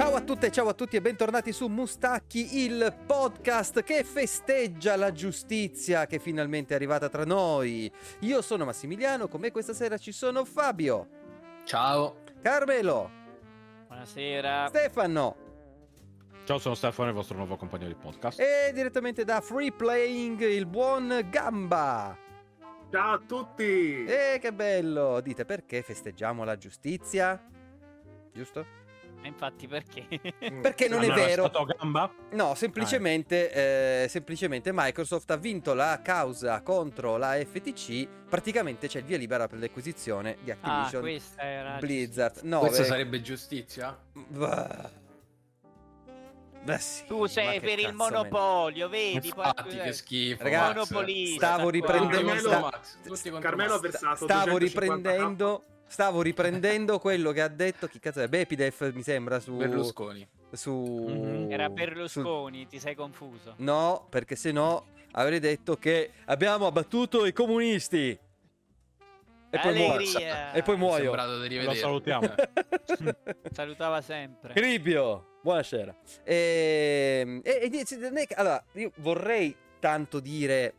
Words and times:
Ciao 0.00 0.14
a 0.14 0.22
tutte, 0.22 0.50
ciao 0.50 0.66
a 0.68 0.72
tutti 0.72 0.96
e 0.96 1.02
bentornati 1.02 1.52
su 1.52 1.66
Mustacchi, 1.66 2.64
il 2.64 2.96
podcast 3.06 3.82
che 3.82 4.02
festeggia 4.02 4.96
la 4.96 5.12
giustizia 5.12 6.06
che 6.06 6.18
finalmente 6.18 6.72
è 6.72 6.76
arrivata 6.76 7.10
tra 7.10 7.26
noi. 7.26 7.92
Io 8.20 8.40
sono 8.40 8.64
Massimiliano, 8.64 9.28
con 9.28 9.40
me 9.40 9.50
questa 9.50 9.74
sera 9.74 9.98
ci 9.98 10.12
sono 10.12 10.46
Fabio, 10.46 11.06
Ciao. 11.64 12.22
Carmelo, 12.40 13.10
Buonasera. 13.88 14.68
Stefano 14.68 15.36
Ciao, 16.44 16.56
sono 16.56 16.74
Stefano, 16.74 17.10
il 17.10 17.14
vostro 17.14 17.36
nuovo 17.36 17.56
compagno 17.58 17.86
di 17.86 17.94
podcast. 17.94 18.40
e 18.40 18.72
direttamente 18.72 19.24
da 19.24 19.42
Free 19.42 19.70
Playing 19.70 20.40
il 20.40 20.64
buon 20.64 21.26
Gamba. 21.28 22.16
Ciao 22.90 23.12
a 23.16 23.18
tutti! 23.18 24.06
E 24.06 24.38
che 24.40 24.50
bello! 24.54 25.20
Dite 25.20 25.44
perché 25.44 25.82
festeggiamo 25.82 26.42
la 26.42 26.56
giustizia? 26.56 27.38
Giusto? 28.32 28.79
Ma 29.20 29.26
infatti 29.26 29.66
perché? 29.68 30.06
Perché 30.62 30.88
non 30.88 31.02
è 31.02 31.06
Hanno 31.06 31.14
vero. 31.14 31.42
arrestato 31.44 31.64
Gamba? 31.76 32.10
No, 32.30 32.54
semplicemente, 32.54 34.04
eh, 34.04 34.08
semplicemente 34.08 34.70
Microsoft 34.72 35.30
ha 35.30 35.36
vinto 35.36 35.74
la 35.74 36.00
causa 36.02 36.62
contro 36.62 37.16
la 37.18 37.32
FTC. 37.34 38.08
Praticamente 38.28 38.88
c'è 38.88 38.98
il 39.00 39.04
via 39.04 39.18
libera 39.18 39.46
per 39.46 39.58
l'acquisizione 39.58 40.38
di 40.42 40.50
ah, 40.50 40.54
Activision 40.60 41.02
questa 41.02 41.42
era 41.42 41.76
Blizzard. 41.78 42.40
No, 42.44 42.60
Questo 42.60 42.82
beh, 42.82 42.88
sarebbe 42.88 43.20
giustizia? 43.20 43.98
bah. 44.28 44.90
Beh, 46.62 46.78
sì, 46.78 47.04
Tu 47.06 47.24
sei 47.26 47.58
per 47.58 47.78
il 47.78 47.84
cazzo 47.86 47.96
me 47.96 48.10
monopolio, 48.10 48.88
vedi? 48.90 49.32
Poi- 49.34 49.46
Infatti, 49.46 49.76
che 49.78 49.92
schifo. 49.94 50.42
Ragazzi, 50.42 50.74
monopolista. 50.74 51.46
stavo 51.46 51.70
riprendendo- 51.70 52.32
Tutti 52.32 52.38
sta- 52.38 52.60
Max, 52.60 52.96
tutti 53.02 53.30
contro 53.30 53.48
Carmelo 53.48 53.78
versato 53.78 54.24
Stavo 54.24 54.58
250k. 54.58 54.58
riprendendo. 54.58 55.64
Stavo 55.90 56.22
riprendendo 56.22 57.00
quello 57.00 57.32
che 57.32 57.40
ha 57.42 57.48
detto. 57.48 57.88
Chi 57.88 57.98
cazzo 57.98 58.20
è? 58.20 58.28
Bepidef, 58.28 58.92
mi 58.92 59.02
sembra. 59.02 59.40
Su. 59.40 59.56
Berlusconi. 59.56 60.26
Su. 60.52 60.72
Mhm. 61.08 61.50
Era 61.50 61.68
Berlusconi, 61.68 62.68
ti 62.68 62.78
sei 62.78 62.94
confuso. 62.94 63.54
No, 63.56 64.06
perché 64.08 64.36
se 64.36 64.52
no 64.52 64.86
avrei 65.10 65.40
detto 65.40 65.76
che 65.76 66.12
abbiamo 66.26 66.66
abbattuto 66.66 67.26
i 67.26 67.32
comunisti. 67.32 68.16
E 69.52 69.58
poi 69.58 69.74
muoio. 69.74 70.18
E 70.54 70.62
poi 70.62 70.76
muoio. 70.76 71.02
sembrato 71.02 71.40
di 71.42 71.60
Lo 71.60 71.74
salutiamo. 71.74 72.34
Salutava 73.50 74.00
sempre. 74.00 74.54
Cribio, 74.54 75.38
buonasera. 75.42 75.92
E, 76.22 77.40
e- 77.42 77.58
e 77.72 78.26
che- 78.26 78.34
allora, 78.34 78.64
io 78.74 78.92
vorrei 78.98 79.56
tanto 79.80 80.20
dire 80.20 80.74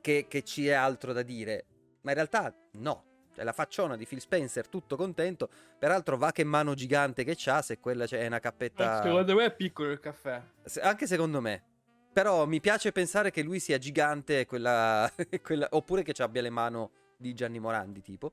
che, 0.00 0.26
che 0.28 0.42
ci 0.42 0.66
è 0.66 0.72
altro 0.72 1.12
da 1.12 1.22
dire, 1.22 1.64
ma 2.00 2.10
in 2.10 2.16
realtà 2.16 2.52
no. 2.72 3.04
Cioè, 3.36 3.44
la 3.44 3.52
facciona 3.52 3.96
di 3.96 4.06
Phil 4.06 4.18
Spencer, 4.18 4.66
tutto 4.66 4.96
contento. 4.96 5.50
Peraltro, 5.78 6.16
va 6.16 6.32
che 6.32 6.42
mano 6.42 6.72
gigante 6.72 7.22
che 7.22 7.34
c'ha, 7.36 7.60
se 7.60 7.78
quella 7.78 8.06
c'è 8.06 8.26
una 8.26 8.40
cappetta... 8.40 9.02
Secondo 9.02 9.34
me 9.34 9.44
è 9.44 9.54
piccolo 9.54 9.90
il 9.90 10.00
caffè. 10.00 10.40
Se- 10.64 10.80
Anche 10.80 11.06
secondo 11.06 11.42
me. 11.42 11.62
Però 12.14 12.46
mi 12.46 12.60
piace 12.60 12.92
pensare 12.92 13.30
che 13.30 13.42
lui 13.42 13.60
sia 13.60 13.76
gigante, 13.76 14.46
quella, 14.46 15.12
quella- 15.42 15.68
oppure 15.72 16.02
che 16.02 16.14
ci 16.14 16.22
abbia 16.22 16.40
le 16.40 16.48
mani 16.48 16.88
di 17.18 17.34
Gianni 17.34 17.58
Morandi, 17.58 18.00
tipo. 18.00 18.32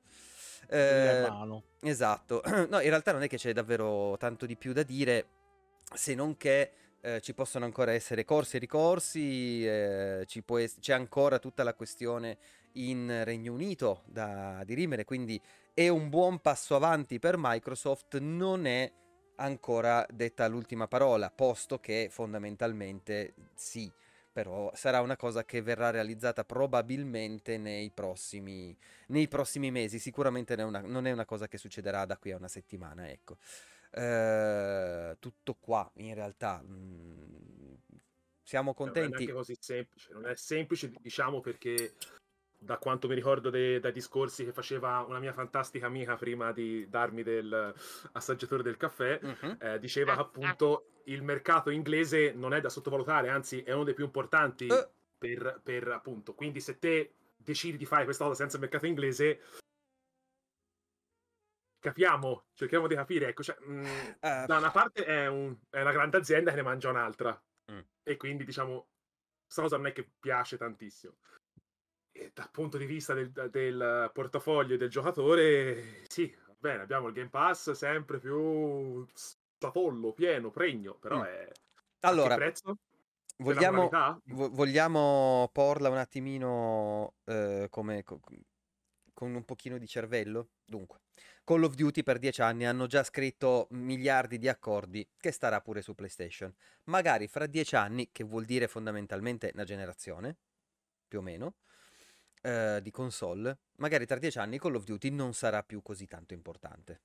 Eh. 0.70 1.30
Esatto, 1.82 2.42
no, 2.70 2.80
in 2.80 2.88
realtà 2.88 3.12
non 3.12 3.22
è 3.22 3.28
che 3.28 3.36
c'è 3.36 3.52
davvero 3.52 4.16
tanto 4.18 4.46
di 4.46 4.56
più 4.56 4.72
da 4.72 4.82
dire, 4.82 5.26
se 5.92 6.14
non 6.14 6.38
che 6.38 6.72
eh, 7.02 7.20
ci 7.20 7.34
possono 7.34 7.66
ancora 7.66 7.92
essere 7.92 8.24
corsi 8.24 8.56
e 8.56 8.58
ricorsi, 8.58 9.66
eh, 9.66 10.24
ci 10.26 10.42
può 10.42 10.56
ess- 10.56 10.78
c'è 10.80 10.94
ancora 10.94 11.38
tutta 11.38 11.62
la 11.62 11.74
questione 11.74 12.38
in 12.74 13.22
Regno 13.24 13.52
Unito 13.52 14.02
da 14.06 14.62
dirimere, 14.64 15.04
quindi 15.04 15.40
è 15.72 15.88
un 15.88 16.08
buon 16.08 16.40
passo 16.40 16.74
avanti 16.76 17.18
per 17.18 17.36
Microsoft, 17.38 18.18
non 18.18 18.66
è 18.66 18.90
ancora 19.36 20.06
detta 20.10 20.46
l'ultima 20.46 20.86
parola, 20.86 21.30
posto 21.30 21.78
che 21.78 22.08
fondamentalmente 22.10 23.34
sì, 23.54 23.90
però 24.32 24.70
sarà 24.74 25.00
una 25.00 25.16
cosa 25.16 25.44
che 25.44 25.62
verrà 25.62 25.90
realizzata 25.90 26.44
probabilmente 26.44 27.56
nei 27.58 27.90
prossimi, 27.90 28.76
nei 29.08 29.28
prossimi 29.28 29.70
mesi. 29.70 29.98
Sicuramente 29.98 30.56
non 30.56 30.66
è, 30.66 30.68
una, 30.68 30.80
non 30.80 31.06
è 31.06 31.12
una 31.12 31.24
cosa 31.24 31.46
che 31.48 31.58
succederà 31.58 32.04
da 32.04 32.16
qui 32.18 32.32
a 32.32 32.36
una 32.36 32.48
settimana, 32.48 33.08
ecco. 33.10 33.36
Eh, 33.90 35.16
tutto 35.20 35.54
qua, 35.60 35.88
in 35.96 36.14
realtà. 36.14 36.60
mm, 36.64 37.74
siamo 38.42 38.70
Non 38.70 38.74
è 38.74 38.74
contenti. 38.74 39.10
neanche 39.10 39.32
così 39.32 39.56
semplice. 39.58 40.12
Non 40.12 40.26
è 40.26 40.34
semplice, 40.36 40.90
diciamo, 41.00 41.40
perché 41.40 41.94
da 42.64 42.78
quanto 42.78 43.08
mi 43.08 43.14
ricordo 43.14 43.50
de- 43.50 43.78
dai 43.78 43.92
discorsi 43.92 44.44
che 44.44 44.52
faceva 44.52 45.00
una 45.06 45.18
mia 45.18 45.32
fantastica 45.34 45.86
amica 45.86 46.16
prima 46.16 46.50
di 46.52 46.88
darmi 46.88 47.22
del 47.22 47.74
assaggiatore 48.12 48.62
del 48.62 48.78
caffè, 48.78 49.18
Mhm. 49.22 49.56
eh, 49.60 49.78
diceva 49.78 50.14
che 50.14 50.20
appunto 50.20 50.88
il 51.04 51.22
mercato 51.22 51.68
inglese 51.70 52.32
non 52.32 52.54
è 52.54 52.60
da 52.60 52.70
sottovalutare, 52.70 53.28
anzi 53.28 53.62
è 53.62 53.72
uno 53.72 53.84
dei 53.84 53.92
più 53.94 54.04
importanti 54.04 54.66
Eh. 54.66 54.88
per, 55.18 55.60
per 55.62 55.88
appunto. 55.88 56.34
Quindi 56.34 56.60
se 56.60 56.78
te 56.78 57.14
decidi 57.36 57.76
di 57.76 57.84
fare 57.84 58.04
questa 58.04 58.24
cosa 58.24 58.36
senza 58.36 58.56
il 58.56 58.62
mercato 58.62 58.86
inglese, 58.86 59.40
capiamo, 61.78 62.46
cerchiamo 62.54 62.86
di 62.86 62.94
capire. 62.94 63.28
Ecco, 63.28 63.42
cioè, 63.42 63.56
mm, 63.62 63.84
Eh, 64.20 64.44
da 64.46 64.56
una 64.56 64.70
parte 64.70 65.04
è, 65.04 65.26
un- 65.26 65.54
è 65.68 65.80
una 65.82 65.92
grande 65.92 66.16
azienda 66.16 66.50
che 66.50 66.56
ne 66.56 66.62
mangia 66.62 66.88
un'altra 66.88 67.38
Mm. 67.70 67.80
e 68.02 68.16
quindi 68.16 68.44
diciamo 68.44 68.88
questa 69.44 69.62
cosa 69.62 69.76
non 69.76 69.86
è 69.86 69.92
che 69.92 70.08
piace 70.18 70.56
tantissimo 70.56 71.16
dal 72.32 72.50
punto 72.50 72.78
di 72.78 72.86
vista 72.86 73.14
del, 73.14 73.32
del 73.50 74.10
portafoglio 74.12 74.76
del 74.76 74.88
giocatore 74.90 76.04
sì 76.08 76.34
va 76.46 76.54
bene 76.58 76.82
abbiamo 76.82 77.08
il 77.08 77.14
Game 77.14 77.28
Pass 77.30 77.72
sempre 77.72 78.18
più 78.18 79.06
stapollo 79.12 80.12
pieno 80.12 80.50
pregno 80.50 80.94
però 80.94 81.20
Mm. 81.20 81.24
è 81.24 81.50
allora, 82.00 82.36
vogliamo, 83.38 83.88
vogliamo 84.24 85.48
porla 85.52 85.88
un 85.88 85.96
attimino 85.96 87.14
eh, 87.24 87.66
come 87.70 88.02
co- 88.02 88.20
con 89.12 89.34
un 89.34 89.44
pochino 89.44 89.78
di 89.78 89.86
cervello? 89.86 90.50
Dunque, 90.64 91.00
Call 91.44 91.62
of 91.62 91.74
Duty 91.74 92.02
per 92.02 92.18
dieci 92.18 92.42
anni 92.42 92.66
hanno 92.66 92.86
già 92.86 93.02
scritto 93.04 93.68
miliardi 93.70 94.38
di 94.38 94.48
accordi 94.48 95.08
che 95.16 95.30
starà 95.30 95.60
pure 95.60 95.82
su 95.82 95.94
PlayStation. 95.94 96.54
Magari 96.84 97.28
fra 97.28 97.46
dieci 97.46 97.76
anni, 97.76 98.10
che 98.12 98.24
vuol 98.24 98.44
dire 98.44 98.66
fondamentalmente 98.68 99.50
una 99.54 99.64
generazione, 99.64 100.36
più 101.06 101.20
o 101.20 101.22
meno, 101.22 101.56
eh, 102.44 102.80
di 102.82 102.90
console, 102.90 103.58
magari 103.76 104.04
tra 104.04 104.18
dieci 104.18 104.38
anni 104.38 104.58
Call 104.58 104.74
of 104.74 104.84
Duty 104.84 105.08
non 105.08 105.32
sarà 105.32 105.62
più 105.62 105.80
così 105.80 106.06
tanto 106.06 106.34
importante. 106.34 107.00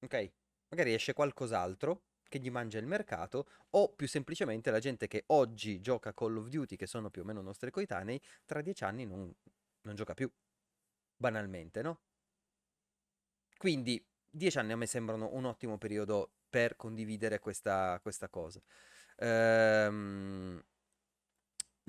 Ok? 0.00 0.32
Magari 0.68 0.92
esce 0.92 1.14
qualcos'altro 1.14 2.02
che 2.28 2.38
gli 2.38 2.50
mangia 2.50 2.78
il 2.78 2.86
mercato 2.86 3.48
o 3.70 3.94
più 3.94 4.06
semplicemente 4.06 4.70
la 4.70 4.80
gente 4.80 5.08
che 5.08 5.24
oggi 5.28 5.80
gioca 5.80 6.12
Call 6.12 6.36
of 6.36 6.48
Duty, 6.48 6.76
che 6.76 6.86
sono 6.86 7.08
più 7.08 7.22
o 7.22 7.24
meno 7.24 7.40
nostri 7.40 7.70
coetanei, 7.70 8.20
tra 8.44 8.60
dieci 8.60 8.84
anni 8.84 9.06
non, 9.06 9.34
non 9.82 9.94
gioca 9.94 10.12
più. 10.12 10.30
Banalmente, 11.16 11.80
no? 11.80 12.00
Quindi 13.56 14.04
dieci 14.30 14.58
anni 14.58 14.72
a 14.72 14.76
me 14.76 14.86
sembrano 14.86 15.30
un 15.32 15.46
ottimo 15.46 15.78
periodo 15.78 16.32
per 16.50 16.76
condividere 16.76 17.38
questa, 17.38 17.98
questa 18.02 18.28
cosa. 18.28 18.60
Ehm, 19.16 20.62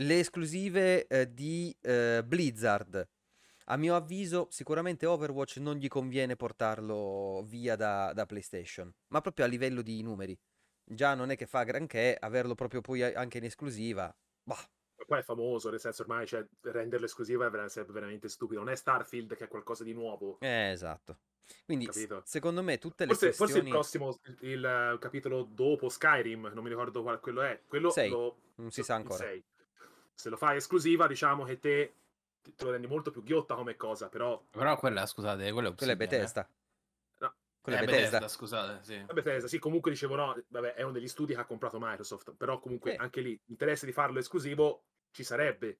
le 0.01 0.19
esclusive 0.19 1.07
eh, 1.07 1.33
di 1.33 1.75
eh, 1.81 2.21
Blizzard, 2.25 3.07
a 3.65 3.77
mio 3.77 3.95
avviso, 3.95 4.47
sicuramente 4.49 5.05
Overwatch 5.05 5.57
non 5.57 5.75
gli 5.75 5.87
conviene 5.87 6.35
portarlo 6.35 7.43
via 7.45 7.75
da, 7.75 8.11
da 8.13 8.25
PlayStation, 8.25 8.91
ma 9.09 9.21
proprio 9.21 9.45
a 9.45 9.47
livello 9.47 9.81
di 9.81 10.01
numeri. 10.01 10.37
Già 10.83 11.13
non 11.13 11.29
è 11.29 11.35
che 11.35 11.45
fa 11.45 11.63
granché, 11.63 12.17
averlo 12.19 12.55
proprio 12.55 12.81
poi 12.81 13.03
anche 13.03 13.37
in 13.37 13.43
esclusiva. 13.43 14.13
Bah, 14.43 14.67
poi 15.05 15.19
è 15.19 15.23
famoso 15.23 15.69
nel 15.69 15.79
senso 15.79 16.01
ormai 16.03 16.27
cioè, 16.27 16.45
renderlo 16.61 17.05
esclusiva 17.05 17.47
è 17.47 17.49
veramente 17.49 18.27
stupido 18.27 18.59
non 18.59 18.69
è 18.69 18.75
Starfield 18.75 19.35
che 19.35 19.45
è 19.45 19.47
qualcosa 19.47 19.83
di 19.83 19.93
nuovo 19.93 20.37
eh, 20.39 20.71
esatto. 20.71 21.17
Quindi 21.65 21.85
s- 21.91 22.07
secondo 22.23 22.61
me 22.61 22.77
tutte 22.77 23.05
le 23.05 23.15
Forse, 23.15 23.31
forse 23.31 23.57
il 23.57 23.63
questioni... 23.63 23.71
prossimo, 23.71 24.19
il, 24.25 24.37
il, 24.41 24.65
eh, 24.65 24.97
capitolo 24.99 25.41
dopo 25.43 25.89
Skyrim, 25.89 26.51
non 26.53 26.63
mi 26.63 26.69
ricordo 26.69 27.01
qual 27.01 27.19
quello 27.19 27.41
è. 27.41 27.59
Quello 27.67 27.89
Sei, 27.89 28.09
lo- 28.09 28.37
non 28.57 28.69
si 28.71 28.83
sa 28.83 28.95
ancora. 28.95 29.17
sei. 29.17 29.43
Se 30.19 30.27
lo 30.29 30.35
fai 30.35 30.57
esclusiva, 30.57 31.07
diciamo 31.07 31.45
che 31.45 31.59
te 31.59 31.93
te 32.41 32.65
lo 32.65 32.71
rendi 32.71 32.87
molto 32.87 33.09
più 33.09 33.23
ghiotta 33.23 33.55
come 33.55 33.77
cosa, 33.77 34.09
però 34.09 34.43
Però 34.49 34.77
quella, 34.77 35.05
scusate, 35.05 35.49
quella 35.53 35.69
è 35.69 35.75
Quella 35.75 35.93
è 35.93 35.95
Obsidian, 35.95 35.97
Bethesda. 35.97 36.49
No. 37.19 37.35
Quella 37.61 37.77
Eh, 37.79 37.81
è 37.81 37.85
Bethesda, 37.85 38.17
Bethesda. 38.19 38.27
scusate, 38.27 38.83
sì. 38.83 38.97
vabbè, 38.99 39.13
Bethesda, 39.13 39.47
sì, 39.47 39.59
comunque 39.59 39.91
dicevo 39.91 40.15
no, 40.15 40.43
vabbè, 40.49 40.73
è 40.73 40.81
uno 40.81 40.91
degli 40.91 41.07
studi 41.07 41.33
che 41.35 41.39
ha 41.39 41.45
comprato 41.45 41.77
Microsoft, 41.79 42.33
però 42.35 42.59
comunque 42.59 42.91
Sì. 42.91 42.97
anche 42.97 43.21
lì 43.21 43.39
l'interesse 43.45 43.85
di 43.85 43.93
farlo 43.93 44.19
esclusivo 44.19 44.83
ci 45.11 45.23
sarebbe. 45.23 45.79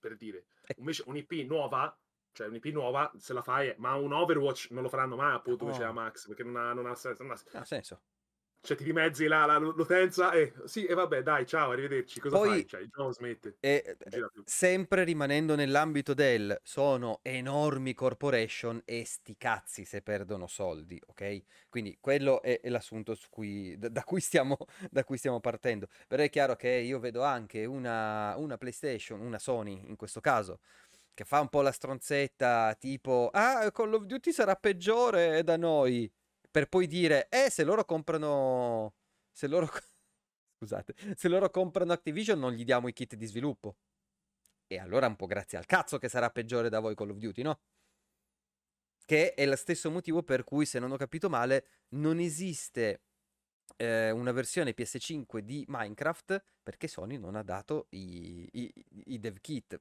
Per 0.00 0.16
dire. 0.16 0.46
Eh. 0.66 0.74
Invece 0.78 1.02
un'IP 1.06 1.32
nuova, 1.46 1.94
cioè 2.32 2.46
un'IP 2.46 2.64
nuova 2.72 3.12
se 3.18 3.34
la 3.34 3.42
fai, 3.42 3.74
ma 3.76 3.94
un 3.96 4.14
Overwatch 4.14 4.68
non 4.70 4.82
lo 4.82 4.88
faranno 4.88 5.16
mai, 5.16 5.34
appunto, 5.34 5.58
come 5.58 5.72
No. 5.72 5.76
diceva 5.76 5.92
Max, 5.92 6.26
perché 6.26 6.42
non 6.42 6.56
ha, 6.56 6.72
non 6.72 6.86
ha 6.86 6.94
senso. 6.94 7.22
non 7.22 7.32
ha- 7.32 7.58
Ha 7.58 7.64
senso. 7.64 8.00
Cioè, 8.64 8.78
ti 8.78 8.84
dimezzi 8.84 9.26
la, 9.26 9.44
la- 9.44 9.58
l'utenza 9.58 10.32
e 10.32 10.54
sì, 10.64 10.86
e 10.86 10.94
vabbè, 10.94 11.22
dai, 11.22 11.44
ciao, 11.44 11.72
arrivederci. 11.72 12.18
Cosa 12.18 12.38
Poi- 12.38 12.48
fai? 12.48 12.66
Cioè, 12.66 12.80
il 12.80 12.88
gioco 12.88 13.12
smette. 13.12 13.56
E 13.60 13.96
sempre 14.44 15.04
rimanendo 15.04 15.54
nell'ambito 15.54 16.14
del 16.14 16.58
sono 16.62 17.20
enormi 17.22 17.92
corporation 17.92 18.80
e 18.86 19.04
sti 19.04 19.36
cazzi 19.36 19.84
se 19.84 20.00
perdono 20.00 20.46
soldi, 20.46 20.98
ok? 21.08 21.42
Quindi 21.68 21.98
quello 22.00 22.40
è, 22.40 22.60
è 22.60 22.70
l'assunto 22.70 23.14
su 23.14 23.28
cui, 23.28 23.76
da, 23.76 23.90
da 23.90 24.02
cui 24.02 24.20
stiamo, 24.22 24.56
da 24.90 25.04
cui 25.04 25.18
stiamo 25.18 25.40
partendo. 25.40 25.88
Però 26.08 26.22
è 26.22 26.30
chiaro 26.30 26.56
che 26.56 26.70
io 26.70 26.98
vedo 26.98 27.22
anche 27.22 27.66
una, 27.66 28.34
una 28.38 28.56
PlayStation, 28.56 29.20
una 29.20 29.38
Sony 29.38 29.84
in 29.88 29.96
questo 29.96 30.22
caso, 30.22 30.60
che 31.12 31.24
fa 31.24 31.40
un 31.40 31.48
po' 31.48 31.60
la 31.60 31.70
stronzetta 31.70 32.74
tipo 32.78 33.28
ah, 33.30 33.70
Call 33.72 33.92
of 33.92 34.04
Duty 34.04 34.32
sarà 34.32 34.54
peggiore 34.56 35.42
da 35.44 35.56
noi, 35.58 36.10
per 36.54 36.68
poi 36.68 36.86
dire 36.86 37.28
eh, 37.30 37.50
se 37.50 37.64
loro 37.64 37.84
comprano... 37.84 38.94
Se 39.32 39.48
loro... 39.48 39.66
Scusate, 40.56 40.94
se 41.16 41.26
loro 41.26 41.50
comprano 41.50 41.92
Activision 41.92 42.38
non 42.38 42.52
gli 42.52 42.62
diamo 42.62 42.86
i 42.86 42.92
kit 42.92 43.16
di 43.16 43.26
sviluppo. 43.26 43.78
E 44.68 44.78
allora 44.78 45.08
un 45.08 45.16
po' 45.16 45.26
grazie 45.26 45.58
al 45.58 45.66
cazzo 45.66 45.98
che 45.98 46.08
sarà 46.08 46.30
peggiore 46.30 46.68
da 46.68 46.78
voi 46.78 46.94
Call 46.94 47.10
of 47.10 47.16
Duty, 47.16 47.42
no? 47.42 47.58
Che 49.04 49.34
è 49.34 49.44
lo 49.46 49.56
stesso 49.56 49.90
motivo 49.90 50.22
per 50.22 50.44
cui, 50.44 50.64
se 50.64 50.78
non 50.78 50.92
ho 50.92 50.96
capito 50.96 51.28
male, 51.28 51.66
non 51.94 52.20
esiste 52.20 53.02
eh, 53.76 54.12
una 54.12 54.30
versione 54.30 54.74
PS5 54.74 55.38
di 55.40 55.64
Minecraft 55.66 56.40
perché 56.62 56.86
Sony 56.86 57.18
non 57.18 57.34
ha 57.34 57.42
dato 57.42 57.88
i, 57.90 58.48
i- 58.52 58.72
i 59.06 59.18
dev 59.18 59.40
kit. 59.40 59.80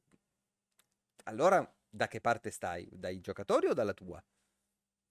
Allora, 1.25 1.71
da 1.87 2.07
che 2.07 2.19
parte 2.19 2.49
stai? 2.49 2.89
Dai 2.91 3.21
giocatori 3.21 3.67
o 3.67 3.75
dalla 3.75 3.93
tua? 3.93 4.19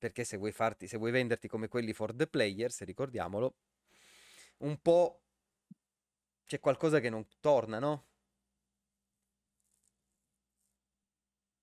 Perché 0.03 0.25
se 0.25 0.37
vuoi, 0.37 0.51
farti, 0.51 0.89
se 0.89 0.97
vuoi 0.97 1.13
venderti 1.13 1.47
come 1.47 1.69
quelli 1.69 1.93
for 1.93 2.13
the 2.13 2.27
players, 2.27 2.83
ricordiamolo, 2.83 3.55
un 4.59 4.77
po' 4.83 5.21
c'è 6.45 6.59
qualcosa 6.59 6.99
che 6.99 7.09
non 7.09 7.25
torna, 7.39 7.79
no? 7.79 8.07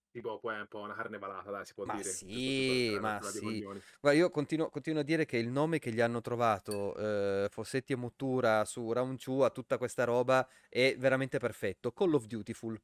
Tipo, 0.09 0.39
poi 0.39 0.56
è 0.56 0.59
un 0.62 0.68
po' 0.68 0.80
una 0.80 0.95
carne 0.95 1.18
valata, 1.18 1.51
dai, 1.51 1.65
si 1.65 1.74
può 1.74 1.83
Ma 1.83 1.97
dire. 1.97 2.13
sì, 2.13 2.97
ma 3.01 3.19
sì. 3.24 3.59
Guarda, 4.00 4.18
io 4.18 4.30
continuo, 4.30 4.69
continuo 4.69 5.01
a 5.01 5.03
dire 5.03 5.25
che 5.25 5.35
il 5.35 5.50
nome 5.50 5.80
che 5.80 5.92
gli 5.92 6.00
hanno 6.00 6.21
trovato 6.21 6.95
eh, 6.95 7.47
Fossetti 7.50 7.92
e 7.92 7.97
Muttura 7.97 8.63
su 8.63 8.89
Round 8.94 9.21
2 9.21 9.45
a 9.47 9.50
tutta 9.50 9.77
questa 9.77 10.06
roba 10.06 10.47
è 10.69 10.95
veramente 10.97 11.39
perfetto. 11.39 11.92
Call 11.92 12.13
of 12.13 12.25
Dutiful. 12.25 12.81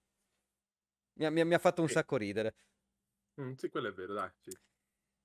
Mi 1.17 1.25
ha, 1.25 1.29
mi 1.29 1.39
ha- 1.41 1.45
mi 1.45 1.53
ha 1.53 1.59
fatto 1.59 1.81
un 1.81 1.87
Sì. 1.87 1.93
sacco 1.93 2.17
ridere. 2.17 2.55
Mm, 3.41 3.53
sì, 3.55 3.69
quello 3.69 3.87
è 3.89 3.93
vero, 3.93 4.13
dai. 4.13 4.29
Sì. 4.41 4.51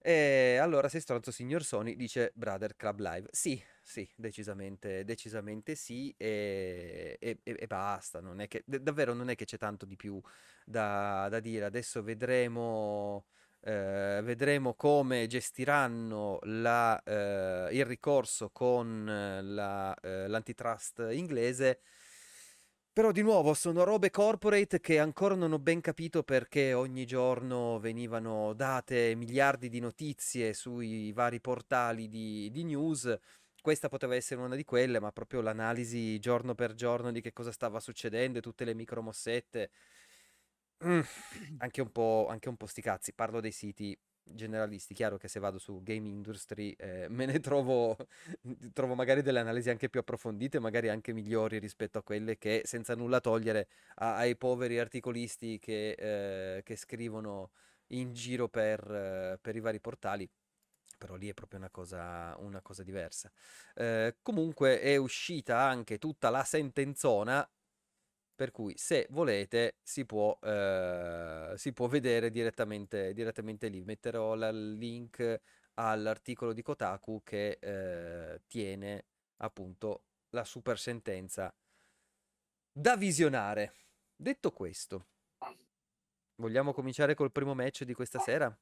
E 0.03 0.57
allora, 0.57 0.89
sei 0.89 1.01
stronzo, 1.03 1.31
signor 1.31 1.63
Sony, 1.63 1.95
dice 1.95 2.33
Brother 2.35 2.75
Club 2.77 3.01
Live. 3.01 3.29
Sì, 3.33 3.63
sì, 3.83 4.09
decisamente, 4.17 5.05
decisamente 5.05 5.75
sì, 5.75 6.15
e, 6.17 7.17
e- 7.21 7.39
e- 7.43 7.67
basta. 7.67 8.21
Non 8.21 8.41
è 8.41 8.49
che, 8.49 8.63
davvero 8.65 9.13
non 9.13 9.29
è 9.29 9.35
che 9.37 9.45
c'è 9.45 9.59
tanto 9.59 9.85
di 9.85 9.97
più 9.97 10.19
da, 10.65 11.29
da 11.29 11.39
dire. 11.41 11.67
Adesso 11.67 12.03
vedremo, 12.03 13.27
eh, 13.61 14.21
vedremo 14.25 14.75
come 14.75 15.27
gestiranno 15.27 16.39
la, 16.45 16.99
eh, 17.03 17.69
il 17.73 17.85
ricorso 17.85 18.49
con 18.51 19.05
la, 19.05 19.95
eh, 20.01 20.29
l'antitrust 20.29 21.09
inglese. 21.11 21.81
Però 22.93 23.13
di 23.13 23.23
nuovo 23.23 23.55
sono 23.55 23.85
robe 23.85 24.11
corporate 24.11 24.81
che 24.81 24.99
ancora 24.99 25.35
non 25.37 25.53
ho 25.53 25.59
ben 25.61 25.81
capito 25.81 26.23
perché 26.25 26.73
ogni 26.73 27.07
giorno 27.07 27.79
venivano 27.79 28.53
date 28.53 29.15
miliardi 29.15 29.69
di 29.69 29.79
notizie 29.81 30.53
sui 30.55 31.13
vari 31.13 31.41
portali 31.41 32.09
di, 32.09 32.49
di 32.51 32.65
news. 32.65 33.17
Questa 33.61 33.89
poteva 33.89 34.15
essere 34.17 34.41
una 34.41 34.57
di 34.57 34.65
quelle, 34.65 34.99
ma 35.01 35.13
proprio 35.13 35.41
l'analisi 35.41 36.19
giorno 36.19 36.55
per 36.55 36.75
giorno 36.75 37.13
di 37.13 37.21
che 37.21 37.33
cosa 37.33 37.53
stava 37.53 37.79
succedendo 37.81 38.41
tutte 38.41 38.65
le 38.65 38.75
micromossette. 38.75 39.71
Mm, 40.85 41.01
anche 41.59 41.81
un 41.83 41.91
po', 41.93 42.27
anche 42.31 42.49
un 42.49 42.57
po' 42.57 42.67
sti 42.67 42.81
cazzi. 42.83 43.13
Parlo 43.13 43.41
dei 43.41 43.53
siti 43.53 43.97
generalisti. 44.35 44.95
Chiaro 44.95 45.17
che 45.17 45.29
se 45.29 45.41
vado 45.41 45.59
su 45.59 45.83
Game 45.83 46.09
Industry 46.09 46.73
eh, 46.79 47.07
me 47.09 47.27
ne 47.27 47.41
trovo, 47.41 47.97
trovo 48.73 48.95
magari 48.95 49.23
delle 49.23 49.41
analisi 49.41 49.71
anche 49.71 49.89
più 49.89 50.01
approfondite, 50.01 50.59
magari 50.59 50.89
anche 50.89 51.13
migliori 51.13 51.59
rispetto 51.59 51.99
a 51.99 52.03
quelle 52.03 52.39
che, 52.39 52.63
senza 52.65 52.95
nulla 52.95 53.21
togliere 53.21 53.69
a- 53.97 54.17
ai 54.17 54.37
poveri 54.37 54.79
articolisti 54.79 55.59
che, 55.59 55.93
eh, 56.57 56.63
che 56.63 56.77
scrivono 56.77 57.51
in 57.89 58.13
giro 58.13 58.49
per, 58.49 58.81
eh, 58.91 59.39
per 59.41 59.57
i 59.57 59.61
vari 59.61 59.81
portali. 59.81 60.29
Però 60.99 61.15
lì 61.17 61.29
è 61.29 61.35
proprio 61.35 61.59
una 61.61 61.71
cosa, 61.71 62.37
una 62.41 62.61
cosa 62.61 62.83
diversa. 62.83 63.31
Eh, 63.75 64.17
comunque 64.23 64.81
è 64.81 64.97
uscita 64.97 65.59
anche 65.61 65.99
tutta 65.99 66.29
la 66.29 66.45
sentenzona 66.45 67.49
per 68.41 68.53
cui 68.53 68.73
se 68.79 69.07
volete 69.11 69.81
si 69.83 70.07
può, 70.07 70.39
eh, 70.41 71.53
si 71.57 71.75
può 71.75 71.89
vedere 71.89 72.31
direttamente, 72.31 73.13
direttamente 73.13 73.69
lì. 73.69 73.83
Metterò 73.83 74.33
il 74.33 74.77
link 74.79 75.43
all'articolo 75.75 76.55
di 76.55 76.63
Kotaku 76.63 77.21
che 77.23 77.59
eh, 77.61 78.41
tiene 78.47 79.05
appunto 79.43 80.05
la 80.31 80.45
super 80.45 80.79
sentenza 80.79 81.55
da 82.73 82.97
visionare. 82.97 83.75
Detto 84.17 84.53
questo, 84.53 85.09
vogliamo 86.37 86.73
cominciare 86.73 87.13
col 87.13 87.33
primo 87.33 87.53
match 87.53 87.85
di 87.85 87.93
questa 87.93 88.21
sera? 88.21 88.59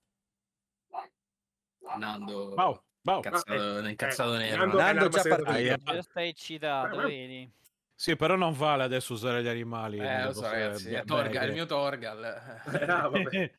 Nando. 1.98 2.54
Wow, 2.56 2.82
wow. 3.02 3.16
Incazzato, 3.18 3.78
eh, 3.78 3.90
incazzato 3.90 4.34
eh, 4.34 4.38
nero. 4.38 4.74
Nando- 4.74 5.06
già 5.06 5.22
partito. 5.22 6.02
stai 6.02 6.28
eccitato, 6.30 6.96
vedi? 6.96 7.48
Sì, 8.00 8.14
però 8.14 8.36
non 8.36 8.52
vale 8.52 8.84
adesso 8.84 9.12
usare 9.12 9.42
gli 9.42 9.48
animali. 9.48 9.98
Eh, 9.98 10.22
lo 10.22 10.32
so, 10.32 10.42
ragazzi. 10.42 10.88
be- 10.88 11.00
È 11.00 11.02
beghe. 11.02 11.44
il 11.46 11.52
mio 11.52 11.66
Torgal. 11.66 12.62
Ah, 12.88 13.08
vabbè. 13.08 13.52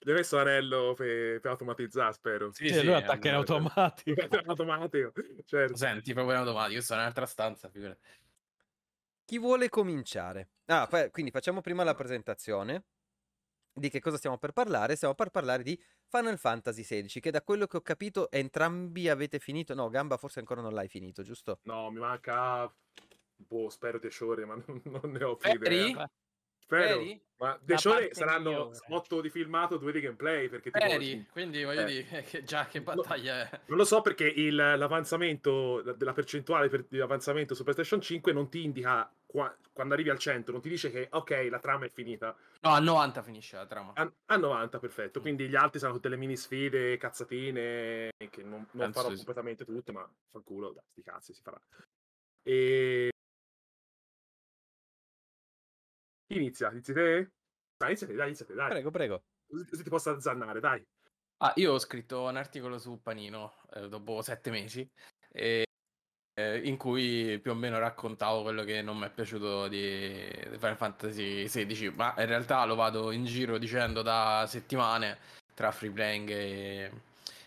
Gli 0.00 0.10
ho 0.10 0.14
messo 0.14 0.36
l'anello 0.36 0.94
per, 0.94 1.40
per 1.40 1.50
automatizzare, 1.50 2.12
spero. 2.14 2.50
Sì, 2.52 2.68
Sì, 2.68 2.74
sì, 2.74 2.84
lui 2.84 2.94
attacca 2.94 3.28
in 3.28 3.34
eh, 3.34 3.36
automatico. 3.36 4.26
automatico, 4.46 5.12
certo. 5.44 5.76
Senti, 5.76 6.14
proprio 6.14 6.34
in 6.34 6.40
automatico. 6.40 6.76
Io 6.76 6.80
sono 6.80 7.00
in 7.00 7.04
un'altra 7.04 7.26
stanza. 7.26 7.68
figurati. 7.68 8.00
Chi 9.26 9.38
vuole 9.38 9.68
cominciare? 9.68 10.48
Ah, 10.64 10.88
quindi 11.10 11.30
facciamo 11.30 11.60
prima 11.60 11.84
la 11.84 11.94
presentazione 11.94 12.84
di 13.70 13.90
che 13.90 14.00
cosa 14.00 14.16
stiamo 14.16 14.38
per 14.38 14.52
parlare. 14.52 14.96
Stiamo 14.96 15.14
per 15.14 15.28
parlare 15.28 15.62
di 15.62 15.78
Final 16.08 16.38
Fantasy 16.38 16.82
XVI, 16.82 17.20
che 17.20 17.30
da 17.30 17.42
quello 17.42 17.66
che 17.66 17.76
ho 17.76 17.82
capito 17.82 18.30
entrambi 18.30 19.10
avete 19.10 19.38
finito. 19.38 19.74
No, 19.74 19.90
Gamba 19.90 20.16
forse 20.16 20.38
ancora 20.38 20.62
non 20.62 20.72
l'hai 20.72 20.88
finito, 20.88 21.22
giusto? 21.22 21.60
No, 21.64 21.90
mi 21.90 22.00
manca... 22.00 22.74
Boh, 23.36 23.68
spero 23.68 23.98
10 23.98 24.24
ore, 24.24 24.44
ma 24.44 24.54
non, 24.66 24.80
non 24.84 25.10
ne 25.12 25.24
ho 25.24 25.36
più 25.36 25.58
Peri? 25.58 25.90
idea. 25.90 26.10
Spero. 26.56 26.98
Peri? 26.98 27.22
Ma 27.36 27.58
10 27.60 27.88
ore 27.88 27.98
parte 28.08 28.14
saranno 28.14 28.50
migliore. 28.50 28.78
8 28.88 29.20
di 29.20 29.28
filmato, 29.28 29.76
2 29.76 29.92
di 29.92 30.00
gameplay, 30.00 30.48
perché 30.48 30.70
tipo... 30.70 30.86
Peri? 30.86 31.26
Quindi 31.30 31.62
voglio 31.62 31.82
Eh. 31.82 31.84
dire 31.84 32.22
che 32.24 32.42
già 32.42 32.66
che 32.66 32.80
battaglia 32.80 33.50
è. 33.50 33.60
Non 33.66 33.76
lo 33.76 33.84
so 33.84 34.00
perché 34.00 34.26
il- 34.26 34.54
l'avanzamento, 34.54 35.82
la- 35.84 35.92
della 35.92 36.14
percentuale 36.14 36.68
per- 36.68 36.86
di 36.88 37.00
avanzamento 37.00 37.54
su 37.54 37.62
PlayStation 37.64 38.00
5 38.00 38.32
non 38.32 38.48
ti 38.48 38.64
indica 38.64 39.12
qua- 39.26 39.54
quando 39.72 39.92
arrivi 39.92 40.08
al 40.08 40.18
100, 40.18 40.52
non 40.52 40.62
ti 40.62 40.68
dice 40.70 40.90
che 40.90 41.08
ok, 41.10 41.48
la 41.50 41.58
trama 41.58 41.84
è 41.84 41.90
finita. 41.90 42.34
No, 42.60 42.70
a 42.70 42.78
90 42.78 43.22
finisce 43.22 43.56
la 43.56 43.66
trama. 43.66 43.92
A, 43.94 44.10
a 44.26 44.36
90, 44.36 44.78
perfetto. 44.78 45.20
Quindi 45.20 45.48
gli 45.48 45.56
altri 45.56 45.80
saranno 45.80 45.96
tutte 45.98 46.08
le 46.08 46.16
mini 46.16 46.36
sfide, 46.36 46.96
cazzatine, 46.96 48.10
che 48.30 48.42
non, 48.42 48.66
non 48.70 48.92
farò 48.92 49.10
sì. 49.10 49.16
completamente 49.16 49.64
tutte, 49.66 49.92
ma 49.92 50.08
fanculo, 50.30 50.70
dai, 50.72 50.84
sti 50.92 51.02
cazzi, 51.02 51.34
si 51.34 51.42
farà. 51.42 51.60
E... 52.42 53.10
Chi 56.26 56.36
inizia? 56.36 56.70
Inizi 56.70 56.92
te? 56.92 57.30
Dai, 57.76 57.88
inizia 57.90 58.06
te, 58.06 58.14
dai, 58.14 58.26
inizia 58.26 58.46
te, 58.46 58.54
dai. 58.54 58.70
Prego, 58.70 58.90
prego. 58.90 59.22
Così, 59.46 59.66
così 59.66 59.82
ti 59.82 59.90
posso 59.90 60.10
azzannare, 60.10 60.60
dai. 60.60 60.84
Ah, 61.38 61.52
io 61.56 61.72
ho 61.72 61.78
scritto 61.78 62.22
un 62.22 62.36
articolo 62.36 62.78
su 62.78 63.00
Panino 63.02 63.54
eh, 63.74 63.88
dopo 63.88 64.22
sette 64.22 64.50
mesi 64.50 64.88
e- 65.30 65.64
eh, 66.34 66.58
in 66.66 66.76
cui 66.76 67.38
più 67.40 67.52
o 67.52 67.54
meno 67.54 67.78
raccontavo 67.78 68.42
quello 68.42 68.64
che 68.64 68.82
non 68.82 68.98
mi 68.98 69.06
è 69.06 69.10
piaciuto 69.10 69.68
di, 69.68 70.26
Final 70.58 70.76
Fantasy 70.76 71.44
XVI, 71.44 71.90
ma 71.94 72.14
in 72.18 72.26
realtà 72.26 72.64
lo 72.64 72.74
vado 72.74 73.10
in 73.12 73.24
giro 73.24 73.58
dicendo 73.58 74.02
da 74.02 74.44
settimane 74.48 75.18
tra 75.54 75.70
free 75.70 75.90
playing 75.90 76.30
e, 76.30 76.90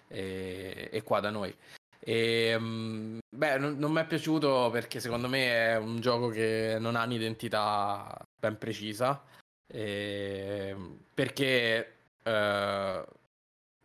e- 0.08 0.90
e 0.92 1.04
qua 1.04 1.20
da 1.20 1.30
noi. 1.32 1.56
E, 2.00 2.56
mm, 2.58 3.18
beh, 3.30 3.58
non, 3.58 3.78
non 3.78 3.92
mi 3.92 4.02
è 4.02 4.06
piaciuto 4.06 4.70
perché 4.72 5.00
secondo 5.00 5.28
me 5.28 5.74
è 5.74 5.78
un 5.78 6.00
gioco 6.00 6.30
che 6.30 6.78
non 6.80 6.96
ha 6.96 7.04
un'identità 7.04 8.27
ben 8.40 8.58
precisa. 8.58 9.24
e- 9.70 10.76
perché 11.14 11.94
eh, 12.24 13.06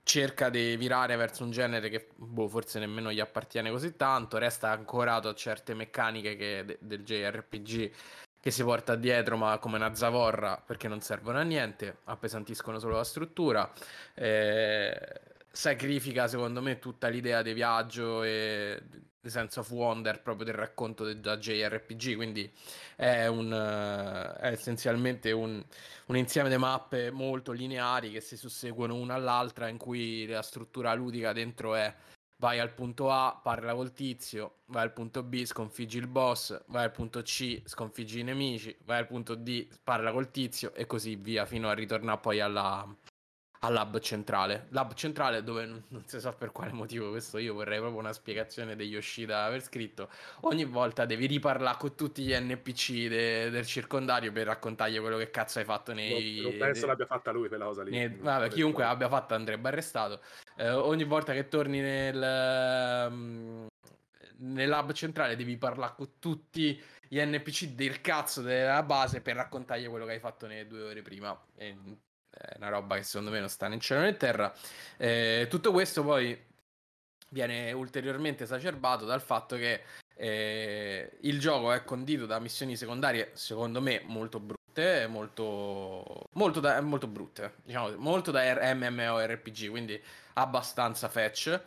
cerca 0.04 0.48
di 0.50 0.76
virare 0.76 1.16
verso 1.16 1.44
un 1.44 1.50
genere 1.50 1.88
che 1.88 2.08
boh, 2.16 2.48
forse 2.48 2.78
nemmeno 2.78 3.12
gli 3.12 3.20
appartiene 3.20 3.70
così 3.70 3.96
tanto, 3.96 4.38
resta 4.38 4.70
ancorato 4.70 5.28
a 5.28 5.34
certe 5.34 5.74
meccaniche 5.74 6.36
che- 6.36 6.64
de- 6.64 6.78
del 6.80 7.02
JRPG 7.04 7.92
che 8.40 8.50
si 8.50 8.62
porta 8.64 8.96
dietro, 8.96 9.36
ma 9.36 9.58
come 9.58 9.76
una 9.76 9.94
zavorra 9.94 10.60
perché 10.64 10.88
non 10.88 11.00
servono 11.00 11.38
a 11.38 11.42
niente, 11.42 11.98
appesantiscono 12.04 12.78
solo 12.78 12.96
la 12.96 13.04
struttura. 13.04 13.70
eh, 14.14 15.20
sacrifica 15.54 16.28
secondo 16.28 16.62
me 16.62 16.78
tutta 16.78 17.08
l'idea 17.08 17.42
di 17.42 17.52
viaggio 17.52 18.22
e 18.22 18.80
The 19.22 19.30
Sense 19.30 19.60
of 19.60 19.70
Wonder 19.70 20.20
proprio 20.20 20.46
del 20.46 20.56
racconto 20.56 21.14
da 21.14 21.36
JRPG, 21.36 22.16
quindi 22.16 22.52
è, 22.96 23.28
un, 23.28 23.52
eh, 23.52 24.32
è 24.40 24.48
essenzialmente 24.48 25.30
un, 25.30 25.64
un 26.06 26.16
insieme 26.16 26.48
di 26.48 26.56
mappe 26.56 27.12
molto 27.12 27.52
lineari 27.52 28.10
che 28.10 28.20
si 28.20 28.36
susseguono 28.36 28.96
una 28.96 29.14
all'altra 29.14 29.68
in 29.68 29.78
cui 29.78 30.26
la 30.26 30.42
struttura 30.42 30.92
ludica 30.94 31.32
dentro 31.32 31.76
è 31.76 31.94
vai 32.38 32.58
al 32.58 32.74
punto 32.74 33.12
A, 33.12 33.38
parla 33.40 33.72
col 33.76 33.92
tizio, 33.92 34.62
vai 34.66 34.82
al 34.82 34.92
punto 34.92 35.22
B, 35.22 35.44
sconfiggi 35.44 35.98
il 35.98 36.08
boss, 36.08 36.60
vai 36.66 36.82
al 36.82 36.90
punto 36.90 37.22
C, 37.22 37.62
sconfiggi 37.64 38.18
i 38.18 38.24
nemici, 38.24 38.76
vai 38.84 38.98
al 38.98 39.06
punto 39.06 39.36
D, 39.36 39.68
parla 39.84 40.10
col 40.10 40.32
tizio 40.32 40.74
e 40.74 40.84
così 40.86 41.14
via 41.14 41.46
fino 41.46 41.68
a 41.68 41.74
ritornare 41.74 42.18
poi 42.18 42.40
alla, 42.40 42.84
al 43.64 43.72
lab 43.72 43.98
centrale. 44.00 44.66
Lab 44.70 44.94
centrale 44.94 45.42
dove 45.42 45.66
non, 45.66 45.82
non, 45.88 46.02
si 46.06 46.18
sa 46.18 46.32
per 46.32 46.50
quale 46.50 46.72
motivo 46.72 47.10
questo 47.10 47.38
io 47.38 47.54
vorrei 47.54 47.78
proprio 47.78 48.00
una 48.00 48.12
spiegazione 48.12 48.74
degli 48.74 48.92
Yoshida 48.92 49.44
aver 49.44 49.62
scritto. 49.62 50.08
Ogni 50.40 50.64
volta 50.64 51.04
devi 51.04 51.26
riparlare 51.26 51.76
con 51.78 51.94
tutti 51.94 52.22
gli 52.22 52.34
NPC 52.34 53.06
de, 53.06 53.50
del 53.50 53.64
circondario 53.64 54.32
per 54.32 54.46
raccontargli 54.46 54.98
quello 54.98 55.16
che 55.16 55.30
cazzo 55.30 55.60
hai 55.60 55.64
fatto 55.64 55.92
nei... 55.92 56.40
Non, 56.40 56.50
non 56.50 56.58
penso 56.58 56.80
de, 56.80 56.86
l'abbia 56.88 57.06
fatta 57.06 57.30
lui 57.30 57.48
quella 57.48 57.64
cosa 57.66 57.82
lì. 57.84 57.90
Nei, 57.90 58.08
vabbè, 58.08 58.48
chiunque 58.48 58.82
l'abbia 58.82 59.08
fatta 59.08 59.36
andrebbe 59.36 59.68
arrestato. 59.68 60.20
Eh, 60.56 60.70
ogni 60.70 61.04
volta 61.04 61.32
che 61.32 61.48
torni 61.48 61.80
nel... 61.80 63.08
Um, 63.10 63.66
nel 64.38 64.68
lab 64.68 64.90
centrale 64.90 65.36
devi 65.36 65.56
parlare 65.56 65.92
con 65.96 66.18
tutti 66.18 66.82
gli 67.06 67.20
NPC 67.20 67.74
del 67.74 68.00
cazzo 68.00 68.42
della 68.42 68.82
base 68.82 69.20
per 69.20 69.36
raccontargli 69.36 69.86
quello 69.86 70.04
che 70.04 70.12
hai 70.12 70.18
fatto 70.18 70.48
nelle 70.48 70.66
due 70.66 70.82
ore 70.82 71.02
prima. 71.02 71.40
E 71.54 71.76
è 72.36 72.56
una 72.56 72.68
roba 72.68 72.96
che 72.96 73.02
secondo 73.02 73.30
me 73.30 73.40
non 73.40 73.48
sta 73.48 73.68
né 73.68 73.74
in 73.74 73.80
cielo 73.80 74.00
né 74.00 74.08
in 74.08 74.16
terra. 74.16 74.52
Eh, 74.96 75.46
tutto 75.50 75.70
questo 75.72 76.02
poi 76.02 76.50
viene 77.28 77.72
ulteriormente 77.72 78.44
esacerbato 78.44 79.04
dal 79.04 79.22
fatto 79.22 79.56
che 79.56 79.82
eh, 80.16 81.18
il 81.20 81.40
gioco 81.40 81.72
è 81.72 81.84
condito 81.84 82.26
da 82.26 82.38
missioni 82.38 82.76
secondarie, 82.76 83.30
secondo 83.34 83.80
me, 83.80 84.02
molto 84.04 84.38
brutte, 84.38 85.06
molto, 85.06 86.26
molto, 86.32 86.60
da, 86.60 86.80
molto 86.80 87.06
brutte, 87.06 87.54
diciamo, 87.64 87.96
molto 87.96 88.30
da 88.30 88.74
MMORPG, 88.74 89.68
quindi 89.68 90.00
abbastanza 90.34 91.08
fetch. 91.08 91.60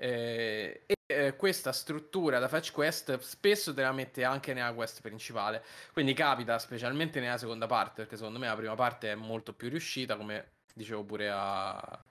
Eh, 0.00 0.84
e 0.86 0.94
eh, 1.06 1.36
questa 1.36 1.72
struttura 1.72 2.38
da 2.38 2.48
fetch 2.48 2.72
quest 2.72 3.18
spesso 3.18 3.74
te 3.74 3.82
la 3.82 3.92
mette 3.92 4.24
anche 4.24 4.54
nella 4.54 4.72
quest 4.72 5.02
principale. 5.02 5.62
Quindi 5.92 6.14
capita, 6.14 6.58
specialmente 6.58 7.20
nella 7.20 7.36
seconda 7.36 7.66
parte, 7.66 8.02
perché 8.02 8.16
secondo 8.16 8.38
me 8.38 8.46
la 8.46 8.56
prima 8.56 8.74
parte 8.74 9.12
è 9.12 9.14
molto 9.14 9.52
più 9.52 9.68
riuscita, 9.68 10.16
come 10.16 10.52
dicevo 10.72 11.04
pure 11.04 11.28
a, 11.30 12.04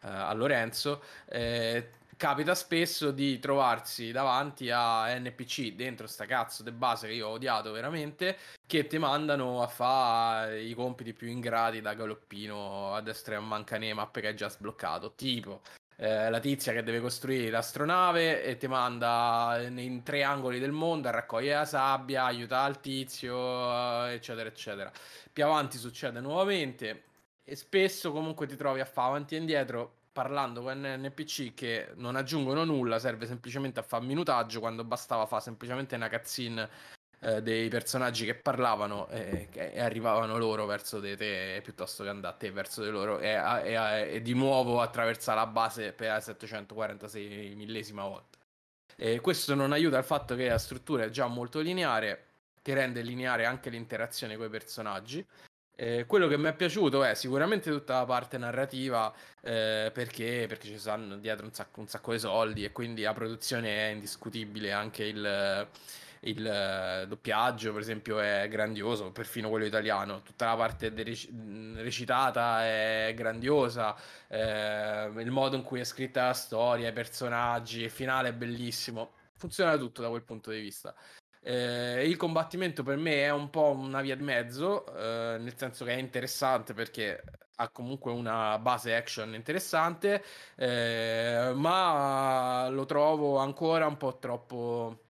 a 0.00 0.32
Lorenzo. 0.32 1.02
Eh, 1.26 1.90
capita 2.16 2.54
spesso 2.54 3.10
di 3.10 3.38
trovarsi 3.38 4.10
davanti 4.10 4.70
a 4.70 5.16
NPC 5.18 5.74
dentro 5.74 6.06
sta 6.06 6.24
cazzo 6.24 6.62
di 6.62 6.72
base 6.72 7.06
che 7.06 7.12
io 7.12 7.28
ho 7.28 7.32
odiato 7.32 7.70
veramente, 7.72 8.38
che 8.66 8.86
ti 8.86 8.98
mandano 8.98 9.62
a 9.62 9.66
fare 9.68 10.62
i 10.62 10.74
compiti 10.74 11.12
più 11.12 11.28
ingrati 11.28 11.80
da 11.80 11.94
galoppino 11.94 12.94
a 12.94 13.00
destra 13.02 13.34
e 13.34 13.36
a 13.36 13.40
manca 13.40 13.78
nei 13.78 13.92
mappe 13.92 14.20
che 14.20 14.28
hai 14.28 14.36
già 14.36 14.48
sbloccato. 14.48 15.14
Tipo, 15.14 15.60
eh, 15.96 16.28
la 16.30 16.40
tizia 16.40 16.72
che 16.72 16.82
deve 16.82 17.00
costruire 17.00 17.50
l'astronave 17.50 18.42
e 18.42 18.56
ti 18.56 18.66
manda 18.66 19.58
in 19.66 20.02
tre 20.02 20.22
angoli 20.22 20.58
del 20.58 20.72
mondo 20.72 21.08
a 21.08 21.10
raccogliere 21.10 21.60
la 21.60 21.64
sabbia, 21.64 22.24
aiutare 22.24 22.70
il 22.70 22.80
tizio, 22.80 24.04
eccetera, 24.06 24.48
eccetera. 24.48 24.92
Più 25.32 25.44
avanti 25.44 25.78
succede 25.78 26.20
nuovamente 26.20 27.04
e 27.44 27.56
spesso 27.56 28.12
comunque 28.12 28.46
ti 28.46 28.56
trovi 28.56 28.80
a 28.80 28.84
fare 28.84 29.08
avanti 29.08 29.36
e 29.36 29.38
indietro 29.38 29.94
parlando 30.12 30.62
con 30.62 30.80
NPC 30.80 31.52
che 31.54 31.92
non 31.96 32.16
aggiungono 32.16 32.64
nulla, 32.64 32.98
serve 32.98 33.26
semplicemente 33.26 33.80
a 33.80 33.82
fare 33.82 34.04
minutaggio 34.04 34.60
quando 34.60 34.82
bastava 34.82 35.26
fare 35.26 35.42
semplicemente 35.42 35.94
una 35.94 36.08
cutscene 36.08 36.68
eh, 37.20 37.42
dei 37.42 37.68
personaggi 37.68 38.24
che 38.24 38.34
parlavano 38.34 39.08
e, 39.08 39.48
e, 39.52 39.80
arrivavano 39.80 40.36
loro 40.36 40.66
verso 40.66 41.00
di 41.00 41.16
te 41.16 41.60
piuttosto 41.62 42.02
che 42.02 42.10
andare 42.10 42.34
a 42.34 42.36
te 42.36 42.50
verso 42.50 42.82
di 42.82 42.90
loro 42.90 43.18
e, 43.18 43.30
e, 43.30 44.14
e 44.14 44.22
di 44.22 44.34
nuovo 44.34 44.80
attraversare 44.80 45.38
la 45.38 45.46
base 45.46 45.92
per 45.92 46.08
la 46.08 46.20
746 46.20 47.54
millesima 47.56 48.04
volta. 48.04 48.38
E 48.96 49.20
questo 49.20 49.54
non 49.54 49.72
aiuta 49.72 49.98
il 49.98 50.04
fatto 50.04 50.34
che 50.34 50.48
la 50.48 50.58
struttura 50.58 51.04
è 51.04 51.10
già 51.10 51.26
molto 51.26 51.60
lineare, 51.60 52.24
che 52.62 52.74
rende 52.74 53.02
lineare 53.02 53.44
anche 53.44 53.70
l'interazione 53.70 54.36
con 54.36 54.46
i 54.46 54.50
personaggi. 54.50 55.24
Eh, 55.78 56.06
quello 56.06 56.26
che 56.26 56.38
mi 56.38 56.48
è 56.48 56.54
piaciuto 56.54 57.04
è 57.04 57.14
sicuramente 57.14 57.70
tutta 57.70 57.98
la 57.98 58.06
parte 58.06 58.38
narrativa 58.38 59.12
eh, 59.42 59.90
perché, 59.92 60.46
perché, 60.48 60.68
ci 60.68 60.78
stanno 60.78 61.16
dietro 61.18 61.44
un 61.44 61.52
sacco, 61.52 61.80
un 61.80 61.86
sacco, 61.86 62.12
di 62.12 62.18
soldi 62.18 62.64
e 62.64 62.72
quindi 62.72 63.02
la 63.02 63.12
produzione 63.12 63.88
è 63.88 63.92
indiscutibile, 63.92 64.72
anche 64.72 65.04
il, 65.04 65.68
il 66.26 67.02
uh, 67.04 67.06
doppiaggio, 67.06 67.72
per 67.72 67.80
esempio, 67.80 68.18
è 68.18 68.46
grandioso, 68.48 69.10
perfino 69.12 69.48
quello 69.48 69.64
italiano. 69.64 70.22
Tutta 70.22 70.46
la 70.46 70.56
parte 70.56 70.92
rec- 70.94 71.30
recitata 71.76 72.64
è 72.64 73.12
grandiosa, 73.16 73.96
eh, 74.28 75.10
il 75.16 75.30
modo 75.30 75.56
in 75.56 75.62
cui 75.62 75.80
è 75.80 75.84
scritta 75.84 76.26
la 76.26 76.32
storia, 76.34 76.88
i 76.88 76.92
personaggi, 76.92 77.82
il 77.82 77.90
finale 77.90 78.30
è 78.30 78.32
bellissimo. 78.32 79.12
Funziona 79.36 79.76
tutto 79.76 80.02
da 80.02 80.08
quel 80.08 80.22
punto 80.22 80.50
di 80.50 80.60
vista. 80.60 80.94
Eh, 81.40 82.08
il 82.08 82.16
combattimento 82.16 82.82
per 82.82 82.96
me 82.96 83.22
è 83.22 83.30
un 83.30 83.50
po' 83.50 83.70
una 83.70 84.00
via 84.00 84.16
di 84.16 84.22
mezzo, 84.24 84.84
eh, 84.96 85.38
nel 85.38 85.56
senso 85.56 85.84
che 85.84 85.92
è 85.94 85.98
interessante 85.98 86.74
perché 86.74 87.22
ha 87.56 87.68
comunque 87.70 88.12
una 88.12 88.58
base 88.58 88.94
action 88.94 89.34
interessante, 89.34 90.24
eh, 90.56 91.52
ma 91.54 92.68
lo 92.68 92.84
trovo 92.84 93.38
ancora 93.38 93.86
un 93.86 93.96
po' 93.96 94.18
troppo 94.18 95.05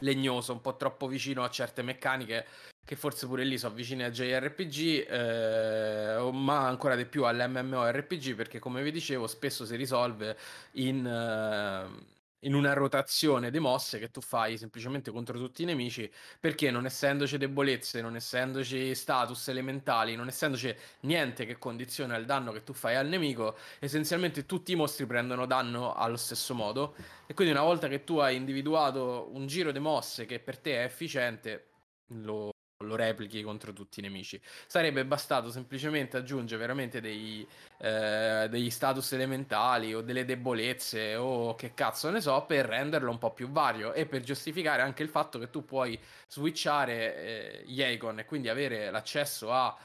legnoso, 0.00 0.52
un 0.52 0.60
po' 0.60 0.76
troppo 0.76 1.06
vicino 1.06 1.44
a 1.44 1.50
certe 1.50 1.82
meccaniche 1.82 2.46
che 2.84 2.96
forse 2.96 3.26
pure 3.26 3.44
lì 3.44 3.58
sono 3.58 3.74
vicine 3.74 4.04
a 4.04 4.10
JRPG, 4.10 5.06
eh, 5.08 6.30
ma 6.32 6.66
ancora 6.66 6.96
di 6.96 7.06
più 7.06 7.24
all'MMORPG 7.24 8.34
perché 8.34 8.58
come 8.58 8.82
vi 8.82 8.90
dicevo 8.90 9.26
spesso 9.26 9.64
si 9.64 9.76
risolve 9.76 10.36
in, 10.72 11.06
eh, 11.06 12.11
in 12.44 12.54
una 12.54 12.72
rotazione 12.72 13.50
di 13.50 13.58
mosse 13.58 13.98
che 13.98 14.10
tu 14.10 14.20
fai 14.20 14.56
semplicemente 14.58 15.10
contro 15.10 15.38
tutti 15.38 15.62
i 15.62 15.66
nemici, 15.66 16.10
perché 16.40 16.70
non 16.70 16.86
essendoci 16.86 17.38
debolezze, 17.38 18.00
non 18.00 18.16
essendoci 18.16 18.94
status 18.94 19.48
elementali, 19.48 20.16
non 20.16 20.28
essendoci 20.28 20.74
niente 21.00 21.46
che 21.46 21.58
condiziona 21.58 22.16
il 22.16 22.24
danno 22.24 22.52
che 22.52 22.64
tu 22.64 22.72
fai 22.72 22.96
al 22.96 23.08
nemico, 23.08 23.56
essenzialmente 23.78 24.46
tutti 24.46 24.72
i 24.72 24.76
mostri 24.76 25.06
prendono 25.06 25.46
danno 25.46 25.94
allo 25.94 26.16
stesso 26.16 26.54
modo. 26.54 26.94
E 27.26 27.34
quindi 27.34 27.52
una 27.52 27.62
volta 27.62 27.88
che 27.88 28.04
tu 28.04 28.18
hai 28.18 28.36
individuato 28.36 29.28
un 29.32 29.46
giro 29.46 29.72
di 29.72 29.78
mosse 29.78 30.26
che 30.26 30.40
per 30.40 30.58
te 30.58 30.80
è 30.80 30.84
efficiente, 30.84 31.68
lo 32.08 32.51
lo 32.82 32.96
replichi 32.96 33.42
contro 33.42 33.72
tutti 33.72 34.00
i 34.00 34.02
nemici. 34.02 34.40
Sarebbe 34.66 35.04
bastato 35.04 35.50
semplicemente 35.50 36.16
aggiungere 36.16 36.60
veramente 36.60 37.00
dei, 37.00 37.46
eh, 37.78 38.46
degli 38.50 38.70
status 38.70 39.12
elementali 39.12 39.94
o 39.94 40.00
delle 40.00 40.24
debolezze 40.24 41.16
o 41.16 41.54
che 41.54 41.74
cazzo 41.74 42.10
ne 42.10 42.20
so 42.20 42.44
per 42.46 42.66
renderlo 42.66 43.10
un 43.10 43.18
po' 43.18 43.32
più 43.32 43.48
vario 43.48 43.92
e 43.92 44.06
per 44.06 44.22
giustificare 44.22 44.82
anche 44.82 45.02
il 45.02 45.08
fatto 45.08 45.38
che 45.38 45.50
tu 45.50 45.64
puoi 45.64 45.98
switchare 46.28 47.16
eh, 47.16 47.62
gli 47.66 47.82
icon 47.82 48.18
e 48.20 48.24
quindi 48.24 48.48
avere 48.48 48.90
l'accesso 48.90 49.52
a 49.52 49.76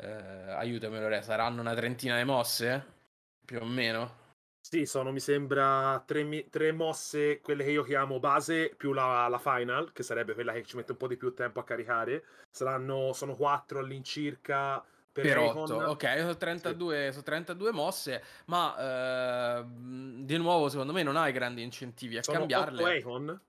eh, 0.00 0.52
aiutamelo, 0.52 1.20
saranno 1.22 1.60
una 1.60 1.74
trentina 1.74 2.16
di 2.16 2.24
mosse 2.24 2.96
più 3.44 3.60
o 3.60 3.64
meno. 3.64 4.26
Sì, 4.70 4.84
sono 4.84 5.12
mi 5.12 5.20
sembra 5.20 6.02
tre, 6.04 6.46
tre, 6.50 6.72
mosse, 6.72 7.40
quelle 7.40 7.64
che 7.64 7.70
io 7.70 7.82
chiamo 7.82 8.18
base, 8.18 8.74
più 8.76 8.92
la, 8.92 9.26
la, 9.26 9.38
final, 9.38 9.92
che 9.94 10.02
sarebbe 10.02 10.34
quella 10.34 10.52
che 10.52 10.62
ci 10.62 10.76
mette 10.76 10.92
un 10.92 10.98
po' 10.98 11.08
di 11.08 11.16
più 11.16 11.32
tempo 11.32 11.58
a 11.58 11.64
caricare. 11.64 12.22
Saranno, 12.50 13.14
sono 13.14 13.34
quattro 13.34 13.78
all'incirca 13.78 14.84
per, 15.10 15.24
per 15.24 15.38
8. 15.38 15.74
Ok, 15.74 16.18
sono 16.18 16.36
32, 16.36 17.06
sì. 17.06 17.10
sono 17.12 17.22
32 17.22 17.72
mosse, 17.72 18.22
ma 18.48 19.58
eh, 19.58 19.64
di 19.66 20.36
nuovo 20.36 20.68
secondo 20.68 20.92
me 20.92 21.02
non 21.02 21.16
hai 21.16 21.32
grandi 21.32 21.62
incentivi 21.62 22.18
a 22.18 22.22
sono 22.22 22.40
cambiarle. 22.40 22.76
Sono 22.76 22.88
8 22.88 22.98
Icon? 22.98 23.40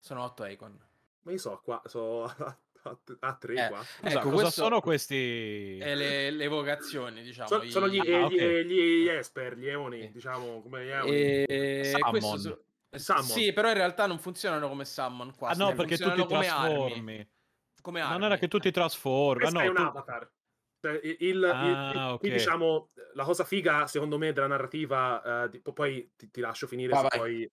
Sono 0.00 0.22
8 0.24 0.44
Icon. 0.46 0.78
Ma 1.22 1.30
io 1.30 1.38
so 1.38 1.60
qua, 1.62 1.80
so 1.84 2.28
a 3.20 3.34
3 3.34 3.54
eh, 3.54 3.68
qua. 3.68 3.84
Ecco, 4.02 4.20
cosa 4.20 4.42
questo... 4.42 4.50
sono 4.62 4.80
questi? 4.80 5.78
Le, 5.78 6.30
le, 6.30 6.48
vocazioni, 6.48 7.22
diciamo. 7.22 7.48
So, 7.48 7.70
sono 7.70 7.88
gli, 7.88 7.98
ah, 7.98 8.04
gli, 8.04 8.34
okay. 8.34 8.64
gli, 8.64 9.08
Esper, 9.08 9.56
gli 9.56 9.68
Eoni, 9.68 10.10
diciamo, 10.12 10.60
come 10.60 10.84
gli 10.84 10.90
Eoni. 10.90 11.10
E... 11.10 11.92
Summon. 11.96 12.38
So... 12.38 12.64
Summon. 12.90 13.22
Sì, 13.22 13.52
però 13.52 13.68
in 13.68 13.74
realtà 13.74 14.06
non 14.06 14.18
funzionano 14.18 14.68
come 14.68 14.84
Summon 14.84 15.34
qua. 15.34 15.50
Ah 15.50 15.54
no, 15.54 15.74
perché 15.74 15.96
tu 15.96 16.12
ti 16.12 16.26
trasformi. 16.26 17.28
Come 17.80 18.00
armi. 18.00 18.12
Non 18.12 18.24
era 18.24 18.36
che 18.36 18.48
tu 18.48 18.58
ti 18.58 18.70
trasformi. 18.70 19.42
Questo 19.42 19.58
ah, 19.58 19.62
no, 19.62 19.66
è 19.66 19.70
un 19.70 19.76
tu... 19.76 19.82
avatar. 19.82 20.30
Cioè, 20.80 21.00
il, 21.02 21.16
il, 21.20 21.44
ah, 21.44 21.90
il, 21.90 21.98
okay. 22.12 22.30
diciamo, 22.30 22.88
la 23.14 23.24
cosa 23.24 23.44
figa, 23.44 23.86
secondo 23.86 24.18
me, 24.18 24.32
della 24.32 24.48
narrativa, 24.48 25.44
uh, 25.44 25.48
di, 25.48 25.60
poi 25.60 26.12
ti, 26.14 26.30
ti, 26.30 26.40
lascio 26.40 26.66
finire, 26.66 26.92
ah, 26.92 27.08
poi 27.08 27.50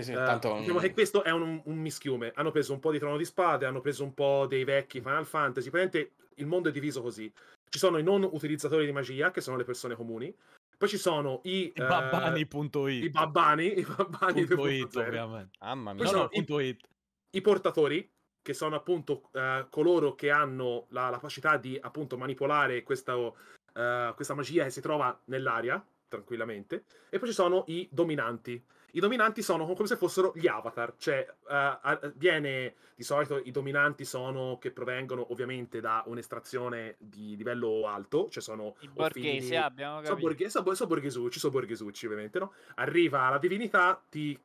sì, 0.00 0.02
sì, 0.02 0.12
tanto... 0.12 0.54
uh, 0.54 0.58
diciamo 0.60 0.78
che 0.78 0.92
questo 0.92 1.22
è 1.22 1.30
un, 1.30 1.60
un, 1.64 1.76
mischiume. 1.76 2.32
Hanno 2.34 2.50
preso 2.50 2.72
un 2.72 2.80
po' 2.80 2.90
di 2.90 2.98
Trono 2.98 3.18
di 3.18 3.24
Spade, 3.26 3.66
hanno 3.66 3.80
preso 3.80 4.04
un 4.04 4.14
po' 4.14 4.46
dei 4.48 4.64
vecchi 4.64 5.00
Final 5.00 5.26
Fantasy. 5.26 5.68
Praticamente 5.68 6.14
il 6.36 6.46
mondo 6.46 6.70
è 6.70 6.72
diviso 6.72 7.02
così. 7.02 7.30
Ci 7.68 7.78
sono 7.78 7.98
i 7.98 8.02
non 8.02 8.22
utilizzatori 8.22 8.86
di 8.86 8.92
magia, 8.92 9.30
che 9.30 9.42
sono 9.42 9.56
le 9.56 9.64
persone 9.64 9.94
comuni. 9.94 10.34
Poi 10.78 10.88
ci 10.88 10.96
sono 10.96 11.40
i, 11.44 11.66
I 11.66 11.72
eh, 11.74 11.86
babbani.it. 11.86 13.04
i 13.04 13.10
babbani, 13.10 13.78
i 13.78 13.82
babbani 13.84 14.44
Punto 14.46 14.66
it, 14.66 14.96
2.0. 14.96 15.06
ovviamente. 15.06 15.58
Mamma 15.60 15.92
mia. 15.92 16.04
No, 16.04 16.10
no, 16.10 16.24
i- 16.24 16.28
punto 16.36 16.58
it. 16.58 16.88
i 17.30 17.40
portatori, 17.40 18.10
che 18.40 18.54
sono 18.54 18.74
appunto 18.74 19.28
eh, 19.32 19.66
coloro 19.70 20.14
che 20.14 20.30
hanno 20.30 20.86
la, 20.88 21.10
la 21.10 21.16
capacità 21.16 21.56
di 21.56 21.78
appunto 21.80 22.16
manipolare 22.16 22.82
questo, 22.82 23.36
eh, 23.74 24.12
questa 24.14 24.34
magia 24.34 24.64
che 24.64 24.70
si 24.70 24.80
trova 24.80 25.18
nell'aria 25.26 25.84
tranquillamente. 26.08 26.84
E 27.08 27.18
poi 27.18 27.28
ci 27.28 27.34
sono 27.34 27.64
i 27.68 27.88
dominanti. 27.90 28.62
I 28.94 29.00
dominanti 29.00 29.40
sono 29.42 29.64
come 29.72 29.86
se 29.88 29.96
fossero 29.96 30.32
gli 30.34 30.46
avatar, 30.46 30.94
cioè 30.98 31.26
a- 31.44 32.12
viene 32.14 32.74
di 32.94 33.02
solito 33.02 33.38
i 33.38 33.50
dominanti 33.50 34.04
sono 34.04 34.58
che 34.60 34.70
provengono 34.70 35.32
ovviamente 35.32 35.80
da 35.80 36.02
un'estrazione 36.06 36.96
di 36.98 37.34
livello 37.36 37.86
alto, 37.86 38.28
cioè 38.28 38.42
sono 38.42 38.76
I 38.80 38.88
borghesi, 38.88 39.46
figli- 39.48 39.54
abbiamo 39.56 39.94
sono, 40.02 40.08
capito. 40.16 40.26
borghe- 40.28 40.50
sono, 40.50 40.74
sono 40.74 40.88
borghesucci, 40.90 41.38
sono 41.38 41.52
borghesucci 41.52 42.04
ovviamente, 42.06 42.38
no? 42.38 42.52
Arriva 42.76 43.30
la 43.30 43.38
divinità, 43.38 44.02
ti, 44.10 44.38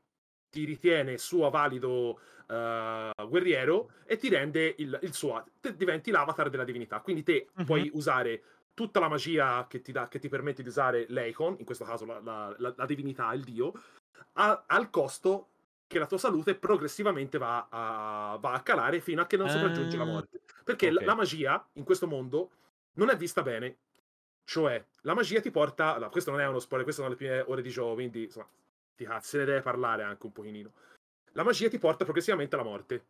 ti 0.50 0.64
ritiene 0.64 1.18
suo 1.18 1.50
valido 1.50 2.20
eh, 2.50 3.12
guerriero 3.28 3.92
e 4.06 4.16
ti 4.16 4.30
rende 4.30 4.74
il, 4.78 4.98
il 5.02 5.14
suo, 5.14 5.44
te 5.60 5.76
diventi 5.76 6.10
l'avatar 6.10 6.50
della 6.50 6.64
divinità. 6.64 7.02
Quindi 7.02 7.24
te 7.24 7.50
Mhm. 7.54 7.66
puoi 7.66 7.90
usare 7.94 8.42
tutta 8.74 9.00
la 9.00 9.10
magia 9.10 9.66
che 9.68 9.82
ti, 9.82 9.92
dà, 9.92 10.08
che 10.08 10.20
ti 10.20 10.30
permette 10.30 10.62
di 10.62 10.70
usare 10.70 11.06
l'Eikon, 11.10 11.56
in 11.60 11.66
questo 11.66 11.84
caso 11.84 12.06
la, 12.06 12.20
la- 12.22 12.56
la- 12.60 12.74
la 12.78 12.86
divinità, 12.86 13.34
il 13.34 13.44
dio, 13.44 13.74
a- 14.34 14.64
al 14.68 14.90
costo 14.90 15.50
che 15.88 16.00
la 16.00 16.06
tua 16.06 16.18
salute 16.18 16.56
progressivamente 16.56 17.38
va 17.38 17.68
a, 17.70 18.38
va 18.40 18.54
a 18.54 18.62
calare 18.62 19.00
fino 19.00 19.22
a 19.22 19.26
che 19.26 19.38
non 19.38 19.50
sopraggiungi 19.50 19.96
la 19.98 20.04
Ah, 20.04 20.06
morte. 20.08 20.42
Perché 20.64 20.92
la- 20.92 21.00
ok. 21.00 21.06
la 21.06 21.16
magia 21.16 21.70
in 21.74 21.84
questo 21.84 22.08
mondo 22.08 22.52
non 22.94 23.10
è 23.10 23.16
vista 23.16 23.42
bene. 23.42 23.78
Cioè, 24.44 24.84
la 25.02 25.14
magia 25.14 25.40
ti 25.42 25.52
porta. 25.52 25.94
allora, 25.96 26.10
questo 26.10 26.32
non 26.32 26.40
è 26.42 26.48
uno 26.48 26.60
spoiler, 26.60 26.84
queste 26.86 27.02
sono 27.02 27.14
le 27.14 27.18
prime 27.20 27.40
ore 27.42 27.62
di 27.62 27.70
gioco, 27.70 27.94
quindi 27.96 28.24
insomma, 28.24 28.48
ti 28.96 29.06
cazzo, 29.06 29.28
se 29.30 29.38
ne 29.40 29.46
deve 29.46 29.62
parlare 29.62 30.04
anche 30.04 30.26
un 30.26 30.32
pochino. 30.32 30.72
La 31.34 31.44
magia 31.44 31.70
ti 31.70 31.78
porta 31.80 32.04
progressivamente 32.04 32.56
alla 32.56 32.64
morte. 32.64 33.06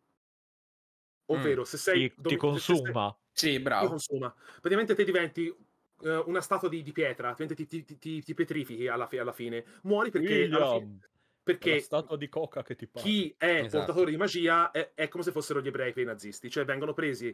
Ovvero, 1.26 1.64
se 1.64 1.76
sei. 1.76 2.08
Ti, 2.08 2.20
domi- 2.20 2.36
ti 2.36 2.42
se- 2.42 2.52
se 2.52 2.60
sei- 2.60 2.76
consuma. 2.82 3.18
Sì, 3.30 3.50
ti 3.52 3.58
bravo. 3.60 3.88
consuma. 3.88 4.34
Praticamente 4.60 4.94
te 4.94 5.04
diventi 5.04 5.54
eh, 6.02 6.16
una 6.26 6.40
statua 6.40 6.68
di, 6.68 6.82
di 6.82 6.92
pietra, 6.92 7.34
ti, 7.34 7.46
ti, 7.54 7.66
ti- 7.84 7.98
ti- 7.98 8.22
ti 8.22 8.34
petrifichi 8.34 8.88
alla, 8.88 9.06
fi- 9.06 9.18
alla 9.18 9.32
fine. 9.32 9.64
Muori 9.82 10.10
perché, 10.10 10.48
alla 10.50 10.66
perché 11.42 11.70
la 11.70 11.78
statua 11.78 12.16
di 12.16 12.28
coca 12.28 12.62
che 12.62 12.74
ti 12.76 12.86
parla. 12.86 13.08
chi 13.08 13.32
è 13.38 13.64
Esatto. 13.64 13.76
portatore 13.76 14.10
di 14.10 14.16
magia 14.16 14.70
è, 14.72 14.92
è 14.94 15.06
come 15.08 15.22
se 15.22 15.30
fossero 15.30 15.60
gli 15.60 15.68
ebrei 15.68 15.92
per 15.92 16.02
i 16.02 16.06
nazisti, 16.06 16.50
cioè 16.50 16.64
vengono 16.64 16.92
presi, 16.94 17.28
eh, 17.28 17.32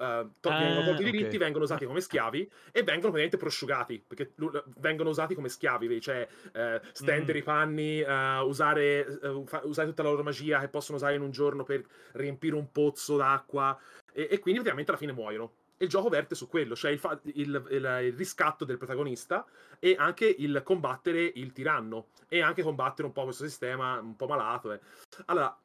eh, 0.00 0.28
to- 0.40 0.54
vengono 0.56 0.82
Ah, 0.82 0.82
tolti 0.82 1.02
i 1.02 1.04
diritti, 1.04 1.36
vengono 1.38 1.64
usati 1.64 1.84
come 1.86 2.00
schiavi 2.00 2.40
e 2.72 2.82
vengono 2.82 3.12
praticamente 3.12 3.36
prosciugati, 3.36 4.04
perché 4.06 4.32
lu- 4.36 4.50
vengono 4.78 5.10
usati 5.10 5.34
come 5.36 5.48
schiavi, 5.48 6.00
cioè 6.00 6.28
eh, 6.52 6.80
stendere 6.92 7.38
Mm. 7.38 7.40
i 7.40 7.42
panni, 7.44 8.00
eh, 8.00 8.38
usare, 8.40 9.04
fa- 9.46 9.60
usare 9.64 9.88
tutta 9.88 10.02
la 10.02 10.10
loro 10.10 10.22
magia 10.24 10.58
che 10.60 10.68
possono 10.68 10.96
usare 10.96 11.14
in 11.14 11.22
un 11.22 11.30
giorno 11.30 11.62
per 11.62 11.84
riempire 12.12 12.56
un 12.56 12.70
pozzo 12.72 13.16
d'acqua 13.16 13.78
e, 14.12 14.22
e 14.30 14.38
quindi 14.40 14.60
praticamente 14.60 14.90
alla 14.90 14.98
fine 15.00 15.12
muoiono. 15.12 15.52
Il 15.78 15.88
gioco 15.88 16.08
verte 16.08 16.34
su 16.34 16.48
quello, 16.48 16.76
cioè 16.76 16.90
il, 16.92 16.98
fa- 16.98 17.18
il- 17.24 17.66
il- 17.70 17.98
il 18.04 18.12
riscatto 18.14 18.64
del 18.64 18.78
protagonista 18.78 19.44
e 19.80 19.96
anche 19.98 20.26
il 20.26 20.62
combattere 20.64 21.22
il 21.34 21.52
tiranno 21.52 22.08
e 22.28 22.40
anche 22.42 22.62
combattere 22.62 23.06
un 23.08 23.12
po' 23.12 23.24
questo 23.24 23.44
sistema 23.44 23.98
un 23.98 24.14
po' 24.16 24.26
malato. 24.26 24.72
eh. 24.72 24.80
Allora, 25.26 25.56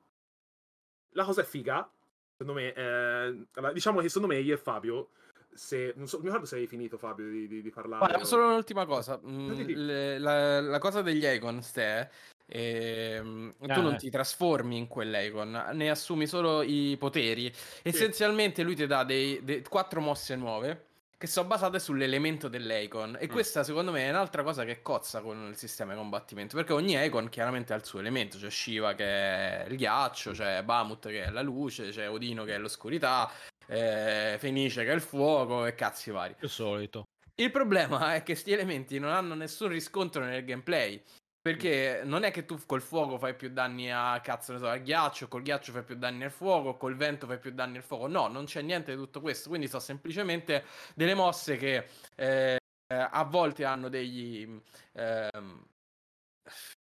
la 1.13 1.24
cosa 1.24 1.42
è 1.42 1.46
figa, 1.46 1.89
secondo 2.38 2.60
me, 2.60 2.74
eh, 2.74 3.46
allora, 3.54 3.72
diciamo 3.74 4.01
che 4.01 4.10
secondo 4.10 4.34
me 4.34 4.39
io 4.42 4.54
e 4.56 4.58
Fabio, 4.58 5.10
se, 5.51 5.94
non 5.96 6.08
so, 6.08 6.18
mi 6.20 6.25
ricordo 6.25 6.46
se 6.46 6.56
hai 6.58 6.68
finito 6.68 6.98
Fabio 6.98 7.30
di, 7.30 7.48
di- 7.48 7.62
di 7.62 7.70
parlare. 7.70 8.06
Guarda, 8.06 8.22
o- 8.24 8.25
solo 8.25 8.48
un'ultima 8.48 8.86
cosa. 8.86 9.20
Mm, 9.25 9.51
le- 9.68 10.18
la, 10.20 10.62
la 10.62 10.80
cosa 10.80 11.01
degli 11.01 11.25
Icon, 11.25 11.62
Ste, 11.62 12.10
ehm, 12.50 13.56
tu 13.72 13.79
Ah, 13.79 13.82
non 13.82 13.94
eh. 13.94 13.98
ti 13.98 14.10
trasformi 14.10 14.77
in 14.77 14.88
quell'Icon, 14.88 15.70
ne 15.74 15.89
assumi 15.89 16.27
solo 16.27 16.62
i 16.62 16.96
poteri. 17.00 17.51
Essenzialmente 17.82 18.63
lui 18.63 18.75
ti 18.75 18.86
dà 18.88 19.03
dei, 19.03 19.44
dei- 19.44 19.63
quattro 19.63 20.01
mosse 20.01 20.36
nuove 20.36 20.86
che 21.18 21.27
sono 21.27 21.48
basate 21.48 21.79
sull'elemento 21.79 22.48
dell'Icon. 22.48 23.17
E 23.19 23.28
Mm. 23.28 23.30
questa, 23.30 23.63
secondo 23.63 23.91
me, 23.91 24.06
è 24.06 24.10
un'altra 24.10 24.41
cosa 24.41 24.63
che 24.63 24.82
cozza 24.82 25.21
con 25.21 25.47
il 25.50 25.58
sistema 25.58 25.91
di 25.91 25.97
combattimento. 25.97 26.56
Perché 26.56 26.71
ogni 26.74 26.95
Icon 27.04 27.28
chiaramente 27.30 27.74
ha 27.74 27.76
il 27.76 27.84
suo 27.86 28.00
elemento. 28.00 28.38
C'è 28.38 28.50
Shiva 28.50 28.93
che 28.95 29.04
è 29.06 29.65
il 29.67 29.76
ghiaccio, 29.76 30.32
c'è 30.32 30.63
Bamut 30.63 31.08
che 31.10 31.26
è 31.26 31.30
la 31.30 31.41
luce, 31.41 31.89
c'è 31.89 32.10
Odino 32.10 32.45
che 32.45 32.56
è 32.56 32.58
l'oscurità, 32.58 33.30
eh, 33.67 34.38
Fenice 34.39 34.84
che 34.86 34.91
è 34.91 34.95
il 34.95 35.02
fuoco 35.02 35.65
e 35.65 35.76
cazzi 35.76 36.10
vari. 36.12 36.36
Il 36.39 36.50
solito. 36.50 37.04
Il 37.36 37.52
problema 37.52 38.15
è 38.15 38.19
che 38.19 38.24
questi 38.34 38.52
elementi 38.52 38.97
non 39.00 39.12
hanno 39.12 39.34
nessun 39.34 39.69
riscontro 39.69 40.24
nel 40.24 40.43
gameplay. 40.43 41.02
Perché 41.41 42.02
non 42.04 42.23
è 42.23 42.32
che 42.32 42.45
tu 42.45 42.58
col 42.65 42.82
fuoco 42.82 43.17
fai 43.17 43.34
più 43.36 43.49
danni 43.49 43.89
a 43.91 44.19
cazzo 44.21 44.52
ne 44.54 44.60
so, 44.60 44.67
al 44.67 44.82
ghiaccio, 44.82 45.28
col 45.30 45.41
ghiaccio 45.41 45.71
fai 45.71 45.84
più 45.84 45.95
danni 45.95 46.23
al 46.25 46.32
fuoco, 46.32 46.75
col 46.78 46.95
vento 46.97 47.28
fai 47.28 47.39
più 47.39 47.52
danni 47.52 47.78
al 47.78 47.84
fuoco. 47.84 48.08
No, 48.08 48.28
non 48.28 48.45
c'è 48.45 48.62
niente 48.62 48.91
di 48.91 48.97
tutto 48.97 49.21
questo. 49.21 49.47
Quindi 49.49 49.67
sono 49.67 49.82
semplicemente 49.82 50.65
delle 50.95 51.13
mosse 51.15 51.56
che 51.58 51.88
eh, 52.15 52.58
a 52.88 53.23
volte 53.23 53.65
hanno 53.65 53.89
degli. 53.89 54.62
ehm, 54.93 55.65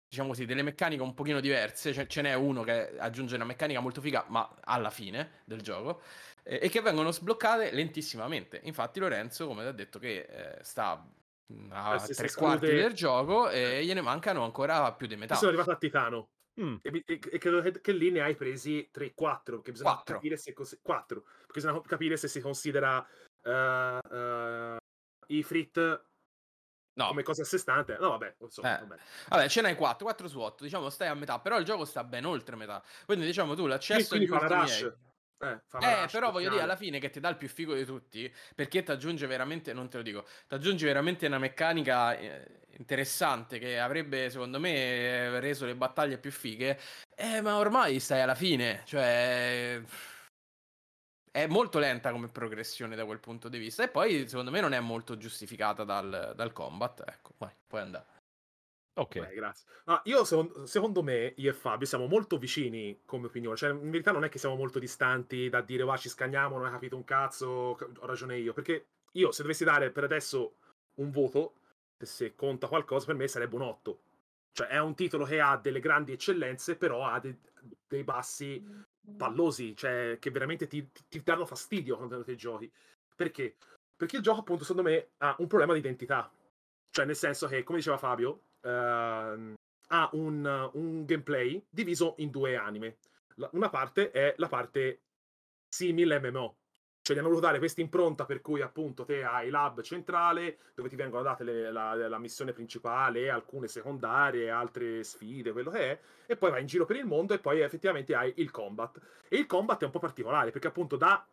diciamo 0.10 0.30
così, 0.30 0.46
delle 0.46 0.64
meccaniche 0.64 1.02
un 1.02 1.14
pochino 1.14 1.40
diverse. 1.40 1.94
Cioè, 1.94 2.08
ce 2.08 2.22
n'è 2.22 2.34
uno 2.34 2.64
che 2.64 2.98
aggiunge 2.98 3.36
una 3.36 3.46
meccanica 3.46 3.80
molto 3.80 4.02
figa, 4.02 4.26
ma 4.30 4.50
alla 4.64 4.90
fine 4.90 5.42
del 5.46 5.62
gioco. 5.62 6.02
eh, 6.44 6.60
e 6.64 6.70
che 6.70 6.82
vengono 6.82 7.12
sbloccate 7.12 7.72
lentissimamente. 7.72 8.60
Infatti, 8.64 9.00
Lorenzo, 9.00 9.48
come 9.48 9.64
ti 9.64 9.68
ha 9.70 9.72
detto, 9.72 10.00
che 10.00 10.20
eh, 10.60 10.64
sta 10.64 11.06
a 11.72 11.96
Eh, 11.96 12.00
si 12.00 12.14
tre 12.14 12.26
esclude- 12.26 12.58
quarti 12.58 12.76
del 12.76 12.94
gioco 12.94 13.50
e 13.50 13.84
gliene 13.86 14.02
mancano 14.02 14.44
ancora 14.44 14.92
più 14.94 15.08
di 15.08 15.16
metà. 15.16 15.34
Io 15.34 15.40
sono 15.40 15.52
arrivato 15.52 15.72
a 15.72 15.78
Titano 15.78 16.30
Mm. 16.60 16.76
e, 16.82 17.04
e- 17.06 17.20
e 17.32 17.38
credo 17.38 17.62
che, 17.62 17.80
che 17.82 17.92
lì 17.92 18.10
ne 18.10 18.22
hai 18.22 18.36
presi 18.36 18.90
3-4, 18.92 19.62
che 19.62 19.72
bisogna 19.72 19.92
Quattro. 19.94 20.16
capire 20.16 20.38
se 20.38 20.54
cos- 20.54 20.80
quattro, 20.82 21.22
perché 21.22 21.54
bisogna 21.54 21.80
capire 21.82 22.18
se 22.18 22.28
si 22.28 22.42
considera 22.42 23.06
eh, 23.44 24.00
eh, 24.12 24.78
i 25.28 25.44
frit 25.44 26.06
No, 26.98 27.08
come 27.10 27.22
cosa 27.22 27.44
a 27.44 27.46
sé 27.46 27.60
stante. 27.60 27.96
No, 28.00 28.10
vabbè, 28.10 28.38
so, 28.48 28.62
Eh. 28.64 28.64
vabbè. 28.80 28.96
vabbè, 29.30 29.48
ce 29.50 29.62
n'hai 29.62 29.76
4, 29.76 30.04
4 30.04 30.28
su 30.28 30.40
8, 30.40 30.64
diciamo 30.64 30.90
stai 30.90 31.08
a 31.10 31.14
metà, 31.14 31.40
però 31.40 31.60
il 31.60 31.64
gioco 31.66 31.86
sta 31.86 32.04
ben 32.04 32.26
oltre 32.26 32.56
metà. 32.56 32.84
Quindi 33.06 33.24
diciamo 33.28 33.54
tu 33.54 33.68
l'accesso 33.68 34.16
Quindi 34.16 34.26
agli 34.26 34.32
fa 34.40 34.48
la 34.48 34.62
ultimi 34.62 34.80
rush. 34.82 34.94
Eh, 35.40 35.62
Eh, 35.80 36.08
però 36.12 36.32
voglio 36.32 36.50
dire, 36.50 36.64
alla 36.64 36.76
fine 36.76 37.00
che 37.00 37.10
ti 37.10 37.20
dà 37.20 37.30
il 37.30 37.38
più 37.38 37.48
figo 37.48 37.76
di 37.76 37.86
tutti, 37.86 38.34
perché 38.56 38.84
ti 38.84 38.92
aggiunge 38.92 39.28
veramente, 39.28 39.74
non 39.74 39.90
te 39.90 39.98
lo 39.98 40.04
dico, 40.04 40.26
ti 40.48 40.56
aggiunge 40.56 40.86
veramente 40.86 41.28
una 41.28 41.38
meccanica 41.38 42.18
eh, 42.18 42.66
interessante 42.78 43.60
che 43.60 43.80
avrebbe, 43.80 44.30
secondo 44.30 44.60
me, 44.60 44.74
eh, 44.74 45.40
reso 45.40 45.66
le 45.66 45.76
battaglie 45.76 46.18
più 46.18 46.32
fighe. 46.32 46.80
Eh, 47.16 47.42
ma 47.42 47.58
ormai 47.58 48.00
stai 48.00 48.22
alla 48.22 48.36
fine, 48.36 48.82
cioè... 48.86 49.82
È 51.30 51.46
molto 51.46 51.78
lenta 51.78 52.12
come 52.12 52.30
progressione 52.30 52.96
da 52.96 53.06
quel 53.06 53.20
punto 53.20 53.48
di 53.48 53.60
vista. 53.60 53.84
E 53.84 53.90
poi, 53.90 54.28
secondo 54.28 54.50
me, 54.50 54.60
non 54.60 54.74
è 54.74 54.80
molto 54.80 55.18
giustificata 55.18 55.84
dal, 55.84 56.34
dal 56.36 56.52
combat. 56.52 57.04
Ecco, 57.06 57.36
vai, 57.38 57.52
puoi 57.68 57.82
andare. 57.82 58.17
Ok. 58.98 59.20
Beh, 59.20 59.34
grazie. 59.34 59.68
Ma 59.86 60.02
io, 60.06 60.24
secondo, 60.24 60.66
secondo 60.66 61.04
me, 61.04 61.34
io 61.38 61.52
e 61.52 61.54
Fabio 61.54 61.86
siamo 61.86 62.08
molto 62.08 62.38
vicini 62.38 63.02
come 63.06 63.28
opinione. 63.28 63.56
Cioè, 63.56 63.70
in 63.72 63.92
verità 63.92 64.12
non 64.12 64.24
è 64.24 64.30
che 64.30 64.40
siamo 64.40 64.56
molto 64.56 64.80
distanti 64.80 65.50
da 65.50 65.62
dire, 65.62 65.84
va, 65.84 65.96
ci 65.98 66.10
scanniamo, 66.10 66.58
non 66.58 66.66
hai 66.66 66.72
capito 66.72 66.96
un 66.96 67.04
cazzo, 67.04 67.76
ca- 67.78 67.88
ho 68.00 68.06
ragione 68.08 68.38
io. 68.38 68.54
Perché 68.54 68.88
io, 69.14 69.32
se 69.32 69.44
dovessi 69.44 69.64
dare 69.64 69.92
per 69.92 70.04
adesso 70.04 70.56
un 70.96 71.12
voto, 71.12 71.54
se, 71.98 72.34
conta 72.36 72.68
qualcosa, 72.68 73.06
per 73.06 73.16
me 73.16 73.28
sarebbe 73.28 73.56
un 73.56 73.62
8. 73.62 74.02
Cioè, 74.52 74.68
è 74.68 74.80
un 74.80 74.96
titolo 74.96 75.26
che 75.26 75.40
ha 75.40 75.58
delle 75.58 75.80
grandi 75.80 76.14
eccellenze, 76.14 76.76
però 76.76 77.06
ha 77.06 77.20
de- 77.20 77.38
dei 77.88 78.04
bassi 78.04 78.64
pallosi, 79.16 79.76
cioè, 79.76 80.18
che 80.20 80.32
veramente 80.32 80.68
ti, 80.68 80.90
ti- 81.08 81.22
danno 81.24 81.46
fastidio 81.46 81.98
quando 81.98 82.24
te 82.24 82.36
giochi. 82.36 82.72
Perché? 83.16 83.56
Perché 83.96 84.18
il 84.18 84.24
gioco, 84.24 84.40
appunto, 84.40 84.64
secondo 84.64 84.90
me, 84.90 85.10
ha 85.18 85.36
un 85.40 85.48
problema 85.48 85.74
di 85.74 85.80
identità. 85.80 86.32
Cioè, 86.90 87.06
nel 87.06 87.16
senso 87.16 87.48
che, 87.48 87.64
come 87.64 87.78
diceva 87.78 87.98
Fabio, 87.98 88.42
ha 88.70 90.10
un, 90.14 90.70
un 90.74 91.06
gameplay 91.06 91.64
diviso 91.70 92.16
in 92.18 92.30
due 92.30 92.56
anime. 92.56 92.98
La- 93.36 93.50
una 93.54 93.70
parte 93.70 94.12
è 94.12 94.34
la 94.38 94.48
parte 94.48 95.02
simile 95.70 96.20
MMO. 96.20 96.56
Cioè, 97.02 97.16
gli 97.16 97.20
hanno 97.20 97.30
voluto 97.30 97.48
dare 97.48 97.60
questa 97.60 97.80
impronta 97.80 98.26
per 98.26 98.42
cui 98.42 98.62
appunto 98.62 99.06
te 99.06 99.24
hai 99.24 99.50
l'hub 99.50 99.82
centrale 99.82 100.58
dove 100.76 100.90
ti 100.90 100.98
vengono 100.98 101.24
date 101.24 101.46
le- 101.46 101.72
la, 101.72 101.96
la 101.96 102.18
missione 102.20 102.52
principale, 102.52 103.30
alcune 103.30 103.70
secondarie, 103.70 104.50
altre 104.50 105.04
sfide, 105.04 105.54
quello 105.54 105.72
che 105.72 105.92
è, 105.92 106.00
e 106.26 106.36
poi 106.36 106.52
vai 106.52 106.62
in 106.62 106.68
giro 106.68 106.86
per 106.86 106.98
il 106.98 107.06
mondo 107.06 107.34
e 107.34 107.40
poi 107.40 107.62
effettivamente 107.62 108.14
hai 108.14 108.34
il 108.38 108.52
combat. 108.52 109.00
E 109.30 109.38
il 109.38 109.46
combat 109.46 109.82
è 109.82 109.86
un 109.86 109.92
po' 109.92 110.00
particolare 110.00 110.52
perché 110.52 110.68
appunto 110.68 110.98
da 110.98 111.26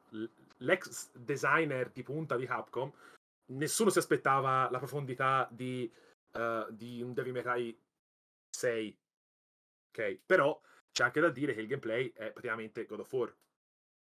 l'ex 0.59 1.11
designer 1.13 1.91
di 1.91 2.05
punta 2.05 2.37
di 2.37 2.47
Capcom 2.47 2.93
nessuno 3.47 3.91
si 3.91 3.99
aspettava 3.99 4.69
la 4.71 4.79
profondità 4.79 5.49
di, 5.51 5.91
eh, 6.35 6.67
di 6.71 7.03
un 7.03 7.13
Devil 7.15 7.33
May 7.33 7.43
Cry 7.43 7.81
6. 8.51 8.99
Ok, 9.89 10.21
però 10.27 10.61
c'è 10.91 11.05
anche 11.05 11.21
da 11.21 11.31
dire 11.31 11.55
che 11.55 11.61
il 11.61 11.67
gameplay 11.67 12.13
è 12.13 12.31
praticamente 12.31 12.85
God 12.85 13.01
of 13.01 13.13
War. 13.13 13.35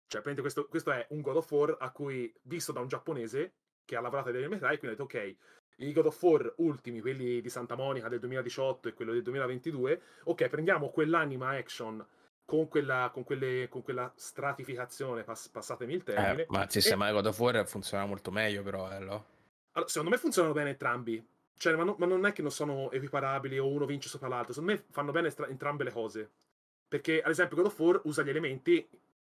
Cioè, 0.08 0.22
questo, 0.40 0.66
questo 0.68 0.92
è 0.92 1.06
un 1.10 1.20
God 1.20 1.36
of 1.36 1.50
War 1.50 1.76
a 1.78 1.90
cui, 1.90 2.32
visto 2.42 2.72
da 2.72 2.80
un 2.80 2.88
giapponese 2.88 3.54
che 3.84 3.96
ha 3.96 4.00
lavorato 4.00 4.28
a 4.28 4.32
Devil 4.32 4.48
May 4.48 4.58
Cry, 4.58 4.78
quindi 4.78 4.86
ha 4.86 4.90
detto 4.90 5.02
ok, 5.04 5.36
i 5.78 5.92
God 5.92 6.06
of 6.06 6.22
War 6.22 6.54
ultimi, 6.58 7.00
quelli 7.00 7.40
di 7.40 7.48
Santa 7.48 7.74
Monica 7.74 8.08
del 8.08 8.20
2018 8.20 8.88
e 8.88 8.94
quello 8.94 9.12
del 9.12 9.22
2022, 9.22 10.00
ok, 10.24 10.48
prendiamo 10.48 10.90
quell'anima 10.90 11.50
action 11.50 12.04
con 12.44 12.68
quella, 12.68 13.10
con 13.12 13.24
quelle, 13.24 13.68
con 13.68 13.82
quella 13.82 14.10
stratificazione, 14.14 15.24
pass- 15.24 15.48
passatemi 15.48 15.94
il 15.94 16.02
termine. 16.04 16.42
Eh, 16.42 16.46
ma 16.48 16.62
il 16.62 16.70
sistema 16.70 17.06
di 17.06 17.12
God 17.12 17.26
of 17.26 17.38
War 17.38 17.66
funziona 17.66 18.06
molto 18.06 18.30
meglio, 18.30 18.62
però, 18.62 18.90
eh, 18.90 19.00
lo. 19.00 19.24
Allora, 19.72 19.90
secondo 19.90 20.10
me 20.10 20.16
funzionano 20.16 20.54
bene 20.54 20.70
entrambi. 20.70 21.26
Cioè, 21.58 21.74
ma, 21.74 21.84
no- 21.84 21.96
ma 21.98 22.06
non 22.06 22.26
è 22.26 22.32
che 22.32 22.42
non 22.42 22.50
sono 22.50 22.90
equiparabili 22.90 23.58
o 23.58 23.66
uno 23.68 23.86
vince 23.86 24.08
sopra 24.08 24.28
l'altro. 24.28 24.52
Secondo 24.52 24.74
me 24.74 24.84
fanno 24.90 25.12
bene 25.12 25.28
estra- 25.28 25.46
entrambe 25.48 25.84
le 25.84 25.92
cose. 25.92 26.30
Perché, 26.88 27.20
ad 27.22 27.30
esempio, 27.30 27.56
God 27.56 27.66
of 27.66 27.78
War 27.78 28.00
usa 28.04 28.22
gli 28.22 28.28
elementi, 28.28 28.86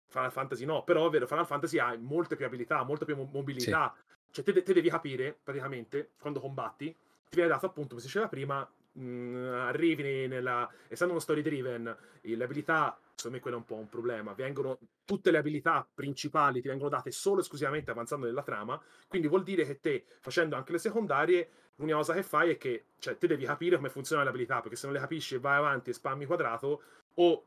Final 0.09 0.33
Fantasy 0.33 0.65
no, 0.65 0.85
però 0.85 1.07
è 1.07 1.11
vero, 1.11 1.27
Final 1.27 1.47
Fantasy 1.47 1.79
ha 1.79 1.97
molte 1.99 2.37
più 2.37 2.45
abilità, 2.45 2.83
molta 2.83 3.05
più 3.05 3.17
mo- 3.17 3.29
mobilità. 3.33 3.95
Cioè, 4.31 4.45
te, 4.45 4.63
te 4.63 4.73
devi 4.73 4.89
capire, 4.91 5.37
praticamente, 5.43 6.11
quando 6.21 6.41
combatti, 6.41 6.87
ti 7.29 7.35
viene 7.37 7.49
dato 7.49 7.67
appunto, 7.67 7.91
come 7.91 8.01
si 8.01 8.07
diceva 8.07 8.29
prima, 8.29 8.69
mh, 8.93 9.35
arrivi 9.53 10.03
ne- 10.03 10.27
nella... 10.27 10.71
Essendo 10.89 11.13
uno 11.13 11.23
story 11.23 11.43
driven, 11.43 11.97
le 12.21 12.45
abilità, 12.45 12.99
secondo 13.15 13.37
me 13.37 13.43
quello 13.43 13.57
è 13.57 13.61
un 13.61 13.67
po' 13.67 13.77
un 13.77 13.89
problema. 13.89 14.33
Vengono, 14.35 14.79
tutte 15.05 15.31
le 15.31 15.39
abilità 15.39 15.87
principali 15.93 16.61
ti 16.61 16.69
vengono 16.69 16.91
date 16.91 17.11
solo 17.11 17.39
e 17.39 17.43
esclusivamente 17.43 17.91
avanzando 17.91 18.27
nella 18.27 18.43
trama, 18.43 18.81
quindi 19.09 19.29
vuol 19.29 19.43
dire 19.45 19.65
che 19.65 19.81
te, 19.81 20.05
facendo 20.21 20.57
anche 20.57 20.73
le 20.73 20.79
secondarie, 20.79 21.49
l'unica 21.77 21.97
cosa 21.97 22.15
che 22.15 22.23
fai 22.23 22.51
è 22.51 22.59
che, 22.59 22.87
cioè, 22.99 23.17
te 23.17 23.27
devi 23.27 23.45
capire 23.45 23.77
come 23.77 23.91
funzionano 23.91 24.29
le 24.29 24.35
abilità, 24.35 24.61
perché 24.61 24.77
se 24.77 24.87
non 24.87 24.95
le 24.95 25.01
capisci 25.01 25.35
e 25.35 25.39
vai 25.39 25.57
avanti 25.57 25.91
e 25.91 25.93
spammi 25.93 26.25
quadrato, 26.27 26.83
o 27.15 27.47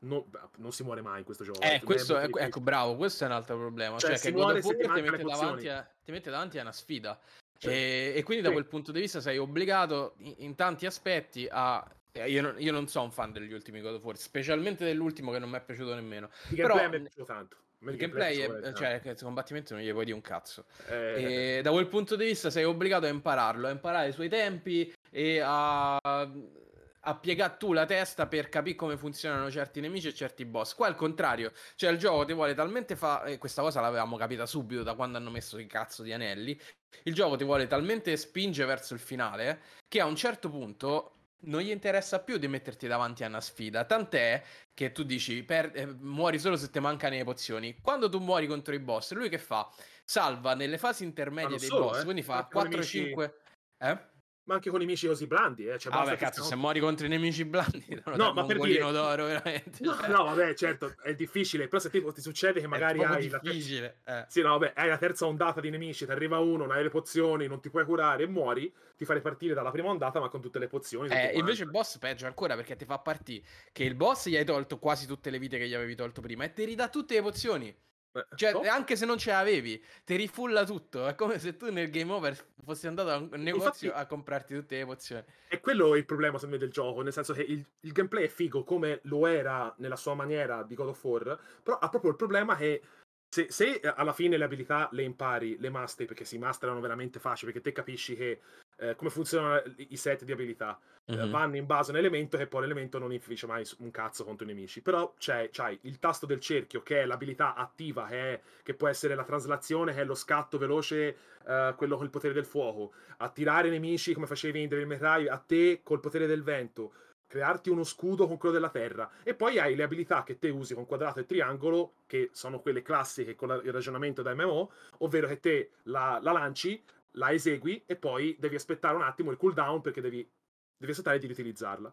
no- 0.00 0.24
beh, 0.24 0.38
non 0.56 0.72
si 0.72 0.82
muore 0.82 1.00
mai 1.00 1.18
in 1.18 1.24
questo 1.24 1.44
gioco. 1.44 1.60
Eh, 1.60 1.74
è 1.74 1.82
questo 1.82 2.14
molto 2.18 2.38
ecco, 2.38 2.60
bravo, 2.60 2.96
questo 2.96 3.24
è 3.24 3.26
un 3.26 3.32
altro 3.32 3.56
problema. 3.56 3.98
Cioè, 3.98 4.16
Cioè, 4.16 4.20
che 4.20 4.32
God 4.32 4.56
of 4.56 4.60
ti 4.60 4.66
War 4.66 4.76
ti 4.76 4.86
mancano 4.86 5.10
mette, 5.10 5.22
davanti 5.22 5.68
a, 5.68 5.90
ti 6.04 6.10
mette 6.10 6.30
davanti 6.30 6.58
a 6.58 6.62
una 6.62 6.72
sfida. 6.72 7.18
Cioè, 7.58 7.72
e, 7.72 8.12
e 8.16 8.22
quindi 8.24 8.42
da 8.42 8.48
sì. 8.48 8.54
quel 8.54 8.66
punto 8.66 8.90
di 8.90 9.00
vista 9.00 9.20
sei 9.20 9.38
obbligato 9.38 10.14
in, 10.18 10.34
in 10.38 10.54
tanti 10.56 10.86
aspetti 10.86 11.46
a... 11.48 11.88
eh, 12.10 12.28
Io 12.28 12.42
non, 12.42 12.54
io 12.58 12.72
non 12.72 12.88
sono 12.88 13.04
un 13.04 13.12
fan 13.12 13.32
degli 13.32 13.52
ultimi 13.52 13.80
God 13.80 13.94
of 13.94 14.02
War, 14.02 14.16
specialmente 14.16 14.84
dell'ultimo 14.84 15.30
che 15.30 15.38
non 15.38 15.48
mi 15.48 15.56
è 15.56 15.62
piaciuto 15.62 15.94
nemmeno. 15.94 16.28
Di 16.48 16.56
Però 16.56 16.74
me 16.74 16.86
è 16.86 17.00
piaciuto 17.00 17.24
tanto. 17.24 17.56
Il 17.84 17.90
di 17.90 17.96
gameplay, 17.96 18.38
è, 18.38 18.72
cioè, 18.74 19.00
il 19.02 19.16
combattimento 19.20 19.74
non 19.74 19.82
gli 19.82 19.90
puoi 19.90 20.04
dire 20.04 20.16
un 20.16 20.22
cazzo. 20.22 20.66
Eh, 20.88 21.56
E 21.56 21.62
da 21.62 21.70
quel 21.70 21.88
punto 21.88 22.14
di 22.16 22.26
vista 22.26 22.50
sei 22.50 22.64
obbligato 22.64 23.06
a 23.06 23.08
impararlo, 23.08 23.66
a 23.66 23.70
imparare 23.70 24.08
i 24.08 24.12
suoi 24.12 24.28
tempi 24.28 24.92
e 25.10 25.40
a, 25.40 25.96
a 25.96 27.16
piegare 27.16 27.56
tu 27.58 27.72
la 27.72 27.84
testa 27.84 28.26
per 28.26 28.48
capire 28.48 28.76
come 28.76 28.96
funzionano 28.96 29.50
certi 29.50 29.80
nemici 29.80 30.08
e 30.08 30.14
certi 30.14 30.44
boss. 30.44 30.74
Qua 30.74 30.86
al 30.86 30.94
contrario, 30.94 31.52
cioè 31.74 31.90
il 31.90 31.98
gioco 31.98 32.24
ti 32.24 32.32
vuole 32.32 32.54
talmente 32.54 32.94
fare, 32.94 33.38
questa 33.38 33.62
cosa 33.62 33.80
l'avevamo 33.80 34.16
capita 34.16 34.46
subito 34.46 34.84
da 34.84 34.94
quando 34.94 35.18
hanno 35.18 35.30
messo 35.30 35.58
i 35.58 35.66
cazzo 35.66 36.04
di 36.04 36.12
anelli, 36.12 36.58
il 37.04 37.14
gioco 37.14 37.36
ti 37.36 37.44
vuole 37.44 37.66
talmente 37.66 38.16
spinge 38.16 38.64
verso 38.64 38.94
il 38.94 39.00
finale 39.00 39.60
che 39.88 40.00
a 40.00 40.06
un 40.06 40.14
certo 40.14 40.48
punto 40.48 41.16
non 41.44 41.60
gli 41.60 41.70
interessa 41.70 42.20
più 42.20 42.36
di 42.38 42.48
metterti 42.48 42.86
davanti 42.86 43.24
a 43.24 43.28
una 43.28 43.40
sfida, 43.40 43.84
tant'è 43.84 44.42
che 44.74 44.92
tu 44.92 45.02
dici 45.02 45.42
per- 45.42 45.70
eh, 45.74 45.86
muori 45.86 46.38
solo 46.38 46.56
se 46.56 46.70
ti 46.70 46.78
mancano 46.80 47.16
le 47.16 47.24
pozioni. 47.24 47.78
Quando 47.80 48.08
tu 48.08 48.18
muori 48.18 48.46
contro 48.46 48.74
i 48.74 48.78
boss, 48.78 49.12
lui 49.12 49.28
che 49.28 49.38
fa? 49.38 49.68
Salva 50.04 50.54
nelle 50.54 50.78
fasi 50.78 51.04
intermedie 51.04 51.58
dei 51.58 51.68
solo, 51.68 51.86
boss, 51.86 52.00
eh. 52.00 52.04
quindi 52.04 52.22
fa 52.22 52.36
Anche 52.38 52.48
con 52.50 52.66
i 52.66 52.70
nemici- 52.70 53.12
4-5... 53.14 53.34
Eh? 53.78 54.10
Ma 54.44 54.54
anche 54.54 54.70
con 54.70 54.80
i 54.80 54.84
nemici 54.84 55.06
così 55.06 55.28
blandi, 55.28 55.66
eh. 55.68 55.78
Cioè, 55.78 55.92
Ah, 55.94 56.04
che 56.04 56.16
cazzo, 56.16 56.40
se 56.40 56.46
siano- 56.48 56.62
muori 56.62 56.80
contro 56.80 57.06
i 57.06 57.08
nemici 57.08 57.44
blandi, 57.44 57.84
No, 58.16 58.32
ma 58.32 58.40
un 58.40 58.46
per 58.48 58.56
mongolino 58.56 58.90
dire- 58.90 58.92
d'oro, 58.92 59.24
veramente. 59.26 59.78
No, 59.84 59.96
no, 60.08 60.24
vabbè, 60.24 60.54
certo, 60.54 60.94
è 61.02 61.14
difficile, 61.14 61.68
però 61.68 61.80
se 61.80 61.90
tipo 61.90 62.10
ti 62.12 62.20
succede 62.20 62.60
che 62.60 62.66
magari 62.66 63.04
hai 63.04 63.28
la, 63.28 63.38
ter- 63.38 63.52
difficile. 63.52 64.00
eh. 64.04 64.24
sì, 64.26 64.40
no, 64.42 64.58
vabbè, 64.58 64.72
hai 64.74 64.88
la 64.88 64.98
terza 64.98 65.26
ondata 65.26 65.60
di 65.60 65.70
nemici, 65.70 66.04
ti 66.06 66.10
arriva 66.10 66.38
uno, 66.38 66.66
non 66.66 66.72
hai 66.72 66.82
le 66.82 66.90
pozioni, 66.90 67.46
non 67.46 67.60
ti 67.60 67.70
puoi 67.70 67.84
curare 67.84 68.24
e 68.24 68.26
muori, 68.26 68.72
ti 68.96 69.04
fai 69.04 69.16
ripartire 69.16 69.54
dalla 69.54 69.70
prima 69.70 69.88
ondata 69.90 70.18
ma 70.18 70.28
con 70.28 70.40
tutte 70.40 70.58
le 70.58 70.66
pozioni. 70.66 71.08
Eh, 71.08 71.32
invece 71.38 71.62
il 71.62 71.70
boss 71.70 71.98
peggio 71.98 72.26
ancora 72.26 72.56
perché 72.56 72.74
ti 72.74 72.84
fa 72.84 72.98
partire 72.98 73.44
che 73.70 73.84
il 73.84 73.94
boss 73.94 74.26
gli 74.28 74.36
hai 74.36 74.44
tolto 74.44 74.78
quasi 74.78 75.06
tutte 75.06 75.30
le 75.30 75.38
vite 75.38 75.56
che 75.58 75.68
gli 75.68 75.74
avevi 75.74 75.94
tolto 75.94 76.20
prima 76.20 76.42
e 76.44 76.52
ti 76.52 76.64
ridà 76.64 76.88
tutte 76.88 77.14
le 77.14 77.22
pozioni. 77.22 77.74
Eh, 78.14 78.26
Cioè, 78.34 78.52
no? 78.52 78.60
anche 78.68 78.96
se 78.96 79.06
non 79.06 79.18
ce 79.18 79.30
l'avevi, 79.30 79.82
ti 80.04 80.16
rifulla 80.16 80.64
tutto. 80.64 81.06
È 81.06 81.14
come 81.14 81.38
se 81.38 81.56
tu 81.56 81.70
nel 81.70 81.90
game 81.90 82.12
over 82.12 82.36
fossi 82.64 82.86
andato 82.86 83.10
a 83.10 83.16
un 83.16 83.28
negozio 83.42 83.88
Infatti- 83.88 83.88
a 83.88 84.06
comprarti 84.06 84.54
tutte 84.54 84.76
le 84.76 84.84
pozioni. 84.84 85.24
E 85.48 85.60
quello 85.60 85.94
è 85.94 85.98
il 85.98 86.04
problema, 86.04 86.34
secondo 86.34 86.56
me, 86.56 86.62
del 86.62 86.72
gioco, 86.72 87.02
nel 87.02 87.12
senso 87.12 87.32
che 87.32 87.42
il, 87.42 87.64
il 87.80 87.92
gameplay 87.92 88.24
è 88.24 88.28
figo 88.28 88.64
come 88.64 89.00
lo 89.04 89.26
era 89.26 89.74
nella 89.78 89.96
sua 89.96 90.14
maniera 90.14 90.62
di 90.62 90.74
God 90.74 90.88
of 90.88 91.04
War, 91.04 91.38
però 91.62 91.78
ha 91.78 91.88
proprio 91.88 92.10
il 92.10 92.16
problema 92.16 92.56
che 92.56 92.82
se, 93.28 93.46
se 93.50 93.80
alla 93.80 94.12
fine 94.12 94.36
le 94.36 94.44
abilità 94.44 94.90
le 94.92 95.04
impari, 95.04 95.56
le 95.58 95.70
masteri, 95.70 96.06
perché 96.06 96.26
si 96.26 96.36
masterano 96.36 96.80
veramente 96.80 97.18
facile, 97.18 97.50
perché 97.50 97.66
te 97.70 97.74
capisci 97.74 98.14
che 98.14 98.40
eh, 98.82 98.96
come 98.96 99.10
funzionano 99.10 99.62
i 99.76 99.96
set 99.96 100.24
di 100.24 100.32
abilità, 100.32 100.78
Mhm. 101.04 101.30
vanno 101.30 101.56
in 101.56 101.66
base 101.66 101.90
a 101.90 101.94
un 101.94 101.98
elemento 101.98 102.36
che 102.36 102.46
poi 102.46 102.60
l'elemento 102.62 102.98
non 102.98 103.12
influisce 103.12 103.46
mai 103.46 103.64
un 103.78 103.90
cazzo 103.90 104.22
contro 104.24 104.44
i 104.44 104.48
nemici. 104.48 104.82
Però 104.82 105.14
c'è, 105.18 105.48
c'hai 105.50 105.76
il 105.82 105.98
tasto 105.98 106.26
del 106.26 106.38
cerchio, 106.38 106.82
che 106.82 107.02
è 107.02 107.06
l'abilità 107.06 107.54
attiva, 107.54 108.06
che, 108.06 108.34
è- 108.34 108.40
che 108.62 108.74
può 108.74 108.86
essere 108.86 109.14
la 109.16 109.24
traslazione, 109.24 109.92
che 109.94 110.00
è 110.00 110.04
lo 110.04 110.14
scatto 110.14 110.58
veloce, 110.58 111.16
eh, 111.46 111.74
quello 111.76 111.96
col 111.96 112.10
potere 112.10 112.32
del 112.34 112.44
fuoco, 112.44 112.92
attirare 113.18 113.66
i 113.68 113.70
nemici 113.72 114.14
come 114.14 114.26
facevi 114.26 114.62
in 114.62 114.68
Devil 114.68 114.86
May 114.86 114.98
Cry, 114.98 115.26
a 115.26 115.38
te 115.38 115.80
col 115.82 115.98
potere 116.00 116.26
del 116.28 116.42
vento, 116.44 116.92
crearti 117.26 117.68
uno 117.70 117.82
scudo 117.82 118.28
con 118.28 118.36
quello 118.38 118.54
della 118.54 118.68
terra. 118.70 119.10
E 119.24 119.34
poi 119.34 119.58
hai 119.58 119.74
le 119.74 119.82
abilità 119.82 120.22
che 120.22 120.38
te 120.38 120.50
usi 120.50 120.74
con 120.74 120.86
quadrato 120.86 121.18
e 121.18 121.26
triangolo, 121.26 121.94
che 122.06 122.28
sono 122.32 122.60
quelle 122.60 122.82
classiche 122.82 123.34
con 123.34 123.48
la- 123.48 123.60
il 123.62 123.72
ragionamento 123.72 124.22
da 124.22 124.34
MMO, 124.34 124.70
ovvero 124.98 125.26
che 125.26 125.40
te 125.40 125.70
la, 125.84 126.20
la 126.22 126.30
lanci, 126.32 126.80
la 127.12 127.32
esegui 127.32 127.82
e 127.86 127.96
poi 127.96 128.36
devi 128.38 128.54
aspettare 128.54 128.96
un 128.96 129.02
attimo 129.02 129.30
il 129.30 129.36
cooldown 129.36 129.80
perché 129.80 130.00
devi, 130.00 130.28
devi 130.76 130.92
aspettare 130.92 131.18
di 131.18 131.26
riutilizzarla. 131.26 131.92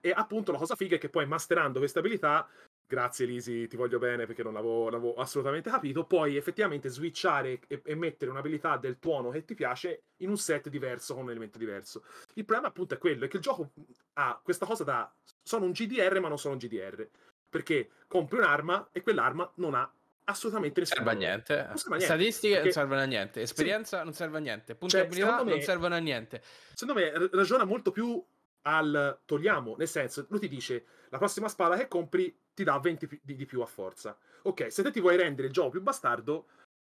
E 0.00 0.12
appunto 0.14 0.50
la 0.50 0.58
cosa 0.58 0.76
figa 0.76 0.96
è 0.96 0.98
che 0.98 1.10
poi 1.10 1.26
masterando 1.26 1.78
queste 1.78 1.98
abilità, 1.98 2.48
grazie 2.86 3.26
Lisi, 3.26 3.66
ti 3.66 3.76
voglio 3.76 3.98
bene 3.98 4.24
perché 4.24 4.42
non 4.42 4.54
l'avevo, 4.54 4.88
l'avevo 4.88 5.14
assolutamente 5.14 5.68
capito, 5.68 6.06
puoi 6.06 6.36
effettivamente 6.36 6.88
switchare 6.88 7.60
e, 7.66 7.82
e 7.84 7.94
mettere 7.94 8.30
un'abilità 8.30 8.78
del 8.78 8.98
tuono 8.98 9.30
che 9.30 9.44
ti 9.44 9.54
piace 9.54 10.04
in 10.18 10.30
un 10.30 10.38
set 10.38 10.70
diverso 10.70 11.14
con 11.14 11.24
un 11.24 11.30
elemento 11.30 11.58
diverso. 11.58 12.04
Il 12.34 12.44
problema 12.46 12.68
appunto 12.68 12.94
è 12.94 12.98
quello, 12.98 13.26
è 13.26 13.28
che 13.28 13.36
il 13.36 13.42
gioco 13.42 13.72
ha 14.14 14.40
questa 14.42 14.64
cosa 14.64 14.84
da... 14.84 15.14
sono 15.42 15.66
un 15.66 15.72
GDR 15.72 16.18
ma 16.20 16.28
non 16.28 16.38
sono 16.38 16.54
un 16.54 16.60
GDR. 16.60 17.08
Perché 17.50 17.90
compri 18.06 18.38
un'arma 18.38 18.90
e 18.92 19.02
quell'arma 19.02 19.50
non 19.56 19.74
ha 19.74 19.92
assolutamente 20.30 20.80
Non 20.80 20.88
nessun 20.88 21.04
serve 21.04 21.10
a 21.10 21.28
niente. 21.28 21.54
Non 21.54 21.76
serve 21.76 21.94
a 21.94 21.98
niente, 21.98 22.04
Statistiche 22.14 22.52
non 22.54 22.62
perché- 22.62 22.78
servono 22.78 23.00
a 23.00 23.04
niente. 23.04 23.40
Esperienza 23.42 24.02
non 24.02 24.12
serve 24.14 24.36
a 24.38 24.40
niente. 24.40 24.74
Punti 24.74 24.96
Cioè, 24.96 25.08
me- 25.08 25.44
non 25.50 25.60
servono 25.60 25.94
a 25.94 25.98
niente. 25.98 26.42
secondo 26.74 27.00
me 27.00 27.12
ragiona 27.32 27.64
molto 27.64 27.90
più 27.90 28.22
al 28.62 29.20
togliamo, 29.24 29.76
nel 29.78 29.88
senso, 29.88 30.26
lui 30.28 30.38
ti 30.40 30.48
dice 30.48 30.84
la 31.08 31.16
prossima 31.18 31.48
spada 31.48 31.76
che 31.76 31.88
compri 31.88 32.36
ti 32.52 32.62
dà 32.62 32.78
20 32.78 33.06
pi- 33.06 33.20
di, 33.22 33.34
di 33.34 33.46
più 33.46 33.60
a 33.62 33.66
forza. 33.66 34.16
Ok, 34.42 34.70
se 34.70 34.82
te 34.82 34.90
ti 34.90 35.00
vuoi 35.00 35.16
rendere 35.16 35.46
il 35.48 35.52
gioco 35.52 35.70
più 35.70 35.80
bastardo, 35.80 36.46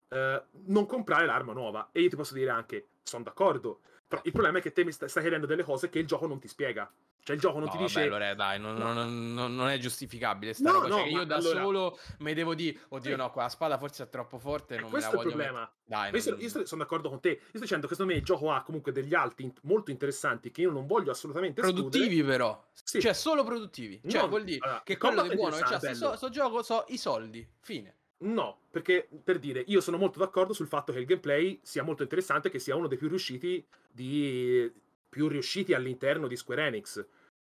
eh, 0.08 0.42
non 0.66 0.84
comprare 0.86 1.24
l'arma 1.26 1.52
nuova. 1.54 1.88
E 1.92 2.02
io 2.02 2.08
ti 2.10 2.16
posso 2.16 2.34
dire 2.34 2.50
anche, 2.50 2.88
sono 3.02 3.22
d'accordo, 3.24 3.80
però 4.06 4.20
il 4.24 4.32
problema 4.32 4.58
è 4.58 4.60
che 4.60 4.72
te 4.72 4.84
mi 4.84 4.92
sta- 4.92 5.08
stai 5.08 5.22
chiedendo 5.22 5.46
delle 5.46 5.62
cose 5.62 5.88
che 5.88 5.98
il 5.98 6.06
gioco 6.06 6.26
non 6.26 6.38
ti 6.38 6.46
spiega. 6.48 6.90
Cioè 7.24 7.36
il 7.36 7.40
gioco 7.40 7.58
non 7.58 7.66
No, 7.66 7.70
ti 7.70 7.76
vabbè, 7.76 7.86
dice... 7.88 8.02
allora, 8.02 8.34
dai, 8.34 8.58
non, 8.58 8.74
No. 8.74 8.92
non- 8.92 9.32
non- 9.32 9.54
non 9.54 9.68
è 9.68 9.78
giustificabile 9.78 10.54
sta 10.54 10.70
No, 10.72 10.80
roba. 10.80 10.88
no, 10.88 10.96
Cioè, 10.98 11.08
io 11.08 11.24
da 11.24 11.36
allora- 11.36 11.60
solo 11.62 11.98
mi 12.18 12.34
devo 12.34 12.54
dire, 12.56 12.78
oddio 12.88 13.10
Sì. 13.12 13.16
no, 13.16 13.30
quella 13.30 13.48
spada 13.48 13.78
forse 13.78 14.02
è 14.02 14.08
troppo 14.08 14.38
forte, 14.38 14.74
Eh, 14.74 14.80
non 14.80 14.90
me 14.90 14.98
la 14.98 15.06
questo 15.08 15.16
è 15.16 15.22
il 15.22 15.28
problema. 15.28 15.60
mettere. 15.60 15.76
Dai, 15.84 16.10
Io, 16.12 16.20
sto- 16.20 16.30
non- 16.30 16.40
io 16.40 16.66
sono 16.66 16.82
d'accordo 16.82 17.08
con 17.10 17.20
te. 17.20 17.28
Io 17.28 17.38
sto 17.50 17.58
dicendo 17.60 17.86
che 17.86 17.92
secondo 17.94 18.12
me 18.12 18.18
il 18.18 18.24
gioco 18.24 18.50
ha 18.50 18.62
comunque 18.62 18.90
degli 18.90 19.14
alti 19.14 19.44
in- 19.44 19.52
molto 19.62 19.92
interessanti 19.92 20.50
che 20.50 20.62
io 20.62 20.72
non 20.72 20.86
voglio 20.86 21.12
assolutamente 21.12 21.60
escludere. 21.60 21.88
produttivi 21.90 22.24
però. 22.24 22.64
Sì. 22.82 23.00
Cioè, 23.00 23.12
solo 23.12 23.44
produttivi. 23.44 24.00
Cioè, 24.04 24.26
vuol 24.28 24.42
dire 24.42 24.58
allora, 24.64 24.82
che 24.84 24.96
quello 24.96 25.22
di 25.22 25.28
è 25.28 25.34
buono 25.36 25.56
che 25.56 25.62
c'ha 25.62 25.74
interessante, 25.74 25.96
sto, 25.96 26.16
sto 26.16 26.28
gioco 26.28 26.62
so 26.64 26.84
i 26.88 26.98
soldi. 26.98 27.46
Fine. 27.60 27.94
No, 28.22 28.62
perché 28.70 29.08
per 29.22 29.38
dire, 29.38 29.62
io 29.66 29.80
sono 29.80 29.96
molto 29.96 30.18
d'accordo 30.18 30.52
sul 30.52 30.66
fatto 30.66 30.92
che 30.92 30.98
il 30.98 31.06
gameplay 31.06 31.60
sia 31.62 31.84
molto 31.84 32.02
interessante, 32.02 32.50
che 32.50 32.58
sia 32.58 32.74
uno 32.74 32.88
dei 32.88 32.98
più 32.98 33.08
riusciti 33.08 33.64
di 33.90 34.72
più 35.12 35.28
riusciti 35.28 35.74
all'interno 35.74 36.26
di 36.26 36.36
Square 36.36 36.68
Enix. 36.68 37.06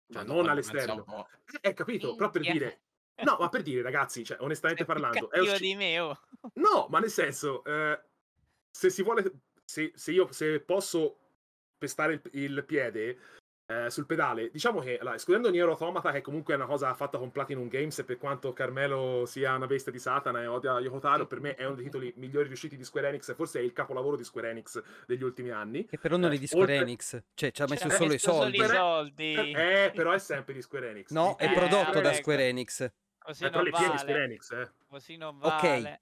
Cioè, 0.08 0.24
non 0.24 0.48
all'esterno. 0.48 1.04
po'. 1.04 1.28
Eh, 1.60 1.74
capito, 1.74 2.14
però 2.14 2.30
per 2.30 2.40
dire 2.40 2.80
No, 3.22 3.36
ma 3.38 3.50
per 3.50 3.60
dire, 3.60 3.82
ragazzi, 3.82 4.24
cioè, 4.24 4.38
onestamente 4.40 4.86
più 4.86 4.94
parlando, 4.94 5.30
è 5.30 5.40
usci- 5.40 5.60
di 5.60 5.74
me, 5.74 6.00
oh. 6.00 6.18
No, 6.54 6.86
ma 6.88 7.00
nel 7.00 7.10
senso, 7.10 7.62
eh, 7.64 8.00
se 8.70 8.88
si 8.88 9.02
vuole, 9.02 9.42
se, 9.62 9.92
se 9.94 10.12
io 10.12 10.32
se 10.32 10.60
posso 10.60 11.18
pestare 11.76 12.14
il, 12.14 12.22
il 12.32 12.64
piede 12.64 13.18
eh, 13.70 13.88
sul 13.90 14.04
pedale, 14.04 14.50
diciamo 14.50 14.80
che, 14.80 14.98
allora, 14.98 15.14
escludendo 15.14 15.48
Nier 15.48 15.68
Automata, 15.68 16.10
che 16.10 16.22
comunque 16.22 16.54
è 16.54 16.56
una 16.56 16.66
cosa 16.66 16.92
fatta 16.94 17.18
con 17.18 17.30
Platinum 17.30 17.68
Games, 17.68 17.96
e 18.00 18.04
per 18.04 18.18
quanto 18.18 18.52
Carmelo 18.52 19.24
sia 19.26 19.54
una 19.54 19.66
bestia 19.66 19.92
di 19.92 19.98
Satana 20.00 20.42
e 20.42 20.46
odia 20.46 20.80
Yokotaro, 20.80 21.26
per 21.26 21.40
me 21.40 21.54
è 21.54 21.64
uno 21.66 21.76
dei 21.76 21.84
titoli 21.84 22.12
migliori 22.16 22.48
riusciti 22.48 22.76
di 22.76 22.82
Square 22.84 23.08
Enix, 23.08 23.32
forse 23.34 23.60
è 23.60 23.62
il 23.62 23.72
capolavoro 23.72 24.16
di 24.16 24.24
Square 24.24 24.50
Enix 24.50 24.82
degli 25.06 25.22
ultimi 25.22 25.50
anni. 25.50 25.86
Che 25.86 25.98
però 25.98 26.16
non 26.16 26.32
Eh, 26.32 26.34
è 26.34 26.38
di 26.38 26.46
Square 26.48 26.72
oltre- 26.72 26.84
Enix, 26.86 27.22
cioè 27.34 27.50
ci 27.52 27.62
ha 27.62 27.66
messo 27.68 27.84
C'era 27.84 27.94
solo 27.96 28.08
i 28.08 28.12
messo 28.12 28.30
solo 28.30 28.42
soldi. 28.42 28.58
i 28.58 28.66
soldi. 28.66 29.34
Eh, 29.52 29.92
però 29.94 30.10
è 30.12 30.18
sempre 30.18 30.54
di 30.54 30.62
Square 30.62 30.90
Enix. 30.90 31.10
No, 31.10 31.36
è 31.36 31.44
Eh, 31.44 31.52
prodotto 31.54 32.00
da 32.00 32.08
ecco. 32.10 32.20
Square 32.22 32.48
Enix. 32.48 32.90
Così 33.18 33.44
Eh, 33.44 33.50
non 33.50 33.62
le 33.62 33.70
piedi 33.70 33.90
di 33.92 33.98
Square 33.98 34.12
vale. 34.14 34.24
Enix, 34.24 34.50
eh. 34.50 34.70
Così 34.88 35.16
non 35.16 35.36
Ok. 35.40 35.62
vale. 35.62 36.00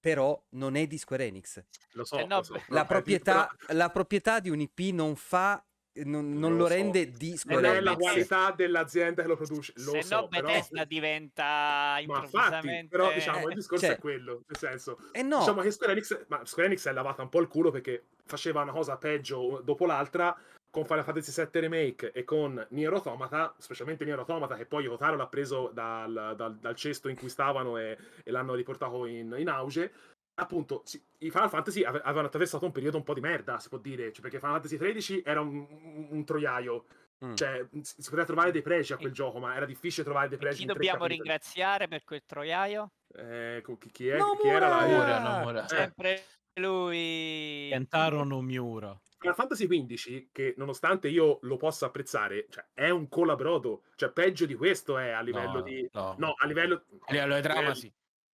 però 0.00 0.40
non 0.50 0.76
è 0.76 0.86
di 0.86 0.96
Square 0.96 1.26
Enix. 1.26 1.60
Lo 1.94 2.04
so, 2.04 2.18
Eh 2.18 2.24
no, 2.24 2.36
lo 2.36 2.42
so. 2.44 2.62
La, 2.68 2.84
eh, 2.84 2.86
proprietà, 2.86 3.52
però- 3.58 3.76
la 3.78 3.90
proprietà 3.90 4.38
di 4.38 4.48
un 4.48 4.60
IP 4.60 4.92
non 4.94 5.16
fa, 5.16 5.62
non, 6.04 6.38
non 6.38 6.52
Lo 6.52 6.58
lo 6.58 6.66
so. 6.66 6.74
rende 6.74 7.10
di 7.10 7.38
non 7.44 7.64
è 7.64 7.80
la 7.80 7.96
qualità 7.96 8.52
dell'azienda 8.52 9.22
che 9.22 9.28
lo 9.28 9.36
produce. 9.36 9.72
Lo 9.76 9.92
Se 9.92 10.02
so, 10.02 10.16
no 10.20 10.28
però... 10.28 10.46
Bethesda 10.48 10.84
diventa 10.84 11.44
Ma 11.44 11.98
infatti, 12.00 12.24
improvvisamente... 12.24 12.88
però 12.96 13.12
diciamo 13.12 13.46
Eh, 13.46 13.48
il 13.50 13.54
discorso 13.54 13.86
cioè- 13.86 13.96
è 13.96 13.98
quello, 13.98 14.42
nel 14.46 14.56
senso, 14.58 14.98
E 15.12 15.22
no, 15.22 15.38
diciamo 15.38 15.60
che 15.62 15.70
Square 15.70 15.92
Enix, 15.92 16.24
ma 16.28 16.40
Square 16.44 16.68
Enix 16.68 16.86
è 16.88 16.92
lavata 16.92 17.22
un 17.22 17.28
po' 17.28 17.40
il 17.40 17.48
culo 17.48 17.70
perché 17.70 18.04
faceva 18.24 18.62
una 18.62 18.72
cosa 18.72 18.96
peggio 18.96 19.60
dopo 19.64 19.86
l'altra 19.86 20.36
con 20.70 20.84
Final 20.84 21.02
Fantasy 21.04 21.32
VII 21.50 21.60
Remake 21.62 22.12
e 22.12 22.24
con 22.24 22.64
Nier 22.70 22.92
Automata, 22.92 23.54
specialmente 23.56 24.04
Nier 24.04 24.18
Automata 24.18 24.54
che 24.54 24.66
poi 24.66 24.84
Yotaro 24.84 25.16
l'ha 25.16 25.26
preso 25.26 25.70
dal, 25.72 26.34
dal- 26.36 26.58
dal 26.58 26.74
cesto 26.76 27.08
in 27.08 27.16
cui 27.16 27.30
stavano 27.30 27.78
e, 27.78 27.96
e 28.22 28.30
l'hanno 28.30 28.54
riportato 28.54 29.06
in, 29.06 29.34
in 29.38 29.48
auge. 29.48 29.90
Appunto, 30.40 30.82
sì, 30.84 31.02
i 31.18 31.30
Final 31.30 31.48
Fantasy 31.48 31.82
ave- 31.82 32.00
avevano 32.02 32.28
attraversato 32.28 32.64
un 32.64 32.70
periodo 32.72 32.96
un 32.96 33.02
po' 33.02 33.12
di 33.14 33.20
merda, 33.20 33.58
si 33.58 33.68
può 33.68 33.78
dire, 33.78 34.12
cioè, 34.12 34.22
perché 34.22 34.38
Final 34.38 34.60
Fantasy 34.60 34.76
XIII 34.78 35.22
era 35.24 35.40
un, 35.40 35.66
un- 35.68 36.06
un 36.10 36.24
troiaio, 36.24 36.84
Mm. 37.24 37.34
cioè 37.34 37.66
si 37.82 38.00
si 38.00 38.10
poteva 38.10 38.24
trovare 38.24 38.52
dei 38.52 38.62
pregi 38.62 38.92
a 38.92 38.96
quel 38.96 39.10
gioco, 39.10 39.40
ma 39.40 39.52
era 39.56 39.66
difficile 39.66 40.04
trovare 40.04 40.28
dei 40.28 40.36
E 40.36 40.40
pregi 40.40 40.56
chi 40.58 40.62
in 40.62 40.68
tre 40.68 40.76
dobbiamo 40.76 41.06
ringraziare 41.06 41.88
per 41.88 42.04
quel 42.04 42.22
troiaio? 42.24 42.92
Eh, 43.12 43.60
chi, 43.80 43.90
chi 43.90 44.06
è, 44.08 44.18
Nomura! 44.18 44.38
chi 44.40 44.46
era 44.46 44.68
la... 44.68 44.86
Nomura, 44.86 45.18
Nomura. 45.18 45.64
Eh. 45.64 45.68
Sempre 45.68 46.22
lui. 46.54 47.68
Kentaro 47.70 48.22
Miura. 48.40 48.96
Final 49.18 49.34
Fantasy 49.34 49.66
XV, 49.66 50.28
che 50.30 50.54
nonostante 50.58 51.08
io 51.08 51.40
lo 51.42 51.56
possa 51.56 51.86
apprezzare, 51.86 52.46
cioè, 52.50 52.64
è 52.72 52.88
un 52.90 53.08
colabrodo, 53.08 53.82
cioè 53.96 54.10
peggio 54.12 54.46
di 54.46 54.54
questo 54.54 54.96
è 54.96 55.10
a 55.10 55.20
livello 55.20 55.54
No, 55.54 55.62
di... 55.62 55.88
no. 55.92 56.14
No, 56.18 56.34
a 56.38 56.46
livello... 56.46 56.84
A 57.00 57.12
livello 57.12 57.34
di 57.34 57.42
trama 57.42 57.70
eh, 57.70 57.74
sì, 57.74 57.92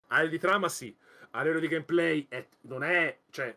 A 0.08 0.14
livello 0.16 0.30
di 0.30 0.38
trama 0.40 0.68
sì, 0.68 0.96
a 1.33 1.40
livello 1.42 1.61
di 1.61 1.68
gameplay 1.68 2.27
è- 2.29 2.47
non 2.62 2.83
è... 2.83 3.18
Cioè, 3.31 3.47
eh, 3.49 3.57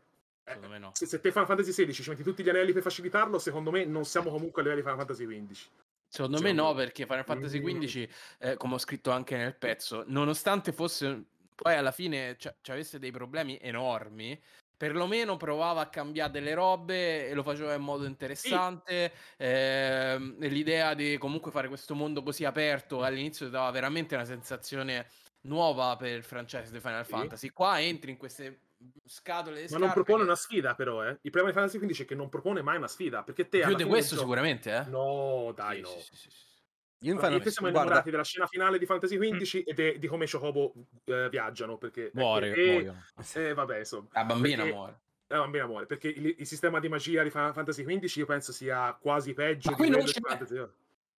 secondo 0.54 0.68
me 0.70 0.78
no. 0.80 0.92
se, 0.94 1.06
se 1.08 1.20
te 1.20 1.32
Final 1.32 1.48
Fantasy 1.48 1.72
XVI 1.86 1.94
ci 1.94 2.10
metti 2.10 2.24
tutti 2.24 2.44
gli 2.44 2.50
anelli 2.50 2.72
per 2.74 2.82
facilitarlo, 2.82 3.40
secondo 3.40 3.72
me 3.72 3.86
non 3.86 4.06
siamo 4.06 4.30
comunque 4.30 4.62
a 4.62 4.66
livello 4.66 4.82
di 4.82 4.88
Final 4.88 5.06
Fantasy 5.06 5.26
XV. 5.26 5.68
Secondo 6.08 6.40
me 6.42 6.50
Secondo 6.50 6.64
no, 6.64 6.74
me. 6.74 6.84
perché 6.84 7.06
Final 7.06 7.26
Fantasy 7.26 7.60
Mm. 7.60 7.80
XV, 7.82 8.10
eh, 8.40 8.58
come 8.58 8.76
ho 8.76 8.78
scritto 8.78 9.12
anche 9.12 9.36
nel 9.38 9.56
pezzo, 9.56 10.04
nonostante 10.08 10.72
fosse 10.72 11.26
poi 11.56 11.76
alla 11.76 11.92
fine 11.92 12.38
ci 12.38 12.50
avesse 12.72 13.00
dei 13.00 13.12
problemi 13.12 13.58
enormi, 13.62 14.40
perlomeno 14.78 15.38
provava 15.38 15.82
a 15.82 15.90
cambiare 15.90 16.32
delle 16.32 16.54
robe 16.54 17.28
e 17.30 17.34
lo 17.34 17.44
faceva 17.44 17.74
in 17.74 17.82
modo 17.82 18.06
interessante. 18.06 19.12
ehm, 19.38 20.38
e 20.40 20.48
l'idea 20.48 20.94
di 20.94 21.18
comunque 21.18 21.52
fare 21.52 21.68
questo 21.70 21.96
mondo 21.96 22.22
così 22.24 22.46
aperto 22.46 23.02
all'inizio 23.02 23.50
dava 23.50 23.72
veramente 23.72 24.16
una 24.16 24.26
sensazione 24.26 25.08
nuova 25.46 25.96
per 25.96 26.16
il 26.16 26.24
franchise 26.24 26.72
di 26.72 26.80
Final 26.80 27.06
Sì. 27.06 27.12
Fantasy. 27.12 27.50
Qua 27.50 27.82
entri 27.82 28.12
in 28.12 28.18
queste 28.18 28.60
scatole 29.06 29.66
Ma 29.70 29.78
non 29.78 29.92
propone 29.92 30.20
che- 30.20 30.24
una 30.26 30.36
sfida 30.36 30.76
però, 30.76 31.04
eh. 31.04 31.18
Il 31.22 31.32
problema 31.32 31.48
di 31.48 31.54
Final 31.54 31.70
Fantasy 31.70 31.88
XV 31.94 32.02
è 32.02 32.06
che 32.06 32.16
non 32.16 32.30
propone 32.30 32.62
mai 32.62 32.78
una 32.78 32.88
sfida, 32.88 33.24
perché 33.24 33.48
te... 33.50 33.62
più 33.62 33.76
di 33.76 33.84
questo 33.84 34.16
gioco- 34.16 34.28
sicuramente, 34.28 34.76
eh? 34.76 34.84
No, 34.90 35.52
dai, 35.56 35.78
Sì, 35.78 35.82
no. 35.82 35.88
sì, 35.90 36.00
sì, 36.02 36.16
sì, 36.16 36.30
sì. 36.30 36.38
io 37.00 37.12
in 37.12 37.18
Allora, 37.18 37.28
Final 37.38 37.52
siamo 37.52 37.70
guarda, 37.70 37.80
innamorati 37.82 38.12
della 38.12 38.24
scena 38.24 38.48
finale 38.48 38.78
di 38.78 38.86
Fantasy 38.86 39.18
XV 39.18 39.62
e 39.66 39.74
de- 39.74 40.00
di 40.00 40.08
come 40.08 40.28
Chocobo 40.30 40.74
eh, 41.06 41.30
viaggiano, 41.30 41.78
perché... 41.78 42.12
Muore, 42.14 42.54
e, 42.54 42.72
muoiono. 42.72 43.04
eh, 43.34 43.54
vabbè, 43.54 43.78
insomma. 43.80 44.08
La 44.12 44.24
bambina 44.26 44.58
Perché- 44.58 44.72
muore. 44.72 45.00
La 45.28 45.38
bambina 45.40 45.66
muore, 45.66 45.86
perché 45.88 46.08
il, 46.10 46.36
il 46.38 46.46
sistema 46.46 46.80
di 46.80 46.88
magia 46.88 47.24
di 47.24 47.32
Final 47.32 47.52
Fantasy 47.54 47.84
XV 47.84 48.18
io 48.18 48.26
penso 48.28 48.52
sia 48.52 48.94
quasi 48.94 49.34
peggio 49.34 49.72
Ma 49.72 49.76
di 49.78 49.82
qui 49.82 49.92
non 49.92 50.04
c'è. 50.06 50.20
Fantasy... 50.22 50.64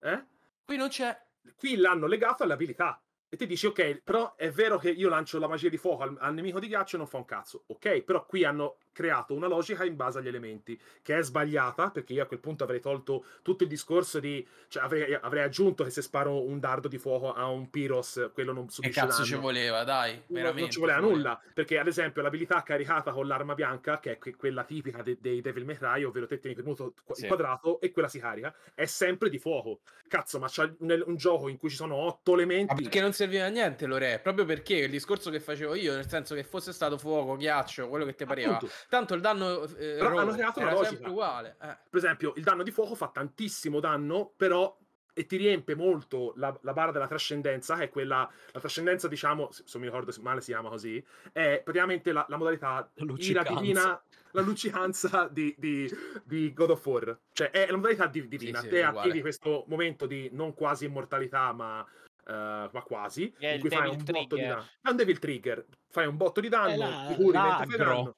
Eh? 0.01 0.25
Qui 0.65 0.77
non 0.77 0.89
c'è 0.89 1.21
Qui 1.57 1.77
l'hanno 1.77 2.07
legato 2.07 2.45
alle 2.45 2.53
abilità. 2.53 3.01
E 3.29 3.37
ti 3.37 3.47
dici, 3.47 3.67
ok, 3.67 4.03
però 4.03 4.35
è 4.37 4.51
vero 4.51 4.79
che 4.79 4.91
io 4.91 5.09
lancio 5.09 5.39
la 5.39 5.49
magia 5.49 5.69
di 5.69 5.77
fuoco 5.77 6.03
al, 6.03 6.17
al 6.21 6.35
nemico 6.35 6.61
di 6.61 6.69
ghiaccio 6.69 6.97
e 6.97 6.99
non 6.99 7.09
fa 7.09 7.17
un 7.17 7.25
cazzo. 7.25 7.65
Ok, 7.67 8.03
però 8.03 8.25
qui 8.25 8.45
hanno 8.45 8.79
creato 8.97 9.35
una 9.35 9.47
logica 9.47 9.85
in 9.85 9.95
base 9.95 10.19
agli 10.21 10.29
elementi, 10.29 10.81
che 11.03 11.19
è 11.19 11.23
sbagliata, 11.23 11.91
perché 11.91 12.15
io 12.15 12.23
a 12.23 12.27
quel 12.27 12.41
punto 12.41 12.65
avrei 12.65 12.81
tolto 12.81 13.25
tutto 13.43 13.63
il 13.65 13.69
discorso 13.69 14.19
di... 14.21 14.45
Cioè 14.69 14.83
avrei, 14.83 15.13
avrei 15.13 15.43
aggiunto 15.43 15.85
che 15.85 15.91
se 15.91 16.01
sparo 16.01 16.43
un 16.43 16.59
dardo 16.59 16.89
di 16.89 16.97
fuoco 16.97 17.35
a 17.35 17.47
un 17.47 17.69
Pyros, 17.69 18.31
quello 18.33 18.53
non 18.55 18.65
Che 18.67 18.73
subisce 18.73 18.99
cazzo 19.01 19.13
danno. 19.19 19.25
ci 19.27 19.35
voleva, 19.35 19.85
dai, 19.85 20.13
Non- 20.13 20.23
veramente. 20.29 20.61
non 20.63 20.71
ci 20.71 20.79
voleva 20.81 20.99
nulla 21.01 21.41
perché 21.53 21.79
ad 21.79 21.87
esempio 21.87 22.23
l'abilità 22.23 22.63
caricata 22.63 23.13
con 23.13 23.27
l'arma 23.27 23.55
bianca 23.55 24.01
che 24.01 24.13
è 24.13 24.19
que- 24.19 24.35
quella 24.35 24.65
tipica 24.65 25.03
de- 25.03 25.19
dei 25.21 25.43
Devil 25.43 25.65
May 25.67 25.77
Cry 25.77 26.03
ovvero 26.05 26.27
te 26.27 26.39
tieni 26.39 26.55
premuto 26.57 26.95
qu- 27.05 27.15
Sì. 27.15 27.23
il 27.23 27.29
quadrato 27.29 27.79
e 27.81 27.91
quella 27.93 28.09
si 28.09 28.19
carica 28.19 28.55
è 28.75 28.87
sempre 28.87 29.29
di 29.29 29.39
fuoco 29.39 29.81
cazzo 30.09 30.39
ma 30.39 30.47
c'è 30.49 30.71
un, 30.79 31.03
un 31.07 31.17
gioco 31.17 31.49
in 31.49 31.57
cui 31.59 31.69
ci 31.69 31.77
sono 31.77 31.95
otto 31.97 32.33
Ma 32.33 32.39
elementi 32.43 32.75
perché 32.83 33.01
non 33.01 33.13
serviva 33.13 33.45
a 33.45 33.49
niente, 33.49 33.87
Lore, 33.87 34.21
proprio 34.23 34.45
perché 34.45 34.75
il 34.77 34.91
discorso 34.91 35.31
che 35.31 35.41
facevo 35.41 35.75
io, 35.75 35.95
nel 35.95 36.09
senso 36.09 36.35
che 36.35 36.45
fosse 36.45 36.73
stato 36.73 36.97
fuoco, 36.97 37.37
ghiaccio, 37.37 37.89
quello 37.89 38.05
che 38.05 38.15
ti 38.15 38.25
pareva, 38.25 38.55
Appunto. 38.55 38.73
Tanto 38.89 39.15
il 39.15 39.21
danno 39.21 39.63
eh, 39.65 39.97
Però 39.99 40.17
hanno 40.19 40.33
creato 40.33 40.61
una 40.61 40.71
logica. 40.73 40.89
sempre 40.91 41.11
uguale. 41.11 41.57
eh. 41.61 41.77
per 41.89 41.99
esempio 41.99 42.33
il 42.37 42.43
danno 42.43 42.63
di 42.63 42.71
fuoco 42.71 42.95
fa 42.95 43.09
tantissimo 43.09 43.81
danno 43.81 44.33
però 44.37 44.77
e 45.19 45.25
ti 45.25 45.37
riempie 45.39 45.75
molto 45.75 46.35
la, 46.37 46.55
la 46.61 46.75
barra 46.75 46.93
della 46.93 47.07
trascendenza, 47.07 47.75
che 47.77 47.85
è 47.85 47.89
quella, 47.89 48.31
la 48.53 48.61
trascendenza, 48.61 49.09
diciamo, 49.09 49.49
se 49.51 49.79
mi 49.79 49.87
ricordo 49.87 50.13
male 50.21 50.43
si 50.43 50.51
chiama 50.51 50.69
così, 50.69 51.03
è 51.33 51.63
praticamente 51.65 52.13
la, 52.13 52.27
la 52.29 52.37
modalità 52.37 52.91
La 52.97 53.15
ira 53.17 53.43
divina, 53.43 54.03
la 54.33 54.41
luccicanza 54.43 55.27
di, 55.33 55.55
di- 55.57 55.91
di 56.23 56.53
God 56.53 56.69
of 56.69 56.85
War. 56.85 57.19
Cioè, 57.33 57.49
è 57.51 57.67
la 57.71 57.77
modalità 57.79 58.09
di- 58.09 58.29
divina. 58.29 58.61
sì, 58.61 58.69
Te 58.69 58.81
è 58.83 58.87
uguale. 58.89 58.99
attivi 58.99 59.21
questo 59.23 59.65
momento 59.69 60.05
di 60.05 60.29
non 60.35 60.53
quasi 60.53 60.85
immortalità, 60.85 61.51
ma, 61.55 61.83
eh, 62.27 62.69
ma 62.71 62.83
quasi, 62.85 63.33
è 63.39 63.53
in 63.53 63.61
cui 63.61 63.71
fai 63.71 63.89
un 63.89 63.97
botto 63.97 64.13
di 64.13 64.27
Trigger. 64.29 64.49
danno. 64.49 64.67
È 64.83 64.89
un 64.91 64.97
Devil 64.97 65.19
Trigger, 65.19 65.67
fai 65.89 66.07
un 66.07 66.17
botto 66.19 66.41
di 66.43 66.49
danno, 66.51 66.77
la- 66.77 67.05
ti 67.09 67.15
curi 67.15 67.39
mentre 67.39 67.67
fai 67.67 67.77
danno. 67.79 68.17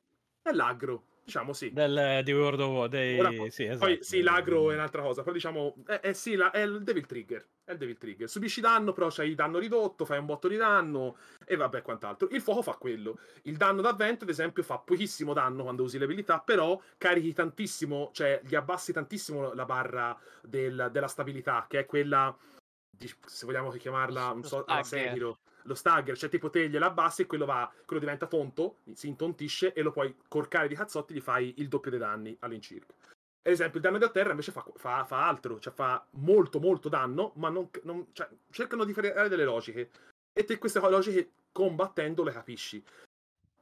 È 0.48 0.52
l'aggro, 0.52 1.04
diciamo 1.24 1.52
sì. 1.52 1.70
Del, 1.72 2.22
di 2.24 2.32
World 2.32 2.60
of 2.60 2.70
War, 2.70 2.88
dei... 2.88 3.18
Ora, 3.18 3.30
sì, 3.50 3.64
esatto. 3.64 3.84
Poi 3.84 3.98
sì, 4.00 4.22
l'agro 4.22 4.70
è 4.70 4.74
un'altra 4.74 5.02
cosa, 5.02 5.20
però 5.20 5.34
diciamo, 5.34 5.74
è, 5.86 6.00
è 6.00 6.12
sì, 6.14 6.36
la- 6.36 6.50
è 6.50 6.60
il 6.60 6.82
Devil 6.82 7.04
Trigger, 7.04 7.46
è 7.64 7.72
il 7.72 7.78
Devil 7.78 7.98
Trigger. 7.98 8.28
Subisci 8.30 8.62
danno, 8.62 8.92
però 8.92 9.08
c'hai 9.10 9.28
il 9.28 9.34
danno 9.34 9.58
ridotto, 9.58 10.06
fai 10.06 10.18
un 10.18 10.24
botto 10.24 10.48
di 10.48 10.56
danno 10.56 11.16
e 11.44 11.56
vabbè 11.56 11.82
quant'altro. 11.82 12.28
Il 12.30 12.40
fuoco 12.40 12.62
fa 12.62 12.72
quello. 12.72 13.18
Il 13.42 13.58
danno 13.58 13.82
d'avvento, 13.82 14.24
ad 14.24 14.30
esempio, 14.30 14.62
fa 14.62 14.78
pochissimo 14.78 15.34
danno 15.34 15.64
quando 15.64 15.82
usi 15.82 15.98
le 15.98 16.04
abilità, 16.04 16.40
però 16.40 16.80
carichi 16.96 17.34
tantissimo, 17.34 18.10
cioè 18.14 18.40
gli 18.42 18.54
abbassi 18.54 18.92
tantissimo 18.92 19.52
la 19.52 19.64
barra 19.66 20.18
del- 20.42 20.88
della 20.90 21.08
stabilità, 21.08 21.66
che 21.68 21.80
è 21.80 21.84
quella, 21.84 22.34
di- 22.90 23.12
se 23.26 23.44
vogliamo 23.44 23.70
chiamarla, 23.70 24.28
non 24.28 24.44
so, 24.44 24.64
alla. 24.66 24.82
Sekiro. 24.82 25.40
Lo 25.68 25.74
stagger, 25.74 26.16
cioè 26.16 26.30
tipo 26.30 26.48
te 26.48 26.68
gliela 26.68 26.86
abbassi 26.86 27.22
e 27.22 27.26
quello 27.26 27.44
va, 27.44 27.70
quello 27.84 28.00
diventa 28.00 28.26
tonto, 28.26 28.78
si 28.94 29.06
intontisce 29.06 29.74
e 29.74 29.82
lo 29.82 29.92
puoi 29.92 30.16
corcare 30.26 30.66
di 30.66 30.74
cazzotti, 30.74 31.12
gli 31.12 31.20
fai 31.20 31.52
il 31.58 31.68
doppio 31.68 31.90
dei 31.90 32.00
danni 32.00 32.34
all'incirca. 32.40 32.94
Ad 33.42 33.52
esempio, 33.52 33.78
il 33.78 33.84
danno 33.84 33.98
da 33.98 34.08
terra 34.08 34.30
invece 34.30 34.50
fa, 34.50 34.64
fa- 34.76 35.04
fa 35.04 35.28
altro, 35.28 35.60
cioè 35.60 35.72
fa 35.72 36.04
molto 36.12 36.58
molto 36.58 36.88
danno, 36.88 37.32
ma 37.36 37.50
non, 37.50 37.68
non- 37.82 38.06
cioè, 38.12 38.28
cercano 38.50 38.84
di 38.84 38.94
creare 38.94 39.28
delle 39.28 39.44
logiche. 39.44 39.90
E 40.32 40.44
te 40.44 40.58
queste 40.58 40.80
logiche 40.80 41.30
combattendo 41.52 42.22
le 42.22 42.32
capisci. 42.32 42.82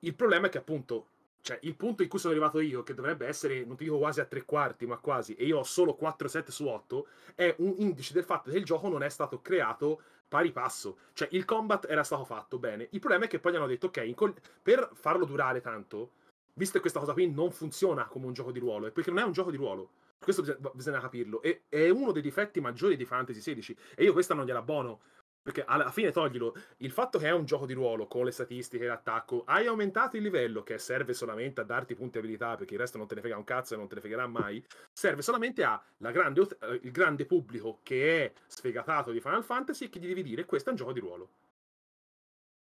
Il 0.01 0.15
problema 0.15 0.47
è 0.47 0.51
che 0.51 0.59
appunto, 0.59 1.09
cioè 1.41 1.59
il 1.63 1.75
punto 1.75 2.03
in 2.03 2.09
cui 2.09 2.19
sono 2.19 2.33
arrivato 2.33 2.61
io, 2.61 2.83
che 2.83 2.95
dovrebbe 2.95 3.27
essere, 3.27 3.65
non 3.65 3.77
ti 3.77 3.85
dico 3.85 3.99
quasi 3.99 4.21
a 4.21 4.27
tre 4.27 4.45
quarti, 4.45 4.87
ma 4.87 4.99
quasi, 4.99 5.35
e 5.35 5.45
io 5.45 5.59
ho 5.59 5.65
solo 5.65 5.97
4-7 6.01 6.51
su 6.51 6.67
8, 6.67 7.07
è 7.35 7.55
un 7.59 7.75
indice 7.79 8.13
del 8.13 8.25
fatto 8.25 8.51
che 8.51 8.59
il 8.59 8.65
gioco 8.65 8.89
non 8.89 9.03
è 9.03 9.09
stato 9.09 9.41
creato 9.41 10.03
pari 10.29 10.53
passo. 10.53 10.99
Cioè 11.13 11.29
il 11.33 11.45
combat 11.45 11.87
era 11.89 12.03
stato 12.03 12.25
fatto 12.25 12.59
bene. 12.59 12.89
Il 12.91 13.01
problema 13.01 13.25
è 13.25 13.29
che 13.29 13.39
poi 13.39 13.53
gli 13.53 13.57
hanno 13.57 13.67
detto, 13.67 13.87
ok, 13.87 14.15
col- 14.15 14.35
per 14.63 14.91
farlo 14.95 15.25
durare 15.25 15.61
tanto, 15.61 16.13
visto 16.55 16.75
che 16.75 16.81
questa 16.81 17.01
cosa 17.01 17.13
qui 17.13 17.31
non 17.31 17.51
funziona 17.51 18.07
come 18.07 18.27
un 18.27 18.33
gioco 18.33 18.53
di 18.53 18.59
ruolo, 18.59 18.87
è 18.87 18.91
perché 18.91 19.11
non 19.11 19.21
è 19.21 19.25
un 19.25 19.33
gioco 19.33 19.51
di 19.51 19.57
ruolo. 19.57 19.91
Questo 20.19 20.43
bisogna, 20.43 20.71
bisogna 20.73 21.01
capirlo. 21.01 21.43
E 21.43 21.63
è 21.69 21.89
uno 21.89 22.13
dei 22.13 22.23
difetti 22.23 22.61
maggiori 22.61 22.97
di 22.97 23.05
Fantasy 23.05 23.41
XVI. 23.41 23.77
E 23.95 24.05
io 24.05 24.13
questa 24.13 24.35
non 24.35 24.45
gliela 24.47 24.61
abbono. 24.61 25.01
Perché 25.47 25.65
alla 25.65 25.93
fine 25.93 26.11
toglilo. 26.11 26.57
Il 26.79 26.91
fatto 26.91 27.21
che 27.21 27.29
è 27.29 27.31
un 27.31 27.45
gioco 27.45 27.67
di 27.67 27.73
ruolo 27.73 28.09
con 28.09 28.25
le 28.25 28.33
statistiche 28.33 28.83
e 28.83 28.89
l'attacco, 28.89 29.45
hai 29.47 29.69
aumentato 29.69 30.17
il 30.17 30.25
livello 30.25 30.65
che 30.65 30.77
serve 30.77 31.15
solamente 31.15 31.61
a 31.61 31.65
darti 31.65 31.95
punti 31.95 32.19
abilità, 32.19 32.57
perché 32.57 32.75
il 32.75 32.81
resto 32.81 32.99
non 32.99 33.07
te 33.07 33.15
ne 33.15 33.21
frega 33.21 33.37
un 33.37 33.45
cazzo 33.45 33.75
e 33.75 33.77
non 33.77 33.87
te 33.87 33.95
ne 33.95 34.01
fregherà 34.01 34.27
mai. 34.27 34.61
Serve 34.91 35.23
solamente 35.23 35.63
a 35.63 35.81
grande 35.99 36.41
eh, 36.41 36.81
il 36.83 36.91
grande 36.91 37.27
pubblico 37.27 37.79
che 37.85 38.25
è 38.25 38.33
sfegatato 38.49 39.13
di 39.13 39.21
Final 39.21 39.45
Fantasy 39.45 39.89
che 39.89 40.01
gli 40.01 40.09
devi 40.09 40.25
dire 40.25 40.45
questo 40.47 40.71
è 40.71 40.73
un 40.73 40.79
gioco 40.79 40.93
di 40.93 40.99
ruolo. 40.99 41.31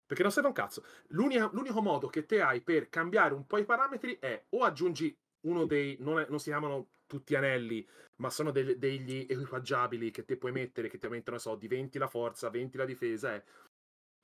Perché 0.06 0.22
non 0.22 0.30
serve 0.30 0.48
un 0.48 0.54
cazzo. 0.54 0.84
L'unica- 1.08 1.48
l'unico 1.54 1.80
modo 1.80 2.08
che 2.08 2.26
te 2.26 2.42
hai 2.42 2.60
per 2.60 2.90
cambiare 2.90 3.32
un 3.32 3.46
po' 3.46 3.56
i 3.56 3.64
parametri 3.64 4.18
è 4.20 4.44
o 4.50 4.62
aggiungi 4.62 5.16
uno 5.46 5.64
dei. 5.64 5.96
Non, 6.00 6.18
è- 6.20 6.26
non 6.28 6.38
si 6.38 6.50
chiamano 6.50 6.88
tutti 7.06 7.34
anelli, 7.34 7.86
ma 8.16 8.30
sono 8.30 8.50
del- 8.50 8.78
degli 8.78 9.26
equipaggiabili 9.28 10.10
che 10.10 10.24
te 10.24 10.36
puoi 10.36 10.52
mettere 10.52 10.88
che 10.88 10.98
ti 10.98 11.06
aumentano, 11.06 11.38
so, 11.38 11.54
di 11.56 11.68
20 11.68 11.98
la 11.98 12.06
forza, 12.08 12.50
20 12.50 12.76
la 12.76 12.84
difesa. 12.84 13.34
eh. 13.34 13.42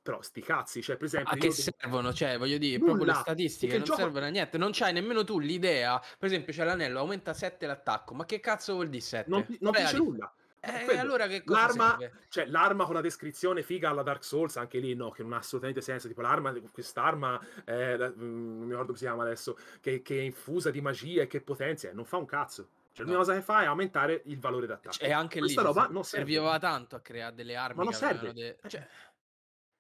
Però 0.03 0.23
sti 0.23 0.41
cazzi, 0.41 0.83
cioè, 0.83 0.97
per 0.97 1.07
esempio. 1.07 1.35
A 1.35 1.37
che 1.37 1.51
servono? 1.51 2.13
Cioè, 2.13 2.39
voglio 2.39 2.57
dire, 2.57 2.79
Nulla, 2.79 2.93
proprio 2.93 3.13
le 3.13 3.19
statistiche 3.21 3.77
non 3.77 3.85
gioco- 3.85 4.01
servono 4.01 4.25
a 4.25 4.29
niente. 4.29 4.57
Non 4.57 4.71
c'hai 4.73 4.95
nemmeno 4.95 5.25
tu 5.25 5.39
l'idea. 5.39 5.99
Per 6.19 6.27
esempio, 6.27 6.53
c'è 6.55 6.65
l'anello, 6.65 7.01
aumenta 7.01 7.35
7 7.35 7.67
l'attacco. 7.67 8.15
Ma 8.15 8.25
che 8.25 8.41
cazzo 8.41 8.75
vuol 8.75 8.89
dire 8.89 9.03
7? 9.03 9.29
non, 9.29 9.45
non 9.61 9.73
ti 9.75 9.81
dice 9.83 9.97
nulla. 9.99 10.33
Eh, 10.63 10.99
allora 10.99 11.27
che 11.27 11.43
cosa 11.43 11.61
L'arma, 11.67 11.99
cioè, 12.29 12.45
l'arma 12.47 12.85
con 12.85 12.95
la 12.95 13.01
descrizione 13.01 13.63
figa 13.63 13.89
alla 13.89 14.03
Dark 14.03 14.23
Souls, 14.25 14.57
anche 14.57 14.79
lì 14.79 14.95
no, 14.95 15.11
che 15.11 15.23
non 15.23 15.33
ha 15.33 15.39
assolutamente 15.39 15.81
senso. 15.81 16.07
Tipo, 16.09 16.21
l'arma, 16.21 16.53
quest'arma, 16.71 17.39
eh, 17.65 17.97
mm, 17.97 18.59
non 18.59 18.59
mi 18.59 18.65
ricordo 18.69 18.87
come 18.87 18.99
si 18.99 19.05
chiama 19.05 19.23
adesso, 19.23 19.57
che, 19.81 20.03
che 20.03 20.19
è 20.19 20.23
infusa 20.23 20.71
di 20.71 20.81
magia 20.83 21.23
e 21.23 21.27
che 21.27 21.41
potenzia, 21.41 21.93
non 21.93 22.05
fa 22.05 22.17
un 22.19 22.27
cazzo. 22.27 22.69
Cioè, 22.93 23.05
l'unica 23.07 23.13
No. 23.13 23.19
cosa 23.19 23.35
che 23.35 23.43
fa 23.43 23.63
è 23.63 23.67
aumentare 23.67 24.23
il 24.27 24.39
valore 24.39 24.67
d'attacco. 24.67 24.97
E 25.01 25.13
anche 25.13 25.37
lì 25.37 25.43
Questa 25.43 25.63
roba 25.63 25.83
ser- 25.83 25.93
non 25.93 26.05
serve. 26.05 26.27
serviva 26.33 26.59
tanto 26.59 26.97
a 26.97 27.01
creare 27.01 27.35
delle 27.35 27.57
armi 27.57 27.77
Ma 27.77 27.85
non 27.85 27.93
serve. 27.93 28.33
de- 28.33 28.59
cioè, 28.67 28.87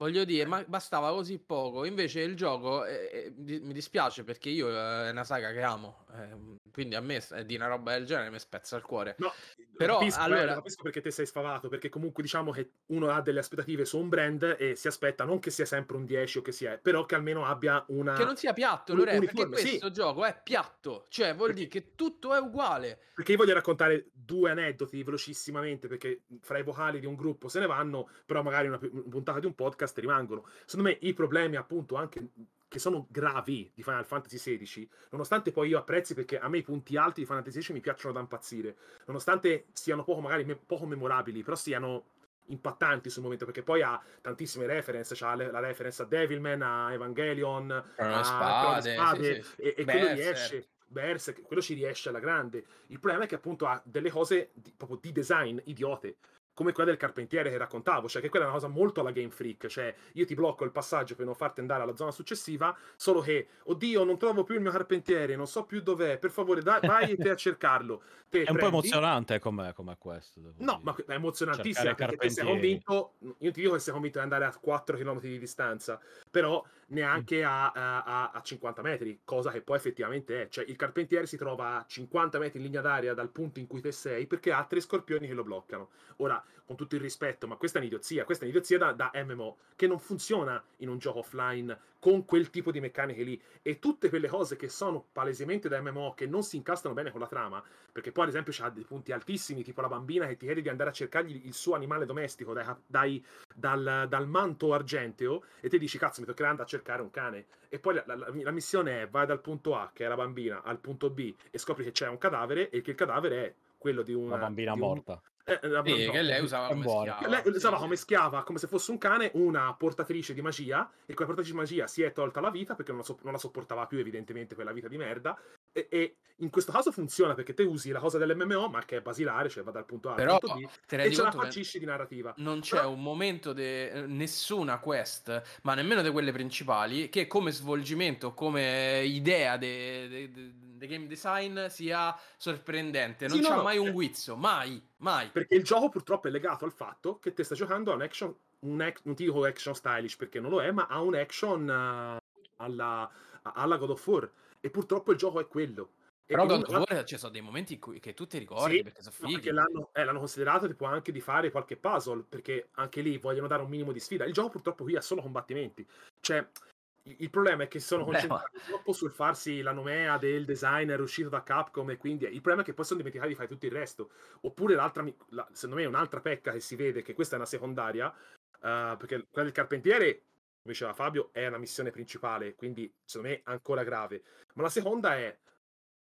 voglio 0.00 0.24
dire, 0.24 0.46
ma 0.46 0.64
bastava 0.66 1.10
così 1.10 1.38
poco. 1.38 1.84
Invece 1.84 2.22
il 2.22 2.34
gioco 2.34 2.86
eh, 2.86 3.32
eh, 3.36 3.60
mi 3.60 3.74
dispiace 3.74 4.24
perché 4.24 4.48
io 4.48 4.70
eh, 4.70 5.08
è 5.08 5.10
una 5.10 5.24
saga 5.24 5.52
che 5.52 5.60
amo. 5.60 6.06
eh, 6.14 6.58
quindi 6.72 6.94
a 6.94 7.00
me 7.00 7.20
s- 7.20 7.38
di 7.42 7.56
una 7.56 7.66
roba 7.66 7.92
del 7.92 8.06
genere 8.06 8.30
mi 8.30 8.38
spezza 8.38 8.76
il 8.76 8.82
cuore. 8.82 9.16
No, 9.18 9.30
Però, 9.76 9.98
capisco, 9.98 10.20
eh, 10.20 10.22
allora- 10.22 10.44
lo 10.46 10.54
capisco 10.54 10.82
perché 10.84 11.00
te 11.02 11.10
sei 11.10 11.26
sfavato, 11.26 11.68
perché 11.68 11.88
comunque 11.90 12.22
diciamo 12.22 12.50
che 12.52 12.70
uno 12.86 13.10
ha 13.10 13.20
delle 13.20 13.40
aspettative 13.40 13.84
su 13.84 13.98
un 13.98 14.08
brand 14.08 14.56
e 14.58 14.74
si 14.74 14.86
aspetta 14.88 15.24
non 15.24 15.38
che 15.38 15.50
sia 15.50 15.66
sempre 15.66 15.96
un 15.96 16.04
10 16.06 16.38
o 16.38 16.42
che 16.42 16.52
sia, 16.52 16.78
però 16.78 17.04
che 17.04 17.16
almeno 17.16 17.44
abbia 17.44 17.84
una... 17.88 18.14
Che 18.14 18.24
non 18.24 18.36
sia 18.36 18.52
piatto, 18.54 18.94
Lore, 18.94 19.18
perché 19.18 19.26
uniforme, 19.26 19.56
sì. 19.58 19.68
questo 19.68 19.90
gioco 19.90 20.24
è 20.24 20.40
piatto. 20.42 21.06
Cioè, 21.10 21.34
vuol 21.34 21.52
dire 21.52 21.68
che 21.68 21.94
tutto 21.94 22.32
è 22.34 22.38
uguale. 22.38 23.00
Perché 23.14 23.32
io 23.32 23.38
voglio 23.38 23.52
raccontare 23.54 24.08
due 24.12 24.50
aneddoti 24.50 25.02
velocissimamente, 25.02 25.88
perché 25.88 26.22
fra 26.40 26.56
i 26.58 26.62
vocali 26.62 27.00
di 27.00 27.06
un 27.06 27.16
gruppo 27.16 27.48
se 27.48 27.58
ne 27.58 27.66
vanno, 27.66 28.08
però 28.24 28.42
magari 28.42 28.68
una 28.68 28.78
puntata 28.78 29.40
di 29.40 29.46
un 29.46 29.54
podcast 29.54 29.89
rimangono. 29.98 30.46
Secondo 30.64 30.90
me 30.90 30.98
i 31.00 31.12
problemi, 31.12 31.56
appunto, 31.56 31.96
anche 31.96 32.28
che 32.70 32.78
sono 32.78 33.06
gravi 33.10 33.68
di 33.74 33.82
Final 33.82 34.04
Fantasy 34.04 34.56
XVI, 34.56 34.88
nonostante 35.10 35.50
poi 35.50 35.70
io 35.70 35.78
apprezzi 35.78 36.14
perché 36.14 36.38
a 36.38 36.48
me 36.48 36.58
i 36.58 36.62
punti 36.62 36.96
alti 36.96 37.18
di 37.20 37.26
Final 37.26 37.42
Fantasy 37.42 37.58
XVI 37.64 37.74
mi 37.74 37.80
piacciono 37.80 38.14
da 38.14 38.20
impazzire, 38.20 38.76
nonostante 39.06 39.66
siano 39.72 40.04
poco 40.04 40.20
magari 40.20 40.44
me- 40.44 40.54
poco 40.54 40.86
memorabili, 40.86 41.42
però 41.42 41.56
siano 41.56 42.04
impattanti 42.46 43.10
sul 43.10 43.22
momento 43.22 43.44
perché 43.44 43.62
poi 43.64 43.82
ha 43.82 44.00
tantissime 44.20 44.66
reference 44.66 45.14
c'ha 45.16 45.34
le- 45.34 45.50
la 45.50 45.60
reference 45.60 46.02
a 46.02 46.04
Devilman 46.04 46.62
a 46.62 46.92
Evangelion 46.92 47.70
a 47.96 48.22
Spade, 48.22 48.92
Spade, 48.92 49.34
sì, 49.34 49.42
sì. 49.42 49.62
e, 49.62 49.74
e 49.78 49.84
quello 49.84 50.06
Berserk. 50.06 50.16
riesce 50.16 50.68
Berserk, 50.86 51.42
quello 51.42 51.62
ci 51.62 51.74
riesce 51.74 52.08
alla 52.08 52.18
grande 52.18 52.64
il 52.88 52.98
problema 52.98 53.24
è 53.24 53.28
che 53.28 53.36
appunto 53.36 53.66
ha 53.66 53.80
delle 53.84 54.10
cose 54.10 54.50
di, 54.54 54.72
proprio 54.76 54.98
di 55.00 55.12
design 55.12 55.58
idiote 55.64 56.16
come 56.60 56.72
quella 56.72 56.90
del 56.90 56.98
carpentiere 56.98 57.48
che 57.48 57.56
raccontavo, 57.56 58.06
cioè 58.06 58.20
che 58.20 58.28
quella 58.28 58.44
è 58.44 58.48
una 58.48 58.58
cosa 58.58 58.70
molto 58.70 59.00
alla 59.00 59.12
Game 59.12 59.30
Freak, 59.30 59.66
cioè 59.68 59.94
io 60.12 60.26
ti 60.26 60.34
blocco 60.34 60.64
il 60.64 60.70
passaggio 60.70 61.14
per 61.14 61.24
non 61.24 61.34
farti 61.34 61.60
andare 61.60 61.84
alla 61.84 61.96
zona 61.96 62.10
successiva, 62.10 62.76
solo 62.96 63.20
che, 63.20 63.48
oddio, 63.62 64.04
non 64.04 64.18
trovo 64.18 64.44
più 64.44 64.56
il 64.56 64.60
mio 64.60 64.70
carpentiere, 64.70 65.36
non 65.36 65.46
so 65.46 65.64
più 65.64 65.80
dov'è, 65.80 66.18
per 66.18 66.30
favore 66.30 66.60
dai, 66.60 66.80
vai 66.86 67.16
te 67.16 67.30
a 67.30 67.34
cercarlo. 67.34 68.02
Te 68.28 68.42
È 68.42 68.50
un 68.50 68.58
po' 68.58 68.68
prendi- 68.68 68.76
emozionante 68.76 69.38
come, 69.38 69.72
come 69.72 69.96
questo. 69.98 70.38
No, 70.40 70.52
dire. 70.58 70.78
ma 70.82 70.94
è 71.06 71.12
emozionantissimo 71.14 71.94
perché 71.94 72.28
sei 72.28 72.44
convinto, 72.44 73.14
io 73.38 73.50
ti 73.52 73.62
dico 73.62 73.72
che 73.72 73.80
sei 73.80 73.94
convinto 73.94 74.18
di 74.18 74.24
andare 74.24 74.44
a 74.44 74.54
4 74.54 74.98
km 74.98 75.18
di 75.18 75.38
distanza, 75.38 75.98
però 76.30 76.64
neanche 76.88 77.44
a, 77.44 77.70
a- 77.70 78.02
a- 78.02 78.30
a 78.30 78.42
50 78.42 78.82
metri, 78.82 79.20
cosa 79.24 79.50
che 79.50 79.60
poi 79.62 79.76
effettivamente 79.76 80.42
è. 80.42 80.48
Cioè 80.48 80.64
il 80.66 80.76
carpentiere 80.76 81.26
si 81.26 81.36
trova 81.36 81.76
a 81.78 81.84
50 81.86 82.38
metri 82.38 82.58
in 82.58 82.64
linea 82.64 82.80
d'aria 82.80 83.14
dal 83.14 83.30
punto 83.30 83.58
in 83.60 83.66
cui 83.66 83.80
te 83.80 83.92
sei 83.92 84.26
perché 84.26 84.52
ha 84.52 84.64
tre 84.64 84.80
scorpioni 84.80 85.26
che 85.26 85.34
lo 85.34 85.44
bloccano. 85.44 85.90
Ora, 86.16 86.42
con 86.64 86.76
tutto 86.76 86.94
il 86.94 87.00
rispetto, 87.00 87.46
ma 87.46 87.56
questa 87.56 87.78
è 87.78 87.80
un'idiozia, 87.80 88.24
questa 88.24 88.44
è 88.44 88.46
un'idiozia 88.48 88.78
da, 88.78 88.92
da 88.92 89.10
MMO, 89.14 89.56
che 89.76 89.86
non 89.86 89.98
funziona 89.98 90.62
in 90.78 90.88
un 90.88 90.98
gioco 90.98 91.18
offline 91.20 91.76
con 92.00 92.24
quel 92.24 92.50
tipo 92.50 92.72
di 92.72 92.80
meccaniche 92.80 93.22
lì. 93.22 93.40
E 93.62 93.78
tutte 93.78 94.08
quelle 94.08 94.26
cose 94.26 94.56
che 94.56 94.68
sono 94.68 95.06
palesemente 95.12 95.68
da 95.68 95.80
MMO, 95.80 96.14
che 96.14 96.26
non 96.26 96.42
si 96.42 96.56
incastrano 96.56 96.94
bene 96.96 97.12
con 97.12 97.20
la 97.20 97.28
trama, 97.28 97.62
perché 97.92 98.10
poi 98.10 98.24
ad 98.24 98.30
esempio 98.30 98.52
c'ha 98.52 98.70
dei 98.70 98.84
punti 98.84 99.12
altissimi, 99.12 99.62
tipo 99.62 99.80
la 99.82 99.88
bambina 99.88 100.26
che 100.26 100.36
ti 100.36 100.46
chiede 100.46 100.62
di 100.62 100.68
andare 100.68 100.90
a 100.90 100.92
cercargli 100.92 101.42
il 101.44 101.52
suo 101.54 101.74
animale 101.74 102.06
domestico 102.06 102.52
dai- 102.52 102.74
dai- 102.86 103.24
dal, 103.54 104.06
dal 104.08 104.26
manto 104.26 104.72
argenteo, 104.74 105.44
e 105.60 105.68
te 105.68 105.78
dici, 105.78 105.98
cazzo, 105.98 106.20
mi 106.20 106.26
toccherà 106.26 106.48
andare 106.48 106.66
a 106.66 106.70
cercare 106.70 107.02
un 107.02 107.10
cane. 107.10 107.46
E 107.68 107.78
poi 107.78 107.94
la, 107.94 108.02
la- 108.06 108.32
la 108.32 108.50
missione 108.50 109.02
è, 109.02 109.08
vai 109.08 109.26
dal 109.26 109.40
punto 109.40 109.76
A, 109.76 109.90
che 109.92 110.04
è 110.04 110.08
la 110.08 110.16
bambina, 110.16 110.62
al 110.62 110.78
punto 110.78 111.10
B, 111.10 111.32
e 111.50 111.58
scopri 111.58 111.84
che 111.84 111.92
c'è 111.92 112.08
un 112.08 112.18
cadavere, 112.18 112.70
e 112.70 112.80
che 112.80 112.90
il 112.90 112.96
cadavere 112.96 113.44
è 113.44 113.54
quello 113.76 114.02
di 114.02 114.14
una... 114.14 114.34
Una 114.34 114.44
bambina 114.44 114.72
di 114.72 114.80
morta. 114.80 115.22
Eh, 115.58 115.68
la- 115.68 115.82
Sì, 115.84 116.08
che 116.10 116.22
lei 116.22 116.42
usava 116.42 116.68
come 116.68 116.86
schiava. 116.86 117.28
lei 117.28 117.42
usava 117.46 117.76
sì. 117.76 117.82
come 117.82 117.96
schiava, 117.96 118.42
come 118.42 118.58
se 118.58 118.66
fosse 118.66 118.90
un 118.90 118.98
cane, 118.98 119.30
una 119.34 119.74
portatrice 119.74 120.34
di 120.34 120.42
magia, 120.42 120.88
e 121.06 121.14
quella 121.14 121.32
portatrice 121.32 121.50
di 121.52 121.56
magia 121.58 121.86
si 121.86 122.02
è 122.02 122.12
tolta 122.12 122.40
la 122.40 122.50
vita 122.50 122.74
perché 122.74 122.90
non 122.92 123.00
la, 123.00 123.06
so- 123.06 123.18
non 123.22 123.32
la 123.32 123.38
sopportava 123.38 123.86
più, 123.86 123.98
evidentemente, 123.98 124.54
quella 124.54 124.72
vita 124.72 124.88
di 124.88 124.96
merda. 124.96 125.36
E, 125.72 125.86
e 125.90 126.16
in 126.40 126.48
questo 126.50 126.72
caso 126.72 126.90
funziona 126.90 127.34
perché 127.34 127.52
te 127.52 127.62
usi 127.64 127.90
la 127.90 128.00
cosa 128.00 128.16
dell'MMO, 128.16 128.68
ma 128.68 128.82
che 128.84 128.96
è 128.96 129.00
basilare, 129.02 129.50
cioè 129.50 129.62
va 129.62 129.70
dal 129.72 129.84
punto 129.84 130.08
A 130.08 130.12
al 130.12 130.16
Però 130.16 130.38
punto 130.38 130.56
B, 130.56 130.68
e 130.94 131.12
ce 131.12 131.22
la 131.22 131.30
faccisci 131.30 131.78
di 131.78 131.84
narrativa. 131.84 132.32
non 132.38 132.60
c'è 132.60 132.76
Però- 132.76 132.90
un 132.90 133.02
momento 133.02 133.52
di 133.52 133.90
nessuna 134.06 134.78
quest, 134.78 135.60
ma 135.62 135.74
nemmeno 135.74 136.00
di 136.00 136.10
quelle 136.10 136.32
principali, 136.32 137.10
che 137.10 137.26
come 137.26 137.50
svolgimento, 137.50 138.32
come 138.32 139.02
idea 139.04 139.58
di 139.58 140.58
game 140.78 141.06
design 141.06 141.66
sia 141.66 142.18
sorprendente. 142.38 143.26
Non 143.26 143.36
Sì, 143.36 143.42
no, 143.42 143.48
c'ha 143.50 143.56
no, 143.56 143.62
mai 143.62 143.76
un 143.76 143.88
eh. 143.88 143.92
guizzo, 143.92 144.34
mai, 144.34 144.82
mai. 144.98 145.28
Perché 145.28 145.54
il 145.56 145.62
gioco 145.62 145.90
purtroppo 145.90 146.28
è 146.28 146.30
legato 146.30 146.64
al 146.64 146.72
fatto 146.72 147.18
che 147.18 147.34
te 147.34 147.44
stai 147.44 147.58
giocando 147.58 147.92
a 147.92 147.96
un 147.96 148.00
action, 148.00 148.34
un 148.60 148.80
ac- 148.80 149.00
non 149.04 149.14
ti 149.14 149.24
dico 149.24 149.44
action 149.44 149.74
stylish 149.74 150.16
perché 150.16 150.40
non 150.40 150.50
lo 150.50 150.62
è, 150.62 150.70
ma 150.70 150.86
a 150.86 151.02
un 151.02 151.14
action 151.16 151.68
eh, 151.68 152.16
alla, 152.56 153.10
alla 153.42 153.76
God 153.76 153.90
of 153.90 154.06
War. 154.06 154.30
E 154.60 154.70
purtroppo 154.70 155.12
il 155.12 155.18
gioco 155.18 155.40
è 155.40 155.46
quello. 155.46 155.92
E 156.26 156.34
Però 156.34 156.46
God 156.46 156.62
of 156.68 156.88
War 156.88 157.04
ci 157.04 157.18
sono 157.18 157.32
dei 157.32 157.40
momenti 157.40 157.74
in 157.74 157.80
cui, 157.80 157.98
che 157.98 158.14
tu 158.14 158.26
ti 158.26 158.38
ricordi 158.38 158.76
Sì, 158.76 158.82
perché 158.84 159.02
sono 159.02 159.14
No, 159.18 159.26
fighi. 159.26 159.40
perché 159.40 159.52
l'hanno, 159.52 159.90
eh, 159.92 160.04
l'hanno 160.04 160.18
considerato 160.20 160.66
tipo 160.68 160.84
anche 160.84 161.10
di 161.10 161.20
fare 161.20 161.50
qualche 161.50 161.76
puzzle, 161.76 162.24
perché 162.28 162.68
anche 162.72 163.00
lì 163.00 163.18
vogliono 163.18 163.48
dare 163.48 163.62
un 163.62 163.68
minimo 163.68 163.90
di 163.90 163.98
sfida. 163.98 164.24
Il 164.26 164.32
gioco 164.32 164.50
purtroppo 164.50 164.84
qui 164.84 164.94
ha 164.96 165.00
solo 165.00 165.22
combattimenti. 165.22 165.84
Cioè, 166.20 166.38
il 166.38 167.16
il 167.18 167.30
problema 167.30 167.62
è 167.64 167.68
che 167.68 167.80
sono 167.80 168.04
concentrati 168.04 168.58
troppo 168.66 168.92
sul 168.92 169.10
farsi 169.10 169.62
la 169.62 169.72
nomea 169.72 170.18
del 170.18 170.44
designer 170.44 171.00
uscito 171.00 171.30
da 171.30 171.42
Capcom 171.42 171.88
e 171.90 171.96
quindi 171.96 172.26
il 172.26 172.40
problema 172.42 172.60
è 172.60 172.64
che 172.64 172.74
poi 172.74 172.84
sono 172.84 172.98
dimenticati 172.98 173.30
di 173.32 173.36
fare 173.36 173.48
tutto 173.48 173.66
il 173.66 173.72
resto. 173.72 174.10
Oppure 174.42 174.74
l'altra, 174.74 175.04
la- 175.30 175.48
secondo 175.52 175.76
me, 175.76 175.86
un'altra 175.86 176.20
pecca 176.20 176.52
che 176.52 176.60
si 176.60 176.76
vede, 176.76 177.02
che 177.02 177.14
questa 177.14 177.34
è 177.34 177.38
una 177.38 177.46
secondaria, 177.48 178.12
eh, 178.12 178.94
perché 178.98 179.26
quella 179.30 179.44
del 179.48 179.52
carpentiere, 179.52 180.26
come 180.70 180.72
diceva 180.72 180.92
Fabio, 180.92 181.30
è 181.32 181.46
una 181.46 181.58
missione 181.58 181.90
principale, 181.90 182.54
quindi 182.54 182.92
secondo 183.04 183.32
me 183.32 183.40
ancora 183.44 183.82
grave. 183.82 184.22
Ma 184.54 184.62
la 184.62 184.68
seconda 184.68 185.16
è 185.16 185.36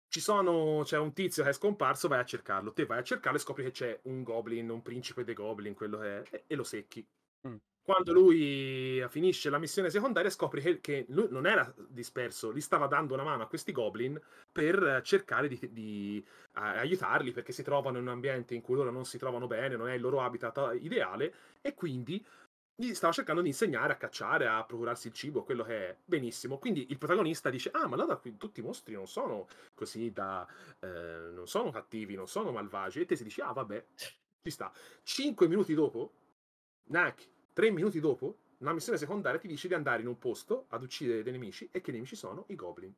ci 0.07 0.19
sono, 0.19 0.81
c'è 0.83 0.97
un 0.97 1.13
tizio 1.13 1.43
che 1.43 1.49
è 1.49 1.53
scomparso, 1.53 2.07
vai 2.07 2.19
a 2.19 2.25
cercarlo. 2.25 2.73
Te 2.73 2.85
vai 2.85 2.99
a 2.99 3.03
cercarlo 3.03 3.37
e 3.37 3.41
scopri 3.41 3.63
che 3.63 3.71
c'è 3.71 3.99
un 4.03 4.23
goblin, 4.23 4.69
un 4.69 4.81
principe 4.81 5.23
dei 5.23 5.35
goblin, 5.35 5.75
quello 5.75 5.99
che 5.99 6.21
è, 6.21 6.23
e, 6.31 6.43
e 6.47 6.55
lo 6.55 6.63
secchi. 6.63 7.05
Mm. 7.47 7.55
Quando 7.81 8.11
lui 8.11 9.03
finisce 9.09 9.49
la 9.49 9.59
missione 9.59 9.89
secondaria, 9.89 10.29
scopri 10.29 10.61
che, 10.61 10.79
che 10.79 11.05
lui 11.09 11.27
non 11.29 11.45
era 11.47 11.73
disperso, 11.87 12.53
gli 12.53 12.61
stava 12.61 12.87
dando 12.87 13.13
una 13.13 13.23
mano 13.23 13.43
a 13.43 13.47
questi 13.47 13.71
goblin 13.71 14.19
per 14.51 15.01
cercare 15.03 15.47
di, 15.47 15.59
di, 15.71 16.23
eh, 16.55 16.59
aiutarli 16.59 17.31
perché 17.31 17.51
si 17.51 17.63
trovano 17.63 17.97
in 17.97 18.03
un 18.03 18.09
ambiente 18.09 18.53
in 18.53 18.61
cui 18.61 18.75
loro 18.75 18.91
non 18.91 19.05
si 19.05 19.17
trovano 19.17 19.47
bene, 19.47 19.75
non 19.75 19.89
è 19.89 19.93
il 19.93 20.01
loro 20.01 20.21
habitat 20.21 20.77
ideale, 20.79 21.33
e 21.61 21.73
quindi 21.73 22.23
gli 22.87 22.93
stava 22.93 23.11
cercando 23.11 23.41
di 23.41 23.49
insegnare 23.49 23.91
a 23.91 23.97
cacciare, 23.97 24.47
a 24.47 24.63
procurarsi 24.63 25.07
il 25.07 25.13
cibo, 25.13 25.43
quello 25.43 25.63
che 25.63 25.89
è 25.89 25.97
benissimo. 26.05 26.57
Quindi 26.57 26.87
il 26.89 26.97
protagonista 26.97 27.49
dice: 27.49 27.71
Ah, 27.73 27.87
ma 27.87 27.95
allora 27.95 28.15
qui 28.15 28.37
tutti 28.37 28.61
i 28.61 28.63
mostri 28.63 28.93
non 28.93 29.07
sono 29.07 29.47
così 29.73 30.11
da. 30.11 30.47
eh, 30.79 30.87
non 31.33 31.45
sono 31.47 31.71
cattivi, 31.71 32.15
non 32.15 32.27
sono 32.27 32.51
malvagi. 32.51 33.01
E 33.01 33.05
te 33.05 33.15
si 33.17 33.23
dice: 33.23 33.41
Ah, 33.41 33.51
vabbè, 33.51 33.85
ci 33.95 34.49
sta. 34.49 34.71
Cinque 35.03 35.47
minuti 35.49 35.73
dopo, 35.73 36.13
neanche 36.85 37.25
tre 37.51 37.69
minuti 37.69 37.99
dopo, 37.99 38.37
una 38.59 38.71
missione 38.71 38.97
secondaria 38.97 39.39
ti 39.39 39.47
dice 39.47 39.67
di 39.67 39.73
andare 39.73 40.01
in 40.01 40.07
un 40.07 40.17
posto 40.17 40.65
ad 40.69 40.81
uccidere 40.83 41.21
dei 41.23 41.33
nemici 41.33 41.67
e 41.71 41.81
che 41.81 41.91
nemici 41.91 42.15
sono 42.15 42.45
i 42.47 42.55
goblin. 42.55 42.93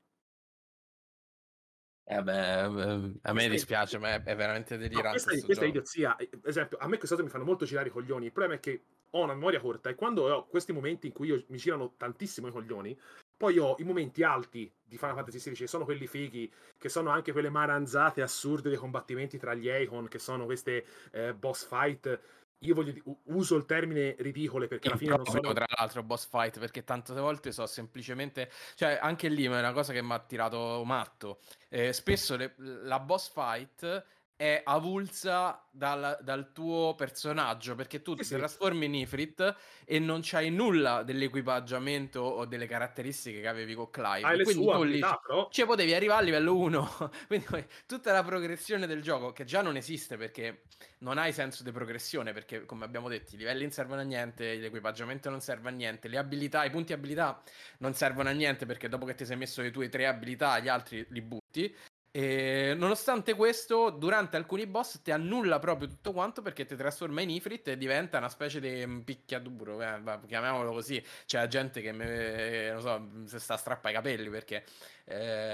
Eh 2.03 2.21
beh, 2.21 2.59
eh, 2.63 3.11
a 3.21 3.33
me 3.33 3.47
dispiace, 3.47 3.97
ma 3.97 4.09
è, 4.15 4.23
è 4.23 4.35
veramente 4.35 4.75
No, 4.75 4.81
delirante. 4.81 5.09
questa, 5.11 5.31
sto 5.35 5.45
questa 5.45 5.65
è 5.65 5.67
gioco. 5.67 5.77
idiozia. 5.77 6.15
Eh, 6.17 6.29
Esempio, 6.43 6.77
a 6.77 6.87
me 6.87 6.97
queste 6.97 7.15
cose 7.15 7.23
mi 7.23 7.31
fanno 7.31 7.45
molto 7.45 7.65
girare 7.65 7.87
i 7.87 7.91
coglioni. 7.91 8.25
Il 8.25 8.31
problema 8.31 8.57
è 8.57 8.59
che 8.59 8.83
ho 9.11 9.23
una 9.23 9.33
memoria 9.33 9.59
corta 9.61 9.89
e 9.89 9.95
quando 9.95 10.23
ho 10.33 10.47
questi 10.47 10.71
momenti 10.73 11.07
in 11.07 11.13
cui 11.13 11.27
io- 11.27 11.43
mi 11.49 11.57
girano 11.57 11.93
tantissimo 11.97 12.47
i 12.47 12.51
coglioni, 12.51 12.97
poi 13.37 13.57
ho 13.59 13.75
i 13.79 13.83
momenti 13.83 14.23
alti 14.23 14.71
di 14.83 14.97
Final 14.97 15.15
Fantasy 15.15 15.37
XVI, 15.39 15.53
che 15.55 15.67
sono 15.67 15.85
quelli 15.85 16.07
fighi, 16.07 16.51
che 16.77 16.89
sono 16.89 17.09
anche 17.09 17.31
quelle 17.31 17.49
maranzate 17.49 18.21
assurde 18.21 18.69
dei 18.69 18.77
combattimenti 18.77 19.37
tra 19.37 19.53
gli 19.53 19.67
Eikon, 19.67 20.07
che 20.07 20.19
sono 20.19 20.45
queste 20.45 20.85
eh, 21.11 21.33
boss 21.33 21.65
fight. 21.67 22.19
Io 22.63 22.75
voglio 22.75 22.93
uso 23.25 23.55
il 23.55 23.65
termine 23.65 24.15
ridicole 24.19 24.67
perché 24.67 24.87
alla 24.87 24.97
fine 24.97 25.09
non 25.11 25.19
Improprio, 25.21 25.43
sono. 25.51 25.53
tra 25.55 25.65
l'altro 25.77 26.03
boss 26.03 26.27
fight 26.29 26.59
perché 26.59 26.83
tante 26.83 27.13
volte 27.13 27.51
so 27.51 27.65
semplicemente 27.65 28.51
cioè 28.75 28.99
anche 29.01 29.29
lì 29.29 29.47
ma 29.47 29.55
è 29.57 29.59
una 29.59 29.71
cosa 29.73 29.93
che 29.93 30.03
mi 30.03 30.11
ha 30.13 30.19
tirato 30.19 30.83
matto 30.85 31.39
Eh, 31.69 31.91
spesso 31.91 32.35
le- 32.35 32.53
la 32.57 32.99
boss 32.99 33.31
fight 33.31 34.05
è 34.41 34.59
avulsa 34.65 35.67
dal, 35.69 36.17
dal 36.23 36.51
tuo 36.51 36.95
personaggio 36.95 37.75
perché 37.75 38.01
tu 38.01 38.13
Sì, 38.13 38.17
ti 38.23 38.23
sì. 38.23 38.35
trasformi 38.37 38.85
in 38.85 38.95
Ifrit 38.95 39.55
e 39.85 39.99
non 39.99 40.21
c'hai 40.23 40.49
nulla 40.49 41.03
dell'equipaggiamento 41.03 42.21
o 42.21 42.45
delle 42.45 42.65
caratteristiche 42.65 43.39
che 43.39 43.47
avevi 43.47 43.75
con 43.75 43.91
Clive. 43.91 44.25
Hai 44.25 44.41
Quindi 44.41 44.65
tu 44.65 44.81
lì 44.81 44.99
però. 44.99 45.47
cioè, 45.51 45.67
potevi 45.67 45.93
arrivare 45.93 46.21
a 46.21 46.25
livello 46.25 46.57
1. 46.57 47.11
Quindi 47.27 47.67
tutta 47.85 48.11
la 48.13 48.23
progressione 48.23 48.87
del 48.87 49.03
gioco, 49.03 49.31
che 49.31 49.43
già 49.43 49.61
non 49.61 49.75
esiste 49.75 50.17
perché 50.17 50.63
non 51.01 51.19
hai 51.19 51.33
senso 51.33 51.61
di 51.61 51.71
progressione, 51.71 52.33
perché 52.33 52.65
come 52.65 52.83
abbiamo 52.83 53.09
detto, 53.09 53.35
i 53.35 53.37
livelli 53.37 53.61
non 53.61 53.71
servono 53.71 54.01
a 54.01 54.03
niente, 54.03 54.55
l'equipaggiamento 54.55 55.29
non 55.29 55.41
serve 55.41 55.69
a 55.69 55.71
niente, 55.71 56.07
le 56.07 56.17
abilità, 56.17 56.63
i 56.63 56.71
punti 56.71 56.93
abilità 56.93 57.39
non 57.77 57.93
servono 57.93 58.29
a 58.29 58.31
niente 58.31 58.65
perché 58.65 58.89
dopo 58.89 59.05
che 59.05 59.13
ti 59.13 59.23
sei 59.23 59.37
messo 59.37 59.61
le 59.61 59.69
tue 59.69 59.87
tre 59.87 60.07
abilità, 60.07 60.57
gli 60.57 60.67
altri 60.67 61.05
li 61.09 61.21
butti. 61.21 61.75
E 62.13 62.73
nonostante 62.75 63.35
questo, 63.35 63.89
durante 63.89 64.35
alcuni 64.35 64.67
boss 64.67 65.01
ti 65.01 65.11
annulla 65.11 65.59
proprio 65.59 65.87
tutto 65.87 66.11
quanto 66.11 66.41
perché 66.41 66.65
ti 66.65 66.75
trasforma 66.75 67.21
in 67.21 67.29
Ifrit 67.29 67.69
e 67.69 67.77
diventa 67.77 68.17
una 68.17 68.27
specie 68.27 68.59
di 68.59 69.01
picchiaduro, 69.01 69.81
eh, 69.81 70.19
chiamiamolo 70.27 70.73
così. 70.73 71.01
C'è 71.25 71.47
gente 71.47 71.79
che 71.79 71.93
me, 71.93 72.71
non 72.71 72.81
so, 72.81 73.27
si 73.27 73.39
sta 73.39 73.55
strappa 73.55 73.91
i 73.91 73.93
capelli 73.93 74.29
perché 74.29 74.65
eh, 75.05 75.53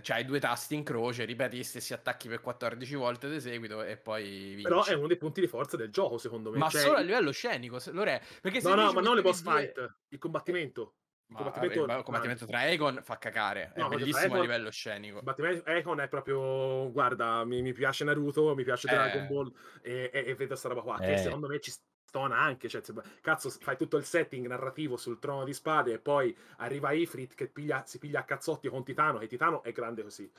c'hai 0.00 0.24
due 0.24 0.38
tasti 0.38 0.76
in 0.76 0.84
croce, 0.84 1.24
ripeti 1.24 1.56
gli 1.56 1.64
stessi 1.64 1.92
attacchi 1.92 2.28
per 2.28 2.40
14 2.40 2.94
volte 2.94 3.28
di 3.28 3.40
seguito 3.40 3.82
e 3.82 3.96
poi 3.96 4.50
vinci. 4.50 4.62
Però 4.62 4.84
è 4.84 4.94
uno 4.94 5.08
dei 5.08 5.16
punti 5.16 5.40
di 5.40 5.48
forza 5.48 5.76
del 5.76 5.90
gioco, 5.90 6.18
secondo 6.18 6.52
me. 6.52 6.58
Ma 6.58 6.68
Cioè, 6.68 6.82
solo 6.82 6.98
a 6.98 7.00
livello 7.00 7.32
scenico, 7.32 7.80
se- 7.80 7.90
Lore, 7.90 8.22
perché 8.40 8.60
se 8.60 8.68
No, 8.68 8.76
no, 8.76 8.92
ma 8.92 9.00
non 9.00 9.16
le 9.16 9.22
boss 9.22 9.42
due- 9.42 9.52
fight, 9.52 9.94
il 10.10 10.18
combattimento. 10.18 10.94
Il 11.28 11.34
Ma, 11.34 11.42
combattimento, 11.42 11.80
vabbè, 11.86 11.98
il 11.98 12.04
combattimento 12.04 12.46
tra 12.46 12.58
Aegon 12.58 13.00
fa 13.02 13.18
cacare, 13.18 13.72
è 13.74 13.80
No, 13.80 13.88
tra 13.88 13.96
bellissimo 13.96 14.18
a 14.18 14.22
Aegon- 14.22 14.40
livello 14.42 14.70
scenico. 14.70 15.18
Il 15.18 15.24
combattimento 15.24 15.70
Econ 15.70 16.00
è 16.00 16.08
proprio, 16.08 16.92
guarda, 16.92 17.44
mi, 17.44 17.62
mi 17.62 17.72
piace 17.72 18.04
Naruto, 18.04 18.54
mi 18.54 18.62
piace 18.62 18.86
Eh. 18.88 18.92
Dragon 18.94 19.26
Ball 19.26 19.52
e, 19.82 20.10
e, 20.12 20.24
e 20.26 20.34
vedo 20.36 20.54
sta 20.54 20.68
roba 20.68 20.82
qua, 20.82 20.98
che 20.98 21.14
Eh. 21.14 21.18
secondo 21.18 21.48
me 21.48 21.58
ci 21.58 21.72
stona 22.08 22.38
anche, 22.38 22.68
cioè, 22.68 22.80
cazzo, 23.20 23.50
fai 23.50 23.76
tutto 23.76 23.96
il 23.96 24.04
setting 24.04 24.46
narrativo 24.46 24.96
sul 24.96 25.18
trono 25.18 25.42
di 25.42 25.52
spade 25.52 25.94
e 25.94 25.98
poi 25.98 26.34
arriva 26.58 26.92
Ifrit 26.92 27.34
che 27.34 27.48
piglia- 27.48 27.82
si 27.86 27.98
piglia 27.98 28.20
a 28.20 28.24
cazzotti 28.24 28.68
con 28.68 28.84
Titano, 28.84 29.18
e 29.20 29.26
Titano 29.26 29.64
è 29.64 29.72
grande 29.72 30.04
così, 30.04 30.30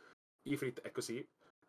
Ifrit 0.43 0.79
è 0.81 0.91
così, 0.91 1.17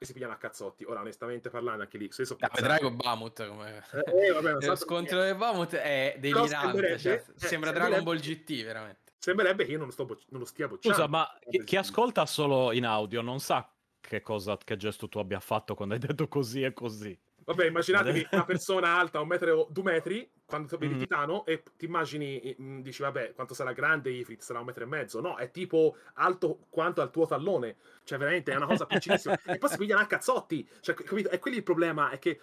e 0.01 0.05
si 0.05 0.13
pigliano 0.13 0.33
a 0.33 0.37
cazzotti. 0.37 0.85
Ora, 0.85 1.01
onestamente 1.01 1.51
parlando, 1.51 1.83
anche 1.83 1.99
lì, 1.99 2.07
se 2.13 2.25
so 2.25 2.37
Ah, 2.39 2.89
Bamut 2.93 3.49
come... 3.49 3.83
Eh, 3.93 4.27
eh, 4.29 4.33
vabbè, 4.33 4.65
Lo 4.65 4.77
scontro 4.79 5.21
del 5.21 5.35
Bamut 5.35 5.75
è 5.75 6.15
delirante, 6.21 6.49
cioè, 6.53 7.19
sembrerebbe- 7.19 7.25
eh, 7.35 7.47
sembra 7.49 7.73
Dragon 7.73 8.05
Ball 8.05 8.19
GT 8.19 8.63
veramente. 8.63 9.07
Sembrerebbe 9.19 9.65
che 9.65 9.73
io 9.73 9.79
non 9.79 9.87
lo, 9.87 9.93
sto 9.93 10.05
bo- 10.05 10.19
non 10.29 10.41
lo 10.41 10.47
stia 10.47 10.69
bocciando. 10.69 10.97
Scusa, 10.97 11.09
ma 11.09 11.29
chi, 11.49 11.65
chi 11.65 11.77
ascolta 11.77 12.25
solo 12.27 12.73
in 12.73 12.87
audio 12.87 13.21
non 13.21 13.41
sa 13.41 13.71
che 14.01 14.23
cosa, 14.23 14.57
che 14.57 14.77
gesto 14.77 15.09
tu 15.09 15.19
abbia 15.19 15.41
fatto 15.41 15.75
quando 15.75 15.95
hai 15.95 16.01
detto 16.01 16.29
così 16.29 16.63
e 16.63 16.73
così. 16.73 17.19
Vabbè, 17.45 17.67
immaginatevi 17.67 18.29
una 18.33 18.45
persona 18.45 18.95
alta, 18.99 19.21
un 19.21 19.27
metro 19.27 19.57
o 19.57 19.69
due 19.71 19.83
metri, 19.85 20.31
quando 20.45 20.77
vedi 20.77 20.95
Mm. 20.95 20.99
Titano, 20.99 21.47
e 21.47 21.63
ti 21.79 21.87
immagini, 21.87 22.55
mm, 22.61 22.81
dici, 22.81 23.01
vabbè, 23.01 23.33
quanto 23.33 23.55
sarà 23.55 23.73
grande 23.73 24.11
Ifrit? 24.11 24.43
Sarà 24.43 24.59
un 24.59 24.67
metro 24.67 24.85
e 24.85 24.87
mezzo. 24.87 25.21
No, 25.23 25.37
è 25.37 25.51
tipo 25.51 25.97
alto 26.15 26.67
quanto 26.69 27.01
al 27.01 27.11
tuo 27.11 27.27
tallone. 27.27 27.77
Cioè, 28.05 28.19
veramente, 28.19 28.53
è 28.53 28.57
una 28.57 28.67
cosa 28.67 28.85
piccolissima. 28.85 29.35
e 29.47 29.57
poi 29.57 29.71
si 29.71 29.79
pigliano 29.79 30.03
a 30.03 30.07
cazzotti. 30.07 30.69
Cioè, 30.81 30.95
capito? 30.95 31.31
E 31.31 31.39
quelli 31.39 31.57
il 31.57 31.63
problema, 31.63 32.11
è 32.11 32.19
che 32.19 32.39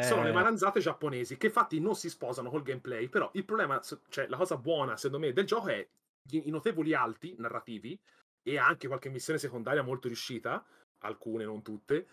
sono 0.00 0.24
le 0.24 0.30
Eh, 0.30 0.32
maranzate 0.32 0.80
giapponesi, 0.80 1.36
che 1.36 1.46
infatti 1.46 1.78
non 1.78 1.94
si 1.94 2.08
sposano 2.08 2.50
col 2.50 2.62
gameplay, 2.62 3.08
però 3.08 3.30
il 3.34 3.44
problema, 3.44 3.80
cioè, 4.08 4.26
la 4.26 4.36
cosa 4.36 4.56
buona, 4.56 4.96
secondo 4.96 5.24
me, 5.24 5.32
del 5.32 5.46
gioco 5.46 5.68
è 5.68 5.86
i 6.30 6.50
notevoli 6.50 6.94
alti 6.94 7.34
narrativi 7.38 7.98
e 8.42 8.58
anche 8.58 8.86
qualche 8.86 9.08
missione 9.10 9.38
secondaria 9.38 9.82
molto 9.82 10.06
riuscita, 10.08 10.64
alcune, 11.00 11.44
non 11.44 11.62
tutte, 11.62 12.06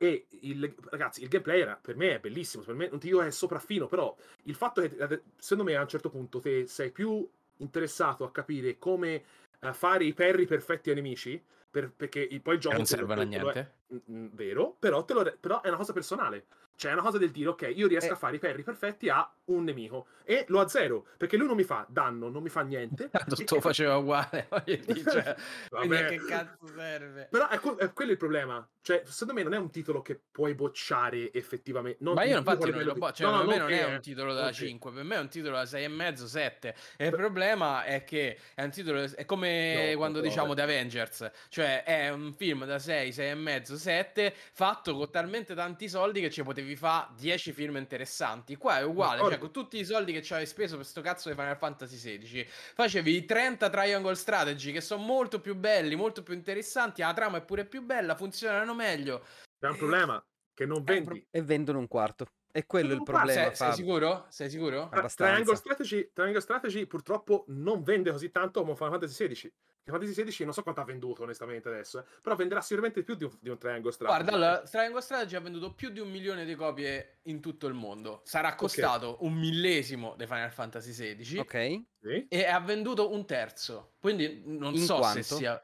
e 0.00 0.26
il, 0.42 0.72
ragazzi, 0.90 1.22
il 1.22 1.28
gameplay 1.28 1.60
era, 1.60 1.74
per 1.74 1.96
me 1.96 2.14
è 2.14 2.20
bellissimo. 2.20 2.62
Per 2.62 2.74
me 2.74 2.88
non 2.88 2.98
ti 3.00 3.08
dico 3.08 3.20
è 3.20 3.30
sopraffino, 3.30 3.86
però 3.86 4.14
il 4.44 4.54
fatto 4.54 4.80
che 4.80 4.94
eh, 4.96 5.22
secondo 5.36 5.64
me 5.70 5.76
a 5.76 5.82
un 5.82 5.88
certo 5.88 6.08
punto 6.08 6.38
te 6.40 6.66
sei 6.68 6.92
più 6.92 7.28
interessato 7.56 8.24
a 8.24 8.30
capire 8.30 8.78
come 8.78 9.24
eh, 9.58 9.72
fare 9.72 10.04
i 10.04 10.14
perri 10.14 10.46
perfetti 10.46 10.90
ai 10.90 10.96
nemici. 10.96 11.42
per- 11.70 11.92
perché 11.92 12.20
il- 12.20 12.40
poi 12.40 12.54
il 12.54 12.60
gioco 12.60 12.76
non 12.76 12.86
te 12.86 12.96
lo- 12.96 13.06
servono 13.06 13.20
a 13.20 13.26
te 13.28 13.38
lo 13.38 13.50
è- 13.50 13.54
niente. 13.54 14.12
Mm, 14.12 14.16
mm, 14.16 14.26
vero, 14.32 14.76
però, 14.78 15.04
te 15.04 15.12
lo 15.12 15.36
però 15.38 15.60
è 15.60 15.68
una 15.68 15.76
cosa 15.76 15.92
personale. 15.92 16.46
Cioè, 16.78 16.92
è 16.92 16.94
una 16.94 17.02
cosa 17.02 17.18
del 17.18 17.32
dire, 17.32 17.48
ok, 17.48 17.72
io 17.74 17.88
riesco 17.88 18.10
Eh. 18.10 18.12
a 18.12 18.14
fare 18.14 18.36
i 18.36 18.38
perri 18.38 18.62
perfetti 18.62 19.08
a 19.08 19.28
un 19.46 19.64
nemico 19.64 20.06
e 20.22 20.44
lo 20.46 20.60
azzero 20.60 21.06
perché 21.16 21.36
lui 21.36 21.48
non 21.48 21.56
mi 21.56 21.64
fa 21.64 21.84
danno, 21.88 22.28
non 22.28 22.40
mi 22.40 22.48
fa 22.50 22.60
niente. 22.60 23.10
Tutto 23.26 23.56
E- 23.56 23.60
faceva 23.60 23.96
uguale, 23.96 24.46
cioè, 24.64 24.64
quindi 24.64 25.02
a 25.16 25.36
Vabbè. 25.70 26.06
che 26.06 26.24
cazzo 26.24 26.66
serve? 26.68 27.26
Però 27.28 27.48
è, 27.48 27.58
que- 27.58 27.74
è 27.78 27.92
quello 27.92 28.12
il 28.12 28.16
problema. 28.16 28.68
Cioè, 28.88 29.02
secondo 29.04 29.34
me 29.34 29.42
non 29.42 29.52
è 29.52 29.58
un 29.58 29.70
titolo 29.70 30.00
che 30.00 30.18
puoi 30.32 30.54
bocciare 30.54 31.30
effettivamente. 31.34 31.98
Non 32.00 32.14
Ma 32.14 32.24
io 32.24 32.38
infatti 32.38 32.70
non 32.70 32.84
lo 32.84 32.92
di- 32.94 32.98
bo- 32.98 33.12
cioè, 33.12 33.26
No, 33.30 33.32
no, 33.36 33.38
per 33.40 33.48
me 33.48 33.56
non 33.58 33.70
è 33.70 33.78
che- 33.78 33.84
un 33.84 34.00
titolo 34.00 34.32
da 34.32 34.46
che- 34.46 34.54
5, 34.54 34.92
per 34.92 35.02
me 35.04 35.16
è 35.16 35.18
un 35.18 35.28
titolo 35.28 35.56
da 35.56 35.66
6,5, 35.66 36.26
7. 36.26 36.74
E 36.96 37.04
il 37.08 37.10
problema 37.14 37.84
è 37.84 38.02
che 38.04 38.38
è 38.54 38.62
un 38.62 38.70
titolo, 38.70 39.02
è 39.02 39.26
come 39.26 39.90
No, 39.90 39.96
quando 39.98 40.20
diciamo. 40.22 40.54
The 40.54 40.62
Avengers, 40.62 41.30
cioè 41.50 41.82
è 41.84 42.08
un 42.08 42.32
film 42.32 42.64
da 42.64 42.78
6, 42.78 43.12
6,5, 43.12 43.76
7, 43.76 44.34
fatto 44.54 44.96
con 44.96 45.10
talmente 45.10 45.54
tanti 45.54 45.86
soldi 45.86 46.22
che 46.22 46.30
ci 46.30 46.42
potevi 46.42 46.74
fare 46.74 47.08
10 47.14 47.52
film 47.52 47.76
interessanti. 47.76 48.56
Qua 48.56 48.78
è 48.78 48.84
uguale, 48.84 49.20
cioè 49.20 49.36
con 49.36 49.50
tutti 49.52 49.78
i 49.78 49.84
soldi 49.84 50.14
che 50.14 50.22
ci 50.22 50.32
avevi 50.32 50.48
speso 50.48 50.76
per 50.78 50.86
sto 50.86 51.02
cazzo 51.02 51.28
di 51.28 51.34
Final 51.34 51.58
Fantasy 51.58 51.98
XVI, 52.18 52.46
facevi 52.48 53.26
30 53.26 53.68
Triangle 53.68 54.14
Strategy 54.14 54.72
che 54.72 54.80
sono 54.80 55.02
molto 55.02 55.40
più 55.42 55.54
belli, 55.54 55.94
molto 55.94 56.22
più 56.22 56.32
interessanti, 56.32 57.02
la 57.02 57.12
trama 57.12 57.36
è 57.36 57.42
pure 57.42 57.66
più 57.66 57.82
bella, 57.82 58.14
funzionano 58.14 58.76
meglio. 58.78 59.24
C'è 59.58 59.68
un 59.68 59.76
problema 59.76 60.24
che 60.54 60.64
non 60.66 60.82
vendi. 60.84 61.26
E 61.30 61.42
vendono 61.42 61.78
un 61.78 61.88
quarto. 61.88 62.26
E 62.50 62.64
quello 62.66 62.92
è 62.92 62.94
il 62.94 63.02
problema, 63.02 63.30
Sei, 63.52 63.54
sei 63.54 63.72
sicuro? 63.74 64.26
Sei 64.30 64.48
sicuro? 64.50 64.84
Abbastanza. 64.84 65.24
Triangle 65.26 65.54
Strategy, 65.56 66.10
Triangle 66.12 66.40
Strategy 66.40 66.86
purtroppo 66.86 67.44
non 67.48 67.82
vende 67.82 68.10
così 68.10 68.30
tanto 68.30 68.62
come 68.62 68.74
Final 68.74 68.92
Fantasy 68.92 69.26
XVI. 69.28 69.52
Final 69.84 70.00
Fantasy 70.00 70.22
XVI 70.24 70.44
non 70.44 70.54
so 70.54 70.62
quanto 70.62 70.80
ha 70.80 70.84
venduto 70.84 71.22
onestamente 71.22 71.68
adesso, 71.68 72.00
eh, 72.00 72.04
però 72.22 72.34
venderà 72.36 72.60
sicuramente 72.60 73.02
più 73.02 73.14
di 73.14 73.24
un, 73.24 73.30
di 73.40 73.48
un 73.50 73.58
Triangle 73.58 73.92
Strategy. 73.92 74.24
Guarda, 74.24 74.36
allora, 74.36 74.62
Triangle 74.68 75.00
Strategy 75.02 75.36
ha 75.36 75.40
venduto 75.40 75.74
più 75.74 75.90
di 75.90 76.00
un 76.00 76.10
milione 76.10 76.44
di 76.44 76.54
copie 76.54 77.18
in 77.24 77.40
tutto 77.40 77.66
il 77.66 77.74
mondo. 77.74 78.22
Sarà 78.24 78.54
costato 78.54 79.18
un 79.20 79.34
millesimo 79.34 80.14
di 80.16 80.26
Final 80.26 80.50
Fantasy 80.50 80.90
XVI 80.92 81.38
Ok? 81.38 81.82
Sì? 82.00 82.26
e 82.28 82.44
ha 82.46 82.60
venduto 82.60 83.12
un 83.12 83.24
terzo. 83.26 83.92
Quindi 84.00 84.42
non 84.46 84.74
In 84.74 84.80
so 84.80 84.96
quanto? 84.96 85.22
se 85.22 85.34
sia 85.36 85.62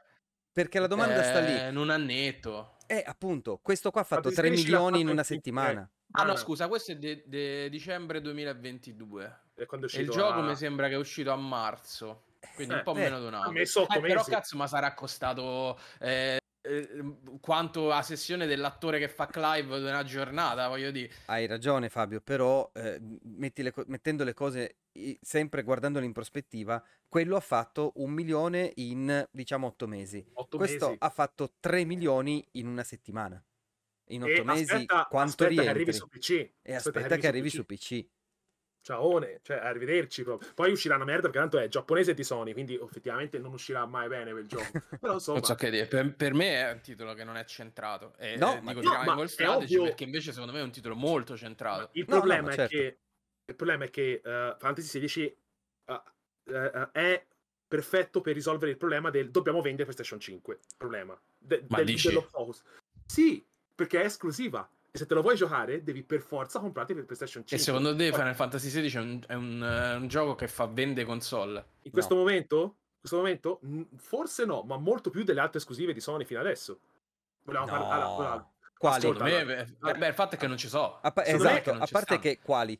Perché 0.51 0.79
la 0.79 0.87
domanda 0.87 1.21
sta 1.23 1.39
lì. 1.39 1.59
eh, 1.59 1.69
in 1.69 1.75
un 1.77 1.89
annetto. 1.89 2.74
Eh, 2.87 3.03
appunto, 3.05 3.59
questo 3.61 3.91
qua 3.91 4.01
ha 4.01 4.03
fatto 4.03 4.29
Fantasy 4.29 4.41
3 4.41 4.49
XVI 4.49 4.57
l'ha 4.71 4.77
milioni 4.79 5.01
in 5.01 5.07
una 5.09 5.23
settimana. 5.23 5.89
Ah 6.11 6.23
no, 6.23 6.35
scusa, 6.35 6.67
questo 6.67 6.91
è 6.93 6.95
di 6.95 7.69
dicembre 7.69 8.21
2022. 8.21 9.39
E 9.55 9.65
quando 9.65 9.87
è 9.87 9.89
E 9.95 10.01
il 10.01 10.07
uscito 10.09 10.25
gioco 10.25 10.39
a- 10.39 10.43
mi 10.43 10.55
sembra 10.55 10.87
che 10.87 10.93
è 10.93 10.97
uscito 10.97 11.31
a 11.31 11.35
marzo. 11.35 12.23
Quindi 12.55 12.73
Eh, 12.73 12.77
un 12.77 12.83
po' 12.83 12.91
eh, 12.95 12.99
meno 12.99 13.19
di 13.19 13.25
un 13.25 13.33
anno. 13.33 13.51
Eh, 13.57 13.99
però 14.01 14.23
cazzo, 14.23 14.55
ma 14.55 14.67
sarà 14.67 14.93
costato 14.93 15.77
eh, 15.99 16.39
eh, 16.61 17.17
quanto 17.41 17.87
la 17.87 18.01
sessione 18.01 18.45
dell'attore 18.47 18.99
che 18.99 19.09
fa 19.09 19.25
Clive 19.27 19.79
di 19.79 19.85
una 19.85 20.03
giornata, 20.03 20.67
voglio 20.67 20.91
dire. 20.91 21.11
Hai 21.25 21.47
ragione, 21.47 21.89
Fabio, 21.89 22.21
però 22.21 22.69
eh, 22.73 22.99
metti 23.23 23.61
le 23.63 23.71
co- 23.71 23.83
mettendo 23.87 24.23
le 24.23 24.33
cose 24.33 24.75
sempre 25.21 25.63
guardandole 25.63 26.05
in 26.05 26.13
prospettiva, 26.13 26.83
quello 27.07 27.35
ha 27.35 27.39
fatto 27.41 27.91
un 27.95 28.11
milione 28.11 28.71
in 28.75 29.27
diciamo 29.31 29.67
8 29.67 29.87
mesi. 29.87 30.25
otto 30.33 30.57
Questo 30.57 30.87
mesi. 30.87 30.97
ha 31.01 31.09
fatto 31.09 31.53
3 31.59 31.83
milioni 31.85 32.45
in 32.51 32.67
una 32.67 32.83
settimana. 32.83 33.43
In 34.09 34.23
8 34.23 34.31
E 34.31 34.43
mesi 34.43 34.71
aspetta, 34.71 35.05
quanto 35.09 35.43
aspetta 35.43 35.61
che 35.61 35.67
arrivi 35.69 35.91
rientri? 35.91 35.93
su 35.93 36.07
PC. 36.07 36.51
E 36.61 36.75
aspetta 36.75 37.17
che 37.17 37.27
arrivi 37.27 37.49
su 37.49 37.65
PC. 37.65 38.05
Ciaone, 38.85 39.39
cioè 39.41 39.57
arrivederci 39.57 40.21
proprio. 40.23 40.51
Poi 40.53 40.71
uscirà 40.71 40.93
una 40.95 41.05
merda 41.05 41.23
perché 41.23 41.39
tanto 41.39 41.57
è 41.57 41.67
giapponese 41.67 42.13
di 42.13 42.23
Sony, 42.23 42.53
quindi 42.53 42.75
effettivamente 42.75 43.39
non 43.39 43.51
uscirà 43.53 43.83
mai 43.87 44.07
bene 44.07 44.29
quel 44.29 44.45
gioco. 44.45 44.63
Però 45.01 45.13
insomma, 45.13 45.39
Non 45.39 45.47
so 45.47 45.55
che 45.55 45.71
dire, 45.71 45.87
per, 45.87 46.15
per 46.15 46.35
me 46.35 46.49
è 46.67 46.71
un 46.71 46.81
titolo 46.81 47.15
che 47.15 47.23
non 47.23 47.35
è 47.35 47.43
centrato. 47.45 48.13
E, 48.17 48.35
No, 48.37 48.57
eh, 48.57 48.61
ma- 48.61 48.73
dico 48.75 48.87
no, 48.93 49.03
ma 49.03 49.23
è 49.23 49.27
Strategy 49.27 49.75
ovvio- 49.77 49.83
perché 49.85 50.03
invece 50.03 50.31
secondo 50.33 50.53
me 50.53 50.59
è 50.59 50.63
un 50.63 50.71
titolo 50.71 50.93
molto 50.95 51.35
centrato. 51.35 51.89
il 51.93 52.05
No, 52.07 52.13
no, 52.13 52.19
problema 52.21 52.43
ma 52.43 52.51
è 52.51 52.55
certo. 52.55 52.75
che 52.77 52.99
il 53.47 53.55
problema 53.55 53.85
è 53.85 53.89
che 53.89 54.21
eh, 54.23 54.55
Fantasy 54.57 54.99
XVI 54.99 55.23
eh, 55.23 56.01
eh, 56.45 56.91
è 56.91 57.25
perfetto 57.67 58.21
per 58.21 58.33
risolvere 58.33 58.71
il 58.71 58.77
problema 58.77 59.09
del 59.09 59.29
dobbiamo 59.31 59.61
vendere 59.61 59.83
PlayStation 59.83 60.19
5. 60.19 60.59
Problema 60.77 61.19
De- 61.37 61.65
Ma 61.69 61.77
del- 61.77 61.85
dici? 61.85 62.07
dello 62.07 62.21
focus. 62.21 62.63
Sì, 63.05 63.45
perché 63.73 64.01
è 64.01 64.05
esclusiva. 64.05 64.67
E 64.91 64.97
se 64.97 65.05
te 65.05 65.13
lo 65.13 65.21
vuoi 65.21 65.35
giocare, 65.35 65.83
devi 65.83 66.03
per 66.03 66.21
forza 66.21 66.59
comprarti 66.59 66.93
per 66.93 67.03
PlayStation 67.05 67.45
5. 67.45 67.57
E 67.57 67.59
secondo 67.59 67.95
te 67.95 68.09
Poi, 68.09 68.19
Final 68.19 68.35
Fantasy 68.35 68.69
XVI 68.69 68.97
è 68.97 68.99
un, 68.99 69.23
è 69.27 69.33
un, 69.33 69.63
eh, 69.63 69.95
un 69.95 70.07
gioco 70.07 70.35
che 70.35 70.47
fa 70.47 70.65
vende 70.67 71.03
console? 71.03 71.73
in 71.83 71.91
questo 71.91 72.15
momento, 72.15 72.61
in 72.61 72.97
questo 72.99 73.17
momento, 73.17 73.59
forse 73.97 74.45
no, 74.45 74.63
ma 74.63 74.77
molto 74.77 75.09
più 75.11 75.23
delle 75.23 75.41
altre 75.41 75.59
esclusive 75.59 75.93
di 75.93 75.99
Sony 75.99 76.25
fino 76.25 76.39
adesso. 76.39 76.79
Volevamo 77.43 77.75
No. 77.77 77.89
allora, 77.91 78.49
Quali? 78.77 78.97
Ascolta, 79.05 79.23
me, 79.23 79.35
allora. 79.41 79.61
eh, 79.61 79.97
beh, 79.97 80.07
il 80.07 80.13
fatto 80.13 80.35
è 80.35 80.37
che 80.37 80.47
non 80.47 80.57
ci 80.57 80.67
so. 80.67 80.99
A 81.01 81.11
pa- 81.11 81.25
esatto, 81.25 81.73
non 81.73 81.81
a 81.81 81.85
ci 81.85 81.91
parte 81.93 82.05
stanno. 82.15 82.21
che 82.21 82.39
quali? 82.41 82.79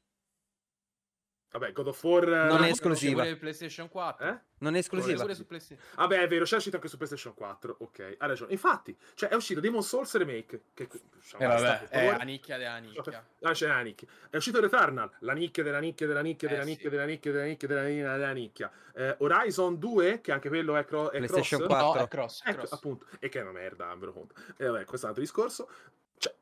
Vabbè, 1.52 1.72
God 1.72 1.88
of 1.88 2.04
War... 2.04 2.26
Non 2.28 2.58
Ah, 2.62 2.66
è 2.66 2.68
eh, 2.68 2.70
esclusiva. 2.72 3.22
Pure 3.24 3.36
PlayStation 3.38 3.88
4. 3.88 4.26
Eh? 4.26 4.30
Non 4.30 4.40
è 4.40 4.40
Pure- 4.60 4.80
esclusiva. 4.80 5.22
pure 5.22 5.36
su 5.36 5.46
PlayStation. 5.46 5.86
Vabbè, 5.96 6.20
è 6.20 6.28
vero, 6.28 6.44
c'è 6.44 6.58
uscito 6.58 6.76
anche 6.76 6.90
su 6.90 6.98
PlayStation 6.98 7.34
4. 7.34 7.76
Ok, 7.80 8.00
hai 8.00 8.16
ragione. 8.28 8.52
Infatti, 8.52 8.98
cioè, 9.14 9.30
è 9.30 9.36
uscito 9.36 9.62
Demon 9.62 9.82
Souls 9.82 10.14
Remake. 10.18 10.64
Che, 10.74 10.90
diciamo, 11.14 11.44
Eh, 11.44 11.48
vabbè, 11.48 11.88
è 11.88 12.08
la 12.18 12.24
nicchia 12.24 12.58
della 12.58 12.78
nicchia. 12.78 13.26
Ah, 13.44 13.52
c'è 13.54 13.68
la 13.68 13.80
nicchia. 13.82 14.06
È 14.30 14.36
uscito 14.36 14.60
Returnal, 14.60 15.10
la 15.20 15.34
nicchia 15.34 15.64
della 15.64 15.80
nicchia 15.80 16.08
della 16.08 16.22
nicchia 16.22 16.48
Eh, 16.50 16.52
della 16.52 16.64
sì. 16.64 16.70
nicchia 16.72 16.90
della 16.90 17.06
nicchia 17.06 17.32
della 17.32 17.46
nicchia 17.46 17.68
della 17.70 17.84
nicchia 17.84 18.12
della 18.18 18.32
nicchia. 18.34 18.72
Eh, 18.94 19.16
Horizon 19.20 19.80
2, 19.80 20.20
che 20.20 20.32
anche 20.34 20.50
quello 20.50 20.76
è, 20.76 20.84
cro- 20.84 21.10
è 21.12 21.18
PlayStation 21.18 21.62
cross. 21.62 21.70
4. 21.80 22.00
No, 22.00 22.06
è 22.06 22.08
cross, 22.10 22.44
è 22.44 22.50
Ecco, 22.50 22.58
cross. 22.58 22.72
appunto, 22.74 23.06
e 23.20 23.30
che 23.30 23.40
è 23.40 23.42
una 23.44 23.52
merda, 23.54 23.96
me 23.96 24.06
lo 24.06 24.12
conto. 24.12 24.36
E 24.58 24.66
vabbè, 24.66 24.84
questo 24.84 25.08
è 25.08 25.10
un 25.10 25.16
altro 25.16 25.22
discorso. 25.22 25.70
Cioè, 26.18 26.36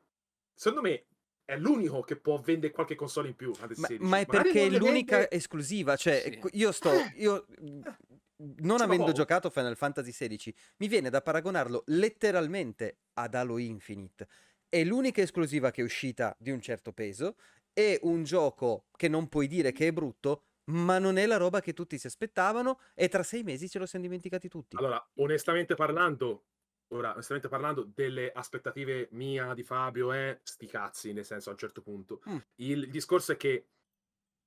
secondo 0.55 0.87
me 0.89 1.03
è 1.45 1.57
l'unico 1.57 2.01
che 2.01 2.15
può 2.15 2.39
vendere 2.39 2.71
qualche 2.73 2.95
console 2.95 3.29
in 3.29 3.35
più. 3.35 3.53
Fantasy 3.53 3.81
Ma, 3.81 3.87
16. 3.87 4.05
ma 4.09 4.19
è 4.19 4.25
perché 4.25 4.65
è 4.65 4.69
l'unica 4.69 5.17
vende- 5.17 5.35
esclusiva. 5.35 5.95
Cioè, 5.95 6.21
Sì. 6.23 6.37
qu- 6.37 6.53
io 6.55 6.71
sto. 6.71 6.91
Io, 7.15 7.45
non 8.37 8.77
Sì, 8.77 8.83
avendo 8.83 9.11
giocato 9.11 9.49
Final 9.49 9.75
Fantasy 9.77 10.11
XVI, 10.11 10.53
mi 10.77 10.87
viene 10.87 11.09
da 11.09 11.21
paragonarlo 11.21 11.83
letteralmente 11.87 12.99
ad 13.13 13.35
Halo 13.35 13.57
Infinite. 13.57 14.27
È 14.67 14.83
l'unica 14.83 15.21
esclusiva 15.21 15.71
che 15.71 15.81
è 15.81 15.83
uscita 15.83 16.35
di 16.39 16.49
un 16.51 16.61
certo 16.61 16.91
peso. 16.93 17.35
È 17.71 17.99
un 18.03 18.23
gioco 18.23 18.85
che 18.95 19.07
non 19.07 19.27
puoi 19.29 19.47
dire 19.47 19.71
che 19.71 19.87
è 19.87 19.91
brutto, 19.91 20.43
ma 20.65 20.97
non 20.99 21.17
è 21.17 21.25
la 21.25 21.37
roba 21.37 21.59
che 21.59 21.73
tutti 21.73 21.97
si 21.97 22.07
aspettavano. 22.07 22.79
E 22.95 23.07
tra 23.09 23.21
sei 23.23 23.43
mesi 23.43 23.69
ce 23.69 23.79
lo 23.79 23.85
siamo 23.85 24.05
dimenticati 24.05 24.47
tutti. 24.47 24.75
Allora, 24.77 25.03
onestamente 25.15 25.75
parlando, 25.75 26.45
ora, 26.93 27.11
onestamente 27.11 27.47
parlando, 27.47 27.89
delle 27.93 28.31
aspettative 28.31 29.07
mia, 29.11 29.53
di 29.53 29.63
Fabio, 29.63 30.11
è 30.11 30.39
sti 30.41 30.67
cazzi, 30.67 31.13
nel 31.13 31.25
senso, 31.25 31.49
a 31.49 31.53
un 31.53 31.57
certo 31.57 31.81
punto. 31.81 32.21
Mm. 32.29 32.37
Il 32.55 32.89
discorso 32.89 33.31
è 33.33 33.37
che 33.37 33.67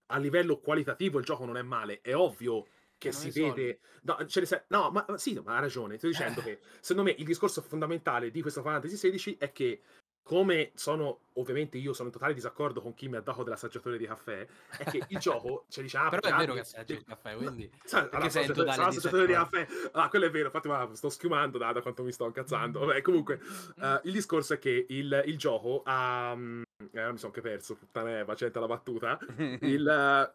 a 0.07 0.19
livello 0.19 0.59
qualitativo 0.59 1.19
il 1.19 1.25
gioco 1.25 1.45
non 1.45 1.57
è 1.57 1.63
male, 1.63 2.01
è 2.01 2.15
ovvio 2.15 2.67
che 2.99 3.11
non 3.11 3.21
si 3.21 3.31
vede... 3.31 3.81
No, 4.03 4.17
sa- 4.29 4.65
no, 4.69 4.91
ma 4.91 5.05
sì, 5.19 5.39
ma 5.45 5.57
ha 5.57 5.61
ragione, 5.61 5.99
sto 5.99 6.07
dicendo 6.07 6.41
Eh. 6.41 6.45
che 6.45 6.61
secondo 6.81 7.11
me 7.11 7.17
il 7.19 7.25
discorso 7.25 7.61
fondamentale 7.61 8.31
di 8.31 8.41
questo 8.41 8.63
Fantasy 8.63 9.11
XVI 9.11 9.37
è 9.39 9.53
che 9.53 9.83
come 10.27 10.73
sono, 10.75 11.21
ovviamente 11.35 11.79
io 11.79 11.93
sono 11.93 12.09
in 12.09 12.15
totale 12.15 12.35
disaccordo 12.35 12.81
con 12.81 12.95
chi 12.95 13.07
mi 13.07 13.15
ha 13.15 13.21
dato 13.21 13.45
dell'assaggiatore 13.45 13.97
di 13.97 14.07
caffè, 14.07 14.45
è 14.77 14.83
che 14.91 15.05
il 15.07 15.19
gioco, 15.19 15.67
cioè 15.71 15.85
dice, 15.85 15.99
ah, 15.99 16.09
Però 16.09 16.35
è 16.35 16.37
vero 16.37 16.55
che 16.55 16.61
assaggi 16.61 16.95
il 16.95 17.05
caffè, 17.05 17.37
quindi... 17.37 17.71
Sai, 17.85 18.03
Perché 18.11 18.17
allora, 18.17 18.31
sei 18.31 18.43
in 18.43 18.49
sono 18.49 18.59
totale 18.59 18.77
sono 18.77 18.89
assaggiatore 18.89 19.27
di 19.27 19.33
caffè. 19.35 19.67
Ah, 19.93 20.09
quello 20.09 20.27
è 20.27 20.31
vero, 20.31 20.47
infatti 20.47 20.67
ma 20.67 20.89
sto 20.95 21.09
schiumando 21.11 21.59
da, 21.59 21.71
da 21.71 21.81
quanto 21.81 22.03
mi 22.03 22.11
sto 22.11 22.27
incazzando. 22.27 22.81
Vabbè, 22.81 23.03
comunque, 23.03 23.39
eh, 23.81 24.01
il 24.03 24.13
discorso 24.13 24.55
è 24.55 24.59
che 24.59 24.87
il, 24.89 25.23
il 25.27 25.39
gioco 25.39 25.83
ha... 25.85 26.35
mm, 26.35 26.63
Eh, 26.93 27.13
mi 27.13 27.19
sono 27.19 27.33
anche 27.33 27.41
perso, 27.41 27.77
puttana 27.77 28.19
Eva, 28.19 28.35
c'entra 28.35 28.61
la 28.61 28.67
battuta. 28.67 29.17
Il... 29.63 30.35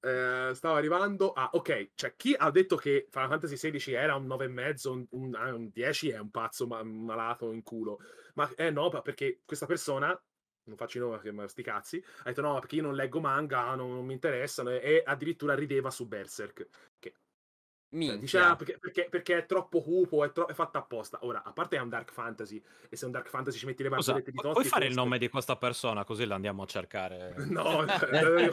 eh, 0.00 0.52
stavo 0.54 0.74
arrivando 0.76 1.32
a... 1.32 1.50
Ok, 1.52 1.90
cioè 1.94 2.14
chi 2.16 2.34
ha 2.36 2.50
detto 2.50 2.76
che 2.76 3.06
Final 3.10 3.28
Fantasy 3.28 3.56
XVI 3.56 3.92
era 3.94 4.14
un 4.16 4.26
9,5, 4.26 4.90
un, 4.90 5.06
un, 5.10 5.34
ah, 5.34 5.54
un 5.54 5.70
10 5.70 6.10
è 6.10 6.18
un 6.18 6.30
pazzo 6.30 6.66
ma- 6.66 6.82
malato 6.82 7.52
in 7.52 7.62
culo. 7.62 7.98
Ma 8.34 8.50
eh 8.56 8.70
no, 8.70 8.88
perché 9.02 9.40
questa 9.44 9.66
persona 9.66 10.08
non 10.64 10.76
faccio 10.76 10.98
i 10.98 11.00
nomi 11.00 11.18
perché 11.18 11.48
sti 11.48 11.62
cazzi, 11.62 12.04
ha 12.18 12.24
detto 12.24 12.42
no, 12.42 12.58
perché 12.58 12.76
io 12.76 12.82
non 12.82 12.94
leggo 12.94 13.20
manga, 13.20 13.74
non, 13.74 13.90
non 13.90 14.04
mi 14.04 14.12
interessano, 14.12 14.70
e, 14.70 14.76
e 14.82 15.02
addirittura 15.04 15.54
rideva 15.54 15.90
su 15.90 16.06
Berserk. 16.06 16.68
Cioè, 17.90 17.98
Minchia. 17.98 18.18
dice, 18.18 18.38
"Ah, 18.38 18.54
perché, 18.54 18.76
perché- 18.78 19.06
perché 19.10 19.38
è 19.38 19.46
troppo 19.46 19.80
cupo, 19.80 20.22
è, 20.22 20.30
tro- 20.30 20.46
è 20.46 20.52
fatta 20.52 20.78
apposta. 20.78 21.20
Ora, 21.22 21.42
a 21.42 21.52
parte 21.52 21.76
è 21.76 21.80
un 21.80 21.88
dark 21.88 22.12
fantasy, 22.12 22.62
e 22.90 22.96
se 22.96 23.04
è 23.04 23.06
un 23.06 23.12
dark 23.12 23.28
fantasy 23.30 23.56
ci 23.58 23.64
metti 23.66 23.82
le 23.82 23.88
barzellette 23.88 24.30
di 24.30 24.36
Totti... 24.36 24.52
puoi 24.52 24.64
fare 24.66 24.84
il 24.86 24.94
nome 24.94 25.16
di 25.18 25.28
questa 25.30 25.56
persona 25.56 26.04
così 26.04 26.26
la 26.26 26.34
andiamo 26.34 26.62
a 26.62 26.66
cercare 26.66 27.34
No, 27.48 27.84
eh, 27.86 28.50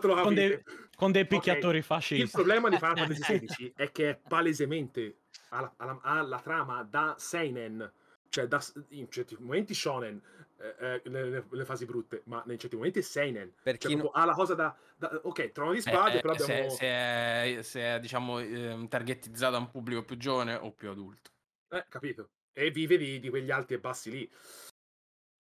lo 0.00 0.14
con, 0.22 0.32
dei, 0.34 0.62
con 0.96 1.12
dei 1.12 1.26
picchiatori 1.26 1.78
Il 1.78 1.84
fascisti. 1.84 2.30
problema 2.30 2.70
di 2.70 2.76
Final 2.78 2.96
Fantasy 3.06 3.44
XVI 3.44 3.72
è 3.76 3.92
che 3.92 4.10
è 4.10 4.16
palesemente 4.26 5.18
alla, 5.50 5.72
alla- 5.76 6.00
alla 6.02 6.40
trama 6.40 6.82
da 6.84 7.16
Seinen, 7.18 7.92
cioè 8.30 8.46
da, 8.46 8.62
in 8.90 9.10
certi 9.10 9.36
momenti 9.38 9.74
Shonen, 9.74 10.20
eh, 10.60 10.74
eh, 10.78 11.02
nelle, 11.08 11.44
nelle 11.50 11.64
fasi 11.64 11.84
brutte, 11.84 12.22
ma 12.24 12.42
in 12.48 12.58
certi 12.58 12.76
momenti 12.76 12.98
è 12.98 13.02
Seinen. 13.02 13.54
Per 13.62 13.78
Cioè, 13.78 13.92
proprio 13.92 14.10
ha 14.10 14.24
la 14.24 14.34
cosa 14.34 14.54
da, 14.54 14.76
da- 14.96 15.20
Ok, 15.22 15.52
trono 15.52 15.72
di 15.72 15.78
Eh, 15.78 15.82
spade, 15.82 16.18
eh, 16.18 16.20
però 16.20 16.36
se, 16.36 16.52
abbiamo... 16.52 16.70
se 16.70 16.86
è, 16.86 17.58
se 17.62 17.80
è, 17.80 18.00
diciamo, 18.00 18.38
ehm, 18.40 18.88
targetizzata 18.88 19.56
a 19.56 19.60
un 19.60 19.70
pubblico 19.70 20.04
più 20.04 20.16
giovane 20.16 20.54
o 20.54 20.72
più 20.72 20.90
adulto. 20.90 21.30
Eh, 21.68 21.84
capito. 21.88 22.30
E 22.52 22.70
vive 22.70 22.96
di, 22.96 23.20
di 23.20 23.28
quegli 23.28 23.50
alti 23.50 23.74
e 23.74 23.78
bassi 23.78 24.10
lì. 24.10 24.30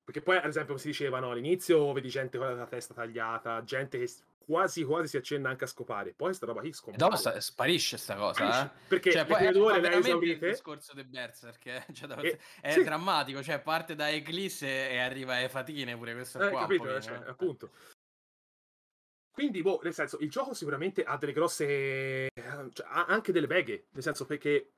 Perché 0.04 0.22
poi, 0.22 0.38
ad 0.38 0.46
esempio, 0.46 0.76
si 0.78 0.88
diceva, 0.88 1.20
no, 1.20 1.30
all'inizio 1.30 1.92
vedi 1.92 2.08
gente 2.08 2.38
con 2.38 2.56
la 2.56 2.66
testa 2.66 2.94
tagliata, 2.94 3.62
gente 3.64 3.98
che 3.98 4.10
quasi 4.44 4.82
quasi 4.84 5.08
si 5.08 5.16
accenna 5.16 5.48
anche 5.50 5.64
a 5.64 5.66
scopare. 5.66 6.12
Poi 6.14 6.32
sta 6.34 6.46
roba 6.46 6.60
qui 6.60 6.72
scompare. 6.72 7.02
dopo 7.04 7.16
sta- 7.16 7.40
sparisce 7.40 7.96
sta 7.96 8.14
cosa, 8.16 8.34
Sparisce. 8.34 8.64
eh? 8.64 8.88
Perché 8.88 9.12
Cioè, 9.12 9.24
poi 9.26 9.44
è, 9.46 9.52
due 9.52 9.62
ore 9.62 9.74
le 9.74 9.80
veramente 9.80 10.08
il 10.08 10.14
esaurite. 10.16 10.48
discorso 10.50 10.94
di 10.94 11.04
Berserk, 11.04 11.66
eh? 11.66 11.84
Cioè, 11.92 12.08
da- 12.08 12.20
E- 12.20 12.38
è 12.60 12.72
sì. 12.72 12.82
drammatico, 12.84 13.42
cioè 13.42 13.60
parte 13.60 13.94
da 13.94 14.10
Eclisse 14.10 14.90
e 14.90 14.98
arriva 14.98 15.36
alle 15.36 15.48
fatine 15.48 15.96
pure 15.96 16.14
questo 16.14 16.38
Eh, 16.38 16.50
qua. 16.50 16.60
capito, 16.60 17.00
cioè, 17.00 17.14
eh. 17.18 17.28
appunto. 17.28 17.70
Quindi, 19.30 19.62
boh, 19.62 19.80
nel 19.82 19.94
senso, 19.94 20.18
il 20.20 20.28
gioco 20.30 20.52
sicuramente 20.52 21.02
ha 21.04 21.16
delle 21.16 21.32
grosse... 21.32 22.28
cioè, 22.34 22.86
ha 22.86 23.06
anche 23.06 23.32
delle 23.32 23.46
beghe, 23.46 23.86
nel 23.92 24.02
senso 24.02 24.26
perché... 24.26 24.72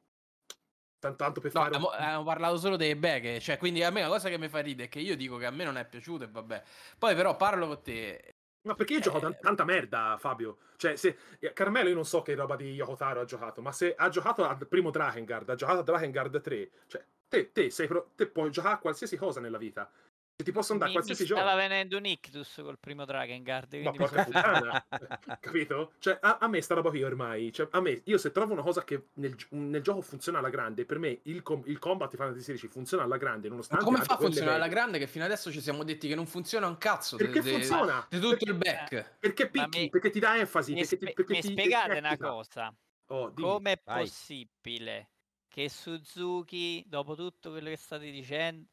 Tanto, 1.05 1.41
per 1.43 1.53
No, 1.53 1.61
fare... 1.61 1.77
un- 1.77 1.85
abbiamo, 1.93 2.23
parlato 2.25 2.57
solo 2.57 2.77
delle 2.77 2.97
beghe, 2.97 3.39
cioè, 3.39 3.59
quindi 3.59 3.83
a 3.83 3.91
me 3.91 4.01
la 4.01 4.09
cosa 4.09 4.31
che 4.31 4.39
mi 4.39 4.49
fa 4.49 4.61
ridere 4.61 4.89
è 4.89 4.91
che 4.91 5.01
io 5.01 5.17
dico 5.17 5.37
che 5.37 5.45
a 5.45 5.51
me 5.51 5.65
non 5.65 5.77
è 5.77 5.85
piaciuto 5.87 6.25
e 6.25 6.29
vabbè. 6.29 6.63
Poi 6.97 7.15
però 7.15 7.37
parlo 7.37 7.67
con 7.67 7.83
te, 7.83 8.34
Ma 8.65 8.75
perché 8.75 8.95
io 8.95 9.01
gioco 9.01 9.19
Eh, 9.19 9.21
tan- 9.21 9.39
tanta 9.41 9.65
merda, 9.65 10.17
Fabio? 10.19 10.59
Cioè, 10.77 10.97
se 10.97 11.17
eh, 11.39 11.53
Carmelo 11.53 11.89
io 11.91 11.95
non 11.95 12.05
so 12.07 12.23
che 12.23 12.35
roba 12.35 12.57
di 12.57 12.73
Yokotaro 12.73 13.21
ha 13.21 13.25
giocato, 13.25 13.61
ma 13.61 13.73
se 13.73 13.95
ha 13.95 14.09
giocato 14.09 14.47
al 14.47 14.67
primo 14.67 14.91
Drakengard, 14.91 15.49
ha 15.51 15.55
giocato 15.55 15.81
a 15.81 15.83
Drakengard 15.83 16.41
3, 16.41 16.71
cioè, 16.87 17.05
te, 17.29 17.53
te, 17.53 17.71
sei 17.71 17.87
pro- 17.87 18.11
te 18.15 18.27
puoi 18.27 18.51
giocare 18.51 18.75
a 18.75 18.79
qualsiasi 18.79 19.17
cosa 19.17 19.41
nella 19.41 19.59
vita. 19.59 19.91
Se 20.37 20.43
ti 20.43 20.51
possono 20.51 20.81
dare 20.81 20.91
Mi, 20.91 20.97
mi 20.97 21.03
qualsiasi 21.05 21.31
stava 21.33 21.51
gioco. 21.51 21.63
venendo 21.63 21.97
un 21.97 22.07
ictus 22.07 22.55
col 22.61 22.77
primo 22.81 23.05
Drakengard. 23.05 23.73
Ma 23.75 23.93
mi 23.93 23.97
porca 23.99 24.25
puttana, 24.25 24.85
capito? 25.39 25.93
Cioè, 26.01 26.19
a, 26.21 26.39
a 26.41 26.49
me 26.49 26.61
sta 26.61 26.75
roba 26.75 26.91
qui 26.91 27.05
ormai, 27.05 27.53
cioè, 27.53 27.69
a 27.71 27.81
me, 27.81 28.01
io 28.07 28.19
se 28.19 28.33
trovo 28.33 28.53
una 28.53 28.63
cosa 28.63 28.83
che 28.83 29.11
nel, 29.15 29.37
nel 29.51 29.81
gioco 29.81 30.01
funziona 30.01 30.39
alla 30.41 30.51
grande, 30.51 30.85
per 30.87 30.99
me 30.99 31.21
il, 31.23 31.41
com- 31.43 31.63
il 31.67 31.79
combat 31.79 32.11
di 32.11 32.17
Final 32.17 32.33
Fantasy 32.33 32.53
XVI 32.55 32.69
funziona 32.69 33.05
alla 33.05 33.17
grande, 33.17 33.43
ma 33.47 33.51
nonostante 33.55 33.85
come 33.85 33.99
abbia 33.99 34.09
fa 34.09 34.15
a 34.15 34.19
funzionare 34.19 34.57
alla 34.57 34.67
grande 34.67 34.99
che 34.99 35.07
fino 35.07 35.25
adesso 35.25 35.53
ci 35.53 35.61
siamo 35.61 35.85
detti 35.85 36.09
che 36.09 36.17
non 36.17 36.27
funziona 36.27 36.67
un 36.67 36.79
cazzo 36.79 37.17
Perché 37.17 37.41
de- 37.41 37.51
funziona? 37.53 38.05
di 38.11 38.19
tutto 38.19 38.31
Perché- 38.37 38.51
il 38.51 38.57
back? 38.57 39.17
Perché 39.21 39.45
Ma 39.45 39.51
picchi, 39.69 39.79
mi- 39.83 39.89
perché 39.91 40.11
ti 40.11 40.19
dà 40.19 40.37
enfasi, 40.37 40.73
Mi, 40.73 40.81
perché 40.81 40.97
ti, 40.97 41.05
spe- 41.05 41.15
perché 41.15 41.33
mi 41.33 41.41
ti 41.43 41.51
spiegate 41.53 41.99
una 41.99 42.17
cosa? 42.17 42.75
Oh. 43.07 43.33
Come 43.35 43.73
è 43.73 43.79
possibile 43.81 45.11
che 45.47 45.69
Suzuki, 45.69 46.83
dopo 46.89 47.15
tutto 47.15 47.51
quello 47.53 47.69
che 47.69 47.77
state 47.77 48.11
dicendo, 48.11 48.67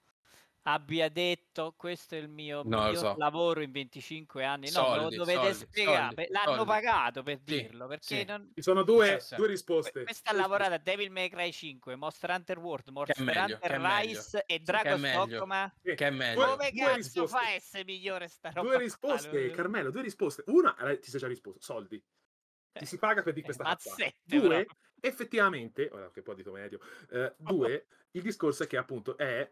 abbia 0.63 1.09
detto 1.09 1.73
questo 1.75 2.15
è 2.15 2.17
il 2.19 2.29
mio 2.29 2.61
No, 2.63 2.93
so. 2.93 3.15
lavoro 3.17 3.61
in 3.61 3.71
25 3.71 4.43
anni? 4.43 4.69
No, 4.71 4.81
me 4.81 4.95
lo 4.95 5.01
Soldi, 5.01 5.15
dovete 5.15 5.39
soldi, 5.39 5.53
spiegare. 5.53 6.15
soldi, 6.15 6.31
L'hanno 6.31 6.55
soldi. 6.55 6.65
pagato 6.71 7.23
per 7.23 7.39
Sì, 7.43 7.43
dirlo, 7.43 7.87
perché 7.87 8.19
sì. 8.19 8.25
non... 8.25 8.51
Ci 8.53 8.61
sono 8.61 8.83
due, 8.83 9.19
sì. 9.19 9.35
due 9.35 9.47
risposte. 9.47 10.03
Questa 10.03 10.29
ha 10.29 10.33
lavorato 10.33 10.73
a 10.73 10.77
Devil 10.77 11.11
May 11.11 11.29
Cry 11.29 11.51
5, 11.51 11.95
Monster 11.95 12.29
Hunter 12.29 12.59
World, 12.59 12.87
Monster 12.89 13.25
meglio, 13.25 13.55
Hunter. 13.55 13.81
Rise 13.81 14.43
e 14.45 14.61
meglio. 14.97 15.25
Dogma. 15.39 15.73
Che 15.81 15.95
è 15.95 16.09
meglio. 16.09 16.45
Due- 16.45 16.55
Come 16.57 16.71
due 16.71 16.79
cazzo 16.79 16.95
risposte. 16.95 17.37
fa 17.37 17.43
a 17.45 17.49
essere 17.51 17.83
migliore 17.83 18.27
sta 18.27 18.49
roba? 18.49 18.61
Due 18.61 18.71
qua? 18.71 18.79
risposte, 18.83 19.45
Non- 19.45 19.55
Carmelo, 19.55 19.91
due 19.91 20.01
risposte. 20.01 20.43
Una, 20.47 20.73
ti 20.99 21.09
sei 21.09 21.19
già 21.19 21.27
risposto, 21.27 21.61
soldi. 21.61 22.03
Ti 22.73 22.85
si 22.85 22.97
paga 22.97 23.21
per 23.21 23.33
di 23.33 23.41
questa 23.41 23.63
cazzata. 23.63 23.95
Due, 24.23 24.47
però. 24.47 24.63
effettivamente, 25.01 25.89
ora 25.91 26.09
che 26.11 26.21
poi 26.21 26.35
dito 26.35 26.51
medio, 26.51 26.79
eh, 27.09 27.35
due, 27.37 27.87
il 28.11 28.21
discorso 28.21 28.63
è 28.63 28.67
che 28.67 28.77
appunto 28.77 29.17
è 29.17 29.51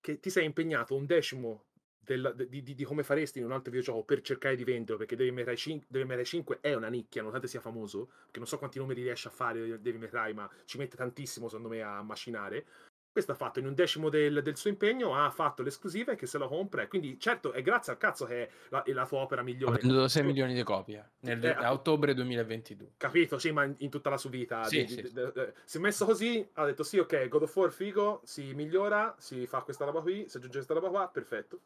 che 0.00 0.20
ti 0.20 0.30
sei 0.30 0.44
impegnato 0.46 0.94
un 0.94 1.06
decimo 1.06 1.64
del- 1.98 2.34
di, 2.48 2.62
di- 2.62 2.74
di 2.74 2.84
come 2.84 3.02
faresti 3.04 3.38
in 3.38 3.44
un 3.44 3.52
altro 3.52 3.70
videogioco 3.70 4.04
per 4.04 4.20
cercare 4.22 4.56
di 4.56 4.64
venderlo, 4.64 4.96
perché 4.96 5.16
Devil 5.16 5.32
May 5.34 5.44
Cry 5.44 5.56
5, 5.56 5.86
Devil 5.88 6.06
May 6.08 6.16
Cry 6.16 6.26
5 6.26 6.58
è 6.60 6.74
una 6.74 6.88
nicchia, 6.88 7.20
nonostante 7.22 7.48
sia 7.48 7.60
famoso, 7.60 8.06
perché 8.24 8.38
non 8.38 8.46
so 8.48 8.58
quanti 8.58 8.78
numeri 8.78 9.02
riesce 9.02 9.28
a 9.28 9.30
fare 9.30 9.80
Devil 9.80 10.00
May 10.00 10.08
Cry, 10.08 10.32
ma 10.32 10.50
ci 10.64 10.78
mette 10.78 10.96
tantissimo 10.96 11.48
secondo 11.48 11.68
me 11.68 11.82
a 11.82 12.02
macinare. 12.02 12.66
Questo 13.12 13.32
ha 13.32 13.34
fatto 13.34 13.58
in 13.58 13.66
un 13.66 13.74
decimo 13.74 14.08
del, 14.08 14.40
del 14.40 14.56
suo 14.56 14.70
impegno, 14.70 15.16
ha 15.16 15.30
fatto 15.30 15.64
l'esclusiva 15.64 16.12
e 16.12 16.16
che 16.16 16.26
se 16.26 16.38
lo 16.38 16.46
compra. 16.46 16.86
Quindi, 16.86 17.18
certo, 17.18 17.50
è 17.52 17.60
grazie 17.60 17.90
al 17.92 17.98
cazzo 17.98 18.24
che 18.24 18.42
è 18.46 18.50
la, 18.68 18.84
è 18.84 18.92
la 18.92 19.04
tua 19.04 19.18
opera 19.18 19.42
migliore. 19.42 19.78
venduto 19.80 20.06
6 20.06 20.22
milioni 20.22 20.54
di 20.54 20.62
copie 20.62 21.10
nel, 21.20 21.44
Eh, 21.44 21.48
a 21.50 21.72
ottobre 21.72 22.14
2022. 22.14 22.92
Capito? 22.96 23.38
Sì, 23.38 23.50
ma 23.50 23.64
in, 23.64 23.74
in 23.78 23.90
tutta 23.90 24.10
la 24.10 24.16
sua 24.16 24.30
vita. 24.30 24.62
Sì, 24.64 24.84
di- 24.84 24.88
sì, 24.92 25.02
di- 25.02 25.12
de- 25.12 25.54
si 25.64 25.78
è 25.78 25.80
messo 25.80 26.04
così, 26.04 26.48
ha 26.52 26.64
detto 26.64 26.84
sì, 26.84 26.98
ok, 26.98 27.26
God 27.28 27.42
of 27.42 27.56
War 27.56 27.72
figo, 27.72 28.20
si 28.24 28.54
migliora, 28.54 29.16
si 29.18 29.44
fa 29.48 29.62
questa 29.62 29.84
roba 29.84 30.00
qui, 30.02 30.26
si 30.28 30.36
aggiunge 30.36 30.58
questa 30.58 30.74
roba 30.74 30.88
qua, 30.88 31.08
perfetto. 31.08 31.60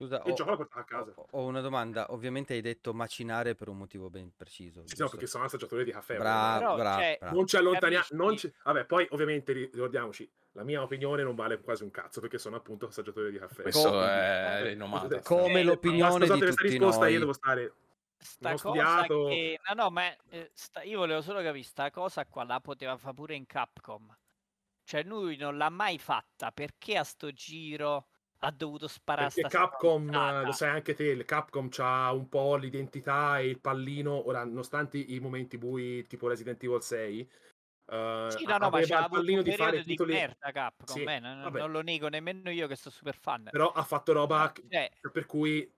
Scusa, 0.00 0.22
E 0.22 0.30
ho, 0.30 0.34
gioco 0.34 0.50
lo 0.52 0.56
porta 0.56 0.78
a 0.80 0.84
casa. 0.84 1.12
ho- 1.14 1.26
ho 1.30 1.44
una 1.44 1.60
domanda. 1.60 2.06
Ovviamente 2.12 2.54
hai 2.54 2.62
detto 2.62 2.94
macinare 2.94 3.54
per 3.54 3.68
un 3.68 3.76
motivo 3.76 4.08
ben 4.08 4.32
preciso. 4.34 4.80
Sì, 4.86 4.94
no, 4.98 5.10
perché 5.10 5.26
sono 5.26 5.44
assaggiatore 5.44 5.84
di 5.84 5.90
caffè. 5.90 6.16
Bravo, 6.16 6.74
bravo, 6.74 7.00
cioè. 7.02 7.18
Non 7.32 7.46
ci 7.46 7.56
allontaniamo. 7.56 8.04
Capisci? 8.04 8.16
Non 8.26 8.36
ci... 8.38 8.54
Vabbè, 8.64 8.86
poi 8.86 9.06
ovviamente 9.10 9.52
ri- 9.52 9.70
ricordiamoci, 9.70 10.30
la 10.52 10.62
mia 10.64 10.80
opinione 10.80 11.22
non 11.22 11.34
vale 11.34 11.60
quasi 11.60 11.82
un 11.82 11.90
cazzo 11.90 12.22
perché 12.22 12.38
sono 12.38 12.56
appunto 12.56 12.86
assaggiatore 12.86 13.30
di 13.30 13.36
caffè. 13.38 13.60
Questo 13.60 13.90
Co- 13.90 14.02
è 14.02 14.60
rinomata. 14.62 15.16
eh, 15.16 15.20
come 15.22 15.60
eh, 15.60 15.64
l'opinione 15.64 16.26
ma 16.26 16.34
scusate 16.34 16.44
di 16.46 16.50
tutti 16.50 16.68
risposta 16.68 17.00
noi. 17.02 17.12
io 17.12 17.18
devo 17.18 17.32
stare 17.34 17.72
sta 18.16 18.56
studiato. 18.56 19.26
che... 19.26 19.60
No, 19.68 19.82
no, 19.82 19.90
ma 19.90 20.16
eh, 20.30 20.50
sta- 20.54 20.80
io 20.82 20.96
volevo 21.00 21.20
solo 21.20 21.42
capire, 21.42 21.62
sta 21.62 21.90
cosa 21.90 22.24
qua 22.24 22.44
la 22.44 22.58
poteva 22.60 22.96
fare 22.96 23.12
pure 23.14 23.34
in 23.34 23.44
Capcom. 23.44 24.16
Cioè 24.82 25.02
lui 25.02 25.36
non 25.36 25.58
l'ha 25.58 25.68
mai 25.68 25.98
fatta, 25.98 26.50
perché 26.52 26.96
a 26.96 27.04
sto 27.04 27.30
giro 27.32 28.06
ha 28.40 28.50
dovuto 28.50 28.88
sparare 28.88 29.30
Perché 29.30 29.46
Capcom, 29.46 30.14
eh, 30.14 30.44
stronzata? 30.44 30.46
lo 30.46 30.52
sai 30.52 30.70
anche 30.70 30.94
te, 30.94 31.04
il 31.04 31.24
Capcom 31.26 31.68
c'ha 31.68 32.10
un 32.12 32.28
po' 32.28 32.56
l'identità 32.56 33.38
e 33.38 33.48
il 33.48 33.60
pallino, 33.60 34.26
ora, 34.26 34.44
nonostante 34.44 34.96
i 34.98 35.18
momenti 35.20 35.58
bui 35.58 36.06
tipo 36.06 36.26
Resident 36.28 36.62
Evil 36.62 36.80
6, 36.80 37.20
eh, 37.20 37.26
Sì, 38.32 38.44
no, 38.44 38.58
no, 38.58 38.70
ma 38.70 38.78
c'ha 38.80 39.04
pallino 39.04 39.42
di 39.42 39.52
fare 39.52 39.82
di 39.82 39.98
titoli, 39.98 40.04
merda 40.04 40.52
Capcom, 40.52 41.08
Sì, 41.08 41.08
eh, 41.08 41.18
non, 41.18 41.52
non 41.52 41.72
lo 41.72 41.80
nego 41.82 42.08
nemmeno 42.08 42.48
io 42.50 42.68
che 42.68 42.76
sto 42.76 42.88
super 42.88 43.16
fan. 43.16 43.50
però 43.52 43.72
ha 43.72 43.82
fatto 43.82 44.12
roba 44.12 44.52
Cioè, 44.68 44.90
per 45.12 45.26
cui 45.26 45.68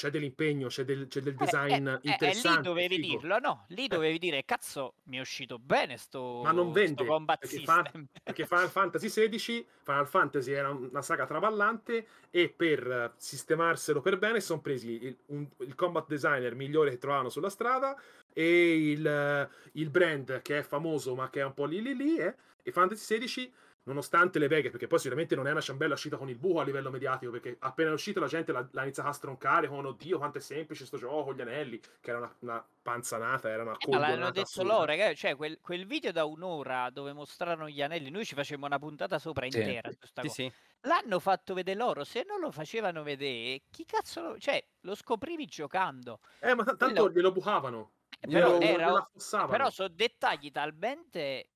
c'è 0.00 0.08
dell'impegno, 0.08 0.68
c'è 0.68 0.84
del, 0.84 1.08
c'è 1.08 1.20
del 1.20 1.34
Eh, 1.34 1.44
design 1.44 1.86
eh, 1.86 1.90
eh, 1.90 1.94
eh, 2.04 2.10
interessante. 2.10 2.56
lì 2.60 2.64
dovevi 2.64 2.94
figo. 2.96 3.18
dirlo, 3.18 3.38
no? 3.38 3.64
Lì 3.68 3.84
Eh. 3.84 3.88
dovevi 3.88 4.18
dire, 4.18 4.44
cazzo, 4.46 4.94
mi 5.04 5.18
è 5.18 5.20
uscito 5.20 5.58
bene 5.58 5.98
sto, 5.98 6.40
Ma 6.42 6.52
non 6.52 6.72
vende, 6.72 7.04
perché 7.04 7.60
fa- 7.64 7.82
system. 7.84 8.06
Perché 8.24 8.46
Final 8.46 8.70
Fantasy 8.70 9.08
XVI, 9.08 9.66
Final 9.82 10.06
Fantasy 10.08 10.52
era 10.52 10.70
una 10.70 11.02
saga 11.02 11.26
traballante 11.26 12.06
e 12.30 12.48
per 12.48 12.90
eh, 12.90 13.12
sistemarselo 13.18 14.00
per 14.00 14.16
bene 14.18 14.40
sono 14.40 14.62
presi 14.62 15.04
il, 15.04 15.16
un- 15.26 15.46
il 15.58 15.74
combat 15.74 16.06
designer 16.08 16.54
migliore 16.54 16.90
che 16.90 16.98
trovavano 16.98 17.28
sulla 17.28 17.50
strada 17.50 17.94
e 18.32 18.90
il, 18.92 19.06
eh, 19.06 19.48
il 19.72 19.90
brand 19.90 20.40
che 20.40 20.58
è 20.60 20.62
famoso 20.62 21.14
ma 21.14 21.28
che 21.28 21.40
è 21.40 21.44
un 21.44 21.52
po' 21.52 21.66
lì 21.66 21.82
lì 21.82 21.94
lì 21.94 22.16
eh, 22.16 22.34
e 22.62 22.72
Fantasy 22.72 23.18
XVI 23.18 23.52
nonostante 23.84 24.38
le 24.38 24.46
veghe 24.48 24.70
perché 24.70 24.86
poi 24.86 24.98
sicuramente 24.98 25.34
non 25.34 25.46
è 25.46 25.50
una 25.50 25.60
ciambella 25.60 25.94
uscita 25.94 26.16
con 26.16 26.28
il 26.28 26.36
buco 26.36 26.60
a 26.60 26.64
livello 26.64 26.90
mediatico 26.90 27.32
perché 27.32 27.56
appena 27.60 27.90
è 27.90 27.92
uscito 27.92 28.20
la 28.20 28.26
gente 28.26 28.52
l'ha, 28.52 28.66
l'ha 28.72 28.82
iniziata 28.82 29.08
a 29.08 29.12
stroncare 29.12 29.68
con 29.68 29.84
oddio 29.86 30.18
quanto 30.18 30.38
è 30.38 30.40
semplice 30.40 30.84
sto 30.84 30.98
gioco 30.98 31.32
gli 31.32 31.40
anelli 31.40 31.80
che 32.00 32.10
era 32.10 32.18
una, 32.18 32.36
una 32.40 32.66
panzanata 32.82 33.48
era 33.48 33.62
una 33.62 33.76
Eh, 33.78 33.88
ma 33.90 33.98
l'hanno 33.98 34.30
detto 34.30 34.62
loro, 34.62 34.84
ragazzi, 34.84 35.16
cioè 35.16 35.36
quel, 35.36 35.58
quel 35.60 35.86
video 35.86 36.12
da 36.12 36.24
un'ora 36.24 36.90
dove 36.90 37.12
mostrarono 37.12 37.68
gli 37.68 37.80
anelli, 37.82 38.10
noi 38.10 38.24
ci 38.24 38.34
facevamo 38.34 38.66
una 38.66 38.78
puntata 38.78 39.18
sopra 39.18 39.46
Sì. 39.50 39.58
intera 39.58 39.90
Sì, 40.22 40.28
sì. 40.28 40.52
L'hanno 40.84 41.18
fatto 41.18 41.52
vedere 41.52 41.78
loro, 41.78 42.04
se 42.04 42.24
non 42.26 42.40
lo 42.40 42.50
facevano 42.50 43.02
vedere, 43.02 43.62
chi 43.70 43.84
cazzo 43.84 44.22
lo... 44.22 44.38
Cioè, 44.38 44.64
lo 44.80 44.94
scoprivi 44.94 45.44
giocando. 45.44 46.20
eh 46.38 46.54
ma 46.54 46.62
t- 46.64 46.76
tanto 46.76 46.86
Quello- 46.86 47.10
glielo 47.10 47.32
bucavano 47.32 47.92
Eh, 48.18 48.26
Però, 48.28 48.58
glielo- 48.58 48.60
era- 48.60 49.10
glielo 49.12 49.46
però 49.46 49.68
sono 49.70 49.88
dettagli 49.88 50.50
talmente 50.50 51.50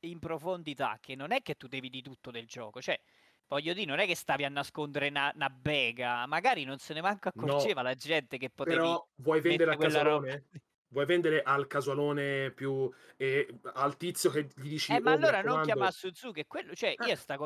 in 0.00 0.18
profondità 0.18 0.98
che 1.00 1.14
non 1.16 1.32
è 1.32 1.42
che 1.42 1.54
tu 1.54 1.66
devi 1.68 1.88
di 1.90 2.02
tutto 2.02 2.30
del 2.30 2.46
gioco. 2.46 2.80
Cioè, 2.80 3.00
voglio 3.46 3.72
dire, 3.74 3.86
non 3.86 3.98
è 3.98 4.06
che 4.06 4.14
stavi 4.16 4.44
a 4.44 4.48
nascondere 4.48 5.08
una, 5.08 5.32
una 5.34 5.48
bega, 5.50 6.26
magari 6.26 6.64
non 6.64 6.78
se 6.78 6.94
ne 6.94 7.00
manco 7.00 7.28
No, 7.34 7.68
accorgeva 7.68 7.82
la 7.82 7.94
gente 7.94 8.38
che 8.38 8.50
potevi 8.50 9.00
Però 9.00 9.08
vuoi 9.16 9.40
vendere 9.40 9.70
roba. 10.02 10.26
casualone? 10.28 10.46
Vuoi 10.90 11.04
vendere 11.06 11.42
al 11.42 11.66
casualone 11.66 12.50
più 12.52 12.90
e 13.16 13.46
al 13.74 13.96
tizio 13.96 14.30
che 14.30 14.48
gli 14.56 14.68
dici 14.68 14.96
Eh, 14.96 15.00
ma 15.00 15.10
"Oh, 15.10 15.12
allora 15.12 15.42
non 15.42 15.58
raccomando". 15.58 15.60
chiama 15.60 15.90
Suzuki, 15.90 16.40
è 16.40 16.46
quello, 16.46 16.74
cioè 16.74 16.94
Eh. 17.00 17.06
io 17.06 17.14
sta 17.14 17.36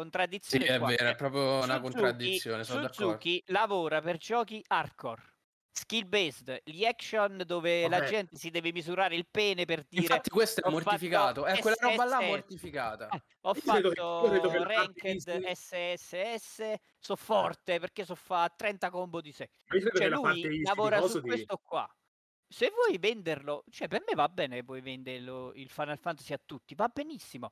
Sì, 0.44 0.58
contraddizione 0.58 0.64
è 0.64 0.78
qua. 0.78 0.92
vero, 0.92 1.08
è 1.10 1.14
proprio 1.16 1.62
una 1.62 1.80
Suzuki- 1.80 1.80
contraddizione, 1.80 2.64
sono 2.64 2.80
d'accordo. 2.80 3.24
Suzuki 3.24 3.42
lavora 3.46 4.00
per 4.00 4.16
giochi 4.18 4.62
hardcore, 4.64 5.31
skill 5.72 6.06
based, 6.06 6.60
gli 6.64 6.84
action 6.84 7.42
dove 7.46 7.88
la 7.88 7.98
Vabbè. 7.98 8.10
gente 8.10 8.36
si 8.36 8.50
deve 8.50 8.72
misurare 8.72 9.16
il 9.16 9.26
pene 9.28 9.64
per 9.64 9.84
dire 9.88 10.02
Infatti 10.02 10.30
questo 10.30 10.62
è 10.62 10.70
mortificato, 10.70 11.46
è 11.46 11.58
quella 11.58 11.76
roba 11.80 12.04
là 12.04 12.20
mortificata. 12.20 13.08
Eh, 13.08 13.22
ho 13.40 13.54
fatto 13.54 14.64
ranked 14.64 15.46
SSS, 15.52 16.74
so 16.98 17.16
forte 17.16 17.80
perché 17.80 18.04
so 18.04 18.14
fa 18.14 18.52
30 18.54 18.90
combo 18.90 19.20
di 19.20 19.32
sé. 19.32 19.50
Cioè 19.94 20.08
la 20.08 20.16
lui 20.16 20.62
lavora 20.62 21.00
su 21.08 21.20
questo 21.20 21.58
qua. 21.62 21.88
Se 22.46 22.70
vuoi 22.70 22.98
venderlo, 22.98 23.64
cioè 23.70 23.88
per 23.88 24.04
me 24.06 24.14
va 24.14 24.28
bene 24.28 24.62
puoi 24.62 24.82
venderlo 24.82 25.52
il 25.54 25.70
Final 25.70 25.98
Fantasy 25.98 26.34
a 26.34 26.40
tutti, 26.44 26.74
va 26.74 26.88
benissimo. 26.92 27.50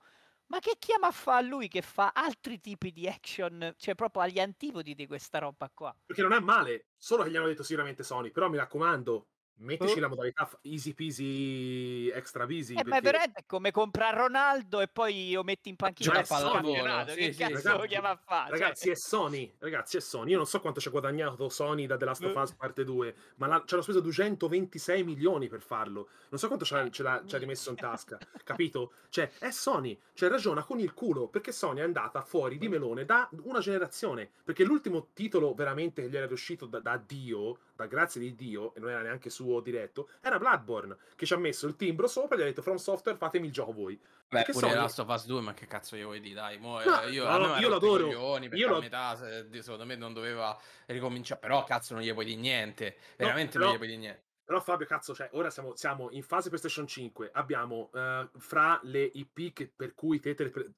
Ma 0.50 0.58
che 0.58 0.76
chiama 0.78 1.10
fa 1.12 1.40
lui 1.40 1.66
che 1.68 1.80
fa 1.80 2.10
altri 2.12 2.60
tipi 2.60 2.92
di 2.92 3.08
action, 3.08 3.74
cioè 3.76 3.94
proprio 3.94 4.22
agli 4.22 4.38
antipodi 4.38 4.94
di 4.94 5.06
questa 5.06 5.38
roba 5.38 5.70
qua? 5.72 5.96
Perché 6.04 6.22
non 6.22 6.32
è 6.32 6.40
male, 6.40 6.88
solo 6.96 7.22
che 7.22 7.30
gli 7.30 7.36
hanno 7.36 7.46
detto 7.46 7.62
sicuramente 7.62 8.02
Sony, 8.02 8.30
però 8.32 8.48
mi 8.48 8.56
raccomando, 8.56 9.28
mettici 9.60 9.98
Oh. 9.98 10.00
la 10.00 10.08
modalità 10.08 10.48
easy 10.62 10.94
peasy 10.94 12.08
extra 12.10 12.46
busy 12.46 12.72
Eh, 12.74 12.76
ma 12.76 12.80
è 12.80 12.84
perché- 12.84 13.00
veramente 13.02 13.44
come 13.46 13.70
comprare 13.70 14.16
Ronaldo 14.16 14.80
e 14.80 14.88
poi 14.88 15.32
lo 15.32 15.42
metti 15.42 15.68
in 15.68 15.76
panchina 15.76 16.20
Gioca 16.20 16.34
al 16.36 16.42
a 16.42 16.50
pallavolo, 16.50 17.10
sì, 17.10 17.16
che 17.16 17.32
sì, 17.32 17.38
cazzo 17.38 17.68
ragazzi, 17.68 17.88
chiama 17.88 18.08
a 18.10 18.16
fare? 18.16 18.50
Cioè, 18.50 18.58
Ragazzi, 18.58 18.90
è 18.90 18.94
Sony, 18.94 19.54
ragazzi, 19.58 19.96
è 19.96 20.00
Sony. 20.00 20.30
Io 20.30 20.36
non 20.36 20.46
so 20.46 20.60
quanto 20.60 20.80
ci 20.80 20.88
ha 20.88 20.90
guadagnato 20.90 21.48
Sony 21.48 21.86
da 21.86 21.96
The 21.96 22.04
Last 22.04 22.24
of 22.24 22.34
Us 22.34 22.52
parte 22.54 22.84
2, 22.84 23.14
ma 23.36 23.46
la- 23.46 23.62
ci 23.66 23.74
hanno 23.74 23.82
speso 23.82 24.00
226 24.00 25.02
milioni 25.04 25.48
per 25.48 25.60
farlo. 25.60 26.08
Non 26.30 26.38
so 26.38 26.46
quanto 26.46 26.64
ce 26.64 26.74
l'ha, 26.74 26.90
ce 26.90 27.02
l'ha- 27.02 27.22
ci 27.26 27.34
ha 27.34 27.38
rimesso 27.38 27.70
in 27.70 27.76
tasca, 27.76 28.18
capito? 28.44 28.92
Cioè, 29.08 29.30
è 29.38 29.50
Sony, 29.50 29.98
cioè 30.14 30.28
ragiona 30.28 30.62
con 30.64 30.78
il 30.80 30.94
culo, 30.94 31.28
perché 31.28 31.52
Sony 31.52 31.80
è 31.80 31.82
andata 31.82 32.22
fuori 32.22 32.58
di 32.58 32.68
melone 32.68 33.04
da 33.04 33.28
una 33.42 33.60
generazione. 33.60 34.30
Perché 34.44 34.64
l'ultimo 34.64 35.08
titolo 35.12 35.52
veramente 35.54 36.02
che 36.02 36.08
gli 36.08 36.16
era 36.16 36.30
uscito 36.32 36.66
da, 36.66 36.80
da 36.80 36.96
Dio, 36.96 37.58
da 37.76 37.86
grazia 37.86 38.20
di 38.20 38.34
Dio, 38.34 38.74
e 38.74 38.80
non 38.80 38.90
era 38.90 39.02
neanche 39.02 39.30
suo 39.30 39.49
diretto, 39.58 40.10
era 40.20 40.38
Bloodborne, 40.38 40.96
che 41.16 41.26
ci 41.26 41.32
ha 41.32 41.36
messo 41.36 41.66
il 41.66 41.74
timbro 41.74 42.06
sopra 42.06 42.36
e 42.36 42.38
gli 42.38 42.42
ha 42.42 42.44
detto 42.46 42.62
From 42.62 42.76
Software 42.76 43.18
fatemi 43.18 43.46
il 43.48 43.52
gioco 43.52 43.72
voi. 43.72 43.96
Beh, 43.96 44.06
Perché 44.28 44.52
pure 44.52 44.68
Sony- 44.68 44.78
Last 44.80 44.98
of 45.00 45.08
Us 45.08 45.26
2, 45.26 45.40
ma 45.40 45.52
che 45.54 45.66
cazzo 45.66 45.96
io 45.96 46.04
vuoi 46.04 46.20
dire, 46.20 46.34
dai, 46.36 46.58
mo, 46.58 46.80
eh, 46.80 46.84
No, 46.84 47.00
io, 47.08 47.24
no, 47.28 47.36
no, 47.38 47.56
io 47.56 47.68
l'adoro, 47.68 48.06
io 48.06 48.36
a 48.36 48.70
lo- 48.70 48.78
metà, 48.80 49.16
se- 49.16 49.48
di- 49.48 49.60
secondo 49.60 49.84
me, 49.84 49.96
non 49.96 50.12
doveva 50.12 50.56
ricominciare, 50.86 51.40
però 51.40 51.64
cazzo 51.64 51.94
non 51.94 52.04
gli 52.04 52.12
puoi 52.12 52.26
dire 52.26 52.38
niente, 52.40 52.96
veramente 53.16 53.52
però- 53.54 53.64
non 53.64 53.74
gli 53.74 53.78
puoi 53.78 53.88
dire 53.88 54.00
niente. 54.00 54.22
Però 54.44 54.60
Fabio, 54.60 54.86
cazzo, 54.86 55.14
cioè, 55.14 55.28
ora 55.32 55.48
siamo, 55.50 55.74
siamo 55.76 56.10
in 56.10 56.22
fase 56.22 56.48
PlayStation 56.48 56.86
5, 56.86 57.30
abbiamo 57.32 57.90
eh, 57.94 58.28
fra 58.38 58.78
le 58.84 59.02
IP 59.14 59.52
che- 59.52 59.70
per 59.74 59.94
cui 59.94 60.18
te, 60.20 60.34
te 60.34 60.48
pre- 60.48 60.70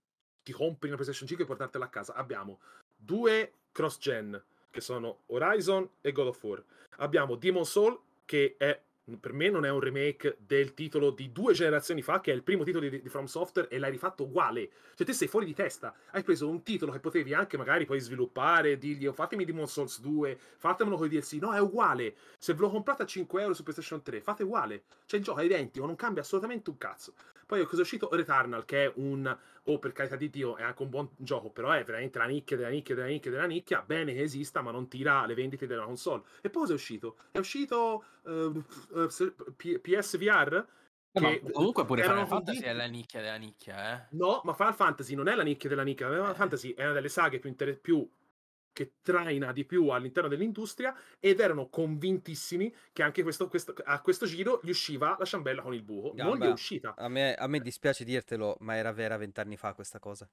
ti 0.43 0.53
compri 0.53 0.89
una 0.89 0.97
PlayStation 0.97 1.27
5 1.29 1.45
e 1.45 1.47
portartela 1.49 1.85
a 1.87 1.89
casa, 1.89 2.15
abbiamo 2.15 2.61
due 2.97 3.53
cross-gen, 3.73 4.43
che 4.71 4.81
sono 4.81 5.23
Horizon 5.27 5.89
e 6.01 6.13
God 6.13 6.27
of 6.29 6.43
War. 6.43 6.63
Abbiamo 6.99 7.35
Demon 7.37 7.65
Soul, 7.65 7.99
che 8.25 8.55
è, 8.59 8.81
per 9.19 9.33
me 9.33 9.51
non 9.51 9.65
è 9.65 9.71
un 9.71 9.81
remake 9.81 10.37
del 10.39 10.75
titolo 10.75 11.11
di 11.11 11.33
due 11.33 11.53
generazioni 11.53 12.03
fa, 12.03 12.21
che 12.21 12.31
è 12.31 12.35
il 12.35 12.43
primo 12.43 12.65
titolo 12.65 12.89
di, 12.89 13.03
di 13.03 13.09
From 13.09 13.25
Software, 13.25 13.69
e 13.69 13.79
l'hai 13.79 13.91
rifatto 13.91 14.25
uguale. 14.25 14.71
Cioè 14.95 15.07
te 15.07 15.13
sei 15.13 15.29
fuori 15.29 15.47
di 15.47 15.55
testa, 15.55 15.95
hai 16.13 16.23
preso 16.23 16.49
un 16.49 16.63
titolo 16.63 16.93
che 16.93 17.01
potevi 17.01 17.35
anche 17.35 17.57
magari 17.57 17.85
poi 17.85 18.01
sviluppare, 18.01 18.79
dirgli 18.79 19.07
"Oh, 19.07 19.13
fatemi 19.13 19.45
Demon 19.45 19.67
Souls 19.69 20.01
2, 20.01 20.39
fatemelo 20.59 20.97
con 20.97 21.07
i 21.07 21.09
DLC, 21.09 21.33
no 21.41 21.53
è 21.53 21.61
uguale. 21.61 22.15
Se 22.39 22.55
ve 22.55 22.61
lo 22.61 22.71
comprate 22.71 23.03
a 23.03 23.07
5 23.07 23.41
euro 23.43 23.55
su 23.55 23.63
PlayStation 23.63 24.03
3, 24.03 24.21
fate 24.21 24.43
uguale. 24.45 24.85
Cioè 25.07 25.19
il 25.19 25.25
gioco 25.25 25.41
è 25.41 25.45
identico, 25.45 25.87
non 25.87 25.97
cambia 25.97 26.23
assolutamente 26.23 26.71
un 26.71 26.79
cazzo. 26.79 27.15
Poi 27.53 27.65
cosa 27.65 27.77
è 27.77 27.81
uscito 27.81 28.09
Returnal, 28.11 28.65
che 28.65 28.87
è 28.87 28.93
un, 28.95 29.39
oh 29.65 29.79
per 29.79 29.93
carità 29.93 30.17
di 30.17 30.31
Dio, 30.31 30.57
è 30.57 30.63
anche 30.63 30.81
un 30.81 30.89
buon 30.89 31.11
gioco, 31.19 31.51
però 31.51 31.73
è 31.73 31.85
veramente 31.85 32.17
la 32.17 32.25
nicchia 32.25 32.57
della 32.57 32.71
nicchia 32.71 32.95
della 32.95 33.09
nicchia 33.09 33.31
della 33.31 33.45
nicchia, 33.45 33.83
bene 33.83 34.15
che 34.15 34.23
esista, 34.23 34.63
ma 34.63 34.71
non 34.71 34.89
tira 34.89 35.27
le 35.27 35.35
vendite 35.35 35.67
della 35.67 35.85
console. 35.85 36.23
E 36.41 36.49
poi 36.49 36.63
cosa 36.63 36.73
è 36.73 36.77
uscito? 36.77 37.19
È 37.31 37.37
uscito 37.37 38.05
eh, 38.25 38.53
eh, 38.97 39.11
se- 39.11 39.35
P- 39.55 39.81
PSVR? 39.81 40.67
Ma 41.13 41.29
Che 41.29 41.43
comunque 41.53 41.85
pure 41.85 42.03
Final 42.03 42.27
Fantasy 42.27 42.63
è 42.63 42.73
la 42.73 42.87
nicchia 42.87 43.21
della 43.21 43.37
nicchia, 43.37 43.99
eh. 44.01 44.07
No, 44.13 44.41
ma 44.45 44.55
Final 44.55 44.75
Fantasy 44.75 45.15
non 45.15 45.29
è 45.29 45.35
la 45.35 45.43
nicchia 45.43 45.69
della 45.69 45.83
nicchia. 45.83 46.09
Final 46.09 46.35
Fantasy 46.35 46.73
è 46.73 46.85
una 46.85 46.95
delle 46.95 47.11
saghe 47.11 47.39
più, 47.39 47.51
inter- 47.51 47.79
più 47.79 48.11
che 48.73 48.95
traina 49.03 49.53
di 49.53 49.65
più 49.65 49.89
all'interno 49.89 50.29
dell'industria 50.29 50.95
ed 51.21 51.41
erano 51.41 51.69
convintissimi 51.69 52.75
che 52.93 53.03
anche 53.03 53.23
questo, 53.23 53.49
questo- 53.49 53.75
a 53.85 54.01
questo 54.01 54.27
giro 54.27 54.61
gli 54.63 54.71
usciva 54.71 55.17
la 55.19 55.25
ciambella 55.25 55.63
con 55.63 55.75
il 55.75 55.83
buco. 55.83 56.13
Non 56.17 56.33
gli 56.33 56.37
è 56.37 56.39
Gamba, 56.39 56.53
uscita. 56.53 56.95
A 56.97 57.09
me, 57.09 57.35
a 57.35 57.47
me 57.47 57.61
dispiace 57.61 58.05
dirtelo, 58.05 58.57
ma 58.61 58.77
era 58.77 58.93
vera 58.93 59.17
vent'anni 59.17 59.57
fa 59.57 59.75
questa 59.75 59.99
cosa. 59.99 60.29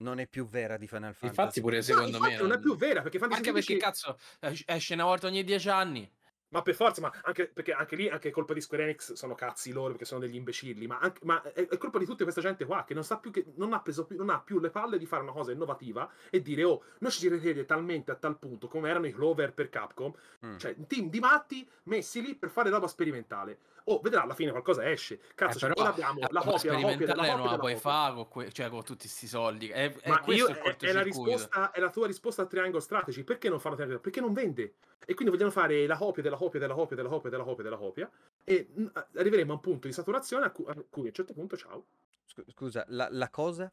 Non 0.00 0.20
è 0.20 0.28
più 0.28 0.46
vera 0.46 0.76
di 0.76 0.86
Final 0.86 1.12
Fantasy. 1.14 1.26
Infatti 1.40 1.60
pure 1.60 1.76
No, 1.76 1.82
secondo 1.82 2.16
infatti 2.18 2.32
me 2.34 2.38
non 2.40 2.52
è 2.52 2.58
più 2.60 2.76
vera 2.76 3.02
perché 3.02 3.18
Fantasy 3.18 3.40
Anche 3.40 3.52
perché 3.52 3.66
16 3.78 3.84
cazzo 3.84 4.18
es- 4.40 4.62
esce 4.66 4.94
una 4.94 5.04
volta 5.04 5.26
ogni 5.26 5.42
dieci 5.42 5.68
anni. 5.68 6.08
Ma 6.50 6.62
per 6.62 6.74
forza, 6.74 7.00
ma 7.02 7.12
anche 7.24 7.46
perché 7.48 7.72
anche 7.72 7.94
lì 7.94 8.08
anche 8.08 8.30
colpa 8.30 8.54
di 8.54 8.60
Square 8.60 8.84
Enix 8.84 9.12
sono 9.12 9.34
cazzi 9.34 9.70
loro 9.72 9.90
perché 9.90 10.04
sono 10.06 10.20
degli 10.20 10.34
imbecilli. 10.34 10.86
Ma, 10.86 10.98
anche- 10.98 11.20
ma 11.24 11.42
è, 11.42 11.68
è 11.68 11.76
colpa 11.76 11.98
di 11.98 12.06
tutta 12.06 12.22
questa 12.22 12.40
gente 12.40 12.64
qua 12.64 12.84
che 12.84 12.94
non 12.94 13.04
sa 13.04 13.18
più 13.18 13.30
che 13.30 13.44
non 13.56 13.72
ha 13.74 13.80
preso 13.80 14.06
più, 14.06 14.16
non 14.16 14.30
ha 14.30 14.40
più 14.40 14.58
le 14.58 14.70
palle 14.70 14.96
di 14.98 15.04
fare 15.06 15.22
una 15.22 15.32
cosa 15.32 15.52
innovativa 15.52 16.10
e 16.30 16.40
dire 16.40 16.64
oh, 16.64 16.82
noi 17.00 17.10
ci 17.10 17.28
ricrede 17.28 17.66
talmente 17.66 18.10
a 18.10 18.14
tal 18.14 18.38
punto 18.38 18.66
come 18.66 18.88
erano 18.88 19.06
i 19.06 19.12
Clover 19.12 19.52
per 19.52 19.68
Capcom, 19.68 20.12
Mm. 20.46 20.56
cioè 20.56 20.74
un 20.78 20.86
team 20.86 21.10
di 21.10 21.18
matti 21.18 21.68
messi 21.84 22.22
lì 22.22 22.34
per 22.36 22.48
fare 22.50 22.70
roba 22.70 22.86
sperimentale. 22.86 23.58
Oh, 23.90 24.00
vedrà 24.00 24.22
alla 24.22 24.34
fine 24.34 24.50
qualcosa 24.50 24.88
esce. 24.90 25.18
Cazzo, 25.34 25.56
Eh, 25.56 25.60
cioè, 25.60 25.68
però 25.70 25.80
ora 25.80 25.90
abbiamo 25.90 26.20
la 26.20 26.28
la 26.30 26.40
copia, 26.44 26.72
la 26.72 26.80
copia, 26.80 26.96
della 26.96 27.12
sperimentale 27.14 27.28
non 27.28 27.36
copia, 27.38 27.50
la 27.52 27.58
puoi 27.58 27.74
copia. 27.74 27.90
fare 27.90 28.14
con, 28.14 28.28
que- 28.28 28.52
cioè, 28.52 28.68
con 28.68 28.84
tutti 28.84 29.06
questi 29.06 29.26
soldi. 29.26 29.68
È, 29.68 29.94
è 29.94 30.08
Ma 30.08 30.22
io, 30.26 30.46
è, 30.46 30.76
è 30.76 30.92
la 30.92 31.02
risposta, 31.02 31.70
è 31.70 31.80
la 31.80 31.90
tua 31.90 32.06
risposta 32.06 32.42
al 32.42 32.48
triangle 32.48 32.80
strategy. 32.80 33.24
Perché 33.24 33.48
non 33.48 33.60
fanno 33.60 33.74
triangle? 33.76 33.98
Perché 34.00 34.20
non 34.20 34.32
vende. 34.32 34.74
E 35.06 35.14
quindi 35.14 35.32
vogliono 35.34 35.50
fare 35.50 35.86
la 35.86 35.96
copia 35.96 36.22
della 36.22 36.36
copia 36.36 36.60
della 36.60 36.74
copia 36.74 36.96
della 36.96 37.08
copia 37.08 37.30
della 37.30 37.44
copia 37.44 37.62
della 37.64 37.76
copia. 37.78 38.10
E 38.44 38.68
mm, 38.78 38.86
arriveremo 39.14 39.52
a 39.52 39.54
un 39.54 39.60
punto 39.60 39.86
di 39.86 39.92
saturazione 39.94 40.44
a 40.44 40.50
cui 40.50 40.64
a, 40.68 40.74
cui 40.90 41.04
a 41.04 41.06
un 41.06 41.12
certo 41.14 41.32
punto, 41.32 41.56
ciao. 41.56 41.84
Scu- 42.26 42.50
Scusa, 42.50 42.84
la, 42.88 43.08
la 43.10 43.30
cosa? 43.30 43.72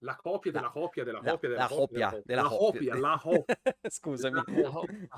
La 0.00 0.16
copia 0.16 0.50
della 0.52 0.70
copia 0.70 1.04
della 1.04 1.20
La, 1.22 1.30
copia 1.32 1.48
della 1.48 1.62
la 1.62 1.68
copia 1.68 2.22
della 2.24 2.42
la 2.42 2.48
copia. 2.48 2.96
la 2.96 3.18
copia. 3.20 3.56
Scusami, 3.88 4.42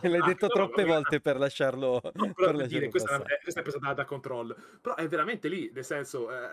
l'hai 0.03 0.23
detto 0.23 0.49
troppe 0.49 0.85
volte 0.85 1.21
per 1.21 1.39
lasciarlo, 1.39 2.01
No, 2.15 2.33
per 2.33 2.67
dire, 2.67 2.89
questa, 2.89 3.23
è 3.23 3.41
questa 3.43 3.61
è 3.61 3.63
presa 3.63 3.79
da, 3.79 3.95
da 3.95 4.05
controllo. 4.05 4.57
Però 4.81 4.95
è 4.97 5.07
veramente 5.07 5.49
lì, 5.49 5.71
nel 5.73 5.85
senso, 5.85 6.33
eh, 6.33 6.51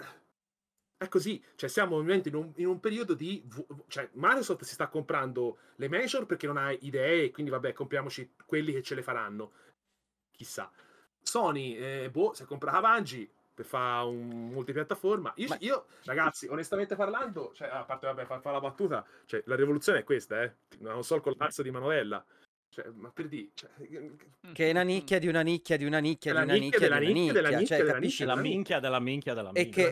è 0.97 1.07
così. 1.07 1.43
Cioè, 1.55 1.69
siamo 1.69 1.95
ovviamente 1.95 2.29
in 2.29 2.35
un, 2.35 2.51
in 2.55 2.67
un 2.67 2.79
periodo 2.79 3.13
di... 3.13 3.43
Cioè, 3.87 4.09
Microsoft 4.13 4.63
si 4.63 4.73
sta 4.73 4.87
comprando 4.87 5.57
le 5.75 5.87
major 5.89 6.25
perché 6.25 6.45
non 6.45 6.57
ha 6.57 6.71
idee, 6.71 7.31
quindi 7.31 7.51
vabbè, 7.51 7.73
compriamoci 7.73 8.35
quelli 8.45 8.73
che 8.73 8.83
ce 8.83 8.95
le 8.95 9.01
faranno. 9.01 9.51
Chissà. 10.31 10.71
Sony, 11.21 11.75
eh, 11.75 12.09
boh, 12.11 12.33
si 12.33 12.43
è 12.43 12.45
comprata 12.45 12.79
Fare 13.63 14.05
un 14.07 14.49
multipiattaforma. 14.51 15.33
Io, 15.37 15.47
Ma- 15.47 15.57
io, 15.59 15.85
ragazzi, 16.05 16.47
onestamente 16.47 16.95
parlando, 16.95 17.51
cioè, 17.53 17.67
a 17.67 17.83
parte, 17.83 18.07
vabbè, 18.07 18.25
fa, 18.25 18.39
fa 18.39 18.51
la 18.51 18.59
battuta, 18.59 19.05
cioè, 19.25 19.41
la 19.45 19.55
rivoluzione 19.55 19.99
è 19.99 20.03
questa, 20.03 20.41
eh. 20.43 20.53
Una 20.79 20.93
console 20.93 21.21
col 21.21 21.37
cazzo 21.37 21.61
di 21.61 21.71
manovella. 21.71 22.23
Cioè, 22.71 22.85
ma 22.93 23.09
per 23.11 23.27
dire... 23.27 23.49
Cioè, 23.55 23.69
Che 24.53 24.67
è 24.67 24.71
una 24.71 24.83
nicchia 24.83 25.17
di 25.17 25.27
una 25.27 25.41
nicchia 25.41 25.75
di 25.75 25.85
una 25.85 25.97
nicchia 25.97 26.33
di 26.33 26.37
una 26.43 26.53
nicchia 26.53 26.79
della 26.79 26.99
nicchia 26.99 27.31
della 27.33 27.49
nicchia, 27.49 27.65
cioè, 27.65 27.77
della 27.79 27.93
capisci? 27.93 28.23
La 28.23 28.33
della 28.35 28.41
minchia 28.47 28.79
della 28.79 28.99
minchia 28.99 29.33
della 29.33 29.49
E 29.53 29.63
minchia. 29.63 29.87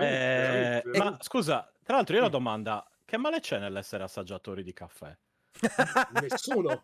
Eh, 0.00 0.82
della 0.84 1.04
ma 1.04 1.18
scusa, 1.20 1.70
tra 1.82 1.96
l'altro 1.96 2.14
io 2.16 2.22
ho 2.22 2.26
una 2.26 2.34
Mm. 2.34 2.38
domanda. 2.38 2.88
Che 3.04 3.16
male 3.18 3.40
c'è 3.40 3.58
nell'essere 3.58 4.02
assaggiatori 4.04 4.62
di 4.62 4.72
caffè? 4.72 5.14
Nessuno, 6.20 6.82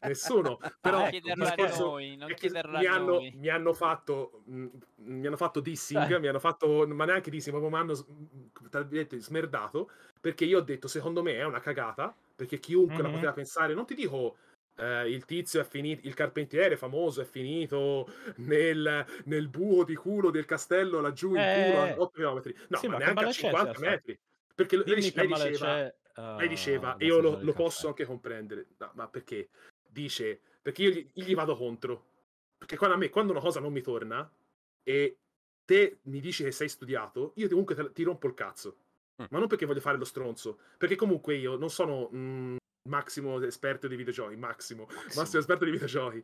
nessuno. 0.00 0.58
Però 0.80 0.98
non 0.98 1.06
ecco, 1.06 1.10
chiederlo 1.10 1.44
perché- 1.44 1.62
a 1.64 1.78
noi, 1.78 2.16
non 2.16 2.30
mi 2.70 2.86
hanno, 2.86 3.20
mi 3.20 3.48
hanno 3.48 3.72
fatto 3.74 4.42
mh, 4.46 4.66
mi 4.96 5.26
hanno 5.26 5.36
fatto 5.36 5.60
dissing, 5.60 6.14
Eh. 6.14 6.18
mi 6.20 6.28
hanno 6.28 6.38
fatto 6.40 6.86
ma 6.86 7.04
neanche 7.04 7.30
dissing, 7.30 7.56
proprio 7.56 7.70
mi 7.76 7.82
hanno 7.82 7.94
tra 8.70 8.80
virgolette, 8.82 9.18
smerdato 9.20 9.90
perché 10.20 10.44
io 10.44 10.58
ho 10.58 10.62
detto 10.62 10.88
secondo 10.88 11.22
me 11.22 11.34
è 11.34 11.44
una 11.44 11.60
cagata 11.60 12.14
perché 12.36 12.58
chiunque 12.58 13.02
la 13.02 13.08
Mhm. 13.08 13.14
poteva 13.14 13.32
pensare, 13.32 13.74
non 13.74 13.86
ti 13.86 13.94
dico 13.94 14.36
eh, 14.76 15.10
il 15.10 15.24
tizio 15.26 15.60
è 15.60 15.64
finito, 15.64 16.06
il 16.06 16.14
carpentiere 16.14 16.76
famoso 16.76 17.20
è 17.20 17.24
finito 17.24 18.08
nel, 18.36 19.04
nel 19.24 19.48
buco 19.48 19.84
di 19.84 19.94
culo 19.94 20.30
del 20.30 20.46
castello 20.46 21.00
laggiù 21.00 21.34
in 21.34 21.40
Eh. 21.40 21.66
culo 21.66 21.82
a 21.82 21.94
8 21.98 22.08
km. 22.10 22.54
No, 22.68 22.78
Sì, 22.78 22.86
ma 22.86 22.92
ma 22.92 22.98
che 22.98 23.04
neanche 23.04 23.10
a 23.10 23.12
male 23.14 23.26
c'è, 23.28 23.40
50 23.40 23.72
cioè, 23.74 23.90
metri. 23.90 24.18
Perché 24.54 24.76
lei, 24.76 24.84
Dimmi 24.84 25.12
lei 25.14 25.28
male 25.28 25.50
diceva, 25.50 25.92
lei 26.36 26.46
eh, 26.46 26.48
diceva, 26.48 26.96
e 26.96 27.06
io 27.06 27.20
lo, 27.20 27.38
lo 27.40 27.52
posso 27.52 27.88
anche 27.88 28.04
comprendere, 28.04 28.66
No, 28.78 28.90
ma 28.94 29.08
perché? 29.08 29.50
Dice, 29.88 30.40
perché 30.62 30.82
io 30.82 30.90
gli, 30.90 31.10
gli 31.12 31.34
vado 31.34 31.56
contro. 31.56 32.08
Perché 32.56 32.76
quando 32.76 32.96
a 32.96 32.98
me, 32.98 33.08
quando 33.08 33.32
una 33.32 33.40
cosa 33.40 33.60
non 33.60 33.72
mi 33.72 33.80
torna 33.80 34.30
e 34.82 35.18
te 35.64 35.98
mi 36.02 36.20
dici 36.20 36.44
che 36.44 36.52
sei 36.52 36.68
studiato, 36.68 37.32
io 37.36 37.48
comunque 37.48 37.74
te- 37.74 37.92
ti 37.92 38.02
rompo 38.02 38.26
il 38.26 38.34
cazzo. 38.34 38.76
Mm. 39.22 39.26
Ma 39.30 39.38
non 39.38 39.48
perché 39.48 39.66
voglio 39.66 39.80
fare 39.80 39.96
lo 39.96 40.04
stronzo, 40.04 40.58
perché 40.76 40.96
comunque 40.96 41.36
io 41.36 41.56
non 41.56 41.70
sono 41.70 42.10
mm, 42.14 42.56
Massimo 42.88 43.38
esperto 43.42 43.86
di 43.88 43.94
videogiochi, 43.94 44.36
Massimo, 44.36 44.86
massimo 45.14 45.38
esperto 45.38 45.66
di 45.66 45.70
videogiochi, 45.70 46.22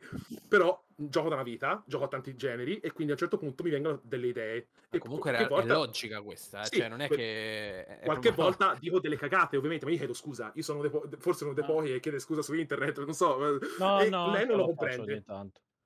però 0.49 0.83
gioco 0.97 1.29
da 1.29 1.35
una 1.35 1.45
vita, 1.45 1.83
gioco 1.87 2.05
a 2.05 2.09
tanti 2.09 2.35
generi 2.35 2.79
e 2.79 2.93
quindi 2.93 3.13
a 3.13 3.15
un 3.15 3.21
certo 3.21 3.37
punto 3.37 3.63
mi 3.63 3.69
vengono 3.69 4.01
delle 4.03 4.29
idee. 4.29 4.69
Ma 4.89 4.97
E 4.97 4.99
comunque 4.99 5.31
qualche 5.33 5.43
è, 5.43 5.47
è 5.47 5.49
volta- 5.51 5.75
logica 5.75 6.23
questa, 6.23 6.63
eh, 6.63 6.65
Sì, 6.65 6.77
cioè 6.79 6.89
non 6.89 7.03
è 7.03 7.09
che... 7.09 7.85
è 7.85 8.05
Qualche 8.05 8.33
proprio- 8.33 8.45
volta 8.45 8.75
dico 8.81 9.01
delle 9.01 9.17
cagate, 9.17 9.59
ovviamente, 9.59 9.85
ma 9.85 9.91
io 9.91 9.99
chiedo 9.99 10.15
scusa. 10.15 10.51
Io 10.55 10.63
sono 10.63 10.81
dei 10.81 10.89
po- 10.91 11.07
forse 11.19 11.45
uno 11.45 11.53
dei 11.53 11.63
Ah. 11.63 11.67
pochi 11.67 11.89
che 11.89 12.01
chiede 12.01 12.19
scusa 12.21 12.41
su 12.41 12.55
internet, 12.55 13.05
non 13.05 13.13
so. 13.13 13.37
No, 13.79 14.01
e 14.01 14.09
no, 14.09 14.31
lei 14.33 14.47
non 14.47 14.57
lo 14.57 14.65
faccio 14.69 14.75
comprende. 14.77 15.23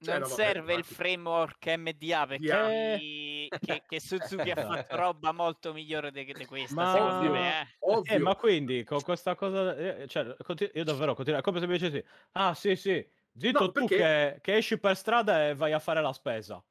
Cioè, 0.03 0.19
non 0.19 0.23
no, 0.23 0.29
vabbè, 0.29 0.29
serve 0.43 0.73
il 0.73 0.79
infatti. 0.79 0.95
framework 0.95 1.67
MDA 1.77 2.27
perché 2.27 2.45
Yeah. 2.45 3.40
Che, 3.59 3.83
che 3.87 4.01
Suzuki 4.01 4.51
ha 4.51 4.57
fatto 4.57 4.97
roba 4.97 5.33
molto 5.33 5.73
migliore 5.73 6.11
di, 6.13 6.25
di 6.33 6.47
questa 6.47 6.75
Ma- 6.75 6.93
secondo 6.93 7.17
Ovvio. 7.17 7.31
me 7.33 7.61
eh. 7.63 7.67
Ovvio. 7.81 8.15
Eh, 8.15 8.19
ma 8.19 8.37
quindi 8.37 8.85
con 8.85 9.01
questa 9.03 9.35
cosa, 9.35 9.75
eh, 9.77 10.07
cioè, 10.07 10.37
conti- 10.43 10.71
io 10.75 10.85
davvero 10.85 11.15
continuo, 11.15 11.41
come 11.41 11.61
se 11.61 11.67
mi 11.67 11.79
dicessi, 11.79 12.05
ah 12.33 12.55
sì 12.55 12.77
sì, 12.77 13.07
zitto 13.37 13.61
No, 13.65 13.71
tu 13.73 13.87
che, 13.87 14.39
che 14.41 14.57
esci 14.57 14.79
per 14.79 14.97
strada 14.97 15.49
e 15.49 15.55
vai 15.55 15.73
a 15.73 15.79
fare 15.79 16.01
la 16.01 16.13
spesa. 16.13 16.63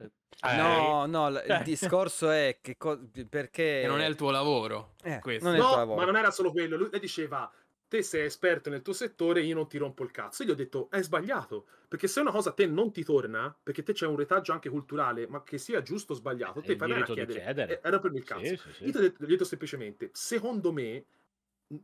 Eh, 0.00 0.56
No, 0.56 1.04
no, 1.06 1.30
l- 1.30 1.42
Cioè. 1.44 1.56
il 1.58 1.62
discorso 1.64 2.30
è 2.30 2.58
che 2.62 2.76
co- 2.76 3.00
perché 3.28 3.80
Che 3.82 3.86
non 3.88 4.00
è 4.00 4.06
il 4.06 4.14
tuo 4.14 4.30
lavoro. 4.30 4.94
Eh, 5.02 5.18
questo. 5.18 5.44
non 5.46 5.54
è 5.54 5.58
il 5.58 5.64
tuo 5.64 5.72
No, 5.72 5.76
lavoro. 5.78 5.98
ma 5.98 6.04
non 6.06 6.16
era 6.16 6.30
solo 6.30 6.52
quello. 6.52 6.76
Lui 6.76 6.90
diceva: 7.00 7.50
Te 7.88 8.02
sei 8.02 8.26
esperto 8.26 8.68
nel 8.68 8.82
tuo 8.82 8.92
settore, 8.92 9.40
io 9.40 9.54
non 9.54 9.66
ti 9.66 9.78
rompo 9.78 10.04
il 10.04 10.10
cazzo. 10.10 10.42
Io 10.42 10.50
gli 10.50 10.52
ho 10.52 10.54
detto: 10.56 10.90
È 10.90 11.02
sbagliato. 11.02 11.66
Perché 11.88 12.06
se 12.06 12.20
una 12.20 12.30
cosa 12.30 12.50
a 12.50 12.52
te 12.52 12.66
non 12.66 12.92
ti 12.92 13.02
torna, 13.02 13.56
perché 13.62 13.82
te 13.82 13.94
c'è 13.94 14.06
un 14.06 14.16
retaggio 14.16 14.52
anche 14.52 14.68
culturale, 14.68 15.26
ma 15.26 15.42
che 15.42 15.56
sia 15.56 15.80
giusto 15.80 16.12
o 16.12 16.16
sbagliato, 16.16 16.60
È 16.60 16.64
te 16.66 16.76
fai 16.76 16.88
bene 16.88 17.00
a 17.00 17.04
chiedere. 17.04 17.40
chiedere. 17.40 17.80
Era 17.82 17.98
per 17.98 18.12
il 18.14 18.24
cazzo. 18.24 18.44
Sì, 18.44 18.56
sì, 18.56 18.72
sì. 18.74 18.84
Io 18.84 18.92
ti 18.92 18.98
ho 18.98 19.00
detto, 19.00 19.24
detto 19.24 19.44
semplicemente: 19.44 20.10
Secondo 20.12 20.70
me, 20.70 21.06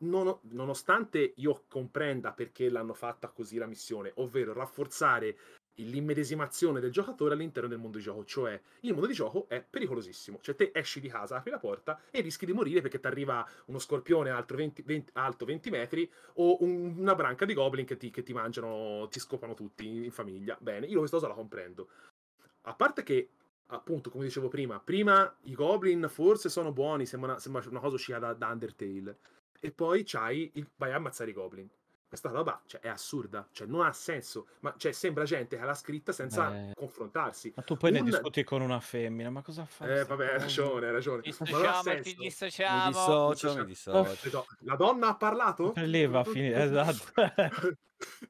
non- 0.01 0.39
nonostante 0.51 1.33
io 1.37 1.65
comprenda 1.69 2.33
perché 2.33 2.69
l'hanno 2.69 2.95
fatta 2.95 3.29
così 3.31 3.57
la 3.57 3.67
missione, 3.67 4.13
ovvero 4.17 4.53
rafforzare 4.53 5.37
l'immedesimazione 5.77 6.81
del 6.81 6.91
giocatore 6.91 7.35
all'interno 7.35 7.69
del 7.69 7.79
mondo 7.79 7.99
di 7.99 8.03
gioco, 8.05 8.25
cioè 8.25 8.61
il 8.81 8.93
mondo 8.93 9.07
di 9.07 9.13
gioco 9.13 9.47
è 9.49 9.63
pericolosissimo, 9.69 10.39
cioè 10.41 10.55
te 10.55 10.71
esci 10.75 11.01
di 11.01 11.09
casa, 11.09 11.37
apri 11.37 11.51
la 11.51 11.59
porta 11.59 12.01
e 12.11 12.21
rischi 12.21 12.47
di 12.47 12.53
morire 12.53 12.81
perché 12.81 13.01
ti 13.01 13.07
arriva 13.07 13.47
uno 13.67 13.79
scorpione 13.79 14.31
alto 14.31 14.55
20, 14.55 14.83
20 14.83 15.11
alto 15.15 15.45
20 15.45 15.71
metri 15.71 16.11
o 16.35 16.63
un- 16.63 16.95
una 16.99 17.15
branca 17.15 17.45
di 17.45 17.55
goblin 17.55 17.85
che 17.87 17.97
ti, 17.97 18.11
che 18.11 18.23
ti 18.23 18.33
mangiano, 18.33 19.09
ti 19.11 19.19
scopano 19.21 19.55
tutti 19.55 19.87
in, 19.87 20.05
in 20.05 20.13
famiglia. 20.13 20.57
Bene, 20.61 20.87
io 20.87 20.99
questa 20.99 21.17
cosa 21.17 21.29
la 21.29 21.35
comprendo. 21.35 21.89
A 22.63 22.75
parte 22.75 23.03
che, 23.03 23.29
appunto, 23.67 24.11
come 24.11 24.25
dicevo 24.25 24.49
prima, 24.49 24.81
prima 24.81 25.35
i 25.43 25.55
goblin 25.55 26.07
forse 26.09 26.49
sono 26.49 26.73
buoni, 26.73 27.07
sembra 27.07 27.33
una, 27.33 27.41
sembra 27.41 27.63
una 27.69 27.81
cosa 27.81 27.97
uscita 27.97 28.19
da, 28.19 28.33
da 28.33 28.49
Undertale, 28.49 29.19
e 29.61 29.71
poi 29.73 30.03
c'hai 30.05 30.51
il, 30.55 30.69
vai 30.77 30.93
a 30.93 30.97
ammazzare 30.97 31.31
i 31.31 31.35
goblin. 31.35 31.69
Questa 32.15 32.31
roba 32.31 32.63
cioè, 32.67 32.81
è 32.81 32.89
assurda, 32.89 33.49
cioè 33.51 33.67
non 33.67 33.85
ha 33.85 33.93
senso, 33.93 34.47
ma 34.61 34.73
cioè, 34.77 34.93
sembra 34.93 35.25
gente 35.25 35.57
che 35.57 35.65
l'ha 35.65 35.75
scritta 35.75 36.13
senza 36.13 36.55
Eh. 36.55 36.73
confrontarsi. 36.77 37.53
Ma 37.57 37.63
tu 37.63 37.77
poi 37.77 37.91
ne 37.91 37.99
Un- 37.99 38.05
discuti 38.05 38.45
con 38.45 38.61
una 38.63 38.79
femmina, 38.79 39.31
ma 39.31 39.43
cosa 39.43 39.65
fai? 39.65 39.99
Eh, 39.99 40.05
vabbè, 40.05 40.35
hai 40.35 40.39
ragione, 40.39 40.87
hai 40.87 40.93
ragione. 40.93 41.23
Ma 41.41 41.51
non 41.51 41.67
ha 41.67 41.83
senso. 41.83 42.09
Mi 42.17 42.25
dissociamo 42.25 42.87
dissocio, 42.89 43.57
mi 43.57 43.65
dissocio. 43.65 44.47
La 44.61 44.77
donna 44.77 45.09
ha 45.09 45.17
parlato? 45.17 45.73
Lì 45.85 46.07
va 46.07 46.21
a 46.21 46.25
finire, 46.25 46.63
esatto. 46.63 47.13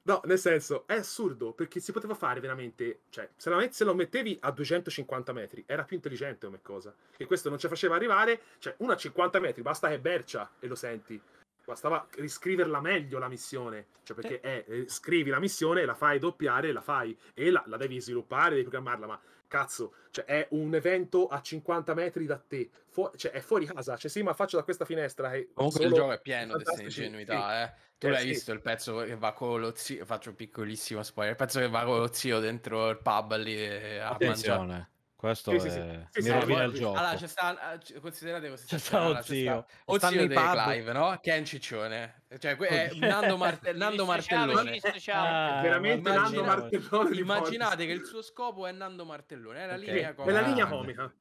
No, 0.03 0.20
nel 0.24 0.39
senso, 0.39 0.87
è 0.87 0.95
assurdo 0.95 1.53
perché 1.53 1.80
si 1.80 1.91
poteva 1.91 2.14
fare 2.14 2.39
veramente. 2.39 3.01
Cioè, 3.09 3.28
se 3.37 3.85
lo 3.85 3.95
mettevi 3.95 4.37
a 4.43 4.51
250 4.53 5.32
metri 5.32 5.64
era 5.66 5.82
più 5.82 5.97
intelligente 5.97 6.47
come 6.47 6.61
cosa. 6.62 6.95
E 7.16 7.26
questo 7.26 7.49
non 7.49 7.59
ci 7.59 7.66
faceva 7.66 7.97
arrivare. 7.97 8.41
Cioè, 8.59 8.74
una 8.78 8.93
a 8.93 8.97
50 8.97 9.41
metri 9.41 9.62
basta 9.62 9.89
che 9.89 9.99
bercia 9.99 10.49
e 10.61 10.68
lo 10.68 10.76
senti. 10.76 11.20
Bastava 11.65 12.07
riscriverla 12.17 12.81
meglio 12.81 13.19
la 13.19 13.29
missione. 13.29 13.87
Cioè, 14.03 14.17
perché 14.17 14.41
è 14.41 14.65
eh, 14.67 14.85
scrivi 14.89 15.31
la 15.31 15.39
missione, 15.39 15.85
la 15.85 15.95
fai 15.95 16.19
doppiare, 16.19 16.73
la 16.73 16.83
fai 16.83 17.17
e 17.33 17.51
la, 17.51 17.62
la 17.67 17.77
devi 17.77 18.01
sviluppare, 18.01 18.51
devi 18.51 18.62
programmarla. 18.62 19.07
Ma 19.07 19.21
cazzo, 19.47 19.95
cioè, 20.11 20.25
è 20.25 20.49
un 20.51 20.75
evento 20.75 21.27
a 21.29 21.41
50 21.41 21.95
metri 21.95 22.27
da 22.27 22.39
te. 22.39 22.69
Fu- 22.89 23.11
cioè, 23.17 23.33
è 23.33 23.41
fuori 23.41 23.67
casa. 23.67 23.97
Cioè, 23.97 24.11
sì, 24.11 24.23
ma 24.23 24.35
faccio 24.35 24.57
da 24.57 24.62
questa 24.62 24.85
finestra. 24.85 25.33
E 25.33 25.51
Comunque 25.55 25.81
solo 25.81 25.95
il 25.95 26.01
gioco 26.01 26.12
è 26.12 26.21
pieno 26.21 26.57
di 26.57 26.65
queste 26.65 26.83
ingenuità, 26.83 27.62
eh. 27.65 27.73
Tu 27.99 28.09
Eh, 28.09 28.11
l'hai 28.11 28.23
sì. 28.23 28.29
visto 28.29 28.53
il 28.53 28.61
pezzo 28.61 28.97
che 28.99 29.17
va 29.17 29.33
con 29.33 29.61
lo 29.61 29.73
zio, 29.75 30.05
faccio 30.05 30.31
un 30.31 30.37
piccolissimo 30.37 31.03
spoiler, 31.03 31.33
il 31.33 31.39
pezzo 31.39 31.61
che 31.61 31.69
va 31.69 31.85
con 31.85 31.99
lo 31.99 32.12
zio 32.12 32.41
dentro 32.41 32.91
il 32.91 32.99
pub 32.99 33.37
lì 33.37 33.57
eh, 33.57 33.99
a 33.99 34.17
mangiare. 34.21 34.91
Questo 35.25 35.53
Sì, 35.53 35.59
sì, 35.61 35.70
sì. 35.70 35.79
è... 35.79 36.07
Sì, 36.11 36.18
mi 36.20 36.22
sì, 36.27 36.31
rovina 36.33 36.62
il 36.64 36.72
gioco. 36.75 36.99
Allora, 36.99 37.14
c'è 37.16 37.27
sta, 37.27 37.79
c- 37.83 37.99
considerate 37.99 38.49
questa 38.49 38.66
C'è 38.66 38.79
sta 38.79 38.99
allora, 39.01 39.18
lo 39.18 39.25
zio. 39.25 39.66
o 39.87 39.97
Stanno 39.97 40.12
zio 40.12 40.22
i 40.22 40.29
di 40.29 40.35
pub. 40.35 40.62
Clive, 40.64 40.93
no? 40.93 41.18
Che 41.22 41.33
è 41.35 41.39
un 41.39 41.45
ciccione. 41.47 42.25
Cioè, 42.39 42.57
è 42.59 42.91
Nando, 42.97 43.37
Marte- 43.39 43.72
Nando 43.72 44.05
Martellone. 44.05 44.79
Ah, 45.12 45.61
veramente 45.62 46.11
Nando 46.12 46.45
Martellone 46.45 47.16
Immaginate 47.16 47.87
che 47.87 47.93
il 47.93 48.05
suo 48.05 48.20
scopo 48.20 48.66
è 48.66 48.72
Nando 48.72 49.07
Martellone, 49.07 49.62
è 49.62 49.66
la 49.66 49.75
Ok. 49.77 49.81
linea 49.81 50.11
È 50.11 50.14
comica. 50.14 50.41
la 50.41 50.47
linea 50.47 50.66
comica. 50.66 51.14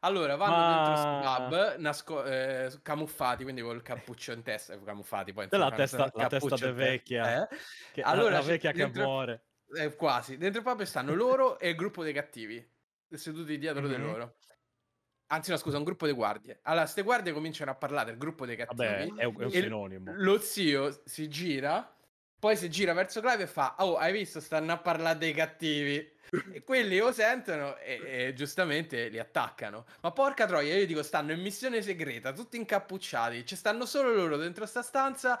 Allora, 0.00 0.36
vanno 0.36 0.56
Ma- 0.56 1.46
dentro 1.48 1.48
pub, 1.72 1.76
nasco- 1.80 2.24
eh, 2.24 2.70
camuffati, 2.82 3.42
quindi 3.44 3.62
col 3.62 3.82
cappuccio 3.82 4.32
in 4.32 4.42
testa, 4.42 4.74
eh, 4.74 4.82
camuffati 4.84 5.32
poi 5.32 5.48
Della 5.48 5.64
insomma, 5.74 5.82
testa- 5.82 6.04
il 6.04 6.10
la 6.14 6.26
testa 6.28 6.48
de 6.48 6.60
testa, 6.60 6.72
vecchia. 6.72 7.42
eh? 7.48 7.56
Che- 7.94 8.02
Allora, 8.02 8.34
la 8.34 8.40
c'è 8.40 8.46
vecchia 8.46 8.70
che 8.72 8.76
dentro- 8.78 9.02
muore. 9.04 9.42
Eh, 9.76 9.96
quasi. 9.96 10.36
Dentro 10.38 10.60
il 10.60 10.66
pub 10.66 10.82
stanno 10.82 11.14
loro 11.14 11.58
e 11.58 11.70
il 11.70 11.74
gruppo 11.74 12.02
dei 12.04 12.12
cattivi, 12.12 12.64
seduti 13.16 13.58
dietro 13.58 13.86
di 13.88 13.96
Mhm. 13.96 14.02
loro. 14.02 14.36
Anzi, 15.30 15.50
no, 15.50 15.58
scusa, 15.58 15.76
un 15.78 15.84
gruppo 15.84 16.06
di 16.06 16.12
guardie. 16.12 16.60
Allora, 16.62 16.86
ste 16.86 17.02
guardie 17.02 17.32
cominciano 17.32 17.70
a 17.70 17.74
parlare 17.74 18.10
del 18.10 18.18
gruppo 18.18 18.46
dei 18.46 18.56
cattivi. 18.56 19.06
Vabbè, 19.06 19.14
è, 19.16 19.24
un- 19.24 19.40
è 19.40 19.44
un 19.44 19.52
sinonimo. 19.52 20.16
Lo 20.16 20.38
zio 20.40 21.02
si 21.04 21.28
gira, 21.28 21.94
poi 22.38 22.56
si 22.56 22.70
gira 22.70 22.94
verso 22.94 23.20
Clive 23.20 23.42
e 23.42 23.46
fa: 23.46 23.76
Oh, 23.80 23.96
hai 23.96 24.12
visto? 24.12 24.40
Stanno 24.40 24.72
a 24.72 24.78
parlare 24.78 25.18
dei 25.18 25.34
cattivi. 25.34 26.16
E 26.50 26.62
quelli 26.64 26.96
lo 26.98 27.12
sentono 27.12 27.76
e, 27.76 28.28
e 28.28 28.32
giustamente 28.34 29.08
li 29.08 29.18
attaccano. 29.18 29.84
Ma 30.00 30.12
porca 30.12 30.46
troia, 30.46 30.76
io 30.76 30.86
dico: 30.86 31.02
stanno 31.02 31.32
in 31.32 31.40
missione 31.42 31.82
segreta, 31.82 32.32
tutti 32.32 32.56
incappucciati. 32.56 33.44
Ci 33.44 33.54
stanno 33.54 33.84
solo 33.84 34.14
loro 34.14 34.38
dentro 34.38 34.64
sta 34.64 34.80
stanza. 34.82 35.38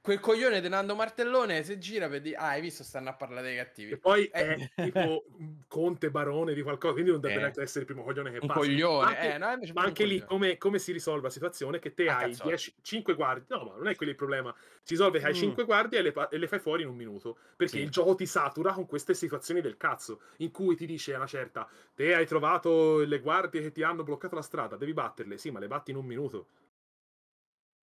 Quel 0.00 0.20
coglione 0.20 0.60
di 0.60 0.68
Nando 0.68 0.94
Martellone 0.94 1.62
si 1.64 1.78
gira 1.78 2.08
per 2.08 2.20
dire, 2.20 2.36
ah, 2.36 2.48
hai 2.50 2.60
visto, 2.60 2.82
stanno 2.84 3.10
a 3.10 3.16
parlare 3.16 3.48
dei 3.48 3.56
cattivi. 3.56 3.92
E 3.92 3.98
poi 3.98 4.26
Eh. 4.32 4.44
è 4.44 4.62
tipo 4.78 5.24
conte 5.66 6.10
barone 6.10 6.52
di 6.52 6.60
qualcosa, 6.60 6.92
quindi 6.92 7.10
non 7.10 7.20
deve 7.20 7.38
Eh. 7.38 7.40
neanche 7.40 7.62
essere 7.62 7.80
il 7.80 7.86
primo 7.86 8.02
coglione 8.04 8.30
che 8.30 8.42
Un 8.42 8.50
passa. 8.50 8.60
coglione, 8.60 8.96
Ma 8.98 9.06
anche, 9.08 9.34
eh, 9.34 9.38
no, 9.38 9.56
ma 9.72 9.82
anche 9.82 10.04
lì 10.04 10.22
come, 10.24 10.58
come 10.58 10.78
si 10.78 10.92
risolve 10.92 11.22
la 11.22 11.30
situazione? 11.30 11.78
Che 11.78 11.94
te 11.94 12.10
A 12.10 12.16
hai 12.16 12.16
cazzate. 12.16 12.38
10, 12.38 12.74
5 12.82 13.14
guardie, 13.14 13.46
no, 13.48 13.64
ma 13.64 13.76
non 13.76 13.88
è 13.88 13.94
quello 13.96 14.12
il 14.12 14.18
problema. 14.18 14.54
Si 14.82 14.92
risolve 14.92 15.20
che 15.20 15.26
hai 15.26 15.32
Mm. 15.32 15.34
5 15.34 15.64
guardie 15.64 16.00
e 16.00 16.02
le, 16.02 16.12
e 16.30 16.36
le 16.36 16.48
fai 16.48 16.58
fuori 16.58 16.82
in 16.82 16.88
un 16.90 16.96
minuto. 16.96 17.38
Perché 17.56 17.78
Sì. 17.78 17.80
il 17.80 17.88
gioco 17.90 18.14
ti 18.14 18.26
satura 18.26 18.72
con 18.74 18.84
queste 18.84 19.14
situazioni 19.14 19.62
del 19.62 19.78
cazzo, 19.78 20.20
in 20.38 20.50
cui 20.50 20.76
ti 20.76 20.84
dice 20.84 21.14
a 21.14 21.16
una 21.16 21.26
certa, 21.26 21.66
te 21.94 22.14
hai 22.14 22.26
trovato 22.26 22.98
le 22.98 23.20
guardie 23.20 23.62
che 23.62 23.72
ti 23.72 23.82
hanno 23.82 24.02
bloccato 24.02 24.34
la 24.34 24.42
strada, 24.42 24.76
devi 24.76 24.92
batterle. 24.92 25.38
Sì, 25.38 25.50
ma 25.50 25.60
le 25.60 25.66
batti 25.66 25.92
in 25.92 25.96
un 25.96 26.04
minuto. 26.04 26.48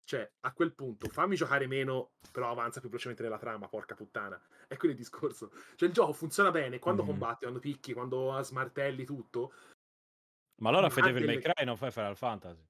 Cioè, 0.04 0.30
a 0.40 0.52
quel 0.52 0.74
punto, 0.74 1.08
fammi 1.08 1.36
giocare 1.36 1.66
meno, 1.66 2.10
però 2.32 2.50
avanza 2.50 2.80
più 2.80 2.88
velocemente 2.88 3.22
nella 3.22 3.38
trama, 3.38 3.68
porca 3.68 3.94
puttana. 3.94 4.40
È 4.66 4.76
quello 4.76 4.94
il 4.94 5.00
discorso. 5.00 5.52
Cioè, 5.76 5.88
il 5.88 5.94
gioco 5.94 6.12
funziona 6.12 6.50
bene 6.50 6.78
quando 6.78 7.02
Mhm. 7.02 7.08
combatti, 7.08 7.38
quando 7.42 7.60
picchi, 7.60 7.92
quando 7.92 8.38
smartelli 8.42 9.04
tutto. 9.04 9.52
Ma 10.60 10.68
allora 10.68 10.86
Ma 10.86 10.90
fai 10.92 11.02
Devil 11.04 11.24
May 11.26 11.40
Cry 11.40 11.64
non 11.64 11.76
fai 11.76 11.90
Final 11.90 12.16
Fantasy. 12.16 12.64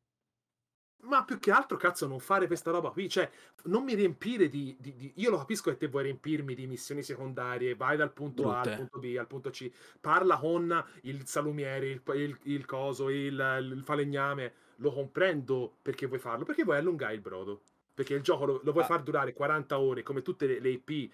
Ma 1.04 1.24
più 1.24 1.40
che 1.40 1.50
altro, 1.50 1.76
cazzo, 1.76 2.06
non 2.06 2.20
fare 2.20 2.46
questa 2.46 2.70
roba 2.70 2.90
qui. 2.90 3.08
Cioè, 3.08 3.28
non 3.64 3.82
mi 3.82 3.94
riempire 3.94 4.48
di, 4.48 4.76
di- 4.78 4.94
di- 4.94 5.12
Io 5.16 5.30
lo 5.30 5.38
capisco 5.38 5.70
che 5.70 5.76
te 5.76 5.88
vuoi 5.88 6.04
riempirmi 6.04 6.54
di 6.54 6.68
missioni 6.68 7.02
secondarie. 7.02 7.74
Vai 7.74 7.96
dal 7.96 8.12
punto 8.12 8.50
A 8.52 8.60
al 8.60 8.62
Brutte. 8.62 8.76
punto 8.76 8.98
B 9.00 9.16
al 9.18 9.26
punto 9.26 9.50
C. 9.50 9.70
Parla 10.00 10.38
con 10.38 10.84
il 11.02 11.26
salumiere, 11.26 11.88
il, 11.88 12.02
il- 12.14 12.38
il 12.44 12.64
coso, 12.66 13.08
il, 13.08 13.34
il 13.72 13.82
falegname. 13.84 14.54
Lo 14.82 14.92
comprendo 14.92 15.78
perché 15.80 16.06
vuoi 16.06 16.18
farlo. 16.18 16.44
Perché 16.44 16.64
vuoi 16.64 16.76
allungare 16.76 17.14
il 17.14 17.20
brodo. 17.20 17.62
Perché 17.94 18.14
il 18.14 18.22
gioco 18.22 18.44
lo, 18.44 18.60
lo 18.62 18.72
vuoi 18.72 18.84
Ah. 18.84 18.88
far 18.88 19.02
durare 19.02 19.32
40 19.32 19.78
ore, 19.78 20.02
come 20.02 20.22
tutte 20.22 20.46
le, 20.46 20.60
le 20.60 20.70
IP 20.70 21.12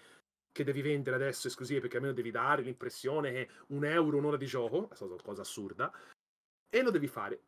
che 0.51 0.63
devi 0.63 0.81
vendere 0.81 1.15
adesso 1.15 1.47
esclusive, 1.47 1.79
perché 1.79 1.97
almeno 1.97 2.13
devi 2.13 2.31
dare 2.31 2.63
l'impressione 2.63 3.31
che 3.31 3.49
un 3.67 3.85
euro 3.85 4.17
un'ora 4.17 4.37
di 4.37 4.45
gioco, 4.47 4.89
è 4.89 5.03
una 5.03 5.15
cosa 5.21 5.41
assurda, 5.41 5.93
e 6.69 6.81
lo 6.81 6.89
devi 6.91 7.07
fare 7.07 7.41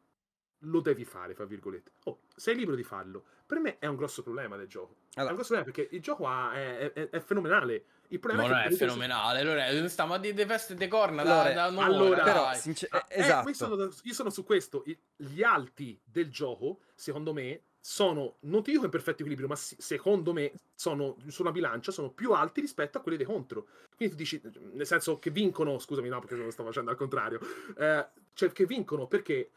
lo 0.66 0.80
devi 0.82 1.06
fare, 1.06 1.34
fra 1.34 1.46
virgolette. 1.46 1.92
Oh, 2.06 2.22
sei 2.36 2.56
libero 2.56 2.76
di 2.76 2.84
farlo. 2.84 3.26
Per 3.52 3.60
me 3.60 3.80
è 3.80 3.86
un 3.86 3.98
grosso 3.98 4.24
problema 4.24 4.56
del 4.56 4.68
gioco. 4.68 4.96
È 5.14 5.20
Allora, 5.20 5.32
un 5.34 5.40
grosso 5.42 5.54
problema 5.56 5.64
perché 5.76 5.94
il 5.94 6.02
gioco 6.02 6.26
ha- 6.26 6.54
è, 6.54 6.94
è- 6.94 7.10
è 7.10 7.20
fenomenale. 7.20 7.84
Il 8.08 8.20
problema 8.20 8.44
Ma 8.48 8.48
non 8.54 8.58
è 8.60 8.66
è 8.66 8.70
che 8.70 8.76
fenomenale, 8.76 9.40
allora 9.42 9.88
stiamo 9.90 10.14
a 10.14 10.18
dire 10.20 10.34
di 10.34 10.46
feste 10.46 10.74
di 10.74 10.88
corna 10.88 11.22
da, 11.24 11.42
Allora, 11.42 11.54
da 11.54 11.68
un'ora, 11.68 11.86
allora, 11.86 12.24
però, 12.24 12.54
sincer- 12.54 12.94
Ah, 12.94 13.06
eh, 13.10 13.18
eh, 13.18 13.20
esatto. 13.20 13.50
io, 13.50 13.54
sono, 13.56 13.90
io 14.04 14.14
sono 14.14 14.30
su 14.30 14.46
questo. 14.46 14.86
Gli 15.18 15.44
alti 15.44 16.00
del 16.02 16.30
gioco, 16.32 16.80
secondo 16.96 17.34
me, 17.34 17.64
sono, 17.78 18.38
non 18.42 18.64
ti 18.64 18.72
dico 18.72 18.86
in 18.86 18.90
perfetto 18.90 19.18
equilibrio, 19.18 19.50
ma 19.50 19.58
si- 19.58 19.76
secondo 19.80 20.32
me 20.32 20.54
sono 20.74 21.18
su 21.28 21.42
una 21.42 21.52
bilancia, 21.52 21.92
sono 21.92 22.10
più 22.10 22.32
alti 22.32 22.62
rispetto 22.62 23.00
a 23.00 23.02
quelli 23.02 23.18
dei 23.18 23.26
contro. 23.26 23.68
Quindi 23.98 24.16
tu 24.16 24.22
dici, 24.22 24.42
nel 24.72 24.86
senso 24.88 25.20
che 25.20 25.30
vincono, 25.30 25.78
scusami, 25.78 26.08
no, 26.08 26.20
perché 26.20 26.36
lo 26.36 26.52
sto 26.52 26.64
facendo 26.64 26.90
al 26.90 26.96
contrario, 26.96 27.42
eh, 27.78 28.08
cioè 28.34 28.50
che 28.54 28.66
vincono 28.66 29.08
perché 29.08 29.52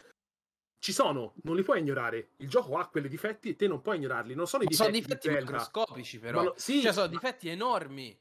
ci 0.84 0.92
sono, 0.92 1.32
non 1.44 1.56
li 1.56 1.62
puoi 1.62 1.78
ignorare. 1.80 2.32
Il 2.36 2.48
gioco 2.50 2.76
ha 2.76 2.86
quei 2.88 3.08
difetti 3.08 3.48
e 3.48 3.56
te 3.56 3.66
non 3.66 3.80
puoi 3.80 3.96
ignorarli. 3.96 4.34
Non 4.34 4.46
sono 4.46 4.64
i 4.64 4.66
Ma 4.66 4.72
sono 4.74 4.90
difetti, 4.90 5.28
difetti 5.28 5.44
macroscopici 5.46 6.18
però. 6.18 6.42
No- 6.42 6.52
sì, 6.58 6.82
cioè 6.82 6.92
sono 6.92 7.06
ma- 7.06 7.12
difetti 7.12 7.48
enormi. 7.48 8.14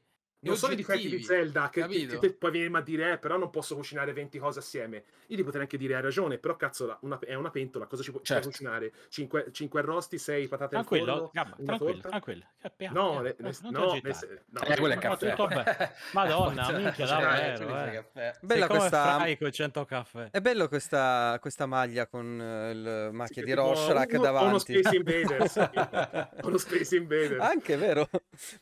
Non 0.44 0.56
sono 0.56 0.72
i 0.72 0.76
difetti 0.76 1.08
di 1.08 1.22
Zelda 1.22 1.70
che, 1.70 1.86
che, 1.86 2.18
che 2.18 2.32
poi 2.34 2.50
vieni 2.50 2.74
a 2.76 2.80
dire, 2.80 3.12
eh, 3.12 3.18
però 3.18 3.36
non 3.36 3.50
posso 3.50 3.74
cucinare 3.74 4.12
20 4.12 4.38
cose 4.38 4.58
assieme. 4.58 5.04
Io 5.28 5.36
ti 5.36 5.42
potrei 5.44 5.62
anche 5.62 5.76
dire, 5.76 5.94
hai 5.96 6.02
ragione, 6.02 6.38
però 6.38 6.56
cazzo, 6.56 6.86
la- 6.86 6.98
una- 7.02 7.18
è 7.20 7.34
una 7.34 7.50
pentola, 7.50 7.86
cosa 7.86 8.02
ci 8.02 8.10
puoi, 8.10 8.22
Certo. 8.24 8.48
cucinare? 8.48 8.92
5, 9.08 9.52
arrosti, 9.80 10.18
6 10.18 10.48
patate 10.48 10.76
al 10.76 10.84
Tranquillo, 10.86 11.12
forno, 11.12 11.30
Gabba, 11.32 11.54
una 11.58 11.66
tranquillo, 11.76 12.00
tranquillo. 12.00 12.44
Piano, 12.76 13.00
No, 13.02 13.08
piano, 13.10 13.22
ne- 13.22 13.34
non 13.38 13.50
ne- 13.50 13.52
ti 13.52 13.70
no, 13.70 13.90
agitare. 13.90 14.26
ne- 14.28 14.42
no, 14.50 14.60
Eh, 14.62 14.76
quello 14.78 14.94
è 14.94 14.98
caffè. 14.98 15.34
bene. 15.34 15.92
Madonna, 16.12 16.70
minchia, 16.72 17.06
davvero, 17.06 18.10
eh. 18.14 18.34
Bella 18.40 18.66
questa- 18.66 19.26
con 19.38 19.52
100 19.52 19.84
caffè. 19.84 20.28
È 20.30 20.40
bello 20.40 20.68
questa, 20.68 21.36
questa 21.40 21.66
maglia 21.66 22.06
con 22.06 22.40
eh, 22.40 22.70
il 22.70 23.08
macchia 23.12 23.42
Sì, 23.42 23.44
di 23.48 23.52
Rorschach 23.54 24.16
davanti. 24.16 24.48
Uno 24.48 24.58
Space 24.58 24.96
Invaders. 24.96 25.54
uno 26.42 26.58
Space 26.58 26.96
Invaders. 26.96 27.40
Anche 27.42 27.76
vero. 27.76 28.08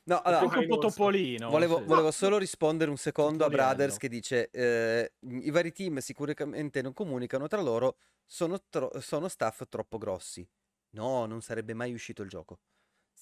No, 0.04 0.20
allora, 0.22 0.40
Anche 0.42 0.58
un 0.58 0.66
po' 0.66 0.78
topolino. 0.78 1.48
Volevo, 1.50 1.71
sì. 1.78 1.84
volevo 1.84 2.10
solo 2.10 2.38
rispondere 2.38 2.90
un 2.90 2.96
secondo 2.96 3.44
a. 3.44 3.48
Brothers 3.48 3.96
che 3.96 4.08
dice 4.08 4.50
eh, 4.50 5.12
i 5.20 5.50
vari 5.50 5.72
team 5.72 5.98
sicuramente 5.98 6.82
non 6.82 6.92
comunicano 6.92 7.46
tra 7.48 7.60
loro, 7.60 7.96
sono, 8.24 8.62
tro- 8.68 8.92
sono 9.00 9.28
staff 9.28 9.68
troppo 9.68 9.98
grossi. 9.98 10.48
No, 10.90 11.26
non 11.26 11.40
sarebbe 11.40 11.74
mai 11.74 11.92
uscito 11.92 12.22
il 12.22 12.28
gioco. 12.28 12.60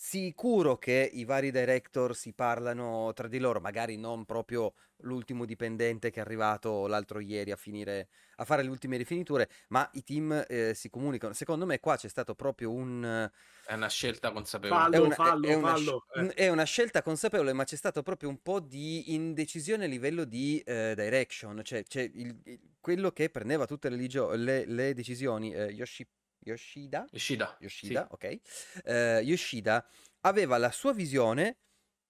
Sicuro 0.03 0.79
che 0.79 1.11
i 1.13 1.27
vari 1.27 1.51
director 1.51 2.17
si 2.17 2.33
parlano 2.33 3.13
tra 3.13 3.29
di 3.29 3.39
loro, 3.39 3.61
magari 3.61 3.99
non 3.99 4.25
proprio 4.25 4.73
l'ultimo 5.03 5.45
dipendente 5.45 6.11
che 6.11 6.21
è 6.21 6.23
arrivato 6.23 6.87
l'altro 6.87 7.21
ieri 7.21 7.51
a 7.51 7.57
finire 7.57 8.09
a 8.37 8.47
fare 8.47 8.63
le 8.63 8.71
ultime 8.71 8.97
rifiniture, 8.97 9.51
ma 9.69 9.87
i 9.93 10.03
team 10.03 10.43
eh, 10.49 10.73
si 10.75 10.89
comunicano. 10.89 11.35
Secondo 11.35 11.67
me 11.67 11.81
qua 11.81 11.99
c'è 11.99 12.09
stato 12.09 12.35
proprio 12.35 12.71
un 12.73 13.31
È 13.67 13.75
una 13.75 13.89
scelta 13.91 14.33
consapevole. 14.33 14.81
Fallo, 14.81 14.95
è 14.95 14.99
una, 15.01 15.15
fallo, 15.15 15.47
è 15.47 15.55
una 15.55 15.69
fallo, 15.75 16.05
eh. 16.15 16.27
è 16.29 16.49
una 16.49 16.65
scelta 16.65 17.03
consapevole, 17.03 17.53
ma 17.53 17.65
c'è 17.65 17.77
stato 17.77 18.03
proprio 18.03 18.31
un 18.31 18.41
po' 18.41 18.59
di 18.61 19.13
indecisione 19.13 19.85
a 19.85 19.89
livello 19.89 20.25
di 20.25 20.61
eh, 20.65 20.95
direction, 20.97 21.61
cioè, 21.63 21.83
cioè 21.83 22.11
il- 22.15 22.41
il- 22.45 22.61
quello 22.81 23.11
che 23.11 23.29
prendeva 23.29 23.67
tutte 23.67 23.91
le, 23.91 23.97
ligio- 23.97 24.31
le- 24.33 24.65
le 24.65 24.95
decisioni, 24.95 25.53
eh, 25.53 25.65
Yoshi- 25.67 26.09
Yoshida, 26.43 27.07
Yoshida. 27.11 27.57
Yoshida, 27.61 28.09
ok, 28.11 28.39
eh, 28.85 29.21
Yoshida 29.23 29.87
aveva 30.21 30.57
la 30.59 30.71
sua 30.71 30.93
visione 30.93 31.59